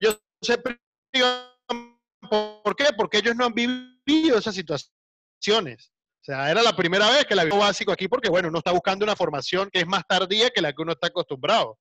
ellos 0.00 0.18
se 0.40 0.58
privan. 0.58 1.96
¿Por 2.28 2.76
qué? 2.76 2.86
Porque 2.96 3.18
ellos 3.18 3.36
no 3.36 3.46
han 3.46 3.54
vivido 3.54 4.38
esas 4.38 4.54
situaciones. 4.54 5.92
O 6.20 6.24
sea, 6.26 6.50
era 6.50 6.62
la 6.62 6.74
primera 6.74 7.08
vez 7.10 7.24
que 7.24 7.36
la 7.36 7.44
vio 7.44 7.56
básico 7.58 7.92
aquí 7.92 8.08
porque, 8.08 8.28
bueno, 8.28 8.48
uno 8.48 8.58
está 8.58 8.72
buscando 8.72 9.04
una 9.04 9.14
formación 9.14 9.70
que 9.70 9.80
es 9.80 9.86
más 9.86 10.02
tardía 10.08 10.50
que 10.50 10.60
la 10.60 10.72
que 10.72 10.82
uno 10.82 10.92
está 10.92 11.06
acostumbrado. 11.06 11.78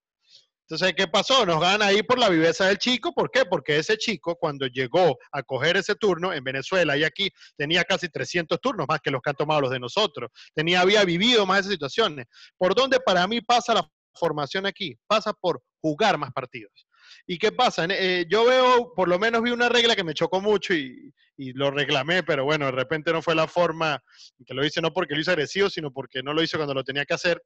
Entonces, 0.67 0.95
¿qué 0.97 1.07
pasó? 1.07 1.45
Nos 1.45 1.61
ganan 1.61 1.83
ahí 1.83 2.01
por 2.01 2.17
la 2.17 2.27
viveza 2.27 2.65
del 2.65 2.79
chico. 2.79 3.13
¿Por 3.13 3.29
qué? 3.29 3.45
Porque 3.45 3.77
ese 3.77 3.97
chico, 3.97 4.35
cuando 4.35 4.65
llegó 4.65 5.15
a 5.31 5.43
coger 5.43 5.77
ese 5.77 5.93
turno 5.93 6.33
en 6.33 6.43
Venezuela 6.43 6.97
y 6.97 7.03
aquí, 7.03 7.29
tenía 7.55 7.83
casi 7.83 8.09
300 8.09 8.59
turnos 8.59 8.87
más 8.89 8.99
que 8.99 9.11
los 9.11 9.21
que 9.21 9.29
han 9.29 9.35
tomado 9.35 9.61
los 9.61 9.71
de 9.71 9.79
nosotros. 9.79 10.31
Tenía, 10.55 10.81
había 10.81 11.05
vivido 11.05 11.45
más 11.45 11.59
esas 11.59 11.73
situaciones. 11.73 12.25
¿Por 12.57 12.73
dónde 12.73 12.99
para 12.99 13.27
mí 13.27 13.41
pasa 13.41 13.75
la 13.75 13.87
formación 14.15 14.65
aquí? 14.65 14.97
Pasa 15.05 15.33
por 15.33 15.61
jugar 15.81 16.17
más 16.17 16.31
partidos. 16.31 16.87
¿Y 17.27 17.37
qué 17.37 17.51
pasa? 17.51 17.85
Eh, 17.87 18.25
yo 18.27 18.45
veo, 18.45 18.91
por 18.95 19.07
lo 19.07 19.19
menos 19.19 19.43
vi 19.43 19.51
una 19.51 19.69
regla 19.69 19.95
que 19.95 20.03
me 20.03 20.15
chocó 20.15 20.41
mucho 20.41 20.73
y, 20.73 21.13
y 21.37 21.53
lo 21.53 21.69
reclamé, 21.69 22.23
pero 22.23 22.43
bueno, 22.43 22.65
de 22.65 22.71
repente 22.71 23.13
no 23.13 23.21
fue 23.21 23.35
la 23.35 23.47
forma 23.47 24.03
que 24.43 24.55
lo 24.55 24.65
hice, 24.65 24.81
no 24.81 24.91
porque 24.91 25.13
lo 25.13 25.21
hice 25.21 25.29
agresivo, 25.29 25.69
sino 25.69 25.91
porque 25.91 26.23
no 26.23 26.33
lo 26.33 26.41
hice 26.41 26.57
cuando 26.57 26.73
lo 26.73 26.83
tenía 26.83 27.05
que 27.05 27.13
hacer 27.13 27.39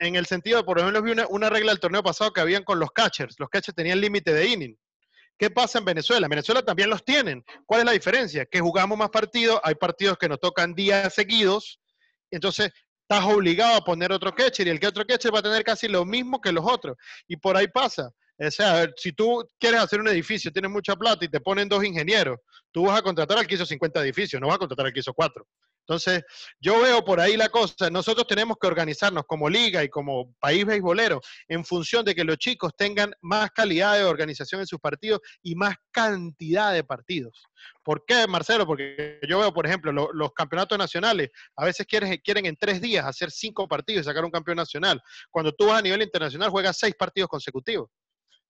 en 0.00 0.16
el 0.16 0.26
sentido 0.26 0.58
de, 0.58 0.64
por 0.64 0.78
ejemplo, 0.78 1.02
vi 1.02 1.12
una, 1.12 1.26
una, 1.28 1.50
regla 1.50 1.72
del 1.72 1.80
torneo 1.80 2.02
pasado 2.02 2.32
que 2.32 2.40
habían 2.40 2.64
con 2.64 2.80
los 2.80 2.90
catchers. 2.90 3.36
Los 3.38 3.48
catchers 3.50 3.76
tenían 3.76 4.00
límite 4.00 4.32
de 4.32 4.46
inning. 4.46 4.76
¿Qué 5.38 5.50
pasa 5.50 5.78
en 5.78 5.84
Venezuela? 5.84 6.26
En 6.26 6.30
Venezuela 6.30 6.62
también 6.62 6.90
los 6.90 7.04
tienen. 7.04 7.44
¿Cuál 7.66 7.80
es 7.80 7.86
la 7.86 7.92
diferencia? 7.92 8.46
Que 8.46 8.60
jugamos 8.60 8.98
más 8.98 9.10
partidos, 9.10 9.60
hay 9.62 9.74
partidos 9.74 10.18
que 10.18 10.28
nos 10.28 10.40
tocan 10.40 10.74
días 10.74 11.14
seguidos, 11.14 11.80
entonces 12.30 12.70
estás 13.02 13.24
obligado 13.24 13.76
a 13.76 13.84
poner 13.84 14.12
otro 14.12 14.34
catcher 14.34 14.66
y 14.66 14.70
el 14.70 14.80
que 14.80 14.86
otro 14.86 15.04
catcher 15.04 15.34
va 15.34 15.40
a 15.40 15.42
tener 15.42 15.64
casi 15.64 15.88
lo 15.88 16.04
mismo 16.04 16.40
que 16.40 16.52
los 16.52 16.64
otros. 16.64 16.96
Y 17.26 17.36
por 17.36 17.56
ahí 17.56 17.68
pasa. 17.68 18.10
O 18.38 18.50
sea, 18.50 18.88
si 18.96 19.12
tú 19.12 19.46
quieres 19.58 19.80
hacer 19.80 20.00
un 20.00 20.08
edificio, 20.08 20.52
tienes 20.52 20.70
mucha 20.70 20.96
plata 20.96 21.24
y 21.24 21.28
te 21.28 21.40
ponen 21.40 21.68
dos 21.68 21.84
ingenieros, 21.84 22.38
tú 22.72 22.84
vas 22.84 22.98
a 22.98 23.02
contratar 23.02 23.36
al 23.38 23.46
que 23.46 23.54
hizo 23.54 23.66
50 23.66 24.00
edificios, 24.02 24.40
no 24.40 24.46
vas 24.46 24.56
a 24.56 24.60
contratar 24.60 24.86
al 24.86 24.92
que 24.92 25.00
hizo 25.00 25.12
4. 25.12 25.46
Entonces, 25.80 26.22
yo 26.60 26.80
veo 26.80 27.04
por 27.04 27.20
ahí 27.20 27.36
la 27.36 27.48
cosa. 27.48 27.90
Nosotros 27.90 28.26
tenemos 28.26 28.56
que 28.60 28.66
organizarnos 28.66 29.24
como 29.26 29.48
liga 29.48 29.82
y 29.82 29.88
como 29.88 30.32
país 30.38 30.64
beisbolero 30.64 31.20
en 31.48 31.64
función 31.64 32.04
de 32.04 32.14
que 32.14 32.24
los 32.24 32.38
chicos 32.38 32.72
tengan 32.76 33.12
más 33.20 33.50
calidad 33.50 33.96
de 33.96 34.04
organización 34.04 34.60
en 34.60 34.66
sus 34.66 34.78
partidos 34.78 35.20
y 35.42 35.54
más 35.56 35.74
cantidad 35.90 36.72
de 36.72 36.84
partidos. 36.84 37.42
¿Por 37.82 38.04
qué, 38.06 38.26
Marcelo? 38.28 38.66
Porque 38.66 39.18
yo 39.28 39.40
veo, 39.40 39.52
por 39.52 39.66
ejemplo, 39.66 39.92
lo, 39.92 40.12
los 40.12 40.32
campeonatos 40.32 40.78
nacionales, 40.78 41.30
a 41.56 41.64
veces 41.64 41.86
quieren, 41.86 42.16
quieren 42.24 42.46
en 42.46 42.56
tres 42.56 42.80
días 42.80 43.04
hacer 43.04 43.30
cinco 43.30 43.66
partidos 43.66 44.02
y 44.02 44.04
sacar 44.04 44.24
un 44.24 44.30
campeón 44.30 44.56
nacional. 44.56 45.00
Cuando 45.30 45.52
tú 45.52 45.66
vas 45.66 45.80
a 45.80 45.82
nivel 45.82 46.02
internacional, 46.02 46.50
juegas 46.50 46.78
seis 46.78 46.94
partidos 46.96 47.28
consecutivos. 47.28 47.90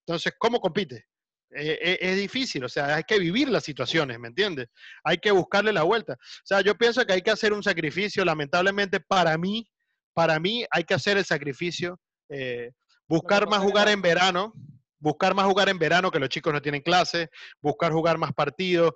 Entonces, 0.06 0.32
¿cómo 0.38 0.60
compite? 0.60 1.06
Eh, 1.52 1.98
es 2.00 2.16
difícil, 2.16 2.62
o 2.64 2.68
sea, 2.68 2.94
hay 2.94 3.02
que 3.02 3.18
vivir 3.18 3.48
las 3.48 3.64
situaciones, 3.64 4.18
¿me 4.20 4.28
entiendes? 4.28 4.68
Hay 5.02 5.18
que 5.18 5.32
buscarle 5.32 5.72
la 5.72 5.82
vuelta. 5.82 6.12
O 6.12 6.44
sea, 6.44 6.60
yo 6.60 6.76
pienso 6.76 7.04
que 7.04 7.12
hay 7.12 7.22
que 7.22 7.32
hacer 7.32 7.52
un 7.52 7.62
sacrificio, 7.62 8.24
lamentablemente 8.24 9.00
para 9.00 9.36
mí, 9.36 9.68
para 10.12 10.38
mí 10.38 10.64
hay 10.70 10.84
que 10.84 10.94
hacer 10.94 11.16
el 11.16 11.24
sacrificio, 11.24 11.98
eh, 12.28 12.70
buscar 13.08 13.48
más 13.48 13.60
jugar 13.60 13.88
en 13.88 14.00
verano, 14.00 14.52
buscar 15.00 15.34
más 15.34 15.46
jugar 15.46 15.68
en 15.68 15.78
verano 15.78 16.10
que 16.10 16.20
los 16.20 16.28
chicos 16.28 16.52
no 16.52 16.62
tienen 16.62 16.82
clase, 16.82 17.30
buscar 17.60 17.92
jugar 17.92 18.16
más 18.16 18.32
partidos, 18.32 18.92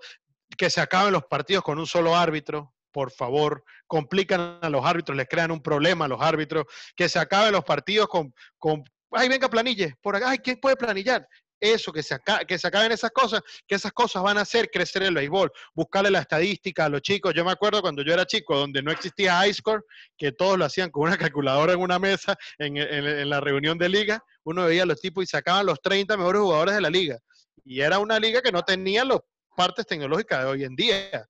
que 0.57 0.71
se 0.71 0.81
acaben 0.81 1.13
los 1.13 1.25
partidos 1.25 1.65
con 1.65 1.79
un 1.79 1.87
solo 1.87 2.15
árbitro, 2.15 2.73
por 2.93 3.11
favor, 3.11 3.65
complican 3.89 4.61
a 4.63 4.69
los 4.69 4.85
árbitros, 4.85 5.17
les 5.17 5.29
crean 5.29 5.51
un 5.51 5.61
problema 5.61 6.05
a 6.05 6.09
los 6.09 6.23
árbitros, 6.23 6.67
que 6.95 7.09
se 7.09 7.19
acaben 7.19 7.53
los 7.53 7.65
partidos 7.65 8.07
con, 8.07 8.33
con 8.59 8.85
ay, 9.11 9.29
venga, 9.29 9.49
planille, 9.49 9.97
por 10.01 10.15
acá, 10.15 10.31
ay, 10.31 10.39
¿quién 10.39 10.61
puede 10.61 10.77
planillar? 10.77 11.27
Eso, 11.65 11.93
que 11.93 12.03
se, 12.03 12.19
que 12.47 12.59
se 12.59 12.69
acaben 12.69 12.93
esas 12.93 13.11
cosas, 13.11 13.41
que 13.67 13.75
esas 13.75 13.91
cosas 13.91 14.23
van 14.23 14.37
a 14.37 14.43
hacer 14.43 14.69
crecer 14.71 15.03
el 15.03 15.15
béisbol, 15.15 15.51
buscarle 15.75 16.11
la 16.11 16.19
estadística 16.19 16.85
a 16.85 16.91
los 16.91 17.01
chicos. 17.01 17.33
Yo 17.35 17.43
me 17.43 17.53
acuerdo 17.53 17.81
cuando 17.81 18.03
yo 18.03 18.13
era 18.13 18.27
chico, 18.27 18.55
donde 18.55 18.83
no 18.83 18.93
existía 18.93 19.47
iScore, 19.47 19.83
que 20.19 20.31
todos 20.31 20.59
lo 20.59 20.67
hacían 20.67 20.91
con 20.91 21.05
una 21.05 21.17
calculadora 21.17 21.73
en 21.73 21.81
una 21.81 21.99
mesa, 21.99 22.37
en, 22.59 23.31
la 23.31 23.41
reunión 23.41 23.79
de 23.79 23.89
liga, 23.89 24.23
uno 24.43 24.67
veía 24.67 24.83
a 24.83 24.87
los 24.87 25.01
tipos 25.01 25.25
y 25.25 25.27
sacaban 25.27 25.65
los 25.65 25.81
30 25.81 26.19
mejores 26.19 26.43
jugadores 26.43 26.75
de 26.75 26.83
la 26.83 26.91
liga. 26.91 27.19
Y 27.65 27.81
era 27.81 27.99
una 27.99 28.19
liga 28.19 28.43
que 28.43 28.53
no 28.53 28.61
tenía 28.63 29.03
las 29.07 29.21
partes 29.57 29.87
tecnológicas 29.87 30.41
de 30.41 30.51
hoy 30.51 30.65
en 30.65 30.77
día. 30.77 31.27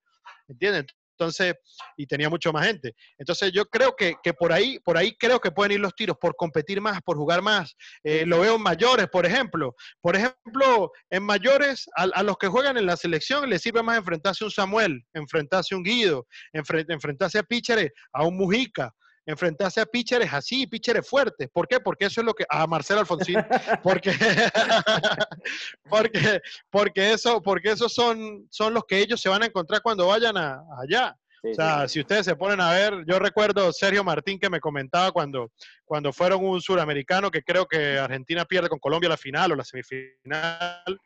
¿Entienden? 0.49 0.87
Entonces, 1.25 1.55
y 1.97 2.07
tenía 2.07 2.29
mucho 2.29 2.53
más 2.53 2.67
gente. 2.67 2.95
Entonces, 3.19 3.53
yo 3.53 3.65
creo 3.67 3.97
que, 3.97 4.15
que, 4.23 4.35
por 4.35 4.53
ahí, 4.53 4.79
por 4.81 4.97
ahí 4.97 5.17
creo 5.19 5.41
que 5.41 5.51
pueden 5.51 5.73
ir 5.73 5.81
los 5.81 5.95
tiros, 5.95 6.17
por 6.21 6.37
competir 6.37 6.81
más, 6.81 7.01
por 7.03 7.17
jugar 7.17 7.43
más. 7.43 7.75
Eh, 8.03 8.25
lo 8.27 8.41
veo 8.41 8.57
en 8.57 8.63
mayores, 8.63 9.09
por 9.09 9.27
ejemplo. 9.27 9.75
Por 10.01 10.17
ejemplo, 10.17 10.93
en 11.11 11.23
mayores, 11.23 11.89
a, 11.97 12.03
a, 12.03 12.23
los 12.23 12.37
que 12.37 12.49
juegan 12.49 12.77
en 12.77 12.87
la 12.87 12.97
selección 12.97 13.49
les 13.49 13.63
sirve 13.63 13.83
más 13.83 13.99
enfrentarse 13.99 14.45
a 14.45 14.47
un 14.47 14.51
Samuel, 14.51 15.05
enfrentarse 15.15 15.75
a 15.75 15.79
un 15.79 15.85
Guido, 15.85 16.27
enfrent, 16.53 16.91
enfrentarse 16.91 17.39
a 17.39 17.43
Pícheres, 17.43 17.91
a 18.13 18.25
un 18.25 18.37
Mujica, 18.37 18.93
enfrentarse 19.27 19.81
a 19.81 19.87
pitchers 19.87 20.33
así, 20.33 20.67
pitchers 20.67 21.09
fuertes. 21.09 21.49
¿Por 21.53 21.67
qué? 21.67 21.81
Porque 21.81 22.07
eso 22.07 22.21
es 22.21 22.27
lo 22.27 22.35
que. 22.35 22.45
A 22.49 22.67
Marcelo 22.67 23.01
Alfonsín. 23.01 23.37
Porque, 23.83 24.13
porque, 25.89 26.41
porque, 26.71 27.13
eso, 27.13 27.43
porque 27.43 27.71
esos 27.71 27.93
son, 27.93 28.47
son 28.51 28.75
los 28.75 28.85
que 28.85 28.99
ellos 28.99 29.21
se 29.21 29.29
van 29.29 29.43
a 29.43 29.47
encontrar 29.47 29.83
cuando 29.83 30.07
vayan 30.07 30.37
a, 30.37 30.63
allá. 30.81 31.17
Sí, 31.43 31.51
o 31.51 31.55
sea, 31.55 31.89
sí. 31.89 31.95
si 31.95 32.01
ustedes 32.01 32.25
se 32.25 32.37
ponen 32.37 32.61
a 32.61 32.73
ver, 32.73 33.05
yo 33.07 33.19
recuerdo 33.19 33.71
Sergio 33.73 34.03
Martín 34.03 34.39
que 34.39 34.49
me 34.49 34.61
comentaba 34.61 35.13
cuando, 35.13 35.53
cuando 35.85 36.13
fueron 36.13 36.45
un 36.45 36.61
suramericano, 36.63 37.31
que 37.31 37.43
creo 37.43 37.67
que 37.67 37.99
Argentina 37.99 38.47
pierde 38.47 38.71
con 38.71 38.79
Colombia 38.79 39.11
la 39.11 39.19
final 39.19 39.53
o 39.53 39.57
la 39.57 39.65
semifinal, 39.65 40.99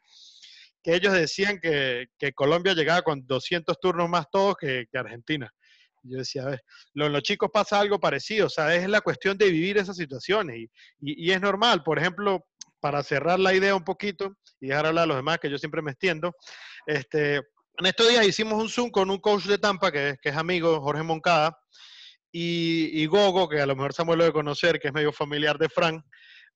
que 0.82 0.94
ellos 0.94 1.12
decían 1.12 1.58
que, 1.60 2.06
que 2.18 2.32
Colombia 2.32 2.74
llegaba 2.74 3.02
con 3.02 3.26
200 3.26 3.80
turnos 3.80 4.08
más 4.08 4.26
todos 4.30 4.56
que, 4.56 4.86
que 4.90 4.98
Argentina. 4.98 5.52
Yo 6.02 6.18
decía, 6.18 6.42
a 6.42 6.50
ver, 6.50 6.62
los, 6.94 7.10
los, 7.10 7.22
chicos 7.22 7.50
pasa 7.52 7.80
algo 7.80 7.98
parecido, 7.98 8.46
o 8.46 8.50
sea, 8.50 8.74
es 8.74 8.88
la 8.88 9.00
cuestión 9.00 9.36
de 9.36 9.50
vivir 9.50 9.78
esas 9.78 9.96
situaciones 9.96 10.56
y, 10.56 10.62
y, 11.00 11.28
y, 11.28 11.32
es 11.32 11.40
normal. 11.40 11.82
Por 11.82 11.98
ejemplo, 11.98 12.44
para 12.80 13.02
cerrar 13.02 13.38
la 13.38 13.54
idea 13.54 13.74
un 13.74 13.84
poquito 13.84 14.36
y 14.60 14.68
dejar 14.68 14.86
hablar 14.86 15.04
a 15.04 15.06
los 15.06 15.16
demás, 15.16 15.38
que 15.38 15.50
yo 15.50 15.58
siempre 15.58 15.82
me 15.82 15.92
extiendo, 15.92 16.32
este, 16.86 17.36
en 17.78 17.86
estos 17.86 18.08
días 18.08 18.26
hicimos 18.26 18.60
un 18.60 18.68
Zoom 18.68 18.90
con 18.90 19.10
un 19.10 19.18
coach 19.18 19.44
de 19.44 19.58
Tampa, 19.58 19.92
que, 19.92 20.16
que 20.20 20.30
es 20.30 20.36
amigo, 20.36 20.80
Jorge 20.80 21.02
Moncada, 21.02 21.56
y, 22.32 22.90
y, 23.02 23.06
Gogo, 23.06 23.48
que 23.48 23.60
a 23.60 23.66
lo 23.66 23.76
mejor 23.76 23.94
Samuel 23.94 24.18
lo 24.18 24.24
de 24.24 24.32
conocer, 24.32 24.78
que 24.78 24.88
es 24.88 24.94
medio 24.94 25.12
familiar 25.12 25.58
de 25.58 25.68
Frank, 25.68 26.04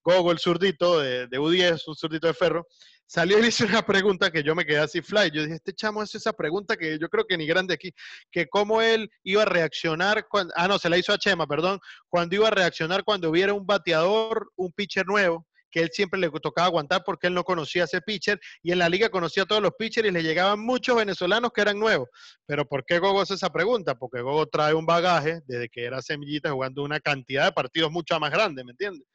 Gogo, 0.02 0.32
el 0.32 0.38
zurdito 0.38 1.00
de, 1.00 1.28
de 1.28 1.38
U10, 1.38 1.80
un 1.86 1.94
zurdito 1.94 2.26
de 2.26 2.34
ferro, 2.34 2.66
salió 3.12 3.38
y 3.38 3.42
le 3.42 3.48
hizo 3.48 3.66
una 3.66 3.84
pregunta 3.84 4.30
que 4.30 4.42
yo 4.42 4.54
me 4.54 4.64
quedé 4.64 4.78
así 4.78 5.02
fly. 5.02 5.30
Yo 5.30 5.42
dije, 5.42 5.56
este 5.56 5.74
chamo 5.74 6.00
hace 6.00 6.16
esa 6.16 6.32
pregunta 6.32 6.78
que 6.78 6.98
yo 6.98 7.10
creo 7.10 7.26
que 7.26 7.36
ni 7.36 7.46
grande 7.46 7.74
aquí, 7.74 7.92
que 8.30 8.48
cómo 8.48 8.80
él 8.80 9.10
iba 9.22 9.42
a 9.42 9.44
reaccionar 9.44 10.26
cuando, 10.30 10.54
ah, 10.56 10.66
no, 10.66 10.78
se 10.78 10.88
la 10.88 10.96
hizo 10.96 11.12
a 11.12 11.18
Chema, 11.18 11.46
perdón, 11.46 11.78
cuando 12.08 12.34
iba 12.36 12.48
a 12.48 12.50
reaccionar 12.50 13.04
cuando 13.04 13.28
hubiera 13.28 13.52
un 13.52 13.66
bateador, 13.66 14.50
un 14.56 14.72
pitcher 14.72 15.06
nuevo, 15.06 15.46
que 15.72 15.80
él 15.80 15.90
siempre 15.90 16.20
le 16.20 16.30
tocaba 16.30 16.66
aguantar 16.66 17.02
porque 17.04 17.26
él 17.26 17.34
no 17.34 17.42
conocía 17.42 17.82
a 17.82 17.84
ese 17.86 18.00
pitcher 18.00 18.38
y 18.62 18.70
en 18.70 18.78
la 18.78 18.88
liga 18.88 19.08
conocía 19.08 19.42
a 19.42 19.46
todos 19.46 19.62
los 19.62 19.72
pitchers 19.76 20.06
y 20.06 20.12
le 20.12 20.22
llegaban 20.22 20.60
muchos 20.60 20.94
venezolanos 20.94 21.50
que 21.52 21.62
eran 21.62 21.78
nuevos. 21.78 22.08
Pero 22.46 22.66
¿por 22.66 22.84
qué 22.84 22.98
Gogo 22.98 23.22
hace 23.22 23.34
esa 23.34 23.50
pregunta? 23.50 23.96
Porque 23.96 24.20
Gogo 24.20 24.46
trae 24.46 24.74
un 24.74 24.86
bagaje 24.86 25.40
desde 25.46 25.68
que 25.68 25.84
era 25.84 26.02
semillita 26.02 26.52
jugando 26.52 26.84
una 26.84 27.00
cantidad 27.00 27.46
de 27.46 27.52
partidos 27.52 27.90
mucho 27.90 28.20
más 28.20 28.30
grande, 28.30 28.62
¿me 28.62 28.72
entiendes? 28.72 29.08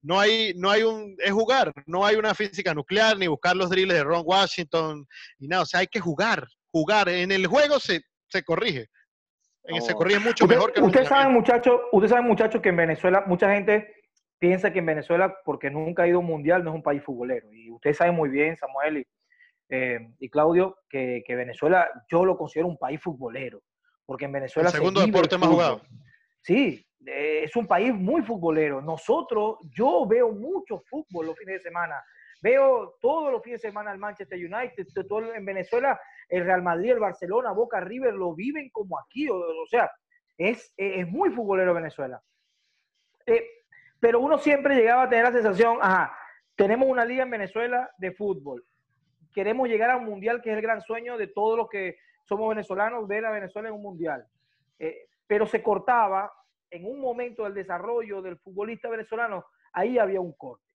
No 0.00 0.20
hay, 0.20 0.54
no 0.54 0.70
hay 0.70 0.82
un, 0.82 1.16
es 1.18 1.32
jugar, 1.32 1.72
no 1.86 2.06
hay 2.06 2.16
una 2.16 2.34
física 2.34 2.72
nuclear 2.72 3.18
ni 3.18 3.26
buscar 3.26 3.56
los 3.56 3.68
drills 3.68 3.92
de 3.92 4.04
Ron 4.04 4.22
Washington 4.24 5.06
ni 5.38 5.48
nada, 5.48 5.62
o 5.62 5.66
sea, 5.66 5.80
hay 5.80 5.88
que 5.88 6.00
jugar, 6.00 6.46
jugar. 6.70 7.08
En 7.08 7.32
el 7.32 7.46
juego 7.46 7.80
se, 7.80 8.02
se 8.28 8.42
corrige. 8.44 8.88
En, 9.64 9.80
Se 9.80 9.94
corrige 9.94 10.20
mucho 10.20 10.44
usted, 10.44 10.56
mejor 10.56 10.72
que 10.72 10.82
Ustedes 10.82 11.08
saben, 11.08 11.32
muchachos, 11.32 11.80
ustedes 11.90 12.10
saben, 12.10 12.26
muchachos, 12.26 12.60
que 12.60 12.68
en 12.68 12.76
Venezuela 12.76 13.24
mucha 13.26 13.50
gente 13.50 14.03
piensa 14.38 14.72
que 14.72 14.80
en 14.80 14.86
Venezuela, 14.86 15.36
porque 15.44 15.70
nunca 15.70 16.02
ha 16.02 16.08
ido 16.08 16.18
a 16.18 16.20
un 16.20 16.26
mundial, 16.26 16.64
no 16.64 16.70
es 16.70 16.76
un 16.76 16.82
país 16.82 17.02
futbolero. 17.02 17.52
Y 17.52 17.70
ustedes 17.70 17.96
saben 17.96 18.14
muy 18.14 18.28
bien, 18.28 18.56
Samuel 18.56 18.98
y, 18.98 19.06
eh, 19.70 19.98
y 20.18 20.28
Claudio, 20.28 20.78
que, 20.88 21.22
que, 21.26 21.34
Venezuela 21.34 21.88
yo 22.10 22.24
lo 22.24 22.36
considero 22.36 22.68
un 22.68 22.78
país 22.78 23.00
futbolero. 23.00 23.62
Porque 24.06 24.26
en 24.26 24.32
Venezuela. 24.32 24.68
El 24.68 24.74
segundo 24.74 25.00
deporte 25.00 25.38
más 25.38 25.48
jugado. 25.48 25.82
Sí, 26.42 26.86
eh, 27.06 27.44
es 27.44 27.56
un 27.56 27.66
país 27.66 27.94
muy 27.94 28.22
futbolero. 28.22 28.82
Nosotros, 28.82 29.58
yo 29.74 30.06
veo 30.06 30.30
mucho 30.30 30.82
fútbol 30.88 31.26
los 31.26 31.38
fines 31.38 31.56
de 31.56 31.70
semana. 31.70 32.02
Veo 32.42 32.96
todos 33.00 33.32
los 33.32 33.42
fines 33.42 33.62
de 33.62 33.68
semana 33.68 33.92
el 33.92 33.98
Manchester 33.98 34.38
United, 34.38 34.86
todo 35.08 35.32
en 35.32 35.44
Venezuela, 35.46 35.98
el 36.28 36.44
Real 36.44 36.62
Madrid, 36.62 36.90
el 36.90 36.98
Barcelona, 36.98 37.52
Boca 37.52 37.80
River 37.80 38.12
lo 38.12 38.34
viven 38.34 38.68
como 38.70 38.98
aquí. 38.98 39.30
O, 39.30 39.36
o 39.36 39.66
sea, 39.66 39.90
es, 40.36 40.72
es 40.76 41.08
muy 41.08 41.30
futbolero 41.30 41.72
Venezuela. 41.72 42.20
Eh, 43.26 43.46
pero 44.04 44.20
uno 44.20 44.36
siempre 44.36 44.76
llegaba 44.76 45.04
a 45.04 45.08
tener 45.08 45.24
la 45.24 45.32
sensación, 45.32 45.78
ajá, 45.80 46.14
tenemos 46.56 46.86
una 46.86 47.06
liga 47.06 47.22
en 47.22 47.30
Venezuela 47.30 47.90
de 47.96 48.12
fútbol, 48.12 48.62
queremos 49.32 49.66
llegar 49.66 49.90
a 49.90 49.96
un 49.96 50.04
mundial 50.04 50.42
que 50.42 50.50
es 50.50 50.56
el 50.56 50.62
gran 50.62 50.82
sueño 50.82 51.16
de 51.16 51.28
todos 51.28 51.56
los 51.56 51.70
que 51.70 51.96
somos 52.28 52.50
venezolanos, 52.50 53.08
ver 53.08 53.24
a 53.24 53.30
Venezuela 53.30 53.70
en 53.70 53.76
un 53.76 53.80
mundial. 53.80 54.26
Eh, 54.78 55.06
pero 55.26 55.46
se 55.46 55.62
cortaba 55.62 56.30
en 56.70 56.84
un 56.84 57.00
momento 57.00 57.44
del 57.44 57.54
desarrollo 57.54 58.20
del 58.20 58.36
futbolista 58.36 58.90
venezolano, 58.90 59.46
ahí 59.72 59.96
había 59.96 60.20
un 60.20 60.34
corte. 60.34 60.66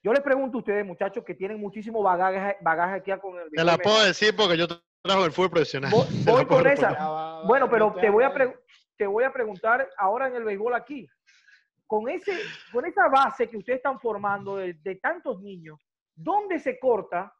Yo 0.00 0.12
les 0.12 0.22
pregunto 0.22 0.58
a 0.58 0.60
ustedes, 0.60 0.86
muchachos, 0.86 1.24
que 1.24 1.34
tienen 1.34 1.58
muchísimo 1.58 2.04
bagaje, 2.04 2.56
bagaje 2.60 2.94
aquí 2.94 3.10
con 3.20 3.36
el... 3.36 3.50
Te 3.50 3.64
la 3.64 3.78
puedo 3.78 4.00
decir 4.04 4.36
porque 4.36 4.56
yo 4.56 4.68
trabajo 5.02 5.26
el 5.26 5.32
fútbol 5.32 5.50
profesional. 5.50 5.90
Voy, 5.90 6.06
voy 6.24 6.46
con 6.46 6.64
esa. 6.68 7.42
Bueno, 7.48 7.68
pero 7.68 7.96
te 8.00 8.08
voy, 8.10 8.22
a 8.22 8.32
te 8.96 9.08
voy 9.08 9.24
a 9.24 9.32
preguntar 9.32 9.90
ahora 9.98 10.28
en 10.28 10.36
el 10.36 10.44
béisbol 10.44 10.74
aquí 10.74 11.08
con, 11.90 12.08
ese, 12.08 12.38
con 12.70 12.86
esa 12.86 13.08
base 13.08 13.48
que 13.48 13.56
ustedes 13.56 13.78
están 13.78 13.98
formando 13.98 14.58
de, 14.58 14.74
de 14.74 14.94
tantos 14.94 15.42
niños, 15.42 15.76
¿dónde 16.14 16.60
se 16.60 16.78
corta 16.78 17.34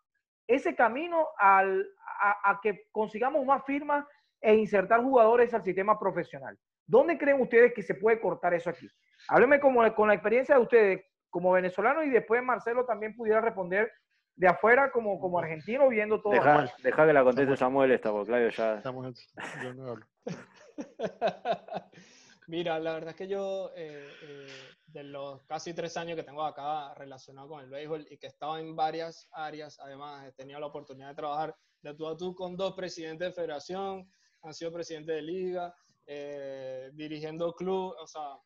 ese 0.44 0.74
camino 0.74 1.28
al, 1.38 1.86
a, 2.20 2.50
a, 2.50 2.60
que 2.60 2.88
consigamos 2.90 3.46
más 3.46 3.64
firmas 3.64 4.04
e 4.40 4.52
insertar 4.56 5.04
jugadores 5.04 5.54
al 5.54 5.62
sistema 5.62 5.96
profesional? 5.96 6.58
¿Dónde 6.84 7.16
creen 7.16 7.40
ustedes 7.40 7.72
que 7.72 7.84
se 7.84 7.94
puede 7.94 8.20
cortar 8.20 8.52
eso 8.52 8.70
aquí? 8.70 8.88
Háblenme 9.28 9.60
como, 9.60 9.94
con 9.94 10.08
la 10.08 10.14
experiencia 10.14 10.56
de 10.56 10.62
ustedes 10.62 11.04
como 11.28 11.52
venezolano 11.52 12.02
y 12.02 12.10
después 12.10 12.42
Marcelo 12.42 12.84
también 12.84 13.14
pudiera 13.14 13.40
responder 13.40 13.92
de 14.34 14.48
afuera 14.48 14.90
como, 14.90 15.20
como 15.20 15.38
argentino 15.38 15.88
viendo 15.88 16.20
todo. 16.20 16.32
Deja, 16.32 16.66
deja 16.82 17.06
que 17.06 17.12
la 17.12 17.22
conteste 17.22 17.56
Samuel 17.56 17.92
esta, 17.92 18.10
porque 18.10 18.26
Claudio 18.26 18.48
ya... 18.48 18.82
Samuel, 18.82 19.14
yo 19.62 19.74
no 19.74 19.90
hablo. 19.90 20.06
Mira, 22.50 22.80
la 22.80 22.94
verdad 22.94 23.10
es 23.10 23.16
que 23.16 23.28
yo, 23.28 23.70
eh, 23.76 24.08
eh, 24.22 24.48
de 24.88 25.04
los 25.04 25.40
casi 25.44 25.72
tres 25.72 25.96
años 25.96 26.16
que 26.16 26.24
tengo 26.24 26.42
acá 26.42 26.92
relacionado 26.94 27.48
con 27.48 27.62
el 27.62 27.70
béisbol 27.70 28.08
y 28.10 28.18
que 28.18 28.26
he 28.26 28.28
estado 28.28 28.58
en 28.58 28.74
varias 28.74 29.28
áreas, 29.30 29.78
además 29.78 30.26
he 30.26 30.32
tenido 30.32 30.58
la 30.58 30.66
oportunidad 30.66 31.10
de 31.10 31.14
trabajar 31.14 31.56
de 31.80 31.94
tú 31.94 32.08
a 32.08 32.16
tú 32.16 32.34
con 32.34 32.56
dos 32.56 32.74
presidentes 32.74 33.28
de 33.28 33.32
federación, 33.32 34.10
han 34.42 34.52
sido 34.52 34.72
presidente 34.72 35.12
de 35.12 35.22
liga, 35.22 35.72
eh, 36.04 36.90
dirigiendo 36.92 37.54
club, 37.54 37.94
o 37.96 38.06
sea, 38.08 38.36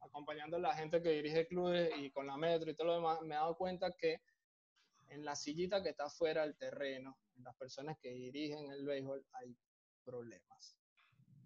acompañando 0.00 0.56
a 0.56 0.60
la 0.60 0.74
gente 0.74 1.02
que 1.02 1.10
dirige 1.10 1.46
clubes 1.46 1.90
y 1.98 2.10
con 2.12 2.28
la 2.28 2.38
metro 2.38 2.70
y 2.70 2.74
todo 2.74 2.86
lo 2.86 2.94
demás, 2.94 3.20
me 3.20 3.34
he 3.34 3.38
dado 3.38 3.58
cuenta 3.58 3.92
que 3.92 4.22
en 5.08 5.22
la 5.22 5.36
sillita 5.36 5.82
que 5.82 5.90
está 5.90 6.08
fuera 6.08 6.46
del 6.46 6.56
terreno, 6.56 7.18
en 7.36 7.44
las 7.44 7.54
personas 7.56 7.98
que 8.00 8.08
dirigen 8.08 8.70
el 8.70 8.86
béisbol, 8.86 9.22
hay 9.32 9.54
problemas. 10.02 10.78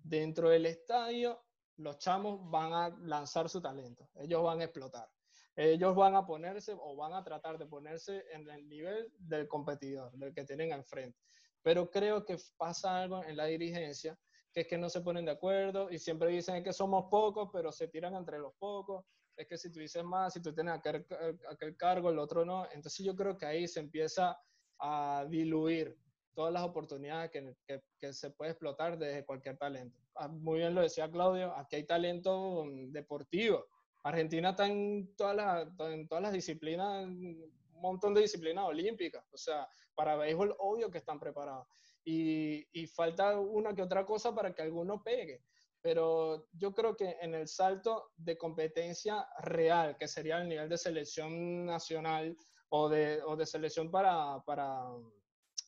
Dentro 0.04 0.50
del 0.50 0.66
estadio 0.66 1.44
los 1.76 1.98
chamos 1.98 2.40
van 2.50 2.72
a 2.72 2.88
lanzar 3.00 3.48
su 3.48 3.60
talento, 3.60 4.08
ellos 4.16 4.42
van 4.42 4.60
a 4.60 4.64
explotar, 4.64 5.08
ellos 5.56 5.94
van 5.94 6.14
a 6.16 6.26
ponerse 6.26 6.72
o 6.76 6.96
van 6.96 7.12
a 7.12 7.22
tratar 7.22 7.58
de 7.58 7.66
ponerse 7.66 8.24
en 8.32 8.48
el 8.48 8.68
nivel 8.68 9.12
del 9.18 9.46
competidor, 9.48 10.12
del 10.16 10.34
que 10.34 10.44
tienen 10.44 10.72
enfrente. 10.72 11.18
Pero 11.62 11.90
creo 11.90 12.24
que 12.24 12.36
pasa 12.58 13.02
algo 13.02 13.24
en 13.24 13.36
la 13.36 13.46
dirigencia, 13.46 14.18
que 14.52 14.60
es 14.60 14.66
que 14.68 14.76
no 14.76 14.88
se 14.88 15.00
ponen 15.00 15.24
de 15.24 15.32
acuerdo 15.32 15.90
y 15.90 15.98
siempre 15.98 16.28
dicen 16.28 16.62
que 16.62 16.72
somos 16.72 17.06
pocos, 17.10 17.48
pero 17.52 17.72
se 17.72 17.88
tiran 17.88 18.14
entre 18.14 18.38
los 18.38 18.54
pocos. 18.54 19.04
Es 19.36 19.48
que 19.48 19.56
si 19.56 19.72
tú 19.72 19.80
dices 19.80 20.04
más, 20.04 20.32
si 20.32 20.42
tú 20.42 20.54
tienes 20.54 20.74
aquel, 20.74 21.76
cargo, 21.76 22.10
el 22.10 22.18
otro 22.18 22.44
no. 22.44 22.66
Entonces 22.70 23.04
yo 23.04 23.16
creo 23.16 23.36
que 23.36 23.46
ahí 23.46 23.66
se 23.66 23.80
empieza 23.80 24.38
a 24.78 25.26
diluir 25.28 25.98
todas 26.34 26.52
las 26.52 26.62
oportunidades 26.62 27.30
que, 27.30 27.80
que, 27.98 28.12
se 28.12 28.30
puede 28.30 28.52
explotar 28.52 28.98
desde 28.98 29.24
cualquier 29.24 29.56
talento. 29.56 29.98
Ah, 30.16 30.28
muy 30.28 30.58
bien 30.58 30.74
lo 30.74 30.82
decía 30.82 31.10
Claudio, 31.10 31.54
aquí 31.56 31.76
hay 31.76 31.84
talento 31.84 32.64
deportivo. 32.88 33.66
Argentina 34.02 34.50
está 34.50 34.66
en 34.66 35.14
todas 35.16 35.34
las, 35.34 35.68
en 35.92 36.06
todas 36.06 36.22
las 36.22 36.32
disciplinas, 36.32 37.04
un 37.04 37.50
montón 37.80 38.14
de 38.14 38.20
disciplinas 38.20 38.64
olímpicas. 38.64 39.24
O 39.32 39.36
sea, 39.36 39.66
para 39.94 40.16
béisbol, 40.16 40.54
obvio 40.58 40.90
que 40.90 40.98
están 40.98 41.18
preparados. 41.18 41.66
Y, 42.04 42.66
y 42.72 42.86
falta 42.86 43.38
una 43.38 43.74
que 43.74 43.82
otra 43.82 44.04
cosa 44.04 44.34
para 44.34 44.54
que 44.54 44.62
alguno 44.62 45.02
pegue. 45.02 45.42
Pero 45.80 46.48
yo 46.52 46.72
creo 46.74 46.96
que 46.96 47.16
en 47.20 47.34
el 47.34 47.48
salto 47.48 48.10
de 48.16 48.36
competencia 48.36 49.26
real, 49.40 49.96
que 49.96 50.06
sería 50.06 50.40
el 50.40 50.48
nivel 50.48 50.68
de 50.68 50.78
selección 50.78 51.66
nacional 51.66 52.36
o 52.68 52.88
de, 52.88 53.22
o 53.22 53.36
de 53.36 53.46
selección 53.46 53.90
para, 53.90 54.40
para 54.44 54.86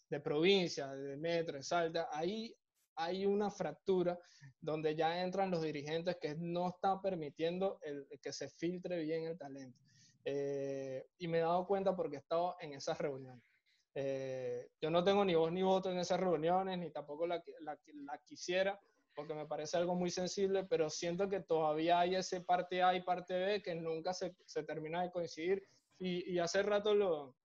de 0.08 0.20
provincia, 0.20 0.88
de 0.88 1.16
metro, 1.16 1.56
de 1.56 1.62
Salta, 1.62 2.08
ahí 2.12 2.54
hay 2.96 3.26
una 3.26 3.50
fractura 3.50 4.18
donde 4.60 4.94
ya 4.94 5.22
entran 5.22 5.50
los 5.50 5.62
dirigentes 5.62 6.16
que 6.20 6.34
no 6.36 6.68
están 6.68 7.00
permitiendo 7.00 7.78
el, 7.82 8.06
que 8.20 8.32
se 8.32 8.48
filtre 8.48 9.02
bien 9.02 9.24
el 9.24 9.38
talento. 9.38 9.78
Eh, 10.24 11.06
y 11.18 11.28
me 11.28 11.38
he 11.38 11.42
dado 11.42 11.66
cuenta 11.66 11.94
porque 11.94 12.16
he 12.16 12.18
estado 12.18 12.56
en 12.60 12.72
esas 12.72 12.98
reuniones. 12.98 13.44
Eh, 13.94 14.68
yo 14.80 14.90
no 14.90 15.04
tengo 15.04 15.24
ni 15.24 15.34
voz 15.34 15.52
ni 15.52 15.62
voto 15.62 15.90
en 15.90 15.98
esas 15.98 16.20
reuniones, 16.20 16.78
ni 16.78 16.90
tampoco 16.90 17.26
la, 17.26 17.42
la, 17.60 17.78
la, 18.04 18.18
quisiera, 18.24 18.78
porque 19.14 19.34
me 19.34 19.46
parece 19.46 19.76
algo 19.76 19.94
muy 19.94 20.10
sensible, 20.10 20.64
pero 20.64 20.90
siento 20.90 21.28
que 21.28 21.40
todavía 21.40 22.00
hay 22.00 22.16
ese 22.16 22.40
parte 22.40 22.82
A 22.82 22.94
y 22.94 23.02
parte 23.02 23.38
B 23.38 23.62
que 23.62 23.74
nunca 23.74 24.12
se, 24.12 24.34
se 24.44 24.64
termina 24.64 25.02
de 25.02 25.10
coincidir. 25.10 25.62
Y, 25.98 26.30
y 26.30 26.38
hace 26.38 26.62
rato 26.62 26.94
lo, 26.94 27.36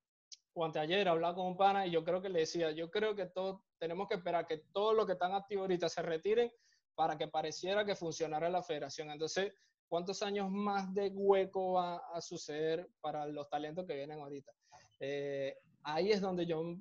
o 0.53 0.65
anteayer 0.65 1.07
hablaba 1.07 1.35
con 1.35 1.47
un 1.47 1.57
pana 1.57 1.85
y 1.85 1.91
yo 1.91 2.03
creo 2.03 2.21
que 2.21 2.29
le 2.29 2.39
decía, 2.39 2.71
yo 2.71 2.89
creo 2.89 3.15
que 3.15 3.27
todos 3.27 3.61
tenemos 3.81 4.07
que 4.07 4.13
esperar 4.13 4.45
que 4.45 4.59
todos 4.71 4.95
los 4.95 5.07
que 5.07 5.13
están 5.13 5.33
activos 5.33 5.63
ahorita 5.63 5.89
se 5.89 6.03
retiren 6.03 6.53
para 6.93 7.17
que 7.17 7.27
pareciera 7.27 7.83
que 7.83 7.95
funcionara 7.95 8.47
la 8.47 8.61
federación. 8.61 9.09
Entonces, 9.09 9.51
¿cuántos 9.89 10.21
años 10.21 10.51
más 10.51 10.93
de 10.93 11.09
hueco 11.09 11.73
va 11.73 11.97
a 12.13 12.21
suceder 12.21 12.87
para 13.01 13.25
los 13.25 13.49
talentos 13.49 13.87
que 13.87 13.95
vienen 13.95 14.19
ahorita? 14.19 14.53
Eh, 14.99 15.57
ahí 15.81 16.11
es 16.11 16.21
donde 16.21 16.45
yo, 16.45 16.59
o 16.59 16.77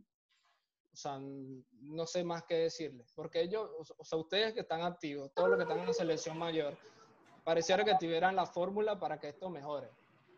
sea, 0.92 1.18
no 1.18 2.07
sé 2.07 2.22
más 2.22 2.44
qué 2.44 2.57
decirles, 2.57 3.11
porque 3.14 3.40
ellos, 3.40 3.70
o 3.96 4.05
sea, 4.05 4.18
ustedes 4.18 4.53
que 4.53 4.61
están 4.61 4.82
activos, 4.82 5.32
todos 5.32 5.48
los 5.48 5.57
que 5.57 5.62
están 5.62 5.78
en 5.78 5.86
la 5.86 5.94
selección 5.94 6.36
mayor, 6.36 6.76
pareciera 7.44 7.82
que 7.82 7.94
tuvieran 7.98 8.36
la 8.36 8.44
fórmula 8.44 9.01
para 9.01 9.18
que 9.18 9.30
esto 9.30 9.48
mejore 9.48 9.88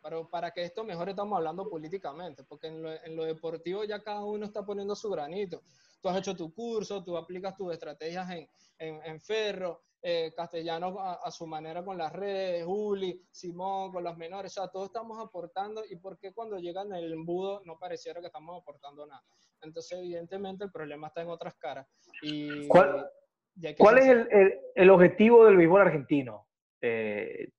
pero 0.03 0.29
para 0.29 0.51
que 0.51 0.65
esto 0.65 0.83
mejor 0.83 1.09
estamos 1.09 1.37
hablando 1.37 1.69
políticamente, 1.71 2.43
porque 2.43 2.67
en 2.67 2.83
lo, 2.83 2.93
en 2.93 3.15
lo, 3.15 3.25
deportivo 3.25 3.85
ya 3.85 4.03
cada 4.03 4.25
uno 4.25 4.45
está 4.45 4.67
poniendo 4.67 4.97
su 4.97 5.09
granito. 5.09 5.63
Tú 6.03 6.09
has 6.09 6.19
hecho 6.19 6.37
tu 6.37 6.53
curso, 6.53 7.03
tú 7.03 7.17
aplicas 7.17 7.57
tus 7.57 7.73
estrategias 7.73 8.29
en, 8.31 8.49
en, 8.79 9.01
en 9.05 9.21
Ferro, 9.21 9.83
eh, 10.03 10.33
Castellano 10.37 10.99
a, 10.99 11.31
su 11.31 11.47
manera 11.47 11.85
con 11.85 11.97
las 11.97 12.13
redes, 12.13 12.65
Juli, 12.65 13.25
Simón 13.31 13.93
con 13.93 14.03
las 14.03 14.17
menores, 14.19 14.59
o 14.59 14.61
sea, 14.61 14.71
todos 14.71 14.87
estamos 14.87 15.25
aportando 15.25 15.85
y 15.89 15.95
por 15.97 16.19
qué 16.19 16.33
cuando 16.33 16.59
llegan 16.59 16.93
el 16.93 17.13
embudo 17.13 17.63
no 17.65 17.79
pareciera 17.79 18.21
que 18.21 18.27
estamos 18.27 18.61
aportando 18.61 19.07
nada. 19.07 19.23
Entonces, 19.63 19.97
evidentemente, 20.01 20.65
el 20.65 20.73
problema 20.73 21.07
está 21.07 21.23
en 21.23 21.29
otras 21.29 21.55
caras. 21.55 21.87
Y, 22.21 22.67
¿Cuál, 22.67 23.09
¿cuál 23.79 23.99
es 23.99 24.07
el, 24.07 24.29
el, 24.33 24.61
el, 24.75 24.91
objetivo 24.91 25.45
del 25.45 25.57
béisbol 25.57 25.83
argentino? 25.83 26.49
Eh, 26.81 27.51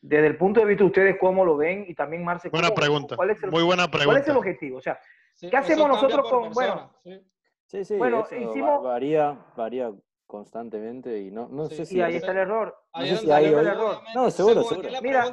desde 0.00 0.26
el 0.26 0.38
punto 0.38 0.60
de 0.60 0.66
vista 0.66 0.84
de 0.84 0.88
ustedes, 0.88 1.16
¿cómo 1.20 1.44
lo 1.44 1.58
ven? 1.58 1.84
Y 1.86 1.94
también, 1.94 2.24
Marce, 2.24 2.48
buena 2.48 2.70
pregunta. 2.70 3.14
¿cuál 3.14 3.28
es 3.28 3.42
el, 3.42 3.50
Muy 3.50 3.62
buena 3.62 3.90
pregunta. 3.90 4.06
¿Cuál 4.06 4.22
es 4.22 4.28
el 4.28 4.36
objetivo? 4.38 4.78
O 4.78 4.80
sea, 4.80 4.98
¿qué 5.38 5.54
hacemos 5.54 5.86
nosotros 5.86 6.30
con... 6.30 6.50
bueno, 6.52 6.94
sí, 7.02 7.20
sí, 7.66 7.96
bueno, 7.96 8.26
hicimos... 8.30 8.82
varía, 8.82 9.38
varía 9.56 9.92
constantemente 10.26 11.20
y 11.20 11.30
no, 11.30 11.48
no 11.48 11.66
sé 11.66 11.86
si... 11.86 11.98
Y 11.98 12.00
ahí 12.00 12.16
está 12.16 12.32
el 12.32 12.38
error. 12.38 12.76
No 12.94 13.06
sé 13.06 13.16
si 13.18 13.30
hay 13.30 13.54
hoy... 13.54 13.66
No, 14.14 14.30
seguro, 14.30 14.64
seguro. 14.64 14.88
Mira, 15.02 15.24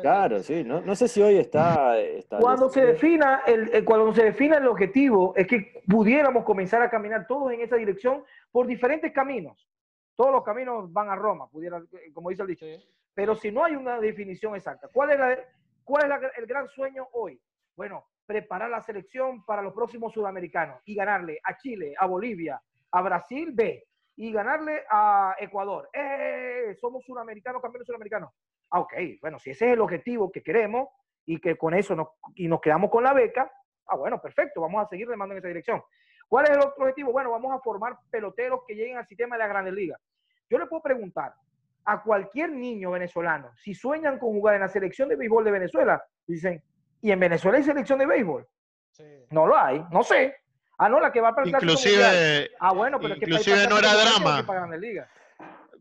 claro, 0.00 0.42
sí, 0.42 0.62
no, 0.64 0.80
no, 0.80 0.94
sé 0.94 1.08
si 1.08 1.22
hoy 1.22 1.36
está... 1.36 1.96
cuando 2.38 2.68
se 2.68 2.84
defina 2.84 3.42
el, 3.46 3.84
cuando 3.84 4.12
se 4.14 4.24
defina 4.24 4.58
el 4.58 4.68
objetivo 4.68 5.34
es 5.36 5.46
que 5.46 5.82
pudiéramos 5.88 6.44
comenzar 6.44 6.82
a 6.82 6.90
caminar 6.90 7.26
todos 7.26 7.52
en 7.52 7.60
esa 7.60 7.76
dirección 7.76 8.24
por 8.52 8.66
diferentes 8.66 9.12
caminos. 9.12 9.68
Todos 10.16 10.32
los 10.32 10.44
caminos 10.44 10.92
van 10.92 11.08
a 11.08 11.16
Roma, 11.16 11.48
pudiera, 11.48 11.82
como 12.12 12.30
dice 12.30 12.42
el 12.42 12.48
dicho. 12.48 12.66
Pero 13.14 13.34
si 13.34 13.50
no 13.50 13.64
hay 13.64 13.74
una 13.74 13.98
definición 13.98 14.54
exacta, 14.54 14.88
¿cuál 14.92 15.10
es, 15.10 15.18
la, 15.18 15.38
cuál 15.82 16.12
es 16.12 16.30
el 16.38 16.46
gran 16.46 16.68
sueño 16.68 17.08
hoy? 17.12 17.40
Bueno, 17.74 18.04
preparar 18.30 18.70
la 18.70 18.80
selección 18.80 19.44
para 19.44 19.60
los 19.60 19.74
próximos 19.74 20.12
sudamericanos 20.12 20.80
y 20.84 20.94
ganarle 20.94 21.40
a 21.42 21.56
Chile, 21.56 21.94
a 21.98 22.06
Bolivia, 22.06 22.62
a 22.92 23.02
Brasil, 23.02 23.50
B, 23.52 23.84
y 24.14 24.30
ganarle 24.30 24.84
a 24.88 25.34
Ecuador. 25.36 25.90
¡Eh! 25.92 26.76
Somos 26.80 27.04
sudamericanos, 27.04 27.60
campeones 27.60 27.88
sudamericanos. 27.88 28.30
Ah, 28.70 28.78
ok, 28.78 28.92
bueno, 29.20 29.40
si 29.40 29.50
ese 29.50 29.66
es 29.66 29.72
el 29.72 29.80
objetivo 29.80 30.30
que 30.30 30.44
queremos 30.44 30.90
y 31.26 31.40
que 31.40 31.58
con 31.58 31.74
eso 31.74 31.96
nos, 31.96 32.10
y 32.36 32.46
nos 32.46 32.60
quedamos 32.60 32.88
con 32.88 33.02
la 33.02 33.12
beca, 33.12 33.50
ah, 33.86 33.96
bueno, 33.96 34.22
perfecto, 34.22 34.60
vamos 34.60 34.80
a 34.80 34.88
seguir 34.88 35.08
remando 35.08 35.34
en 35.34 35.38
esa 35.38 35.48
dirección. 35.48 35.82
¿Cuál 36.28 36.44
es 36.44 36.50
el 36.52 36.60
otro 36.60 36.84
objetivo? 36.84 37.10
Bueno, 37.10 37.32
vamos 37.32 37.52
a 37.52 37.58
formar 37.58 37.98
peloteros 38.12 38.60
que 38.64 38.76
lleguen 38.76 38.96
al 38.96 39.08
sistema 39.08 39.34
de 39.34 39.40
la 39.40 39.48
Grandes 39.48 39.74
Ligas. 39.74 40.00
Yo 40.48 40.56
le 40.56 40.66
puedo 40.66 40.82
preguntar 40.82 41.34
a 41.84 42.00
cualquier 42.00 42.52
niño 42.52 42.92
venezolano, 42.92 43.50
si 43.56 43.74
sueñan 43.74 44.20
con 44.20 44.28
jugar 44.28 44.54
en 44.54 44.60
la 44.60 44.68
selección 44.68 45.08
de 45.08 45.16
béisbol 45.16 45.44
de 45.44 45.50
Venezuela, 45.50 46.00
dicen, 46.28 46.62
¿y 47.02 47.10
en 47.10 47.20
Venezuela 47.20 47.58
hay 47.58 47.64
selección 47.64 47.98
de 47.98 48.06
béisbol? 48.06 48.46
Sí. 48.92 49.04
No 49.30 49.46
lo 49.46 49.56
hay, 49.56 49.84
no 49.90 50.02
sé. 50.02 50.36
Ah, 50.78 50.88
no, 50.88 50.98
la 50.98 51.12
que 51.12 51.20
va 51.20 51.34
para 51.34 51.46
el 51.46 51.50
Inclusive, 51.50 52.50
ah, 52.58 52.72
bueno, 52.72 52.98
pero 52.98 53.14
inclusive 53.14 53.56
es 53.56 53.62
que 53.64 53.68
no 53.68 53.78
era 53.78 53.94
drama. 53.94 54.46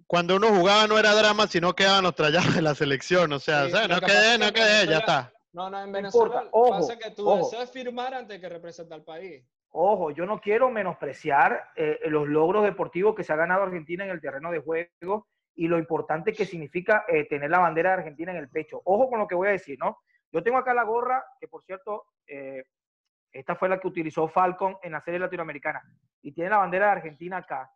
Cuando 0.06 0.36
uno 0.36 0.48
jugaba 0.50 0.88
no 0.88 0.98
era 0.98 1.14
drama, 1.14 1.48
sino 1.48 1.74
quedaban 1.74 2.04
los 2.04 2.16
trayados 2.16 2.56
de 2.56 2.62
la 2.62 2.76
selección. 2.76 3.32
O 3.32 3.40
sea, 3.40 3.68
no 3.88 4.02
quedé, 4.02 4.38
no 4.38 4.52
quedé, 4.52 4.88
ya 4.88 4.98
está. 4.98 5.32
No, 5.54 5.70
no, 5.70 5.82
en 5.82 5.92
Venezuela 5.92 6.44
no 6.44 6.50
ojo, 6.52 6.72
pasa 6.72 6.98
que 6.98 7.12
tú 7.12 7.34
deseas 7.38 7.72
firmar 7.72 8.14
antes 8.14 8.40
que 8.40 8.50
represente 8.50 8.94
al 8.94 9.04
país. 9.04 9.44
Ojo, 9.72 10.12
yo 10.12 10.26
no 10.26 10.42
quiero 10.42 10.70
menospreciar 10.70 11.70
eh, 11.76 12.00
los 12.06 12.28
logros 12.28 12.64
deportivos 12.64 13.16
que 13.16 13.24
se 13.24 13.32
ha 13.34 13.36
ganado 13.36 13.64
Argentina 13.64 14.04
en 14.04 14.12
el 14.12 14.20
terreno 14.20 14.52
de 14.52 14.60
juego 14.60 15.28
y 15.56 15.68
lo 15.68 15.78
importante 15.78 16.34
que 16.34 16.46
significa 16.46 17.06
eh, 17.08 17.26
tener 17.28 17.50
la 17.50 17.60
bandera 17.60 17.92
de 17.92 17.98
Argentina 18.00 18.32
en 18.32 18.38
el 18.38 18.50
pecho. 18.50 18.82
Ojo 18.84 19.10
con 19.10 19.20
lo 19.20 19.28
que 19.28 19.36
voy 19.36 19.50
a 19.50 19.52
decir, 19.52 19.78
¿no? 19.80 20.00
Yo 20.32 20.44
tengo 20.44 20.58
acá 20.58 20.74
la 20.74 20.84
gorra, 20.84 21.24
que 21.40 21.48
por 21.48 21.64
cierto, 21.64 22.06
eh, 22.28 22.64
esta 23.32 23.56
fue 23.56 23.70
la 23.70 23.80
que 23.80 23.88
utilizó 23.88 24.28
Falcon 24.28 24.78
en 24.82 24.92
la 24.92 25.02
serie 25.02 25.20
latinoamericana. 25.20 25.82
Y 26.22 26.32
tiene 26.32 26.50
la 26.52 26.58
bandera 26.58 26.88
de 26.88 26.92
Argentina 26.92 27.38
acá. 27.38 27.72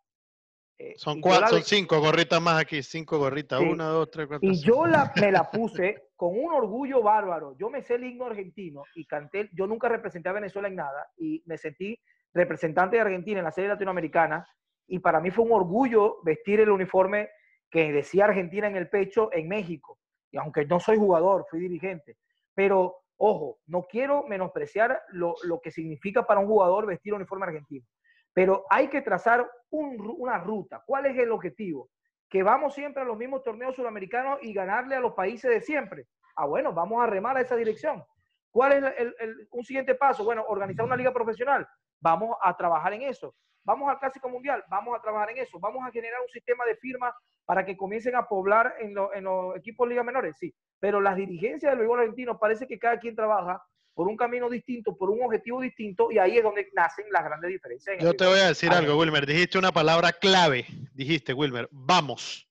Eh, 0.78 0.94
son 0.98 1.22
cuatro, 1.22 1.48
son 1.50 1.64
cinco 1.64 2.00
gorritas 2.00 2.42
más 2.42 2.60
aquí, 2.60 2.82
cinco 2.82 3.20
gorritas, 3.20 3.62
una, 3.62 3.86
dos, 3.86 4.10
tres, 4.10 4.28
cuatro. 4.28 4.50
Y 4.50 4.60
yo 4.60 4.88
la, 4.88 5.12
me 5.22 5.32
la 5.32 5.50
puse 5.52 6.10
con 6.16 6.32
un 6.38 6.52
orgullo 6.52 7.02
bárbaro. 7.02 7.56
Yo 7.58 7.70
me 7.70 7.84
sé 7.84 7.96
el 7.96 8.06
himno 8.06 8.26
argentino 8.26 8.84
y 8.96 9.06
canté, 9.06 9.50
yo 9.54 9.68
nunca 9.68 9.88
representé 9.88 10.30
a 10.30 10.34
Venezuela 10.34 10.68
en 10.68 10.76
nada 10.76 11.08
y 11.18 11.44
me 11.46 11.58
sentí 11.58 12.00
representante 12.34 12.96
de 12.96 13.04
Argentina 13.04 13.40
en 13.40 13.46
la 13.46 13.52
serie 13.52 13.70
latinoamericana 13.70 14.48
y 14.88 15.00
para 15.00 15.20
mí 15.20 15.30
fue 15.30 15.46
un 15.46 15.52
orgullo 15.52 16.18
vestir 16.24 16.60
el 16.60 16.70
uniforme 16.70 17.30
que 17.70 17.92
decía 17.92 18.26
Argentina 18.26 18.68
en 18.68 18.76
el 18.76 18.90
pecho 18.90 19.30
en 19.32 19.48
México. 19.48 20.00
Y 20.32 20.38
aunque 20.38 20.66
no 20.66 20.80
soy 20.80 20.98
jugador, 20.98 21.46
fui 21.50 21.60
dirigente. 21.60 22.18
Pero 22.56 23.04
Ojo, 23.26 23.60
no 23.68 23.84
quiero 23.84 24.24
menospreciar 24.28 25.02
lo, 25.10 25.36
que 25.62 25.72
significa 25.72 26.26
para 26.26 26.40
un 26.40 26.48
jugador 26.48 26.86
vestir 26.86 27.14
uniforme 27.14 27.46
argentino, 27.46 27.86
pero 28.34 28.66
hay 28.70 28.90
que 28.90 29.02
trazar 29.02 29.50
una 29.70 30.40
ruta. 30.40 30.84
¿Cuál 30.86 31.06
es 31.06 31.18
el 31.18 31.32
objetivo? 31.32 31.90
Que 32.28 32.44
vamos 32.44 32.74
siempre 32.74 33.04
a 33.04 33.06
los 33.06 33.18
mismos 33.18 33.44
torneos 33.44 33.76
sudamericanos 33.76 34.40
y 34.42 34.54
ganarle 34.54 34.96
a 34.96 35.00
los 35.00 35.14
países 35.14 35.50
de 35.50 35.62
siempre. 35.62 36.08
Ah, 36.36 36.48
bueno, 36.48 36.74
vamos 36.74 37.02
a 37.02 37.08
remar 37.08 37.38
a 37.38 37.42
esa 37.42 37.56
dirección. 37.56 38.04
¿Cuál 38.52 38.94
es 38.98 39.48
un 39.52 39.64
siguiente 39.64 39.96
paso? 39.96 40.24
Bueno, 40.24 40.44
organizar 40.48 40.86
una 40.86 40.96
liga 40.96 41.14
profesional. 41.14 41.68
Vamos 42.02 42.36
a 42.42 42.58
trabajar 42.58 42.94
en 42.94 43.04
eso. 43.04 43.36
Vamos 43.64 43.90
al 43.90 44.00
Clásico 44.00 44.30
Mundial. 44.30 44.64
Vamos 44.70 44.98
a 44.98 45.02
trabajar 45.02 45.32
en 45.32 45.38
eso. 45.38 45.60
Vamos 45.60 45.86
a 45.88 45.92
generar 45.92 46.22
un 46.22 46.30
sistema 46.30 46.66
de 46.66 46.76
firma 46.78 47.16
para 47.46 47.66
que 47.66 47.78
comiencen 47.78 48.16
a 48.16 48.28
poblar 48.28 48.76
en, 48.80 48.96
en 49.14 49.24
los 49.24 49.56
equipos 49.56 49.88
liga 49.88 50.04
menores. 50.04 50.36
Sí, 50.38 50.54
pero 50.80 51.02
las 51.02 51.16
dirigencias 51.16 51.72
del 51.72 51.80
béisbol 51.80 52.00
argentino 52.00 52.38
parece 52.38 52.68
que 52.68 52.80
cada 52.80 53.00
quien 53.00 53.16
trabaja 53.16 53.64
por 53.94 54.08
un 54.08 54.18
camino 54.18 54.50
distinto, 54.50 54.96
por 54.96 55.10
un 55.10 55.24
objetivo 55.24 55.62
distinto, 55.62 56.12
y 56.12 56.18
ahí 56.18 56.38
es 56.38 56.44
donde 56.44 56.70
nacen 56.74 57.06
las 57.12 57.24
grandes 57.24 57.52
diferencias. 57.52 57.98
Yo 58.02 58.14
te 58.14 58.26
voy 58.26 58.40
a 58.40 58.48
decir 58.48 58.72
algo, 58.72 58.98
Wilmer. 58.98 59.26
Dijiste 59.26 59.58
una 59.58 59.72
palabra 59.72 60.12
clave. 60.12 60.66
Dijiste, 60.94 61.34
Wilmer, 61.34 61.70
vamos. 61.72 62.48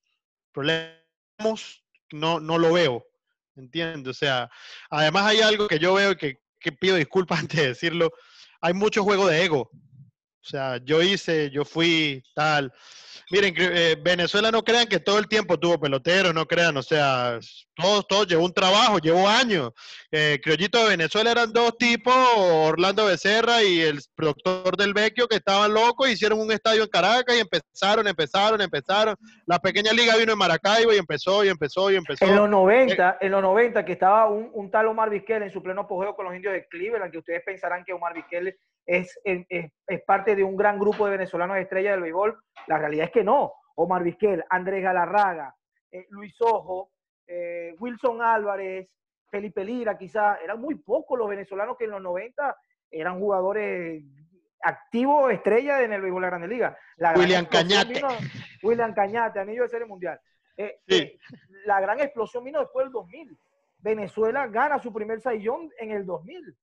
Problemas 0.51 1.83
no, 2.11 2.39
no 2.39 2.57
lo 2.57 2.73
veo. 2.73 3.05
¿Entiendes? 3.55 4.09
O 4.09 4.13
sea, 4.13 4.49
además 4.89 5.25
hay 5.25 5.41
algo 5.41 5.67
que 5.67 5.79
yo 5.79 5.93
veo 5.93 6.11
y 6.11 6.15
que, 6.15 6.39
que 6.59 6.71
pido 6.71 6.95
disculpas 6.95 7.39
antes 7.41 7.59
de 7.59 7.67
decirlo. 7.67 8.11
Hay 8.61 8.73
mucho 8.73 9.03
juego 9.03 9.27
de 9.27 9.43
ego. 9.43 9.69
O 10.43 10.45
sea, 10.45 10.77
yo 10.83 11.01
hice, 11.01 11.49
yo 11.51 11.63
fui, 11.63 12.21
tal. 12.35 12.73
Miren, 13.31 13.53
eh, 13.57 13.95
Venezuela 14.03 14.51
no 14.51 14.61
crean 14.61 14.87
que 14.87 14.99
todo 14.99 15.17
el 15.17 15.27
tiempo 15.27 15.57
tuvo 15.57 15.79
peloteros, 15.79 16.33
no 16.33 16.45
crean, 16.45 16.75
o 16.75 16.83
sea, 16.83 17.39
todos, 17.75 18.05
todos 18.07 18.27
llevó 18.27 18.43
un 18.43 18.53
trabajo, 18.53 18.99
llevó 18.99 19.27
años. 19.27 19.71
Eh, 20.11 20.39
Criollito 20.43 20.83
de 20.83 20.89
Venezuela 20.89 21.31
eran 21.31 21.53
dos 21.53 21.77
tipos, 21.77 22.13
Orlando 22.35 23.05
Becerra 23.05 23.63
y 23.63 23.79
el 23.79 23.99
productor 24.15 24.75
del 24.75 24.93
Vecchio, 24.93 25.27
que 25.27 25.37
estaban 25.37 25.73
locos, 25.73 26.09
hicieron 26.09 26.41
un 26.41 26.51
estadio 26.51 26.83
en 26.83 26.89
Caracas 26.89 27.37
y 27.37 27.39
empezaron, 27.39 28.07
empezaron, 28.07 28.61
empezaron. 28.61 29.15
La 29.45 29.59
pequeña 29.59 29.93
liga 29.93 30.17
vino 30.17 30.33
en 30.33 30.37
Maracaibo 30.37 30.93
y 30.93 30.97
empezó 30.97 31.45
y 31.45 31.47
empezó 31.47 31.89
y 31.89 31.95
empezó. 31.95 32.25
En 32.25 32.35
los 32.35 32.49
90, 32.49 33.09
eh, 33.09 33.15
en 33.21 33.31
los 33.31 33.41
90 33.41 33.85
que 33.85 33.93
estaba 33.93 34.27
un, 34.27 34.51
un 34.53 34.69
tal 34.69 34.87
Omar 34.87 35.09
Vizquel 35.09 35.43
en 35.43 35.51
su 35.51 35.63
pleno 35.63 35.81
apogeo 35.81 36.15
con 36.15 36.25
los 36.25 36.35
indios 36.35 36.53
de 36.53 36.67
Cleveland, 36.67 37.11
que 37.11 37.19
ustedes 37.19 37.41
pensarán 37.45 37.85
que 37.85 37.93
Omar 37.93 38.13
Vizquel 38.13 38.55
es, 38.85 39.19
es, 39.23 39.71
parte 40.05 40.35
de 40.35 40.43
un 40.43 40.55
gran 40.55 40.79
grupo 40.79 41.05
de 41.05 41.17
venezolanos 41.17 41.57
estrellas 41.57 41.93
del 41.93 42.01
béisbol. 42.01 42.37
La 42.67 42.77
realidad 42.77 43.05
es 43.05 43.11
que 43.11 43.23
no. 43.23 43.53
Omar 43.75 44.03
Vizquel, 44.03 44.43
Andrés 44.49 44.83
Galarraga, 44.83 45.55
eh, 45.91 46.05
Luis 46.09 46.35
Ojo, 46.41 46.91
eh, 47.25 47.73
Wilson 47.79 48.21
Álvarez, 48.21 48.89
Felipe 49.29 49.65
Lira, 49.65 49.97
quizás, 49.97 50.39
eran 50.43 50.61
muy 50.61 50.75
pocos 50.75 51.17
los 51.17 51.27
venezolanos 51.27 51.77
que 51.77 51.85
en 51.85 51.91
los 51.91 52.01
90 52.01 52.55
eran 52.91 53.19
jugadores 53.19 54.03
activos, 54.61 55.31
estrellas 55.31 55.81
en 55.81 55.93
el 55.93 56.01
béisbol 56.01 56.21
de 56.21 56.25
la 56.25 56.29
Grande 56.29 56.47
Liga. 56.47 56.77
William 57.15 57.45
Cañate. 57.45 58.01
William 58.61 58.93
Cañate, 58.93 59.39
anillo 59.39 59.63
de 59.63 59.69
serie 59.69 59.87
mundial. 59.87 60.19
Eh, 60.55 61.17
la 61.65 61.81
gran 61.81 61.99
explosión 61.99 62.43
vino 62.43 62.59
después 62.59 62.85
del 62.85 62.93
2000. 62.93 63.37
Venezuela 63.79 64.47
gana 64.47 64.79
su 64.79 64.93
primer 64.93 65.19
saillón 65.19 65.69
en 65.79 65.91
el 65.91 66.05
2000. 66.05 66.55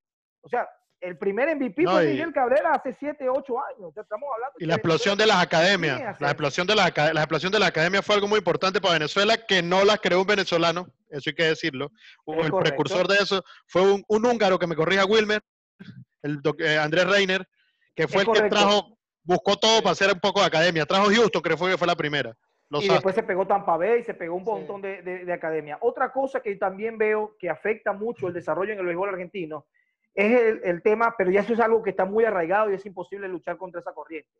O 0.42 0.48
sea, 0.48 0.68
el 1.00 1.16
primer 1.16 1.54
MVP 1.56 1.84
fue 1.84 2.06
Miguel 2.06 2.32
Cabrera 2.32 2.72
hace 2.72 2.94
7, 2.98 3.28
8 3.28 3.54
años. 3.76 3.96
estamos 3.96 4.28
hablando 4.34 4.54
y 4.58 4.66
la 4.66 4.74
explosión 4.74 5.16
de 5.16 5.26
las 5.26 5.42
academias. 5.42 6.20
La 6.20 6.28
explosión 6.28 6.66
de 6.66 6.74
la, 6.74 6.92
la 7.12 7.20
explosión 7.20 7.52
de 7.52 7.58
la 7.58 7.66
academia 7.66 8.02
fue 8.02 8.16
algo 8.16 8.28
muy 8.28 8.38
importante 8.38 8.80
para 8.80 8.94
Venezuela 8.94 9.36
que 9.46 9.62
no 9.62 9.84
la 9.84 9.98
creó 9.98 10.20
un 10.20 10.26
venezolano, 10.26 10.88
eso 11.08 11.30
hay 11.30 11.34
que 11.34 11.44
decirlo. 11.44 11.90
el 12.26 12.52
precursor 12.52 13.08
de 13.08 13.16
eso 13.16 13.42
fue 13.66 13.82
un, 13.82 14.04
húngaro 14.08 14.58
que 14.58 14.66
me 14.66 14.76
corrija 14.76 15.06
Wilmer, 15.06 15.42
el 16.22 16.40
eh, 16.58 16.78
Andrés 16.78 17.06
Reiner, 17.06 17.48
que 17.94 18.06
fue 18.06 18.22
el 18.22 18.30
que 18.30 18.48
trajo, 18.48 18.98
buscó 19.22 19.56
todo 19.56 19.82
para 19.82 19.92
hacer 19.92 20.12
un 20.12 20.20
poco 20.20 20.40
de 20.40 20.46
academia. 20.46 20.84
Trajo 20.84 21.06
Houston, 21.06 21.42
creo 21.42 21.56
que 21.56 21.78
fue 21.78 21.86
la 21.86 21.96
primera. 21.96 22.36
y 22.70 22.88
después 22.88 23.14
se 23.14 23.22
pegó 23.22 23.46
Tampa 23.46 23.78
Bay 23.78 24.00
y 24.00 24.04
se 24.04 24.14
pegó 24.14 24.36
un 24.36 24.44
montón 24.44 24.82
de, 24.82 25.02
de, 25.02 25.24
de 25.24 25.32
academia. 25.32 25.78
Otra 25.80 26.12
cosa 26.12 26.40
que 26.40 26.54
también 26.56 26.98
veo 26.98 27.36
que 27.38 27.48
afecta 27.48 27.94
mucho 27.94 28.28
el 28.28 28.34
desarrollo 28.34 28.74
en 28.74 28.80
el 28.80 28.86
béisbol 28.86 29.08
argentino 29.08 29.66
es 30.14 30.60
el, 30.64 30.82
tema, 30.82 31.14
pero 31.16 31.30
ya 31.30 31.40
eso 31.40 31.52
es 31.52 31.60
algo 31.60 31.82
que 31.82 31.90
está 31.90 32.04
muy 32.04 32.24
arraigado 32.24 32.70
y 32.70 32.74
es 32.74 32.84
imposible 32.84 33.28
luchar 33.28 33.56
contra 33.56 33.80
esa 33.80 33.92
corriente. 33.92 34.30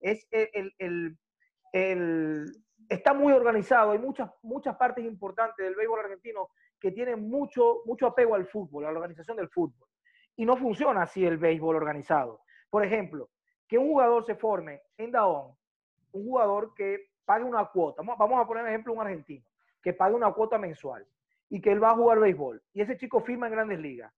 Es 0.00 0.26
el, 0.30 1.16
el, 1.72 2.46
está 2.88 3.12
muy 3.12 3.32
organizado, 3.32 3.92
hay 3.92 3.98
muchas, 3.98 4.30
muchas 4.42 4.76
partes 4.76 5.04
importantes 5.04 5.64
del 5.64 5.74
béisbol 5.74 6.00
argentino 6.00 6.50
que 6.80 6.92
tienen 6.92 7.28
mucho, 7.28 7.82
mucho 7.86 8.06
apego 8.06 8.34
al 8.34 8.46
fútbol, 8.46 8.84
a 8.84 8.92
la 8.92 8.98
organización 8.98 9.36
del 9.36 9.48
fútbol. 9.48 9.88
Y 10.36 10.44
no 10.44 10.56
funciona 10.56 11.02
así 11.02 11.24
el 11.24 11.38
béisbol 11.38 11.76
organizado. 11.76 12.40
Por 12.70 12.84
ejemplo, 12.84 13.30
que 13.66 13.78
un 13.78 13.88
jugador 13.88 14.24
se 14.24 14.34
forme 14.34 14.82
en 14.96 15.10
Daón, 15.10 15.56
un 16.12 16.24
jugador 16.24 16.74
que 16.74 17.08
pague 17.24 17.44
una 17.44 17.64
cuota, 17.66 18.02
vamos 18.02 18.40
a 18.40 18.46
poner 18.46 18.62
un 18.62 18.68
ejemplo 18.68 18.92
un 18.92 19.00
argentino, 19.00 19.44
que 19.82 19.92
pague 19.92 20.14
una 20.14 20.32
cuota 20.32 20.58
mensual 20.58 21.06
y 21.48 21.60
que 21.60 21.72
él 21.72 21.82
va 21.82 21.90
a 21.90 21.96
jugar 21.96 22.20
béisbol 22.20 22.62
y 22.72 22.80
ese 22.80 22.96
chico 22.96 23.20
firma 23.20 23.46
en 23.46 23.52
grandes 23.52 23.78
ligas, 23.78 24.12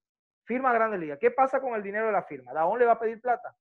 firma 0.49 0.73
grandes 0.73 0.99
ligas, 0.99 1.19
¿qué 1.21 1.31
pasa 1.31 1.61
con 1.61 1.75
el 1.75 1.83
dinero 1.83 2.07
de 2.07 2.13
la 2.13 2.23
firma? 2.23 2.55
Daón 2.55 2.79
le 2.79 2.87
va 2.87 2.93
a 2.93 2.99
pedir 2.99 3.21
plata. 3.21 3.55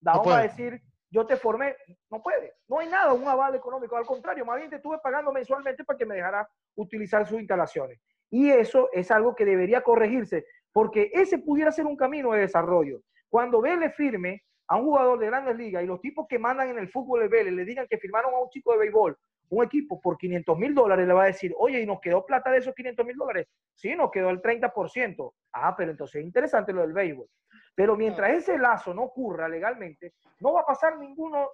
Daón 0.00 0.28
va 0.28 0.38
a 0.38 0.42
decir, 0.42 0.82
yo 1.08 1.24
te 1.24 1.36
formé, 1.36 1.76
no 2.10 2.20
puede, 2.20 2.54
no 2.66 2.80
hay 2.80 2.88
nada, 2.88 3.12
un 3.12 3.26
aval 3.26 3.54
económico, 3.54 3.96
al 3.96 4.04
contrario, 4.04 4.44
más 4.44 4.58
bien 4.58 4.68
te 4.68 4.76
estuve 4.76 4.98
pagando 4.98 5.32
mensualmente 5.32 5.84
para 5.84 5.96
que 5.96 6.04
me 6.04 6.16
dejara 6.16 6.46
utilizar 6.74 7.24
sus 7.24 7.38
instalaciones. 7.38 8.00
Y 8.30 8.50
eso 8.50 8.88
es 8.92 9.12
algo 9.12 9.36
que 9.36 9.44
debería 9.44 9.82
corregirse, 9.82 10.44
porque 10.72 11.10
ese 11.14 11.38
pudiera 11.38 11.70
ser 11.70 11.86
un 11.86 11.96
camino 11.96 12.32
de 12.32 12.40
desarrollo. 12.40 13.00
Cuando 13.28 13.60
Vélez 13.60 13.94
firme 13.94 14.42
a 14.66 14.76
un 14.76 14.86
jugador 14.86 15.20
de 15.20 15.26
grandes 15.26 15.56
ligas 15.56 15.84
y 15.84 15.86
los 15.86 16.00
tipos 16.00 16.26
que 16.28 16.40
mandan 16.40 16.68
en 16.70 16.78
el 16.78 16.88
fútbol 16.88 17.20
de 17.20 17.28
Vélez 17.28 17.54
le 17.54 17.64
digan 17.64 17.86
que 17.88 17.98
firmaron 17.98 18.34
a 18.34 18.38
un 18.38 18.50
chico 18.50 18.72
de 18.72 18.78
béisbol, 18.78 19.16
un 19.54 19.64
equipo 19.64 20.00
por 20.00 20.18
500 20.18 20.58
mil 20.58 20.74
dólares, 20.74 21.06
le 21.06 21.14
va 21.14 21.24
a 21.24 21.26
decir, 21.26 21.54
oye, 21.58 21.80
¿y 21.80 21.86
nos 21.86 22.00
quedó 22.00 22.24
plata 22.24 22.50
de 22.50 22.58
esos 22.58 22.74
500 22.74 23.06
mil 23.06 23.16
dólares? 23.16 23.48
Sí, 23.74 23.94
nos 23.94 24.10
quedó 24.10 24.30
el 24.30 24.40
30%. 24.40 25.32
Ah, 25.52 25.74
pero 25.76 25.90
entonces 25.90 26.20
es 26.20 26.26
interesante 26.26 26.72
lo 26.72 26.82
del 26.82 26.92
béisbol. 26.92 27.28
Pero 27.76 27.96
mientras 27.96 28.30
ese 28.30 28.56
lazo 28.56 28.94
no 28.94 29.02
ocurra 29.02 29.48
legalmente, 29.48 30.14
no 30.38 30.52
va 30.52 30.60
a 30.60 30.64
pasar 30.64 30.96
ninguno, 30.96 31.50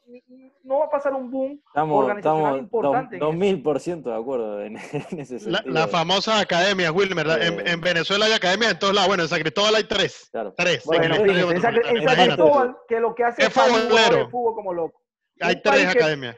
no 0.64 0.80
va 0.80 0.84
a 0.84 0.90
pasar 0.90 1.14
un 1.14 1.30
boom 1.30 1.62
estamos, 1.66 2.04
organizacional 2.04 2.58
importante. 2.58 3.16
Dos 3.16 3.34
mil 3.34 3.62
por 3.62 3.80
ciento 3.80 4.10
de 4.10 4.16
acuerdo 4.16 4.62
en, 4.62 4.76
ese 4.76 5.38
sentido. 5.38 5.62
La, 5.64 5.88
famosa 5.88 6.38
academia, 6.38 6.92
Wilmer. 6.92 7.26
En, 7.40 7.66
en, 7.66 7.80
Venezuela 7.80 8.26
hay 8.26 8.32
academias 8.32 8.72
en 8.72 8.78
todos 8.78 8.94
lados. 8.94 9.08
Bueno, 9.08 9.22
en 9.22 9.28
San 9.30 9.40
Cristóbal 9.40 9.74
hay 9.76 9.84
tres. 9.84 10.28
Claro. 10.30 10.52
Tres. 10.54 10.84
Bueno, 10.84 11.14
en, 11.14 11.60
San, 11.60 11.74
Cristóbal, 11.74 12.76
que 12.86 13.00
lo 13.00 13.14
que 13.14 13.24
hace 13.24 13.42
es 13.42 13.56
el 13.56 14.28
fútbol 14.28 14.54
como 14.54 14.74
loco. 14.74 15.00
Hay 15.40 15.62
tres 15.62 15.86
academias. 15.86 16.36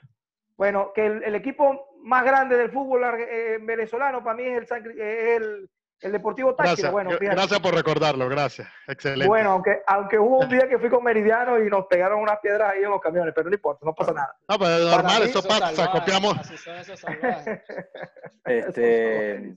Bueno, 0.62 0.92
que 0.94 1.04
el, 1.04 1.34
equipo 1.34 1.96
más 2.04 2.22
grande 2.22 2.56
del 2.56 2.70
fútbol 2.70 3.02
eh, 3.18 3.58
venezolano 3.60 4.22
para 4.22 4.36
mí 4.36 4.44
es 4.44 4.70
el, 4.70 5.00
es 5.00 5.40
el 5.40 5.70
el 6.02 6.12
Deportivo 6.12 6.54
Táchira, 6.54 6.90
gracias, 6.90 6.92
bueno, 6.92 7.10
Gracias 7.20 7.60
por 7.60 7.74
recordarlo, 7.74 8.28
gracias. 8.28 8.68
Excelente. 8.86 9.26
Bueno, 9.26 9.52
aunque, 9.52 9.82
aunque 9.86 10.20
hubo 10.20 10.38
un 10.38 10.48
día 10.48 10.68
que 10.68 10.78
fui 10.78 10.88
con 10.88 11.02
Meridiano 11.02 11.60
y 11.60 11.68
nos 11.68 11.86
pegaron 11.86 12.20
unas 12.20 12.38
piedras 12.40 12.72
ahí 12.72 12.84
en 12.84 12.90
los 12.90 13.00
camiones, 13.00 13.34
pero 13.34 13.48
no 13.48 13.54
importa, 13.54 13.84
no 13.84 13.92
pasa 13.92 14.12
nada. 14.12 14.36
No, 14.48 14.56
pero 14.56 14.78
es 14.78 14.84
normal, 14.84 15.22
eso 15.22 15.42
pasa, 15.42 15.90
copiamos. 15.90 16.36
este, 18.44 19.54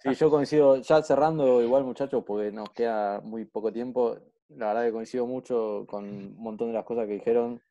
sí, 0.00 0.14
yo 0.14 0.30
coincido, 0.30 0.76
ya 0.76 1.02
cerrando 1.02 1.62
igual 1.62 1.84
muchachos, 1.84 2.24
porque 2.26 2.52
nos 2.52 2.70
queda 2.70 3.20
muy 3.20 3.44
poco 3.46 3.70
tiempo, 3.70 4.16
la 4.48 4.68
verdad 4.68 4.84
que 4.84 4.92
coincido 4.92 5.26
mucho 5.26 5.84
con 5.86 6.04
un 6.04 6.36
montón 6.36 6.68
de 6.68 6.74
las 6.74 6.84
cosas 6.84 7.06
que 7.06 7.14
dijeron, 7.14 7.62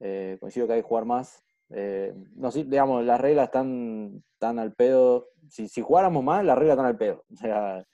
eh, 0.00 0.36
coincido 0.40 0.66
que 0.66 0.74
hay 0.74 0.82
que 0.82 0.88
jugar 0.88 1.04
más, 1.04 1.43
eh, 1.70 2.14
no, 2.36 2.50
sí, 2.50 2.64
digamos, 2.64 3.04
las 3.04 3.20
reglas 3.20 3.46
están, 3.46 4.22
tan 4.38 4.58
al 4.58 4.72
pedo. 4.74 5.28
Si, 5.48 5.68
si 5.68 5.80
jugáramos 5.80 6.22
más, 6.22 6.44
las 6.44 6.56
reglas 6.58 6.74
están 6.74 6.86
al 6.86 6.98
pedo. 6.98 7.24
O 7.32 7.36
sea, 7.36 7.84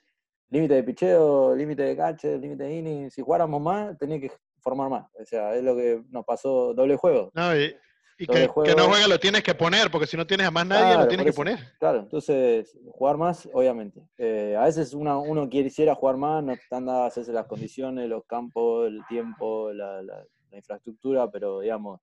límite 0.49 0.75
de 0.75 0.83
picheo, 0.83 1.55
límite 1.55 1.83
de 1.83 1.97
cache, 1.97 2.37
límite 2.37 2.63
de 2.63 2.75
inning. 2.75 3.11
Si 3.11 3.21
jugáramos 3.21 3.61
más, 3.61 3.97
tenía 3.97 4.19
que 4.19 4.31
formar 4.59 4.89
más. 4.89 5.07
O 5.19 5.25
sea, 5.25 5.55
es 5.55 5.63
lo 5.63 5.75
que 5.75 6.03
nos 6.09 6.25
pasó 6.25 6.73
doble 6.73 6.95
juego. 6.97 7.31
No, 7.33 7.55
y, 7.55 8.27
que, 8.27 8.45
no 8.77 8.83
juega 8.83 9.07
lo 9.07 9.19
tienes 9.19 9.41
que 9.41 9.55
poner, 9.55 9.89
porque 9.89 10.05
si 10.05 10.15
no 10.15 10.27
tienes 10.27 10.45
a 10.45 10.51
más 10.51 10.67
nadie, 10.67 10.95
lo 10.95 11.07
tienes 11.07 11.25
que 11.25 11.33
poner. 11.33 11.57
Claro, 11.79 12.01
entonces, 12.01 12.77
jugar 12.91 13.17
más, 13.17 13.49
obviamente. 13.51 14.07
Eh, 14.15 14.55
a 14.55 14.65
veces 14.65 14.93
uno, 14.93 15.21
uno 15.21 15.49
quisiera 15.49 15.95
jugar 15.95 16.17
más, 16.17 16.43
no 16.43 16.51
están 16.51 16.85
dadas 16.85 17.17
las 17.29 17.47
condiciones, 17.47 18.07
los 18.07 18.23
campos, 18.25 18.89
el 18.89 19.01
tiempo, 19.09 19.73
la 19.73 20.03
infraestructura, 20.51 21.31
pero 21.31 21.61
digamos, 21.61 21.99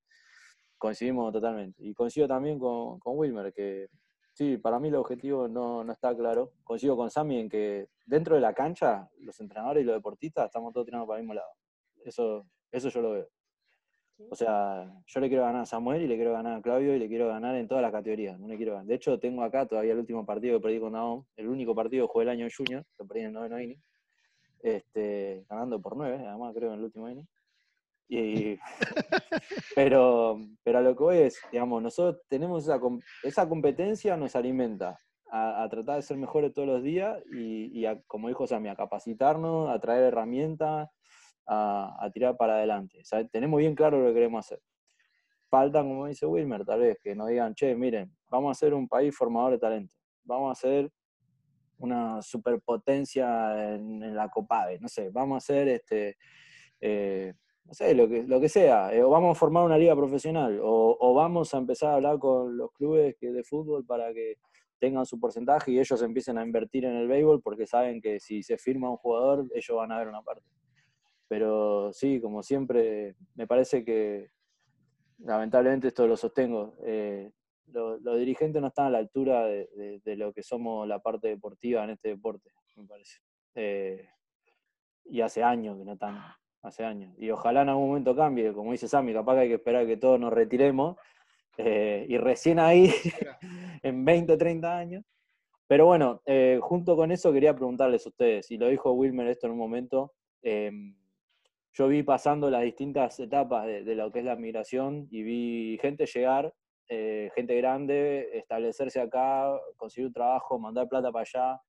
Coincidimos 0.78 1.32
totalmente. 1.32 1.82
Y 1.84 1.92
coincido 1.92 2.28
también 2.28 2.58
con, 2.58 2.98
con 3.00 3.18
Wilmer, 3.18 3.52
que 3.52 3.88
sí, 4.32 4.56
para 4.56 4.78
mí 4.78 4.88
el 4.88 4.94
objetivo 4.94 5.48
no, 5.48 5.84
no, 5.84 5.92
está 5.92 6.16
claro. 6.16 6.52
Coincido 6.64 6.96
con 6.96 7.10
Sammy 7.10 7.40
en 7.40 7.48
que 7.48 7.88
dentro 8.06 8.36
de 8.36 8.40
la 8.40 8.54
cancha, 8.54 9.10
los 9.18 9.38
entrenadores 9.40 9.82
y 9.82 9.86
los 9.86 9.96
deportistas 9.96 10.46
estamos 10.46 10.72
todos 10.72 10.86
tirando 10.86 11.06
para 11.06 11.18
el 11.18 11.24
mismo 11.24 11.34
lado. 11.34 11.50
Eso, 12.04 12.46
eso 12.70 12.88
yo 12.88 13.02
lo 13.02 13.10
veo. 13.10 13.28
O 14.30 14.34
sea, 14.34 14.92
yo 15.06 15.20
le 15.20 15.28
quiero 15.28 15.44
ganar 15.44 15.62
a 15.62 15.66
Samuel 15.66 16.02
y 16.02 16.08
le 16.08 16.16
quiero 16.16 16.32
ganar 16.32 16.58
a 16.58 16.62
Claudio 16.62 16.94
y 16.94 16.98
le 16.98 17.08
quiero 17.08 17.28
ganar 17.28 17.54
en 17.54 17.68
todas 17.68 17.82
las 17.82 17.92
categorías. 17.92 18.38
No 18.38 18.48
le 18.48 18.56
quiero 18.56 18.72
ganar. 18.72 18.86
De 18.86 18.94
hecho, 18.94 19.18
tengo 19.20 19.42
acá 19.44 19.66
todavía 19.66 19.92
el 19.92 19.98
último 19.98 20.26
partido 20.26 20.58
que 20.58 20.62
perdí 20.62 20.80
con 20.80 20.92
Naom, 20.92 21.24
el 21.36 21.48
único 21.48 21.74
partido 21.74 22.06
que 22.06 22.12
jugué 22.12 22.24
el 22.24 22.30
año 22.30 22.48
junior, 22.54 22.84
que 22.96 23.04
perdí 23.04 23.20
en 23.20 23.26
el 23.26 23.32
noveno 23.32 23.60
inning, 23.60 23.80
este, 24.60 25.46
ganando 25.48 25.80
por 25.80 25.96
nueve, 25.96 26.24
además 26.26 26.52
creo 26.54 26.72
en 26.72 26.78
el 26.78 26.84
último 26.84 27.08
inning. 27.08 27.28
Y, 28.08 28.58
pero, 29.74 30.40
pero 30.62 30.78
a 30.78 30.80
lo 30.80 30.96
que 30.96 31.02
voy 31.02 31.16
es, 31.18 31.38
digamos, 31.52 31.82
nosotros 31.82 32.22
tenemos 32.28 32.64
esa, 32.64 32.80
esa 33.22 33.48
competencia, 33.48 34.16
nos 34.16 34.34
alimenta 34.34 34.98
a, 35.30 35.66
tratar 35.70 35.96
de 35.96 36.02
ser 36.02 36.16
mejores 36.16 36.52
todos 36.52 36.68
los 36.68 36.82
días 36.82 37.22
y, 37.32 37.84
como 38.06 38.28
dijo 38.28 38.46
Sammy, 38.46 38.68
a 38.68 38.76
capacitarnos, 38.76 39.68
a 39.68 39.78
traer 39.78 40.04
herramientas, 40.04 40.88
a, 41.46 42.10
tirar 42.12 42.36
para 42.36 42.54
adelante. 42.54 43.02
tenemos 43.30 43.58
bien 43.58 43.74
claro 43.74 44.00
lo 44.00 44.08
que 44.08 44.14
queremos 44.14 44.46
hacer. 44.46 44.60
Falta, 45.50 45.82
como 45.82 46.06
dice 46.06 46.26
Wilmer, 46.26 46.64
tal 46.64 46.80
vez, 46.80 46.98
que 47.02 47.14
nos 47.14 47.28
digan, 47.28 47.54
che, 47.54 47.74
miren, 47.74 48.14
vamos 48.30 48.56
a 48.56 48.60
ser 48.60 48.74
un 48.74 48.86
país 48.86 49.16
formador 49.16 49.52
de 49.52 49.58
talento, 49.58 49.94
vamos 50.24 50.52
a 50.52 50.60
ser 50.60 50.90
una 51.78 52.20
superpotencia 52.20 53.74
en, 53.74 54.14
la 54.14 54.28
COPADE, 54.28 54.78
no 54.80 54.88
sé, 54.88 55.10
vamos 55.10 55.42
a 55.42 55.46
ser 55.46 55.68
este, 55.68 56.16
eh, 56.80 57.32
no 57.68 57.74
sé, 57.74 57.94
lo 57.94 58.08
que, 58.08 58.22
lo 58.22 58.40
que 58.40 58.48
sea, 58.48 58.94
eh, 58.94 59.02
o 59.02 59.10
vamos 59.10 59.36
a 59.36 59.38
formar 59.38 59.62
una 59.62 59.76
liga 59.76 59.94
profesional, 59.94 60.58
o, 60.62 61.12
vamos 61.14 61.52
a 61.52 61.58
empezar 61.58 61.90
a 61.90 61.94
hablar 61.96 62.18
con 62.18 62.56
los 62.56 62.72
clubes 62.72 63.14
que, 63.20 63.30
de 63.30 63.44
fútbol 63.44 63.84
para 63.84 64.14
que 64.14 64.36
tengan 64.78 65.04
su 65.04 65.20
porcentaje 65.20 65.72
y 65.72 65.78
ellos 65.78 66.00
empiecen 66.00 66.38
a 66.38 66.44
invertir 66.44 66.86
en 66.86 66.94
el 66.94 67.08
béisbol 67.08 67.42
porque 67.42 67.66
saben 67.66 68.00
que 68.00 68.20
si 68.20 68.42
se 68.42 68.56
firma 68.56 68.90
un 68.90 68.96
jugador, 68.96 69.46
ellos 69.54 69.76
van 69.76 69.92
a 69.92 69.98
ver 69.98 70.08
una 70.08 70.22
parte. 70.22 70.46
Pero 71.28 71.92
sí, 71.92 72.22
como 72.22 72.42
siempre, 72.42 73.16
me 73.34 73.46
parece 73.46 73.84
que 73.84 74.30
lamentablemente 75.18 75.88
esto 75.88 76.06
lo 76.06 76.16
sostengo. 76.16 76.74
Eh, 76.86 77.30
los, 77.66 78.00
dirigentes 78.18 78.62
no 78.62 78.68
están 78.68 78.86
a 78.86 78.90
la 78.90 78.98
altura 78.98 79.44
de, 79.44 80.00
lo 80.16 80.32
que 80.32 80.42
somos 80.42 80.88
la 80.88 81.00
parte 81.00 81.28
deportiva 81.28 81.84
en 81.84 81.90
este 81.90 82.08
deporte, 82.08 82.50
me 82.76 82.86
parece. 82.86 83.18
Eh, 83.56 84.08
y 85.04 85.20
hace 85.20 85.42
años 85.42 85.76
que 85.76 85.84
no 85.84 85.92
están 85.92 86.18
hace 86.68 86.84
años. 86.84 87.14
Y 87.18 87.30
ojalá 87.30 87.62
en 87.62 87.70
algún 87.70 87.88
momento 87.88 88.14
cambie, 88.14 88.52
como 88.52 88.72
dice 88.72 88.88
Sammy, 88.88 89.12
capaz 89.12 89.34
que 89.34 89.40
hay 89.40 89.48
que 89.48 89.54
esperar 89.54 89.86
que 89.86 89.96
todos 89.96 90.18
nos 90.20 90.32
retiremos. 90.32 90.96
Eh, 91.56 92.06
y 92.08 92.16
recién 92.18 92.58
ahí, 92.60 92.92
en 93.82 94.04
20 94.04 94.32
o 94.32 94.38
30 94.38 94.76
años. 94.76 95.04
Pero 95.66 95.86
bueno, 95.86 96.22
eh, 96.24 96.58
junto 96.62 96.96
con 96.96 97.10
eso 97.10 97.32
quería 97.32 97.54
preguntarles 97.54 98.06
a 98.06 98.08
ustedes, 98.08 98.50
y 98.50 98.56
lo 98.56 98.68
dijo 98.68 98.92
Wilmer 98.92 99.26
esto 99.26 99.46
en 99.46 99.52
un 99.52 99.58
momento, 99.58 100.12
em, 100.42 100.96
yo 101.74 101.88
vi 101.88 102.02
pasando 102.02 102.48
las 102.50 102.62
distintas 102.62 103.20
etapas 103.20 103.66
de, 103.66 103.84
de, 103.84 103.94
lo 103.94 104.10
que 104.10 104.20
es 104.20 104.24
la 104.24 104.36
migración 104.36 105.06
y 105.10 105.22
vi 105.22 105.78
gente 105.82 106.06
llegar, 106.06 106.54
eh, 106.88 107.30
gente 107.34 107.54
grande, 107.56 108.30
establecerse 108.38 108.98
acá, 108.98 109.52
conseguir 109.76 110.06
un 110.06 110.12
trabajo, 110.14 110.58
mandar 110.58 110.88
plata 110.88 111.12
para 111.12 111.22
allá, 111.22 111.60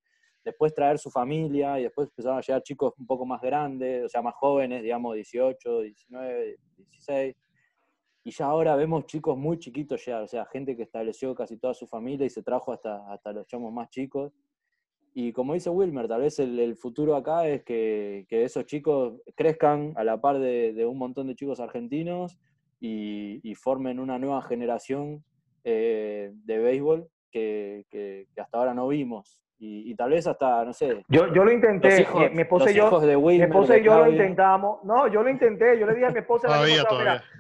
después 0.50 0.74
traer 0.74 1.00
su 1.00 1.10
familia 1.10 1.80
y 1.80 1.84
después 1.84 2.10
empezaron 2.10 2.38
a 2.38 2.42
llegar 2.42 2.62
chicos 2.62 2.94
un 2.98 3.06
poco 3.06 3.26
más 3.26 3.42
grandes, 3.42 4.06
o 4.06 4.10
sea, 4.10 4.22
más 4.22 4.36
jóvenes, 4.36 4.84
digamos 4.84 5.16
18, 5.16 5.82
19, 5.82 6.58
16. 6.78 7.36
Y 8.24 8.32
ya 8.32 8.46
ahora 8.46 8.76
vemos 8.76 9.06
chicos 9.06 9.38
muy 9.38 9.58
chiquitos 9.58 10.06
llegar, 10.06 10.24
o 10.24 10.28
sea, 10.28 10.46
gente 10.46 10.76
que 10.76 10.84
estableció 10.84 11.34
casi 11.34 11.58
toda 11.58 11.74
su 11.74 11.88
familia 11.88 12.26
y 12.26 12.30
se 12.30 12.44
trajo 12.44 12.74
hasta, 12.74 13.12
hasta 13.12 13.32
los 13.32 13.48
chamos 13.48 13.72
más 13.72 13.90
chicos. 13.90 14.32
Y 15.14 15.32
como 15.34 15.54
dice 15.54 15.70
Wilmer, 15.70 16.08
tal 16.08 16.22
vez 16.22 16.40
el, 16.40 16.76
futuro 16.76 17.16
acá 17.16 17.48
es 17.48 17.64
que, 17.64 18.26
que, 18.30 18.44
esos 18.44 18.66
chicos 18.66 19.22
crezcan 19.36 19.94
a 19.96 20.04
la 20.04 20.22
par 20.22 20.40
de, 20.40 20.86
un 20.86 20.98
montón 20.98 21.28
de 21.28 21.36
chicos 21.36 21.60
argentinos 21.60 22.38
y, 22.80 23.54
formen 23.56 24.00
una 24.00 24.20
nueva 24.20 24.42
generación 24.44 25.24
eh, 25.64 26.32
de 26.34 26.60
béisbol 26.60 27.10
que, 27.32 28.28
hasta 28.38 28.58
ahora 28.58 28.74
no 28.74 28.88
vimos. 28.88 29.42
Y, 29.61 29.94
tal 29.95 30.11
vez 30.11 30.26
hasta, 30.26 30.64
no 30.64 30.72
sé. 30.72 31.03
Yo, 31.10 31.34
yo 31.34 31.44
lo 31.44 31.52
intenté, 31.52 32.07
mi, 32.31 32.41
esposa 32.41 32.72
y 32.72 32.76
yo, 32.76 32.90
mi 33.19 33.41
esposa 33.41 33.77
y 33.77 33.84
yo 33.84 34.06
lo 34.06 34.10
intentamos. 34.10 34.81
No, 34.86 35.07
yo 35.07 35.22
lo 35.22 35.30
intenté, 35.30 35.77
yo 35.77 35.86
le 35.86 35.95
dije 35.95 36.06
a 36.06 36.11
mi 36.11 36.19
esposa, 36.19 36.48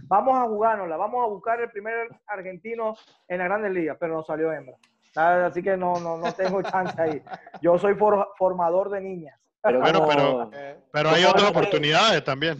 vamos 0.03 0.37
a 0.37 0.43
jugárnosla, 0.43 0.97
vamos 0.97 1.23
a 1.25 1.29
buscar 1.29 1.61
el 1.61 1.69
primer 1.69 2.09
argentino 2.27 2.95
en 3.27 3.37
la 3.37 3.45
Grandes 3.45 3.71
Ligas, 3.71 3.95
pero 3.97 4.15
no 4.15 4.23
salió 4.23 4.51
hembra. 4.51 4.75
Así 5.15 5.63
que 5.63 5.77
no, 5.77 5.93
no, 5.99 6.17
no 6.17 6.31
tengo 6.33 6.61
chance 6.63 7.01
ahí. 7.01 7.21
Yo 7.61 7.77
soy 7.77 7.95
formador 8.37 8.89
de 8.89 8.99
niñas. 8.99 9.39
Pero 9.61 9.79
bueno, 9.79 10.07
pero, 10.07 10.51
pero 10.91 11.09
hay 11.09 11.23
otras 11.23 11.49
oportunidades 11.49 12.23
también. 12.23 12.57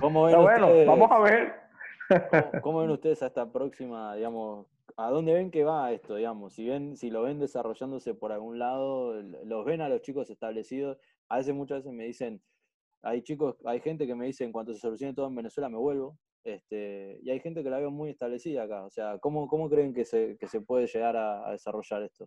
¿Cómo 0.00 0.24
ven 0.24 0.42
bueno, 0.42 0.68
vamos 0.84 1.10
a 1.10 1.18
ver. 1.20 1.54
¿Cómo, 2.08 2.60
¿Cómo, 2.62 2.80
ven 2.80 2.90
ustedes 2.90 3.22
a 3.22 3.26
esta 3.26 3.46
próxima, 3.46 4.14
digamos, 4.14 4.66
¿A 4.98 5.10
dónde 5.10 5.34
ven 5.34 5.50
que 5.50 5.62
va 5.62 5.92
esto, 5.92 6.14
digamos? 6.14 6.54
Si 6.54 6.66
ven, 6.66 6.96
si 6.96 7.10
lo 7.10 7.22
ven 7.22 7.38
desarrollándose 7.38 8.14
por 8.14 8.32
algún 8.32 8.58
lado, 8.58 9.20
los 9.44 9.64
ven 9.66 9.82
a 9.82 9.90
los 9.90 10.00
chicos 10.00 10.30
establecidos. 10.30 10.98
A 11.28 11.36
veces 11.36 11.54
muchas 11.54 11.78
veces 11.78 11.92
me 11.92 12.04
dicen, 12.04 12.42
hay 13.02 13.22
chicos, 13.22 13.56
hay 13.66 13.80
gente 13.80 14.06
que 14.06 14.14
me 14.14 14.26
dice, 14.26 14.44
en 14.44 14.52
cuanto 14.52 14.72
se 14.72 14.80
solucione 14.80 15.12
todo 15.12 15.26
en 15.26 15.34
Venezuela 15.34 15.68
me 15.68 15.76
vuelvo. 15.76 16.18
Este, 16.44 17.18
y 17.22 17.30
hay 17.30 17.40
gente 17.40 17.62
que 17.62 17.68
la 17.68 17.78
veo 17.78 17.90
muy 17.90 18.10
establecida 18.10 18.62
acá. 18.62 18.84
O 18.84 18.90
sea, 18.90 19.18
¿cómo, 19.18 19.48
cómo 19.48 19.68
creen 19.68 19.92
que 19.92 20.04
se, 20.04 20.38
que 20.38 20.46
se 20.46 20.62
puede 20.62 20.86
llegar 20.86 21.16
a, 21.16 21.50
desarrollar 21.50 22.02
esto? 22.02 22.26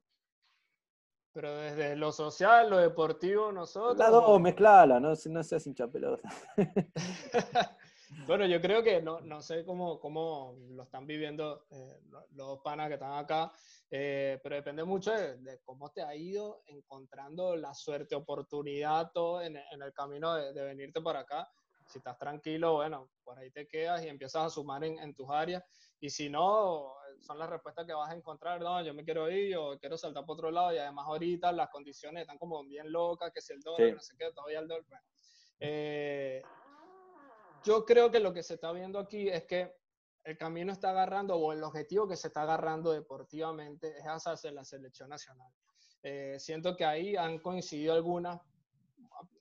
Pero 1.34 1.56
desde 1.56 1.96
lo 1.96 2.12
social, 2.12 2.70
lo 2.70 2.78
deportivo, 2.78 3.52
nosotros. 3.52 3.98
La 3.98 4.10
dos, 4.10 4.40
mezclala, 4.41 5.00
no, 5.00 5.14
no 5.30 5.44
seas 5.44 5.66
hincha 5.66 5.88
pelota. 5.88 6.30
bueno, 8.26 8.45
yo 8.45 8.60
creo 8.61 8.84
que 8.84 9.02
no, 9.02 9.19
no 9.22 9.41
sé 9.41 9.64
cómo, 9.65 9.99
cómo, 9.99 10.56
lo 10.72 10.84
están 10.84 11.06
viviendo 11.06 11.65
eh, 11.72 11.99
los 12.31 12.60
panas 12.60 12.88
que 12.88 12.95
están 12.95 13.14
acá, 13.14 13.52
eh, 13.91 14.40
pero 14.41 14.56
depende 14.56 14.84
mucho 14.84 15.11
de, 15.11 15.60
cómo 15.64 15.90
te 15.91 16.02
ha 16.02 16.15
ido 16.15 16.64
encontrando 16.68 17.56
la 17.56 17.73
suerte, 17.73 18.15
oportunidad, 18.15 19.11
todo 19.14 19.41
en, 19.41 19.57
en 19.57 19.81
el 19.81 19.94
camino 19.94 20.34
de, 20.36 20.53
de, 20.53 20.64
venirte 20.64 21.02
para 21.02 21.19
acá. 21.19 21.48
Si 21.86 21.98
estás 21.98 22.18
tranquilo, 22.19 22.73
bueno, 22.73 23.10
por 23.23 23.40
ahí 23.40 23.49
te 23.52 23.68
quedas 23.68 24.03
y 24.03 24.07
empiezas 24.07 24.45
a 24.45 24.49
sumar 24.49 24.84
en, 24.84 24.99
en 24.99 25.15
tus 25.15 25.30
áreas. 25.30 25.64
Y 25.99 26.10
si 26.10 26.30
no, 26.30 26.94
son 27.19 27.40
las 27.40 27.49
respuestas 27.49 27.86
que 27.86 27.94
vas 27.94 28.11
a 28.11 28.15
encontrar, 28.15 28.61
no, 28.61 28.81
yo 28.84 28.94
me 28.94 29.03
quiero 29.03 29.30
ir, 29.30 29.57
o 29.57 29.77
quiero 29.80 29.98
saltar 29.98 30.26
por 30.26 30.36
otro 30.36 30.52
lado, 30.52 30.73
y 30.73 30.77
además 30.77 31.06
ahorita 31.07 31.52
las 31.52 31.69
condiciones 31.69 32.22
están 32.22 32.38
como 32.38 32.64
bien 32.64 32.91
locas, 32.91 33.31
que 33.34 33.41
si 33.41 33.53
el 33.53 33.61
dólar, 33.61 33.94
no 33.94 33.99
sé 33.99 34.15
qué, 34.18 34.31
todavía 34.31 34.60
el 34.60 34.68
dólar. 34.68 34.86
Bueno. 34.88 35.03
Eh, 35.60 36.41
yo 37.64 37.86
creo 37.86 38.11
que 38.11 38.19
lo 38.19 38.34
que 38.34 38.44
se 38.44 38.56
está 38.56 38.72
viendo 38.72 38.99
aquí 38.99 39.30
es 39.30 39.44
que 39.45 39.76
el 40.23 40.38
camino 40.38 40.72
está 40.72 40.91
agarrando, 40.91 41.36
o 41.36 41.53
el 41.53 41.64
objetivo 41.64 42.07
que 42.07 42.15
se 42.15 42.27
está 42.27 42.44
agarrando 42.44 42.91
deportivamente 42.91 43.98
es 43.98 44.06
hacerse 44.06 44.52
la 44.52 44.64
selección 44.64 45.10
nacional. 45.10 45.52
Eh, 46.03 46.36
siento 46.40 46.76
que 46.76 46.86
ahí 46.86 47.15
han 47.15 47.40
coincidido 47.40 47.94
algunas, 47.94 48.40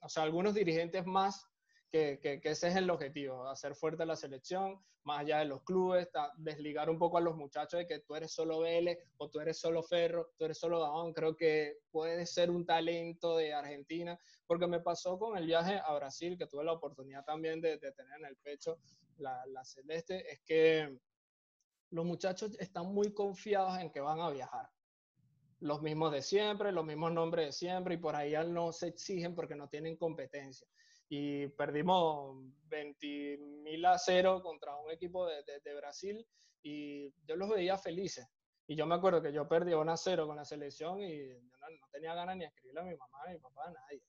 o 0.01 0.09
sea, 0.09 0.23
algunos 0.23 0.55
dirigentes 0.55 1.05
más 1.05 1.47
que, 1.91 2.41
ese 2.43 2.69
es 2.69 2.77
el 2.77 2.91
objetivo, 2.91 3.49
hacer 3.49 3.75
fuerte 3.75 4.05
la 4.05 4.17
selección, 4.17 4.83
más 5.05 5.21
allá 5.21 5.39
de 5.39 5.47
los 5.47 5.63
clubes, 5.63 6.09
desligar 6.37 6.91
un 6.91 6.99
poco 6.99 7.17
a 7.17 7.23
los 7.23 7.37
muchachos 7.37 7.79
de 7.79 7.87
que 7.87 8.01
tú 8.01 8.15
eres 8.15 8.33
solo 8.33 8.61
Vélez 8.61 8.99
o 9.17 9.31
tú 9.31 9.41
eres 9.41 9.59
solo 9.59 9.83
Ferro, 9.83 10.33
tú 10.37 10.45
eres 10.45 10.59
solo 10.59 10.81
Dahón, 10.81 11.15
creo 11.15 11.35
que 11.35 11.79
puede 11.91 12.27
ser 12.27 12.51
un 12.51 12.67
talento 12.67 13.37
de 13.37 13.55
Argentina, 13.55 14.19
porque 14.47 14.67
me 14.67 14.81
pasó 14.81 15.19
con 15.19 15.39
el 15.39 15.47
viaje 15.47 15.81
a 15.83 15.95
Brasil, 15.95 16.37
que 16.37 16.47
tuve 16.47 16.65
la 16.65 16.73
oportunidad 16.73 17.25
también 17.25 17.61
de, 17.61 17.79
tener 17.79 18.19
en 18.19 18.27
el 18.27 18.37
pecho 18.37 18.79
la, 19.17 19.45
la 19.47 19.65
celeste, 19.65 20.31
es 20.31 20.41
que 20.45 20.99
los 21.91 22.05
muchachos 22.05 22.55
están 22.61 22.87
muy 22.93 23.15
confiados 23.15 23.79
en 23.79 23.91
que 23.91 24.01
van 24.01 24.21
a 24.21 24.31
viajar. 24.31 24.69
Los 25.61 25.81
mismos 25.81 26.13
de 26.13 26.23
siempre, 26.23 26.71
los 26.71 26.85
mismos 26.85 27.13
nombres 27.13 27.47
de 27.47 27.53
siempre, 27.53 27.95
y 27.95 27.99
por 27.99 28.15
ahí 28.15 28.35
no 28.47 28.73
se 28.73 28.89
exigen 28.89 29.35
porque 29.35 29.57
no 29.57 29.69
tienen 29.69 29.97
competencia 29.97 30.69
y 31.09 31.49
perdimos 31.49 32.37
20.000 32.69 33.87
a 33.87 33.99
0 33.99 34.43
contra 34.43 34.77
un 34.77 34.91
equipo 34.91 35.27
de, 35.27 35.43
de, 35.65 35.75
Brasil 35.75 36.27
y 36.63 37.11
yo 37.25 37.37
los 37.37 37.49
veía 37.49 37.79
felices. 37.79 38.27
Y 38.67 38.77
yo 38.77 38.87
me 38.87 38.97
acuerdo 38.97 39.23
que 39.23 39.33
yo 39.33 39.49
perdí 39.49 39.73
1 39.73 39.91
a 39.91 39.97
0 39.97 40.27
con 40.27 40.37
la 40.37 40.45
selección 40.45 41.01
y 41.01 41.29
no, 41.29 41.71
no, 41.81 41.89
tenía 41.91 42.15
ganas 42.15 42.37
ni 42.37 42.41
de 42.43 42.49
escribirle 42.49 42.81
a 42.81 42.85
mi 42.85 42.97
mamá, 42.97 43.19
a 43.27 43.31
mi 43.31 43.39
papá, 43.39 43.69
a 43.69 43.71
nadie. 43.71 44.03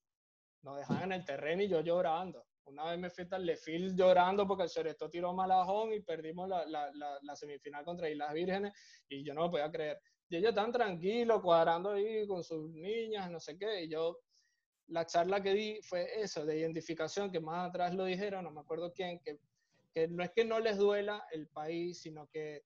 Nos 0.62 0.78
dejaban 0.78 1.04
en 1.04 1.12
el 1.14 1.26
terreno 1.26 1.64
y 1.64 1.70
yo 1.70 1.80
llorando. 1.80 2.46
Una 2.66 2.84
vez 2.92 3.00
me 3.00 3.10
fui 3.10 3.26
al 3.32 3.46
Lefil 3.46 3.96
llorando 3.96 4.46
porque 4.46 4.64
el 4.64 4.70
Ceresto 4.70 5.10
tiró 5.10 5.34
malajón 5.34 5.94
y 5.94 6.02
perdimos 6.02 6.50
la, 6.50 6.66
la, 6.66 6.92
la, 7.22 7.36
semifinal 7.36 7.84
contra 7.86 8.10
Islas 8.10 8.34
Vírgenes 8.34 8.74
y 9.08 9.24
yo 9.24 9.34
no 9.34 9.44
me 9.44 9.50
podía 9.50 9.72
creer. 9.72 10.00
Y 10.30 10.36
ellos 10.36 10.54
tan 10.54 10.72
tranquilos, 10.72 11.42
cuadrando 11.42 11.92
ahí 11.92 12.28
con 12.28 12.44
sus 12.44 12.70
niñas, 12.70 13.32
no 13.32 13.40
sé 13.40 13.58
qué, 13.58 13.86
y 13.86 13.90
yo 13.90 14.20
la 14.90 15.06
charla 15.06 15.42
que 15.42 15.54
di 15.54 15.80
fue 15.82 16.22
eso, 16.22 16.46
de 16.46 16.60
identificación, 16.60 17.32
que 17.32 17.40
más 17.40 17.70
atrás 17.70 17.94
lo 17.94 18.06
dijeron, 18.06 18.44
no 18.44 18.52
me 18.52 18.62
acuerdo 18.62 18.94
quién, 18.94 19.20
que, 19.20 19.40
que 19.94 20.08
no 20.08 20.24
es 20.24 20.32
que 20.32 20.46
no 20.46 20.60
les 20.60 20.78
duela 20.78 21.26
el 21.32 21.48
país, 21.48 22.02
sino 22.02 22.28
que 22.28 22.64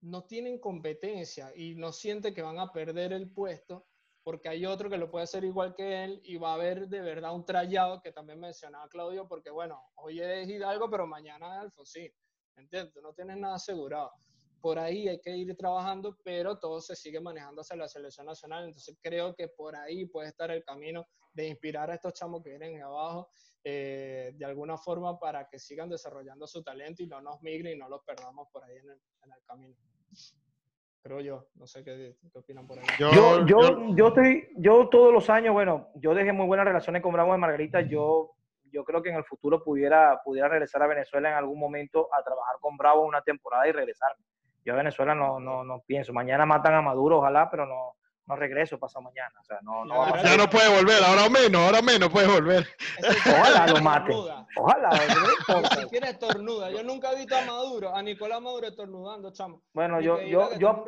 no 0.00 0.24
tienen 0.24 0.58
competencia 0.58 1.52
y 1.56 1.74
no 1.74 1.92
sienten 1.92 2.34
que 2.34 2.42
van 2.42 2.58
a 2.58 2.72
perder 2.72 3.12
el 3.12 3.32
puesto 3.32 3.86
porque 4.22 4.50
hay 4.50 4.66
otro 4.66 4.90
que 4.90 4.98
lo 4.98 5.10
puede 5.10 5.24
hacer 5.24 5.42
igual 5.44 5.74
que 5.74 6.04
él 6.04 6.20
y 6.22 6.36
va 6.36 6.50
a 6.50 6.54
haber 6.54 6.88
de 6.88 7.00
verdad 7.00 7.34
un 7.34 7.46
trayado 7.46 8.02
que 8.02 8.12
también 8.12 8.38
mencionaba 8.38 8.88
Claudio, 8.88 9.26
porque 9.26 9.48
bueno, 9.48 9.82
hoy 9.94 10.20
es 10.20 10.48
Hidalgo, 10.48 10.90
pero 10.90 11.06
mañana 11.06 11.54
es 11.54 11.60
Alfonsín, 11.62 12.12
¿entiendes? 12.56 13.02
no 13.02 13.14
tienes 13.14 13.38
nada 13.38 13.54
asegurado 13.54 14.12
por 14.60 14.78
ahí 14.78 15.08
hay 15.08 15.20
que 15.20 15.36
ir 15.36 15.56
trabajando, 15.56 16.16
pero 16.24 16.58
todo 16.58 16.80
se 16.80 16.96
sigue 16.96 17.20
manejando 17.20 17.60
hacia 17.60 17.76
la 17.76 17.88
selección 17.88 18.26
nacional. 18.26 18.64
Entonces 18.64 18.96
creo 19.00 19.34
que 19.34 19.48
por 19.48 19.76
ahí 19.76 20.06
puede 20.06 20.28
estar 20.28 20.50
el 20.50 20.64
camino 20.64 21.06
de 21.32 21.48
inspirar 21.48 21.90
a 21.90 21.94
estos 21.94 22.14
chamos 22.14 22.42
que 22.42 22.50
vienen 22.50 22.82
abajo 22.82 23.30
eh, 23.64 24.32
de 24.34 24.44
alguna 24.44 24.76
forma 24.76 25.18
para 25.18 25.48
que 25.48 25.58
sigan 25.58 25.88
desarrollando 25.88 26.46
su 26.46 26.62
talento 26.62 27.02
y 27.02 27.06
no 27.06 27.20
nos 27.20 27.40
migren 27.42 27.74
y 27.74 27.78
no 27.78 27.88
los 27.88 28.02
perdamos 28.04 28.48
por 28.52 28.64
ahí 28.64 28.76
en 28.76 28.90
el, 28.90 28.98
camino. 29.46 29.76
Creo 31.02 31.20
yo, 31.20 31.48
no 31.54 31.66
sé 31.66 31.84
qué, 31.84 32.16
opinan 32.34 32.66
por 32.66 32.78
ahí. 32.78 32.84
Yo, 32.98 33.46
yo, 33.46 33.94
yo, 33.94 34.08
estoy, 34.08 34.48
yo 34.56 34.88
todos 34.88 35.12
los 35.12 35.30
años, 35.30 35.54
bueno, 35.54 35.88
yo 35.94 36.14
dejé 36.14 36.32
muy 36.32 36.46
buenas 36.46 36.66
relaciones 36.66 37.02
con 37.02 37.12
Bravo 37.12 37.32
de 37.32 37.38
Margarita, 37.38 37.80
yo 37.80 38.34
yo 38.70 38.84
creo 38.84 39.02
que 39.02 39.10
en 39.10 39.16
el 39.16 39.24
futuro 39.24 39.62
pudiera, 39.62 40.20
pudiera 40.24 40.48
regresar 40.48 40.82
a 40.82 40.86
Venezuela 40.86 41.30
en 41.30 41.36
algún 41.36 41.58
momento 41.58 42.08
a 42.14 42.22
trabajar 42.22 42.56
con 42.60 42.76
Bravo 42.76 43.06
una 43.06 43.22
temporada 43.22 43.66
y 43.68 43.72
regresarme. 43.72 44.24
Yo 44.68 44.74
a 44.74 44.76
Venezuela 44.76 45.14
no, 45.14 45.40
no, 45.40 45.64
no 45.64 45.82
pienso. 45.86 46.12
Mañana 46.12 46.44
matan 46.44 46.74
a 46.74 46.82
Maduro, 46.82 47.20
ojalá, 47.20 47.48
pero 47.50 47.64
no, 47.64 47.96
no 48.26 48.36
regreso 48.36 48.78
pasado 48.78 49.02
mañana. 49.02 49.32
O 49.40 49.42
sea, 49.42 49.60
no, 49.62 49.82
no 49.86 50.14
ya 50.22 50.36
no 50.36 50.46
puede 50.46 50.68
volver, 50.68 51.02
ahora 51.02 51.30
menos, 51.30 51.62
ahora 51.62 51.80
menos 51.80 52.10
puede 52.10 52.26
volver. 52.26 52.68
Ojalá 53.00 53.66
lo 53.66 53.80
mate. 53.80 54.12
Ojalá. 54.58 54.90
Si 54.90 55.86
quiere 55.88 56.10
estornuda. 56.10 56.70
Yo 56.70 56.82
nunca 56.82 57.12
he 57.12 57.16
visto 57.16 57.34
a 57.34 57.46
Maduro, 57.46 57.96
a 57.96 58.02
Nicolás 58.02 58.42
Maduro 58.42 58.66
estornudando, 58.66 59.32
chamo. 59.32 59.62
Bueno, 59.72 60.02
yo, 60.02 60.20
yo, 60.20 60.50
yo, 60.58 60.84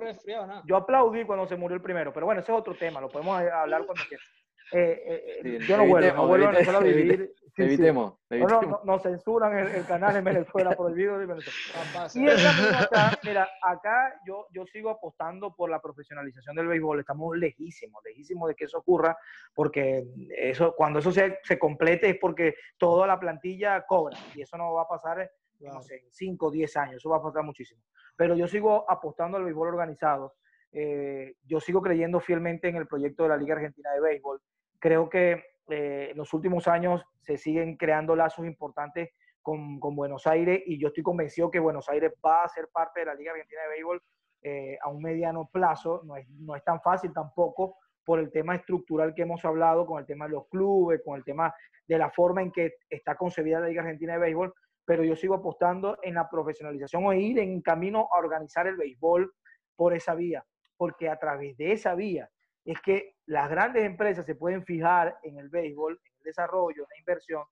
yo 0.66 0.76
aplaudí 0.76 1.24
cuando 1.24 1.48
se 1.48 1.56
murió 1.56 1.76
el 1.76 1.82
primero, 1.82 2.12
pero 2.12 2.26
bueno, 2.26 2.42
ese 2.42 2.52
es 2.52 2.58
otro 2.58 2.76
tema, 2.76 3.00
lo 3.00 3.08
podemos 3.08 3.40
hablar 3.40 3.86
cuando 3.86 4.04
quieras. 4.06 4.26
Eh, 4.72 5.02
eh, 5.04 5.40
eh, 5.44 5.58
yo 5.66 5.76
no 5.76 5.86
vuelvo, 5.86 6.14
no 6.14 6.26
vuelvo 6.28 6.46
a 6.46 6.50
Venezuela 6.52 6.78
a 6.78 6.82
vivir. 6.82 7.34
evitemos, 7.56 8.14
No, 8.30 8.80
no, 8.84 8.98
censuran 9.00 9.58
el, 9.58 9.84
canal 9.84 10.16
en 10.16 10.24
Venezuela, 10.24 10.76
prohibido 10.76 11.18
de 11.18 11.26
Venezuela. 11.26 12.08
Y 12.14 12.28
acá, 12.28 13.18
mira, 13.24 13.48
acá 13.62 14.20
yo, 14.24 14.46
yo 14.52 14.64
sigo 14.66 14.90
apostando 14.90 15.54
por 15.54 15.70
la 15.70 15.80
profesionalización 15.80 16.54
del 16.54 16.68
béisbol. 16.68 17.00
Estamos 17.00 17.36
lejísimos, 17.36 18.02
lejísimos 18.04 18.48
de 18.48 18.54
que 18.54 18.66
eso 18.66 18.78
ocurra, 18.78 19.16
porque 19.54 20.04
eso, 20.36 20.74
cuando 20.76 21.00
eso 21.00 21.10
se, 21.10 21.38
se 21.42 21.58
complete 21.58 22.10
es 22.10 22.18
porque 22.18 22.54
toda 22.78 23.06
la 23.06 23.18
plantilla 23.18 23.84
cobra, 23.86 24.16
y 24.34 24.42
eso 24.42 24.56
no 24.56 24.74
va 24.74 24.82
a 24.82 24.88
pasar 24.88 25.30
no 25.58 25.82
sé, 25.82 25.96
en 25.96 26.12
5 26.12 26.46
o 26.46 26.50
10 26.50 26.76
años, 26.76 26.96
eso 26.96 27.10
va 27.10 27.16
a 27.16 27.22
pasar 27.22 27.42
muchísimo. 27.42 27.82
Pero 28.16 28.36
yo 28.36 28.46
sigo 28.46 28.88
apostando 28.88 29.36
al 29.36 29.44
béisbol 29.44 29.68
organizado. 29.68 30.34
yo 30.72 31.58
sigo 31.58 31.82
creyendo 31.82 32.20
fielmente 32.20 32.68
en 32.68 32.76
el 32.76 32.86
proyecto 32.86 33.24
de 33.24 33.30
la 33.30 33.36
Liga 33.36 33.56
Argentina 33.56 33.90
de 33.92 34.00
Béisbol 34.00 34.40
creo 34.80 35.08
que 35.08 35.44
eh, 35.68 36.08
en 36.10 36.16
los 36.16 36.34
últimos 36.34 36.66
años 36.66 37.04
se 37.20 37.36
siguen 37.36 37.76
creando 37.76 38.16
lazos 38.16 38.44
importantes 38.44 39.10
con, 39.42 39.78
con, 39.78 39.94
Buenos 39.94 40.26
Aires 40.26 40.62
y 40.66 40.80
yo 40.80 40.88
estoy 40.88 41.04
convencido 41.04 41.50
que 41.50 41.60
Buenos 41.60 41.88
Aires 41.88 42.12
va 42.24 42.42
a 42.42 42.48
ser 42.48 42.68
parte 42.72 43.00
de 43.00 43.06
la 43.06 43.14
Liga 43.14 43.30
Argentina 43.32 43.62
de 43.62 43.68
Béisbol 43.68 44.02
eh, 44.42 44.78
a 44.82 44.88
un 44.88 45.02
mediano 45.02 45.48
plazo. 45.52 46.02
No 46.04 46.16
es, 46.16 46.28
no 46.30 46.56
es 46.56 46.64
tan 46.64 46.80
fácil 46.80 47.12
tampoco 47.12 47.76
por 48.04 48.18
el 48.18 48.32
tema 48.32 48.56
estructural 48.56 49.14
que 49.14 49.22
hemos 49.22 49.44
hablado, 49.44 49.86
con 49.86 50.00
el 50.00 50.06
tema 50.06 50.24
de 50.24 50.32
los 50.32 50.48
clubes, 50.48 51.00
con 51.04 51.16
el 51.16 51.24
tema 51.24 51.54
de 51.86 51.98
la 51.98 52.10
forma 52.10 52.42
en 52.42 52.50
que 52.50 52.74
está 52.88 53.14
concebida 53.14 53.60
la 53.60 53.68
Liga 53.68 53.82
Argentina 53.82 54.14
de 54.14 54.18
Béisbol, 54.18 54.52
pero 54.84 55.04
yo 55.04 55.14
sigo 55.14 55.34
apostando 55.34 55.98
en 56.02 56.14
la 56.14 56.28
profesionalización 56.28 57.04
o 57.04 57.12
ir 57.12 57.38
en 57.38 57.60
camino 57.60 58.08
a 58.12 58.18
organizar 58.18 58.66
el 58.66 58.76
béisbol 58.76 59.32
por 59.76 59.94
esa 59.94 60.14
vía, 60.14 60.44
porque 60.76 61.08
a 61.08 61.18
través 61.18 61.56
de 61.56 61.72
esa 61.72 61.94
vía 61.94 62.28
es 62.64 62.80
que 62.80 63.16
las 63.26 63.48
grandes 63.48 63.84
empresas 63.84 64.26
se 64.26 64.34
pueden 64.34 64.64
fijar 64.64 65.18
en 65.22 65.38
el 65.38 65.48
béisbol, 65.48 66.00
en 66.04 66.12
el 66.18 66.22
desarrollo, 66.24 66.82
en 66.82 66.88
la 66.88 66.98
inversión, 66.98 67.44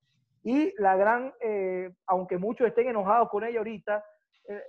y 0.43 0.72
la 0.80 0.97
gran, 0.97 1.32
eh, 1.40 1.90
aunque 2.06 2.39
muchos 2.39 2.66
estén 2.66 2.89
enojados 2.89 3.28
con 3.28 3.44
ella 3.44 3.59
ahorita, 3.59 4.05
eh, 4.48 4.62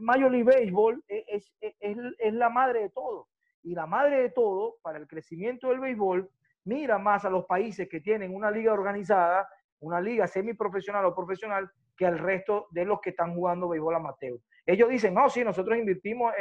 Major 0.00 0.30
League 0.30 0.44
Baseball 0.44 1.02
es, 1.06 1.50
es, 1.60 2.34
la 2.34 2.50
madre 2.50 2.82
de 2.82 2.90
todo. 2.90 3.28
Y 3.62 3.74
la 3.74 3.86
madre 3.86 4.22
de 4.22 4.30
todo, 4.30 4.76
para 4.82 4.98
el 4.98 5.06
crecimiento 5.06 5.68
del 5.68 5.80
béisbol, 5.80 6.28
mira 6.64 6.98
más 6.98 7.24
a 7.24 7.30
los 7.30 7.46
países 7.46 7.88
que 7.88 8.00
tienen 8.00 8.34
una 8.34 8.50
liga 8.50 8.72
organizada, 8.72 9.48
una 9.80 10.00
liga 10.00 10.26
semiprofesional 10.26 11.04
o 11.04 11.14
profesional, 11.14 11.70
que 11.96 12.06
al 12.06 12.18
resto 12.18 12.66
de 12.70 12.84
los 12.84 13.00
que 13.00 13.10
están 13.10 13.34
jugando 13.34 13.68
béisbol 13.68 13.94
amateur. 13.94 14.38
Ellos 14.66 14.88
dicen, 14.88 15.14
no, 15.14 15.30
sí, 15.30 15.44
nosotros 15.44 15.78
invertimos, 15.78 16.34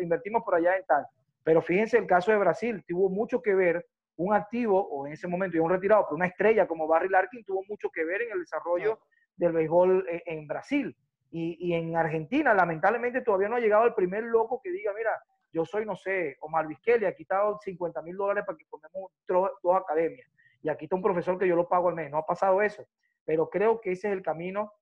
invertimos 0.00 0.42
por 0.44 0.54
allá 0.54 0.76
en 0.76 0.84
tal. 0.86 1.06
Pero 1.50 1.62
fíjense 1.62 1.98
el 1.98 2.06
caso 2.06 2.30
de 2.30 2.38
Brasil, 2.38 2.84
tuvo 2.86 3.08
mucho 3.08 3.42
que 3.42 3.56
ver 3.56 3.84
un 4.14 4.32
activo, 4.32 4.80
o 4.88 5.08
en 5.08 5.14
ese 5.14 5.26
momento 5.26 5.56
ya 5.56 5.62
un 5.62 5.70
retirado, 5.70 6.04
pero 6.04 6.14
una 6.14 6.26
estrella 6.26 6.68
como 6.68 6.86
Barry 6.86 7.08
Larkin 7.08 7.44
tuvo 7.44 7.64
mucho 7.68 7.90
que 7.90 8.04
ver 8.04 8.22
en 8.22 8.30
el 8.30 8.38
desarrollo 8.38 9.00
del 9.34 9.50
béisbol 9.50 10.06
eh, 10.08 10.22
en 10.26 10.46
Brasil. 10.46 10.96
Y, 11.32 11.72
en 11.74 11.96
Argentina, 11.96 12.54
lamentablemente, 12.54 13.22
todavía 13.22 13.48
no 13.48 13.56
ha 13.56 13.60
llegado 13.60 13.84
el 13.84 13.94
primer 13.94 14.22
loco 14.22 14.60
que 14.62 14.70
diga, 14.70 14.92
mira, 14.96 15.10
yo 15.52 15.64
soy, 15.64 15.84
no 15.84 15.96
sé, 15.96 16.36
Omar 16.38 16.68
Vizquel, 16.68 17.02
y 17.02 17.06
aquí 17.06 17.24
está 17.24 17.42
50 17.58 18.00
mil 18.02 18.16
dólares 18.16 18.44
para 18.46 18.56
que 18.56 18.66
formemos 18.66 19.10
dos 19.26 19.76
academias. 19.76 20.30
Y 20.62 20.68
aquí 20.68 20.84
está 20.84 20.94
un 20.94 21.02
profesor 21.02 21.36
que 21.36 21.48
yo 21.48 21.56
lo 21.56 21.68
pago 21.68 21.88
al 21.88 21.96
mes. 21.96 22.12
No 22.12 22.18
ha 22.18 22.26
pasado 22.26 22.62
eso. 22.62 22.86
Pero 23.24 23.50
creo 23.50 23.80
que 23.80 23.90
ese 23.90 24.06
es 24.06 24.12
el 24.12 24.22
camino 24.22 24.72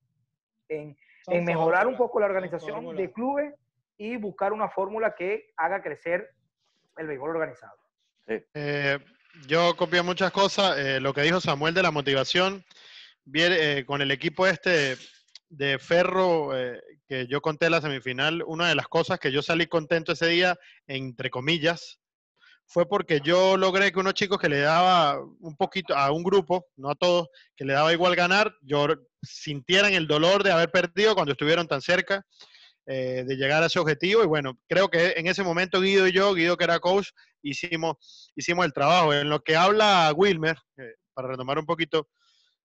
en, 0.69 0.95
en 1.29 1.45
mejorar 1.47 1.87
un 1.87 1.97
poco 1.97 2.21
la 2.21 2.27
organización 2.27 2.95
de 2.95 3.11
clubes 3.11 3.55
y 3.97 4.19
buscar 4.19 4.53
una 4.53 4.69
fórmula 4.69 5.15
que 5.15 5.51
haga 5.57 5.81
crecer 5.81 6.35
el 6.99 7.07
béisbol 7.07 7.31
organizado. 7.31 7.79
Eh, 8.27 8.99
yo 9.47 9.77
copié 9.77 10.03
muchas 10.03 10.33
cosas. 10.33 10.79
Eh, 10.79 11.01
lo 11.01 11.15
que 11.15 11.23
dijo 11.23 11.41
Samuel 11.41 11.75
de 11.75 11.83
la 11.83 11.91
motivación, 11.91 12.65
viene, 13.25 13.79
eh, 13.79 13.87
con 13.87 14.03
el 14.03 14.11
equipo 14.11 14.47
este 14.47 14.99
de 15.49 15.79
Ferro, 15.79 16.51
que 17.09 17.27
yo 17.27 17.41
conté 17.41 17.67
en 17.67 17.73
la 17.73 17.81
semifinal, 17.81 18.43
una 18.47 18.69
de 18.69 18.75
las 18.75 18.87
cosas 18.87 19.19
que 19.19 19.33
yo 19.33 19.41
salí 19.41 19.67
contento 19.67 20.13
ese 20.13 20.27
día, 20.27 20.59
entre 20.87 21.31
comillas, 21.31 22.01
fue 22.67 22.87
porque 22.87 23.21
yo 23.25 23.57
logré 23.57 23.91
que 23.91 23.99
unos 23.99 24.13
chicos 24.13 24.39
que 24.39 24.51
le 24.51 24.61
daba 24.61 25.19
un 25.41 25.57
poquito 25.57 25.97
a 25.97 26.13
un 26.13 26.23
grupo, 26.23 26.67
no 26.77 26.91
a 26.91 26.95
todos, 26.97 27.29
que 27.57 27.65
le 27.65 27.73
daba 27.73 27.95
igual 27.95 28.15
ganar, 28.15 28.55
yo 28.61 28.89
sintieran 29.23 29.95
el 29.95 30.07
dolor 30.07 30.43
de 30.43 30.53
haber 30.53 30.71
perdido 30.71 31.15
cuando 31.15 31.33
estuvieron 31.33 31.67
tan 31.67 31.81
cerca 31.81 32.27
eh, 32.91 33.23
de 33.27 33.37
llegar 33.37 33.63
a 33.63 33.67
ese 33.67 33.79
objetivo. 33.79 34.23
Y 34.23 34.27
bueno, 34.27 34.59
creo 34.67 34.89
que 34.89 35.13
en 35.19 35.27
ese 35.27 35.43
momento 35.43 35.83
Guido 35.83 36.09
y 36.09 36.13
yo, 36.13 36.33
Guido 36.33 36.57
que 36.57 36.65
era 36.65 36.81
coach, 36.81 37.11
hicimos, 37.43 38.33
hicimos 38.35 38.65
el 38.65 38.73
trabajo. 38.73 39.13
En 39.13 39.29
lo 39.29 39.41
que 39.41 39.57
habla 39.57 40.11
Wilmer, 40.17 40.57
eh, 40.79 40.95
para 41.13 41.29
retomar 41.29 41.59
un 41.59 41.67
poquito, 41.67 42.09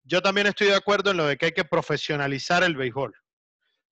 yo 0.04 0.22
también 0.22 0.46
estoy 0.46 0.68
de 0.68 0.76
acuerdo 0.76 1.10
en 1.10 1.16
lo 1.16 1.26
de 1.26 1.36
que 1.36 1.46
hay 1.46 1.52
que 1.52 1.64
profesionalizar 1.64 2.62
el 2.62 2.76
béisbol. 2.76 3.12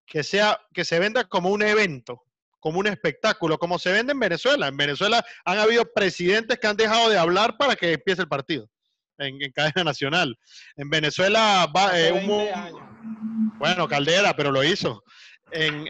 Que, 0.05 0.21
sea, 0.21 0.59
que 0.71 0.85
se 0.85 0.99
venda 0.99 1.23
como 1.23 1.49
un 1.49 1.63
evento, 1.63 2.21
como 2.59 2.77
un 2.77 2.85
espectáculo, 2.85 3.57
como 3.57 3.79
se 3.79 3.91
vende 3.91 4.11
en 4.11 4.19
Venezuela. 4.19 4.67
En 4.67 4.77
Venezuela 4.77 5.25
han 5.45 5.57
habido 5.57 5.91
presidentes 5.91 6.59
que 6.59 6.67
han 6.67 6.77
dejado 6.77 7.09
de 7.09 7.17
hablar 7.17 7.57
para 7.57 7.75
que 7.75 7.93
empiece 7.93 8.21
el 8.21 8.27
partido 8.27 8.69
en, 9.17 9.51
cadena 9.51 9.83
nacional. 9.83 10.37
En 10.75 10.91
Venezuela 10.91 11.67
va 11.75 11.99
eh, 11.99 12.11
un, 12.11 13.57
bueno, 13.57 13.87
Caldera, 13.87 14.35
pero 14.35 14.51
lo 14.51 14.63
hizo 14.63 15.03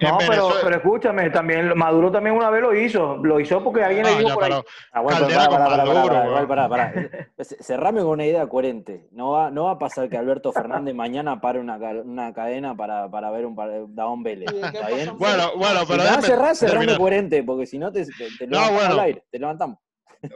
no, 0.01 0.17
pero, 0.19 0.49
pero, 0.63 0.75
escúchame, 0.75 1.29
también 1.29 1.77
Maduro 1.77 2.11
también 2.11 2.35
una 2.35 2.49
vez 2.49 2.61
lo 2.61 2.75
hizo, 2.75 3.17
lo 3.17 3.39
hizo 3.39 3.63
porque 3.63 3.83
alguien 3.83 4.05
le 4.05 4.15
dijo 4.17 4.33
por 4.33 4.43
ahí. 4.43 4.53
Cerrame 7.61 8.01
con 8.01 8.09
una 8.11 8.25
idea 8.25 8.47
coherente. 8.47 9.07
No 9.11 9.31
va, 9.31 9.51
no 9.51 9.65
va 9.65 9.71
a 9.71 9.79
pasar 9.79 10.09
que 10.09 10.17
Alberto 10.17 10.51
Fernández 10.51 10.95
mañana 10.95 11.41
pare 11.41 11.59
una, 11.59 11.77
una 11.77 12.33
cadena 12.33 12.75
para, 12.75 13.09
para 13.09 13.31
ver 13.31 13.45
un 13.45 13.55
Daón 13.95 14.23
Vélez. 14.23 14.51
¿Está 14.51 14.87
bien? 14.87 15.17
Bueno, 15.17 15.51
bueno, 15.57 15.81
pero. 15.87 16.03
Si 16.03 16.21
cerrar, 16.21 16.55
cerrame 16.55 16.97
coherente, 16.97 17.43
porque 17.43 17.65
si 17.65 17.77
no 17.77 17.91
te, 17.91 18.05
te, 18.05 18.47
levantamos 18.47 18.83
al 18.83 18.99
aire, 18.99 19.23
te 19.29 19.39
levantamos. 19.39 19.77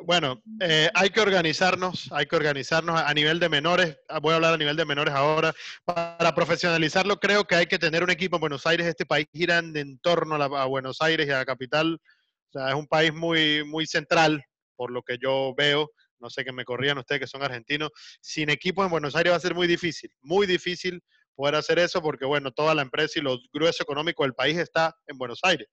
Bueno, 0.05 0.41
eh, 0.61 0.89
hay 0.93 1.09
que 1.09 1.19
organizarnos, 1.19 2.09
hay 2.11 2.25
que 2.25 2.37
organizarnos 2.37 3.01
a 3.01 3.13
nivel 3.13 3.39
de 3.39 3.49
menores, 3.49 3.97
ah, 4.07 4.19
voy 4.19 4.31
a 4.31 4.35
hablar 4.35 4.53
a 4.53 4.57
nivel 4.57 4.77
de 4.77 4.85
menores 4.85 5.13
ahora, 5.13 5.53
para 5.83 6.33
profesionalizarlo 6.33 7.17
creo 7.19 7.45
que 7.45 7.55
hay 7.55 7.65
que 7.65 7.79
tener 7.79 8.01
un 8.01 8.09
equipo 8.09 8.37
en 8.37 8.41
Buenos 8.41 8.65
Aires, 8.65 8.87
este 8.87 9.05
país 9.05 9.27
gira 9.33 9.57
en 9.57 9.99
torno 9.99 10.35
a, 10.35 10.65
Buenos 10.65 11.01
Aires 11.01 11.27
y 11.27 11.31
a 11.31 11.39
la 11.39 11.45
capital, 11.45 11.95
o 11.95 12.51
sea, 12.51 12.69
es 12.69 12.75
un 12.75 12.87
país 12.87 13.13
muy, 13.13 13.65
muy 13.65 13.85
central, 13.85 14.43
por 14.77 14.89
lo 14.89 15.01
que 15.01 15.17
yo 15.21 15.53
veo, 15.57 15.91
no 16.19 16.29
sé 16.29 16.45
que 16.45 16.53
me 16.53 16.63
corrían 16.63 16.97
ustedes 16.97 17.19
que 17.19 17.27
son 17.27 17.43
argentinos, 17.43 17.89
sin 18.21 18.49
equipos 18.49 18.85
en 18.85 18.91
Buenos 18.91 19.15
Aires 19.17 19.33
va 19.33 19.37
a 19.37 19.41
ser 19.41 19.53
muy 19.53 19.67
difícil, 19.67 20.09
muy 20.21 20.47
difícil 20.47 21.03
poder 21.35 21.55
hacer 21.55 21.79
eso 21.79 22.01
porque, 22.01 22.25
bueno, 22.25 22.51
toda 22.51 22.73
la 22.73 22.83
empresa 22.83 23.19
y 23.19 23.21
lo 23.21 23.37
grueso 23.51 23.83
económico 23.83 24.23
del 24.23 24.33
país 24.33 24.57
está 24.57 24.95
en 25.07 25.17
Buenos 25.17 25.39
Aires. 25.43 25.67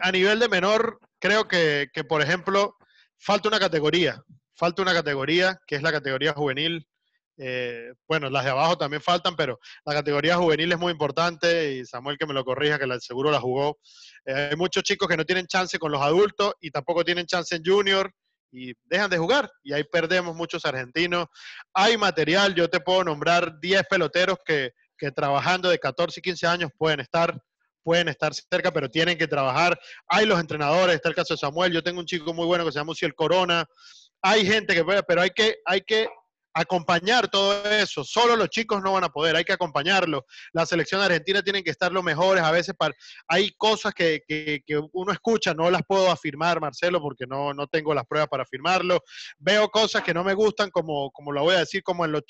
a 0.00 0.12
nivel 0.12 0.38
de 0.38 0.48
menor, 0.48 1.00
creo 1.18 1.48
que, 1.48 1.88
que 1.92 2.04
por 2.04 2.22
ejemplo, 2.22 2.76
falta 3.20 3.48
una 3.48 3.60
categoría, 3.60 4.22
falta 4.56 4.82
una 4.82 4.94
categoría 4.94 5.60
que 5.66 5.76
es 5.76 5.82
la 5.82 5.92
categoría 5.92 6.32
juvenil. 6.32 6.86
Eh, 7.42 7.92
bueno, 8.06 8.28
las 8.28 8.44
de 8.44 8.50
abajo 8.50 8.76
también 8.76 9.00
faltan, 9.00 9.34
pero 9.34 9.58
la 9.86 9.94
categoría 9.94 10.36
juvenil 10.36 10.72
es 10.72 10.78
muy 10.78 10.92
importante 10.92 11.72
y 11.72 11.86
Samuel 11.86 12.18
que 12.18 12.26
me 12.26 12.34
lo 12.34 12.44
corrija, 12.44 12.78
que 12.78 12.84
el 12.84 13.00
seguro 13.00 13.30
la 13.30 13.40
jugó. 13.40 13.78
Eh, 14.26 14.48
hay 14.50 14.56
muchos 14.56 14.82
chicos 14.82 15.08
que 15.08 15.16
no 15.16 15.24
tienen 15.24 15.46
chance 15.46 15.78
con 15.78 15.92
los 15.92 16.02
adultos 16.02 16.54
y 16.60 16.70
tampoco 16.70 17.04
tienen 17.04 17.26
chance 17.26 17.54
en 17.54 17.64
junior 17.64 18.12
y 18.52 18.72
dejan 18.84 19.08
de 19.08 19.16
jugar 19.16 19.50
y 19.62 19.72
ahí 19.72 19.84
perdemos 19.84 20.34
muchos 20.34 20.64
argentinos. 20.64 21.26
Hay 21.72 21.96
material, 21.96 22.54
yo 22.54 22.68
te 22.68 22.80
puedo 22.80 23.04
nombrar 23.04 23.58
10 23.60 23.84
peloteros 23.88 24.38
que, 24.44 24.72
que 24.98 25.10
trabajando 25.12 25.70
de 25.70 25.78
14 25.78 26.20
y 26.20 26.22
15 26.22 26.46
años 26.46 26.70
pueden 26.76 27.00
estar 27.00 27.40
pueden 27.82 28.08
estar 28.08 28.32
cerca, 28.34 28.72
pero 28.72 28.88
tienen 28.88 29.18
que 29.18 29.26
trabajar. 29.26 29.78
Hay 30.08 30.26
los 30.26 30.40
entrenadores, 30.40 30.96
está 30.96 31.08
el 31.08 31.14
caso 31.14 31.34
de 31.34 31.38
Samuel, 31.38 31.72
yo 31.72 31.82
tengo 31.82 32.00
un 32.00 32.06
chico 32.06 32.32
muy 32.32 32.46
bueno 32.46 32.64
que 32.64 32.72
se 32.72 32.78
llama 32.78 32.92
Uciel 32.92 33.14
Corona. 33.14 33.64
Hay 34.22 34.46
gente 34.46 34.74
que 34.74 34.84
puede, 34.84 35.02
pero 35.02 35.22
hay 35.22 35.30
que, 35.30 35.56
hay 35.64 35.80
que 35.80 36.08
acompañar 36.54 37.28
todo 37.28 37.64
eso. 37.70 38.04
Solo 38.04 38.36
los 38.36 38.48
chicos 38.48 38.82
no 38.82 38.92
van 38.92 39.04
a 39.04 39.08
poder, 39.08 39.36
hay 39.36 39.44
que 39.44 39.52
acompañarlo. 39.52 40.26
La 40.52 40.66
selección 40.66 41.00
argentina 41.00 41.42
tienen 41.42 41.62
que 41.62 41.70
estar 41.70 41.92
los 41.92 42.04
mejores. 42.04 42.42
A 42.42 42.50
veces 42.50 42.74
para, 42.76 42.94
hay 43.28 43.50
cosas 43.56 43.94
que, 43.94 44.22
que, 44.26 44.62
que, 44.66 44.80
uno 44.92 45.12
escucha, 45.12 45.54
no 45.54 45.70
las 45.70 45.82
puedo 45.86 46.10
afirmar, 46.10 46.60
Marcelo, 46.60 47.00
porque 47.00 47.26
no, 47.26 47.54
no 47.54 47.66
tengo 47.66 47.94
las 47.94 48.06
pruebas 48.06 48.28
para 48.28 48.42
afirmarlo. 48.42 49.02
Veo 49.38 49.68
cosas 49.68 50.02
que 50.02 50.14
no 50.14 50.24
me 50.24 50.34
gustan, 50.34 50.70
como, 50.70 51.10
como 51.12 51.32
lo 51.32 51.42
voy 51.42 51.54
a 51.54 51.60
decir, 51.60 51.82
como 51.82 52.04
en 52.04 52.12
los 52.12 52.22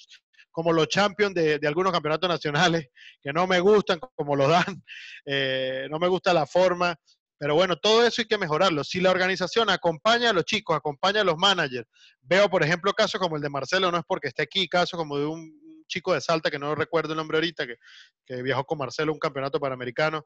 como 0.51 0.72
los 0.72 0.89
champions 0.89 1.35
de, 1.35 1.60
algunos 1.66 1.93
campeonatos 1.93 2.28
nacionales, 2.28 2.89
que 3.22 3.32
no 3.32 3.47
me 3.47 3.60
gustan 3.60 3.98
como 4.14 4.36
lo 4.36 4.48
dan, 4.48 4.82
eh, 5.27 5.86
no 5.90 5.98
me 5.98 6.09
gusta 6.09 6.32
la 6.32 6.47
forma, 6.47 6.97
pero 7.39 7.55
bueno, 7.55 7.77
todo 7.77 8.06
eso 8.06 8.20
hay 8.20 8.28
que 8.28 8.36
mejorarlo. 8.36 8.85
Si 8.85 9.01
la 9.01 9.10
organización 9.10 9.70
acompaña 9.70 10.31
a 10.31 10.32
los 10.32 10.44
chicos, 10.44 10.77
acompaña 10.77 11.22
a 11.22 11.24
los 11.24 11.39
managers, 11.39 11.89
veo 12.20 12.51
por 12.51 12.62
ejemplo 12.62 12.93
casos 12.93 13.20
como 13.20 13.36
el 13.36 13.43
de 13.43 13.48
Marcelo, 13.48 13.90
no 13.90 13.98
es 13.98 14.05
porque 14.06 14.28
esté 14.28 14.43
aquí, 14.43 14.68
casos 14.68 14.98
como 14.98 15.18
de 15.18 15.27
un 15.27 15.85
chico 15.89 16.12
de 16.12 16.20
Salta, 16.20 16.51
que 16.51 16.59
no 16.59 16.74
recuerdo 16.74 17.12
el 17.12 17.16
nombre 17.16 17.39
ahorita, 17.39 17.66
que, 17.66 18.43
viajó 18.43 18.64
con 18.64 18.78
Marcelo 18.78 19.10
a 19.10 19.14
un 19.14 19.18
campeonato 19.18 19.59
panamericano, 19.59 20.24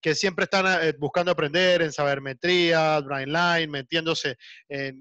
que 0.00 0.14
siempre 0.14 0.44
están 0.44 0.64
eh, 0.82 0.94
buscando 0.98 1.30
aprender 1.30 1.82
en 1.82 1.92
sabermetría, 1.92 3.00
brain 3.00 3.32
line, 3.32 3.68
metiéndose 3.68 4.36
en 4.68 4.98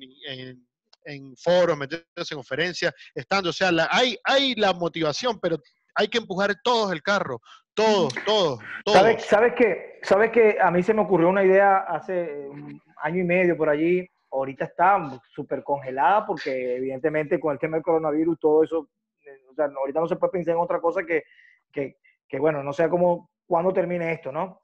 foros, 1.37 1.77
metiéndose 1.77 2.33
en 2.33 2.37
conferencias, 2.37 2.93
estando, 3.13 3.49
o 3.49 3.53
sea, 3.53 3.69
hay, 3.89 4.17
hay 4.23 4.55
la 4.55 4.73
motivación, 4.73 5.39
pero 5.39 5.57
hay 5.95 6.07
que 6.07 6.17
empujar 6.17 6.55
todos 6.63 6.91
el 6.91 7.01
carro, 7.01 7.39
todos, 7.73 8.13
todos, 8.25 8.59
todos. 8.85 8.97
¿Sabes, 8.97 9.25
sabes 9.25 9.53
que, 9.53 9.99
sabes 10.03 10.31
que 10.31 10.57
a 10.61 10.71
mí 10.71 10.83
se 10.83 10.93
me 10.93 11.01
ocurrió 11.01 11.29
una 11.29 11.43
idea 11.43 11.79
hace 11.79 12.47
un 12.47 12.81
año 13.01 13.21
y 13.21 13.23
medio 13.23 13.57
por 13.57 13.69
allí, 13.69 14.07
ahorita 14.31 14.65
está 14.65 15.19
súper 15.29 15.63
congelada 15.63 16.25
porque 16.25 16.75
evidentemente 16.75 17.39
con 17.39 17.53
el 17.53 17.59
tema 17.59 17.77
del 17.77 17.83
coronavirus 17.83 18.39
todo 18.39 18.63
eso, 18.63 18.89
eh, 19.25 19.37
o 19.49 19.53
sea, 19.53 19.65
ahorita 19.65 19.99
no 19.99 20.07
se 20.07 20.15
puede 20.15 20.31
pensar 20.31 20.55
en 20.55 20.61
otra 20.61 20.79
cosa 20.79 21.03
que, 21.03 21.23
que, 21.71 21.97
que 22.27 22.39
bueno, 22.39 22.63
no 22.63 22.73
sé 22.73 22.89
cómo, 22.89 23.29
cuándo 23.45 23.71
termine 23.71 24.11
esto, 24.11 24.31
¿no? 24.31 24.61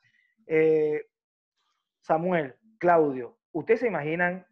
Eh, 0.48 1.06
Samuel, 2.02 2.56
Claudio, 2.80 3.38
¿ustedes 3.52 3.82
se 3.82 3.88
imaginan 3.88 4.46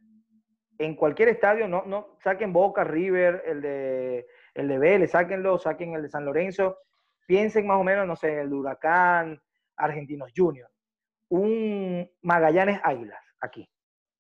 en 0.80 0.96
cualquier 0.96 1.30
estadio, 1.30 1.68
no, 1.68 1.84
no 1.86 2.18
saquen 2.24 2.54
Boca, 2.54 2.84
River, 2.84 3.44
el 3.46 3.62
de, 3.62 4.28
el 4.54 4.68
de 4.68 4.78
Vélez, 4.78 5.12
sáquenlo, 5.12 5.58
saquen 5.58 5.94
el 5.94 6.04
de 6.04 6.10
San 6.10 6.26
Lorenzo, 6.26 6.80
piensen 7.26 7.68
más 7.68 7.78
o 7.78 7.84
menos, 7.84 8.06
no 8.08 8.16
sé, 8.16 8.42
el 8.42 8.50
de 8.50 8.56
Huracán, 8.56 9.42
Argentinos 9.76 10.32
Junior, 10.36 10.70
un 11.30 12.10
Magallanes 12.22 12.80
Águilas, 12.84 13.20
aquí, 13.40 13.70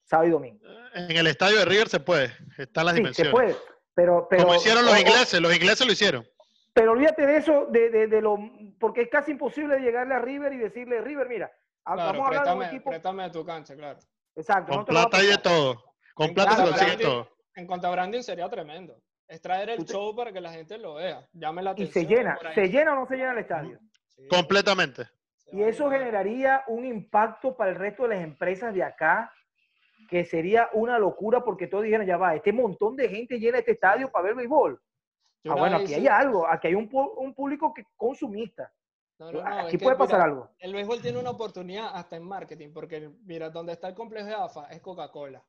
sábado 0.03 0.27
y 0.27 0.31
domingo. 0.31 0.65
En 0.93 1.15
el 1.15 1.27
estadio 1.27 1.59
de 1.59 1.65
River 1.65 1.89
se 1.89 1.99
puede, 1.99 2.31
están 2.57 2.85
las 2.85 2.95
sí, 2.95 3.13
Se 3.13 3.29
puede, 3.29 3.55
pero, 3.93 4.27
pero... 4.29 4.43
Como 4.43 4.55
hicieron 4.55 4.85
los 4.85 4.99
ingleses, 4.99 5.39
los 5.39 5.55
ingleses 5.55 5.85
lo 5.85 5.93
hicieron. 5.93 6.27
Pero 6.73 6.91
olvídate 6.91 7.25
de 7.25 7.37
eso, 7.37 7.65
de, 7.71 8.07
de, 8.07 8.21
lo, 8.21 8.37
porque 8.79 9.01
es 9.01 9.09
casi 9.09 9.31
imposible 9.31 9.79
llegarle 9.79 10.13
a 10.13 10.19
River 10.19 10.53
y 10.53 10.57
decirle, 10.57 11.01
River, 11.01 11.27
mira, 11.27 11.51
vamos 11.83 12.03
a 12.03 12.27
hablar 12.27 12.45
de 12.45 12.53
un 12.53 12.63
equipo... 12.63 12.89
Préstame 12.91 13.23
de 13.23 13.29
tu 13.31 13.43
cancha, 13.43 13.75
claro. 13.75 13.99
Exacto. 14.35 14.73
Con 14.73 14.85
plata 14.85 15.23
y 15.23 15.27
de 15.27 15.37
todo. 15.39 15.87
Con 16.17 16.33
plata 16.33 16.55
se 16.55 16.63
consigue 16.63 16.97
todo. 16.97 17.29
En 17.55 17.67
cuanto 17.67 17.87
a 17.87 17.91
branding 17.91 18.21
sería 18.21 18.49
tremendo. 18.49 18.99
Es 19.27 19.39
traer 19.39 19.69
el 19.69 19.85
show 19.85 20.15
para 20.15 20.33
que 20.33 20.41
la 20.41 20.51
gente 20.51 20.79
lo 20.79 20.95
vea. 20.95 21.27
Llame 21.31 21.61
la 21.61 21.71
atención. 21.71 22.03
Y 22.03 22.07
se 22.07 22.15
llena. 22.15 22.39
¿Se 22.55 22.67
llena 22.69 22.93
o 22.93 22.95
no 22.95 23.07
se 23.07 23.17
llena 23.17 23.33
el 23.33 23.37
estadio? 23.37 23.79
Completamente. 24.27 25.07
Y 25.51 25.61
eso 25.61 25.91
generaría 25.91 26.63
un 26.67 26.85
impacto 26.85 27.55
para 27.55 27.69
el 27.69 27.75
resto 27.75 28.03
de 28.03 28.15
las 28.15 28.23
empresas 28.23 28.73
de 28.73 28.83
acá 28.83 29.31
que 30.09 30.25
sería 30.25 30.69
una 30.73 30.97
locura 30.97 31.43
porque 31.43 31.67
todos 31.67 31.83
dijeron, 31.83 32.07
ya 32.07 32.17
va, 32.17 32.35
este 32.35 32.51
montón 32.51 32.95
de 32.95 33.09
gente 33.09 33.39
llena 33.39 33.59
este 33.59 33.73
estadio 33.73 34.09
para 34.09 34.25
ver 34.25 34.35
béisbol. 34.35 34.81
Ah, 35.45 35.55
bueno, 35.55 35.77
aquí 35.77 35.93
hay 35.93 36.07
algo, 36.07 36.47
aquí 36.47 36.67
hay 36.67 36.73
un, 36.73 36.89
un 36.91 37.33
público 37.35 37.73
que 37.73 37.83
consumista. 37.95 38.71
aquí 39.45 39.77
puede 39.77 39.97
pasar 39.97 40.21
algo. 40.21 40.49
El 40.57 40.73
béisbol 40.73 41.01
tiene 41.01 41.19
una 41.19 41.29
oportunidad 41.29 41.91
hasta 41.93 42.15
en 42.15 42.23
marketing, 42.23 42.71
porque 42.73 43.11
mira, 43.23 43.49
donde 43.49 43.73
está 43.73 43.89
el 43.89 43.95
complejo 43.95 44.27
de 44.27 44.33
AFA 44.33 44.67
es 44.71 44.81
Coca-Cola. 44.81 45.43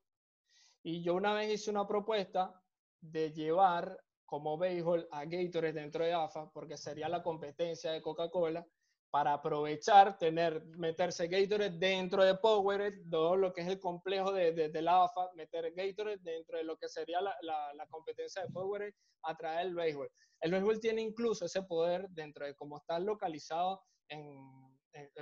Y 0.88 1.02
yo 1.02 1.16
una 1.16 1.34
vez 1.34 1.52
hice 1.52 1.70
una 1.70 1.86
propuesta 1.86 2.58
de 2.98 3.30
llevar 3.30 4.02
como 4.24 4.56
béisbol 4.56 5.06
a 5.10 5.26
Gatorade 5.26 5.74
dentro 5.74 6.02
de 6.02 6.14
AFA, 6.14 6.50
porque 6.50 6.78
sería 6.78 7.10
la 7.10 7.22
competencia 7.22 7.92
de 7.92 8.00
Coca-Cola, 8.00 8.66
para 9.10 9.34
aprovechar, 9.34 10.16
tener, 10.16 10.64
meterse 10.78 11.28
Gatorade 11.28 11.76
dentro 11.78 12.24
de 12.24 12.36
Powerade, 12.36 13.04
todo 13.10 13.36
lo 13.36 13.52
que 13.52 13.60
es 13.60 13.68
el 13.68 13.78
complejo 13.78 14.32
de, 14.32 14.70
de, 14.70 14.82
la 14.82 15.04
AFA, 15.04 15.28
meter 15.34 15.74
Gatorade 15.74 16.22
dentro 16.22 16.56
de 16.56 16.64
lo 16.64 16.78
que 16.78 16.88
sería 16.88 17.20
la, 17.20 17.36
la, 17.42 17.86
competencia 17.88 18.40
de 18.40 18.48
Powerade, 18.48 18.94
atraer 19.24 19.66
el 19.66 19.74
béisbol. 19.74 20.10
El 20.40 20.52
béisbol 20.52 20.80
tiene 20.80 21.02
incluso 21.02 21.44
ese 21.44 21.64
poder 21.64 22.08
dentro 22.08 22.46
de 22.46 22.54
cómo 22.54 22.78
está 22.78 22.98
localizado 22.98 23.82
en, 24.08 24.67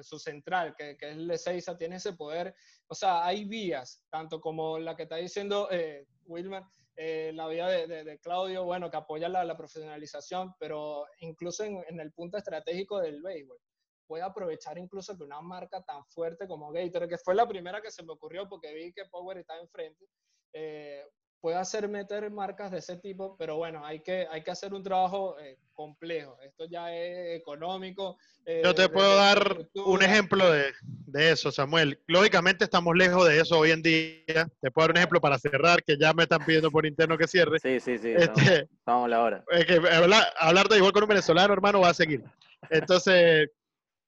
su 0.02 0.18
central, 0.18 0.74
que, 0.76 0.96
que, 0.96 1.10
es 1.10 1.16
el 1.16 1.28
de 1.28 1.38
Seiza, 1.38 1.76
tiene 1.76 1.96
ese 1.96 2.12
poder. 2.14 2.54
O 2.88 2.94
sea, 2.94 3.24
hay 3.24 3.44
vías, 3.44 4.04
tanto 4.10 4.40
como 4.40 4.78
la 4.78 4.96
que 4.96 5.04
está 5.04 5.16
diciendo 5.16 5.68
eh, 5.70 6.06
Wilmer, 6.26 6.62
eh, 6.96 7.32
la 7.34 7.46
vía 7.48 7.66
de, 7.66 8.18
Claudio, 8.20 8.64
bueno, 8.64 8.90
que 8.90 8.96
apoya 8.96 9.28
la, 9.28 9.56
profesionalización, 9.56 10.54
pero 10.58 11.06
incluso 11.20 11.64
en, 11.64 11.82
en, 11.88 12.00
el 12.00 12.12
punto 12.12 12.38
estratégico 12.38 13.00
del 13.00 13.22
béisbol 13.22 13.58
puede 14.06 14.22
aprovechar 14.22 14.78
incluso 14.78 15.16
que 15.16 15.24
una 15.24 15.40
marca 15.40 15.82
tan 15.82 16.04
fuerte 16.06 16.46
como 16.46 16.72
Gator, 16.72 17.08
que 17.08 17.18
fue 17.18 17.34
la 17.34 17.46
primera 17.46 17.82
que 17.82 17.90
se 17.90 18.02
me 18.02 18.12
ocurrió 18.12 18.48
porque 18.48 18.72
vi 18.72 18.92
que 18.92 19.04
Power 19.10 19.38
está 19.38 19.58
enfrente, 19.58 20.06
eh, 20.52 21.04
puede 21.40 21.56
hacer 21.56 21.88
meter 21.88 22.30
marcas 22.30 22.70
de 22.70 22.78
ese 22.78 22.96
tipo, 22.96 23.36
pero 23.38 23.56
bueno, 23.56 23.84
hay 23.84 24.00
que, 24.00 24.26
hay 24.30 24.42
que 24.42 24.50
hacer 24.50 24.74
un 24.74 24.82
trabajo 24.82 25.38
eh, 25.38 25.58
complejo. 25.72 26.38
Esto 26.42 26.66
ya 26.66 26.94
es 26.94 27.38
económico. 27.40 28.18
Eh, 28.44 28.62
Yo 28.64 28.74
te 28.74 28.88
puedo 28.88 29.16
dar 29.16 29.68
un 29.74 30.02
ejemplo 30.02 30.50
de, 30.50 30.72
de, 30.82 31.30
eso, 31.30 31.52
Samuel. 31.52 32.00
Lógicamente 32.06 32.64
estamos 32.64 32.96
lejos 32.96 33.28
de 33.28 33.40
eso 33.40 33.58
hoy 33.58 33.70
en 33.70 33.82
día. 33.82 34.48
Te 34.60 34.70
puedo 34.70 34.86
dar 34.86 34.90
un 34.92 34.96
ejemplo 34.96 35.20
para 35.20 35.38
cerrar, 35.38 35.82
que 35.82 35.96
ya 35.98 36.12
me 36.12 36.24
están 36.24 36.44
pidiendo 36.44 36.70
por 36.70 36.86
interno 36.86 37.18
que 37.18 37.28
cierre. 37.28 37.58
Sí, 37.60 37.80
sí, 37.80 37.98
sí. 37.98 38.12
Este, 38.16 38.68
vamos 38.84 39.06
a 39.06 39.08
la 39.08 39.22
hora. 39.22 39.44
Es 39.50 39.66
que 39.66 39.74
hablar, 39.74 40.24
hablar 40.38 40.68
de 40.68 40.78
igual 40.78 40.92
con 40.92 41.04
un 41.04 41.08
venezolano, 41.08 41.52
hermano, 41.52 41.80
va 41.80 41.90
a 41.90 41.94
seguir. 41.94 42.22
Entonces, 42.70 43.50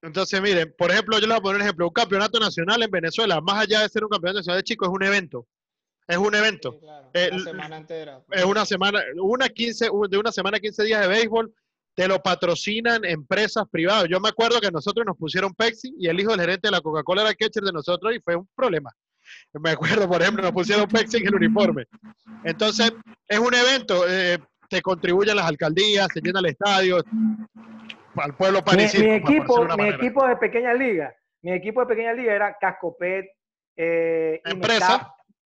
entonces, 0.01 0.41
miren, 0.41 0.73
por 0.77 0.91
ejemplo, 0.91 1.19
yo 1.19 1.27
les 1.27 1.29
voy 1.29 1.37
a 1.37 1.41
poner 1.41 1.55
un 1.57 1.63
ejemplo. 1.63 1.87
Un 1.87 1.93
campeonato 1.93 2.39
nacional 2.39 2.81
en 2.81 2.91
Venezuela, 2.91 3.41
más 3.41 3.63
allá 3.63 3.81
de 3.81 3.89
ser 3.89 4.03
un 4.03 4.09
campeonato 4.09 4.39
nacional 4.39 4.59
de 4.59 4.63
chicos, 4.63 4.87
es 4.87 4.93
un 4.93 5.03
evento. 5.03 5.45
Es 6.09 6.17
un 6.17 6.33
evento. 6.33 6.79
una 7.13 7.39
semana 7.39 7.77
entera. 7.77 8.21
Es 8.31 8.43
una 8.43 8.65
semana, 8.65 8.99
una 9.21 9.47
15, 9.47 9.89
de 10.09 10.17
una 10.17 10.31
semana 10.31 10.59
15 10.59 10.83
días 10.83 11.01
de 11.01 11.07
béisbol, 11.07 11.53
te 11.93 12.07
lo 12.07 12.19
patrocinan 12.19 13.05
empresas 13.05 13.65
privadas. 13.69 14.07
Yo 14.09 14.19
me 14.19 14.29
acuerdo 14.29 14.59
que 14.59 14.71
nosotros 14.71 15.05
nos 15.05 15.15
pusieron 15.15 15.53
Pepsi 15.53 15.93
y 15.99 16.07
el 16.07 16.19
hijo 16.19 16.31
del 16.31 16.39
gerente 16.39 16.67
de 16.67 16.71
la 16.71 16.81
Coca-Cola 16.81 17.21
era 17.21 17.35
catcher 17.35 17.61
de 17.61 17.71
nosotros 17.71 18.15
y 18.15 18.19
fue 18.21 18.35
un 18.35 18.49
problema. 18.55 18.91
Me 19.53 19.69
acuerdo, 19.69 20.07
por 20.07 20.19
ejemplo, 20.19 20.41
nos 20.41 20.51
pusieron 20.51 20.87
Pepsi 20.87 21.17
en 21.17 21.27
el 21.27 21.35
uniforme. 21.35 21.85
Entonces, 22.43 22.91
es 23.27 23.37
un 23.37 23.53
evento, 23.53 24.03
eh, 24.09 24.39
te 24.67 24.81
contribuyen 24.81 25.35
las 25.35 25.45
alcaldías, 25.45 26.07
se 26.11 26.21
llena 26.21 26.39
el 26.39 26.47
estadio, 26.47 27.03
al 28.15 28.35
pueblo 28.35 28.63
parisino. 28.63 29.03
Mi, 29.03 29.11
equipo, 29.11 29.67
mi 29.77 29.89
equipo 29.89 30.25
de 30.25 30.37
pequeña 30.37 30.73
liga, 30.73 31.15
mi 31.43 31.51
equipo 31.51 31.81
de 31.81 31.85
pequeña 31.85 32.13
liga 32.13 32.33
era 32.33 32.57
Cascopet, 32.59 33.27
eh, 33.77 34.41
empresa, 34.43 35.13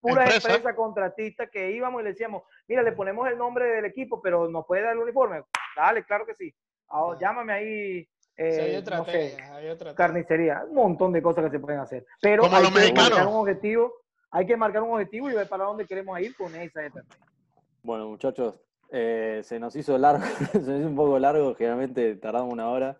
pura 0.09 0.23
empresa. 0.25 0.75
contratista 0.75 1.47
que 1.47 1.71
íbamos 1.71 2.01
y 2.01 2.03
le 2.03 2.09
decíamos, 2.11 2.43
mira, 2.67 2.83
le 2.83 2.91
ponemos 2.91 3.27
el 3.27 3.37
nombre 3.37 3.65
del 3.65 3.85
equipo, 3.85 4.21
pero 4.21 4.49
nos 4.49 4.65
puede 4.65 4.83
dar 4.83 4.93
el 4.93 4.99
uniforme. 4.99 5.43
Dale, 5.75 6.03
claro 6.03 6.25
que 6.25 6.35
sí. 6.35 6.53
Ahora, 6.87 7.19
llámame 7.19 7.53
ahí. 7.53 8.09
Eh, 8.37 8.83
no 8.89 9.05
sé, 9.05 9.37
carnicería, 9.95 10.65
un 10.67 10.75
montón 10.75 11.13
de 11.13 11.21
cosas 11.21 11.45
que 11.45 11.51
se 11.51 11.59
pueden 11.59 11.79
hacer. 11.79 12.05
Pero 12.21 12.43
hay 12.43 12.69
que 12.69 12.93
marcar 12.93 13.27
un 13.27 13.35
objetivo, 13.35 13.93
hay 14.29 14.45
que 14.45 14.57
marcar 14.57 14.83
un 14.83 14.91
objetivo 14.91 15.29
y 15.29 15.33
ver 15.33 15.47
para 15.47 15.63
dónde 15.63 15.85
queremos 15.85 16.19
ir 16.19 16.35
con 16.35 16.53
esa 16.53 16.81
Bueno, 17.81 18.09
muchachos, 18.09 18.55
eh, 18.91 19.39
se 19.41 19.57
nos 19.57 19.73
hizo 19.77 19.97
largo, 19.97 20.25
se 20.51 20.59
nos 20.59 20.79
hizo 20.79 20.87
un 20.87 20.97
poco 20.97 21.17
largo, 21.17 21.55
generalmente 21.55 22.15
tardamos 22.15 22.51
una 22.51 22.69
hora. 22.69 22.97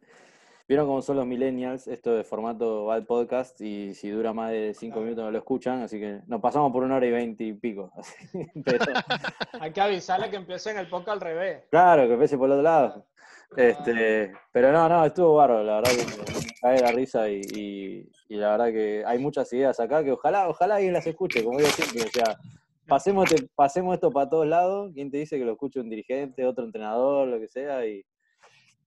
Vieron 0.68 0.88
cómo 0.88 1.04
son 1.04 1.18
los 1.18 1.28
millennials, 1.28 1.88
esto 1.88 2.16
de 2.16 2.24
formato 2.24 2.86
va 2.86 2.96
al 2.96 3.06
podcast 3.06 3.62
y 3.62 3.94
si 3.94 4.10
dura 4.10 4.34
más 4.34 4.50
de 4.50 4.74
cinco 4.74 5.00
minutos 5.00 5.24
no 5.24 5.30
lo 5.30 5.38
escuchan, 5.38 5.84
así 5.84 6.00
que 6.00 6.22
nos 6.26 6.42
pasamos 6.42 6.72
por 6.72 6.82
una 6.84 6.96
hora 6.96 7.06
y 7.06 7.12
veinte 7.12 7.44
y 7.44 7.54
pico. 7.54 7.92
Hay 9.60 9.72
que 9.72 9.82
avisarle 9.82 10.32
que 10.32 10.38
empiece 10.38 10.72
en 10.72 10.80
el 10.80 10.88
podcast 10.88 11.18
al 11.18 11.22
revés. 11.22 11.64
Claro, 11.70 12.08
que 12.08 12.14
empiece 12.14 12.36
por 12.36 12.48
el 12.48 12.54
otro 12.54 12.64
lado. 12.64 13.06
Este, 13.56 14.34
pero 14.52 14.72
no, 14.72 14.90
no, 14.90 15.06
estuvo 15.06 15.36
bárbaro, 15.36 15.64
la 15.64 15.76
verdad 15.76 15.92
que 15.92 16.34
me 16.34 16.52
cae 16.60 16.82
la 16.82 16.92
risa 16.92 17.30
y, 17.30 18.10
y, 18.28 18.36
la 18.36 18.58
verdad 18.58 18.72
que 18.72 19.04
hay 19.06 19.20
muchas 19.20 19.54
ideas 19.54 19.80
acá 19.80 20.04
que 20.04 20.14
ojalá, 20.14 20.50
ojalá 20.50 20.78
alguien 20.78 20.94
las 20.94 21.06
escuche, 21.06 21.44
como 21.44 21.60
digo 21.60 21.70
siempre, 21.70 22.02
o 22.02 22.12
sea, 22.12 22.38
pasemos, 22.88 23.30
pasemos 23.54 23.94
esto 23.94 24.12
para 24.12 24.30
todos 24.30 24.48
lados. 24.48 24.92
¿Quién 24.96 25.12
te 25.12 25.18
dice 25.18 25.38
que 25.38 25.46
lo 25.46 25.54
escuche 25.54 25.80
un 25.80 25.92
dirigente, 25.92 26.44
otro 26.44 26.66
entrenador, 26.66 27.28
lo 27.28 27.40
que 27.40 27.48
sea? 27.48 27.86
Y, 27.86 28.04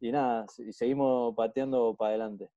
y 0.00 0.12
nada, 0.12 0.46
y 0.58 0.72
seguimos 0.72 1.34
pateando 1.34 1.94
para 1.96 2.10
adelante. 2.10 2.50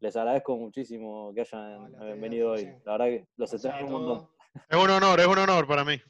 Les 0.00 0.16
agradezco 0.16 0.56
muchísimo 0.56 1.32
que 1.32 1.42
hayan 1.42 2.20
venido 2.20 2.52
hoy. 2.52 2.64
La 2.84 2.92
verdad 2.92 3.06
que 3.06 3.26
los 3.36 3.52
extraño 3.52 3.86
un 3.86 3.92
montón. 3.92 4.28
Es 4.68 4.76
un 4.76 4.90
honor, 4.90 5.20
es 5.20 5.26
un 5.26 5.38
honor 5.38 5.66
para 5.66 5.84
mí. 5.84 6.00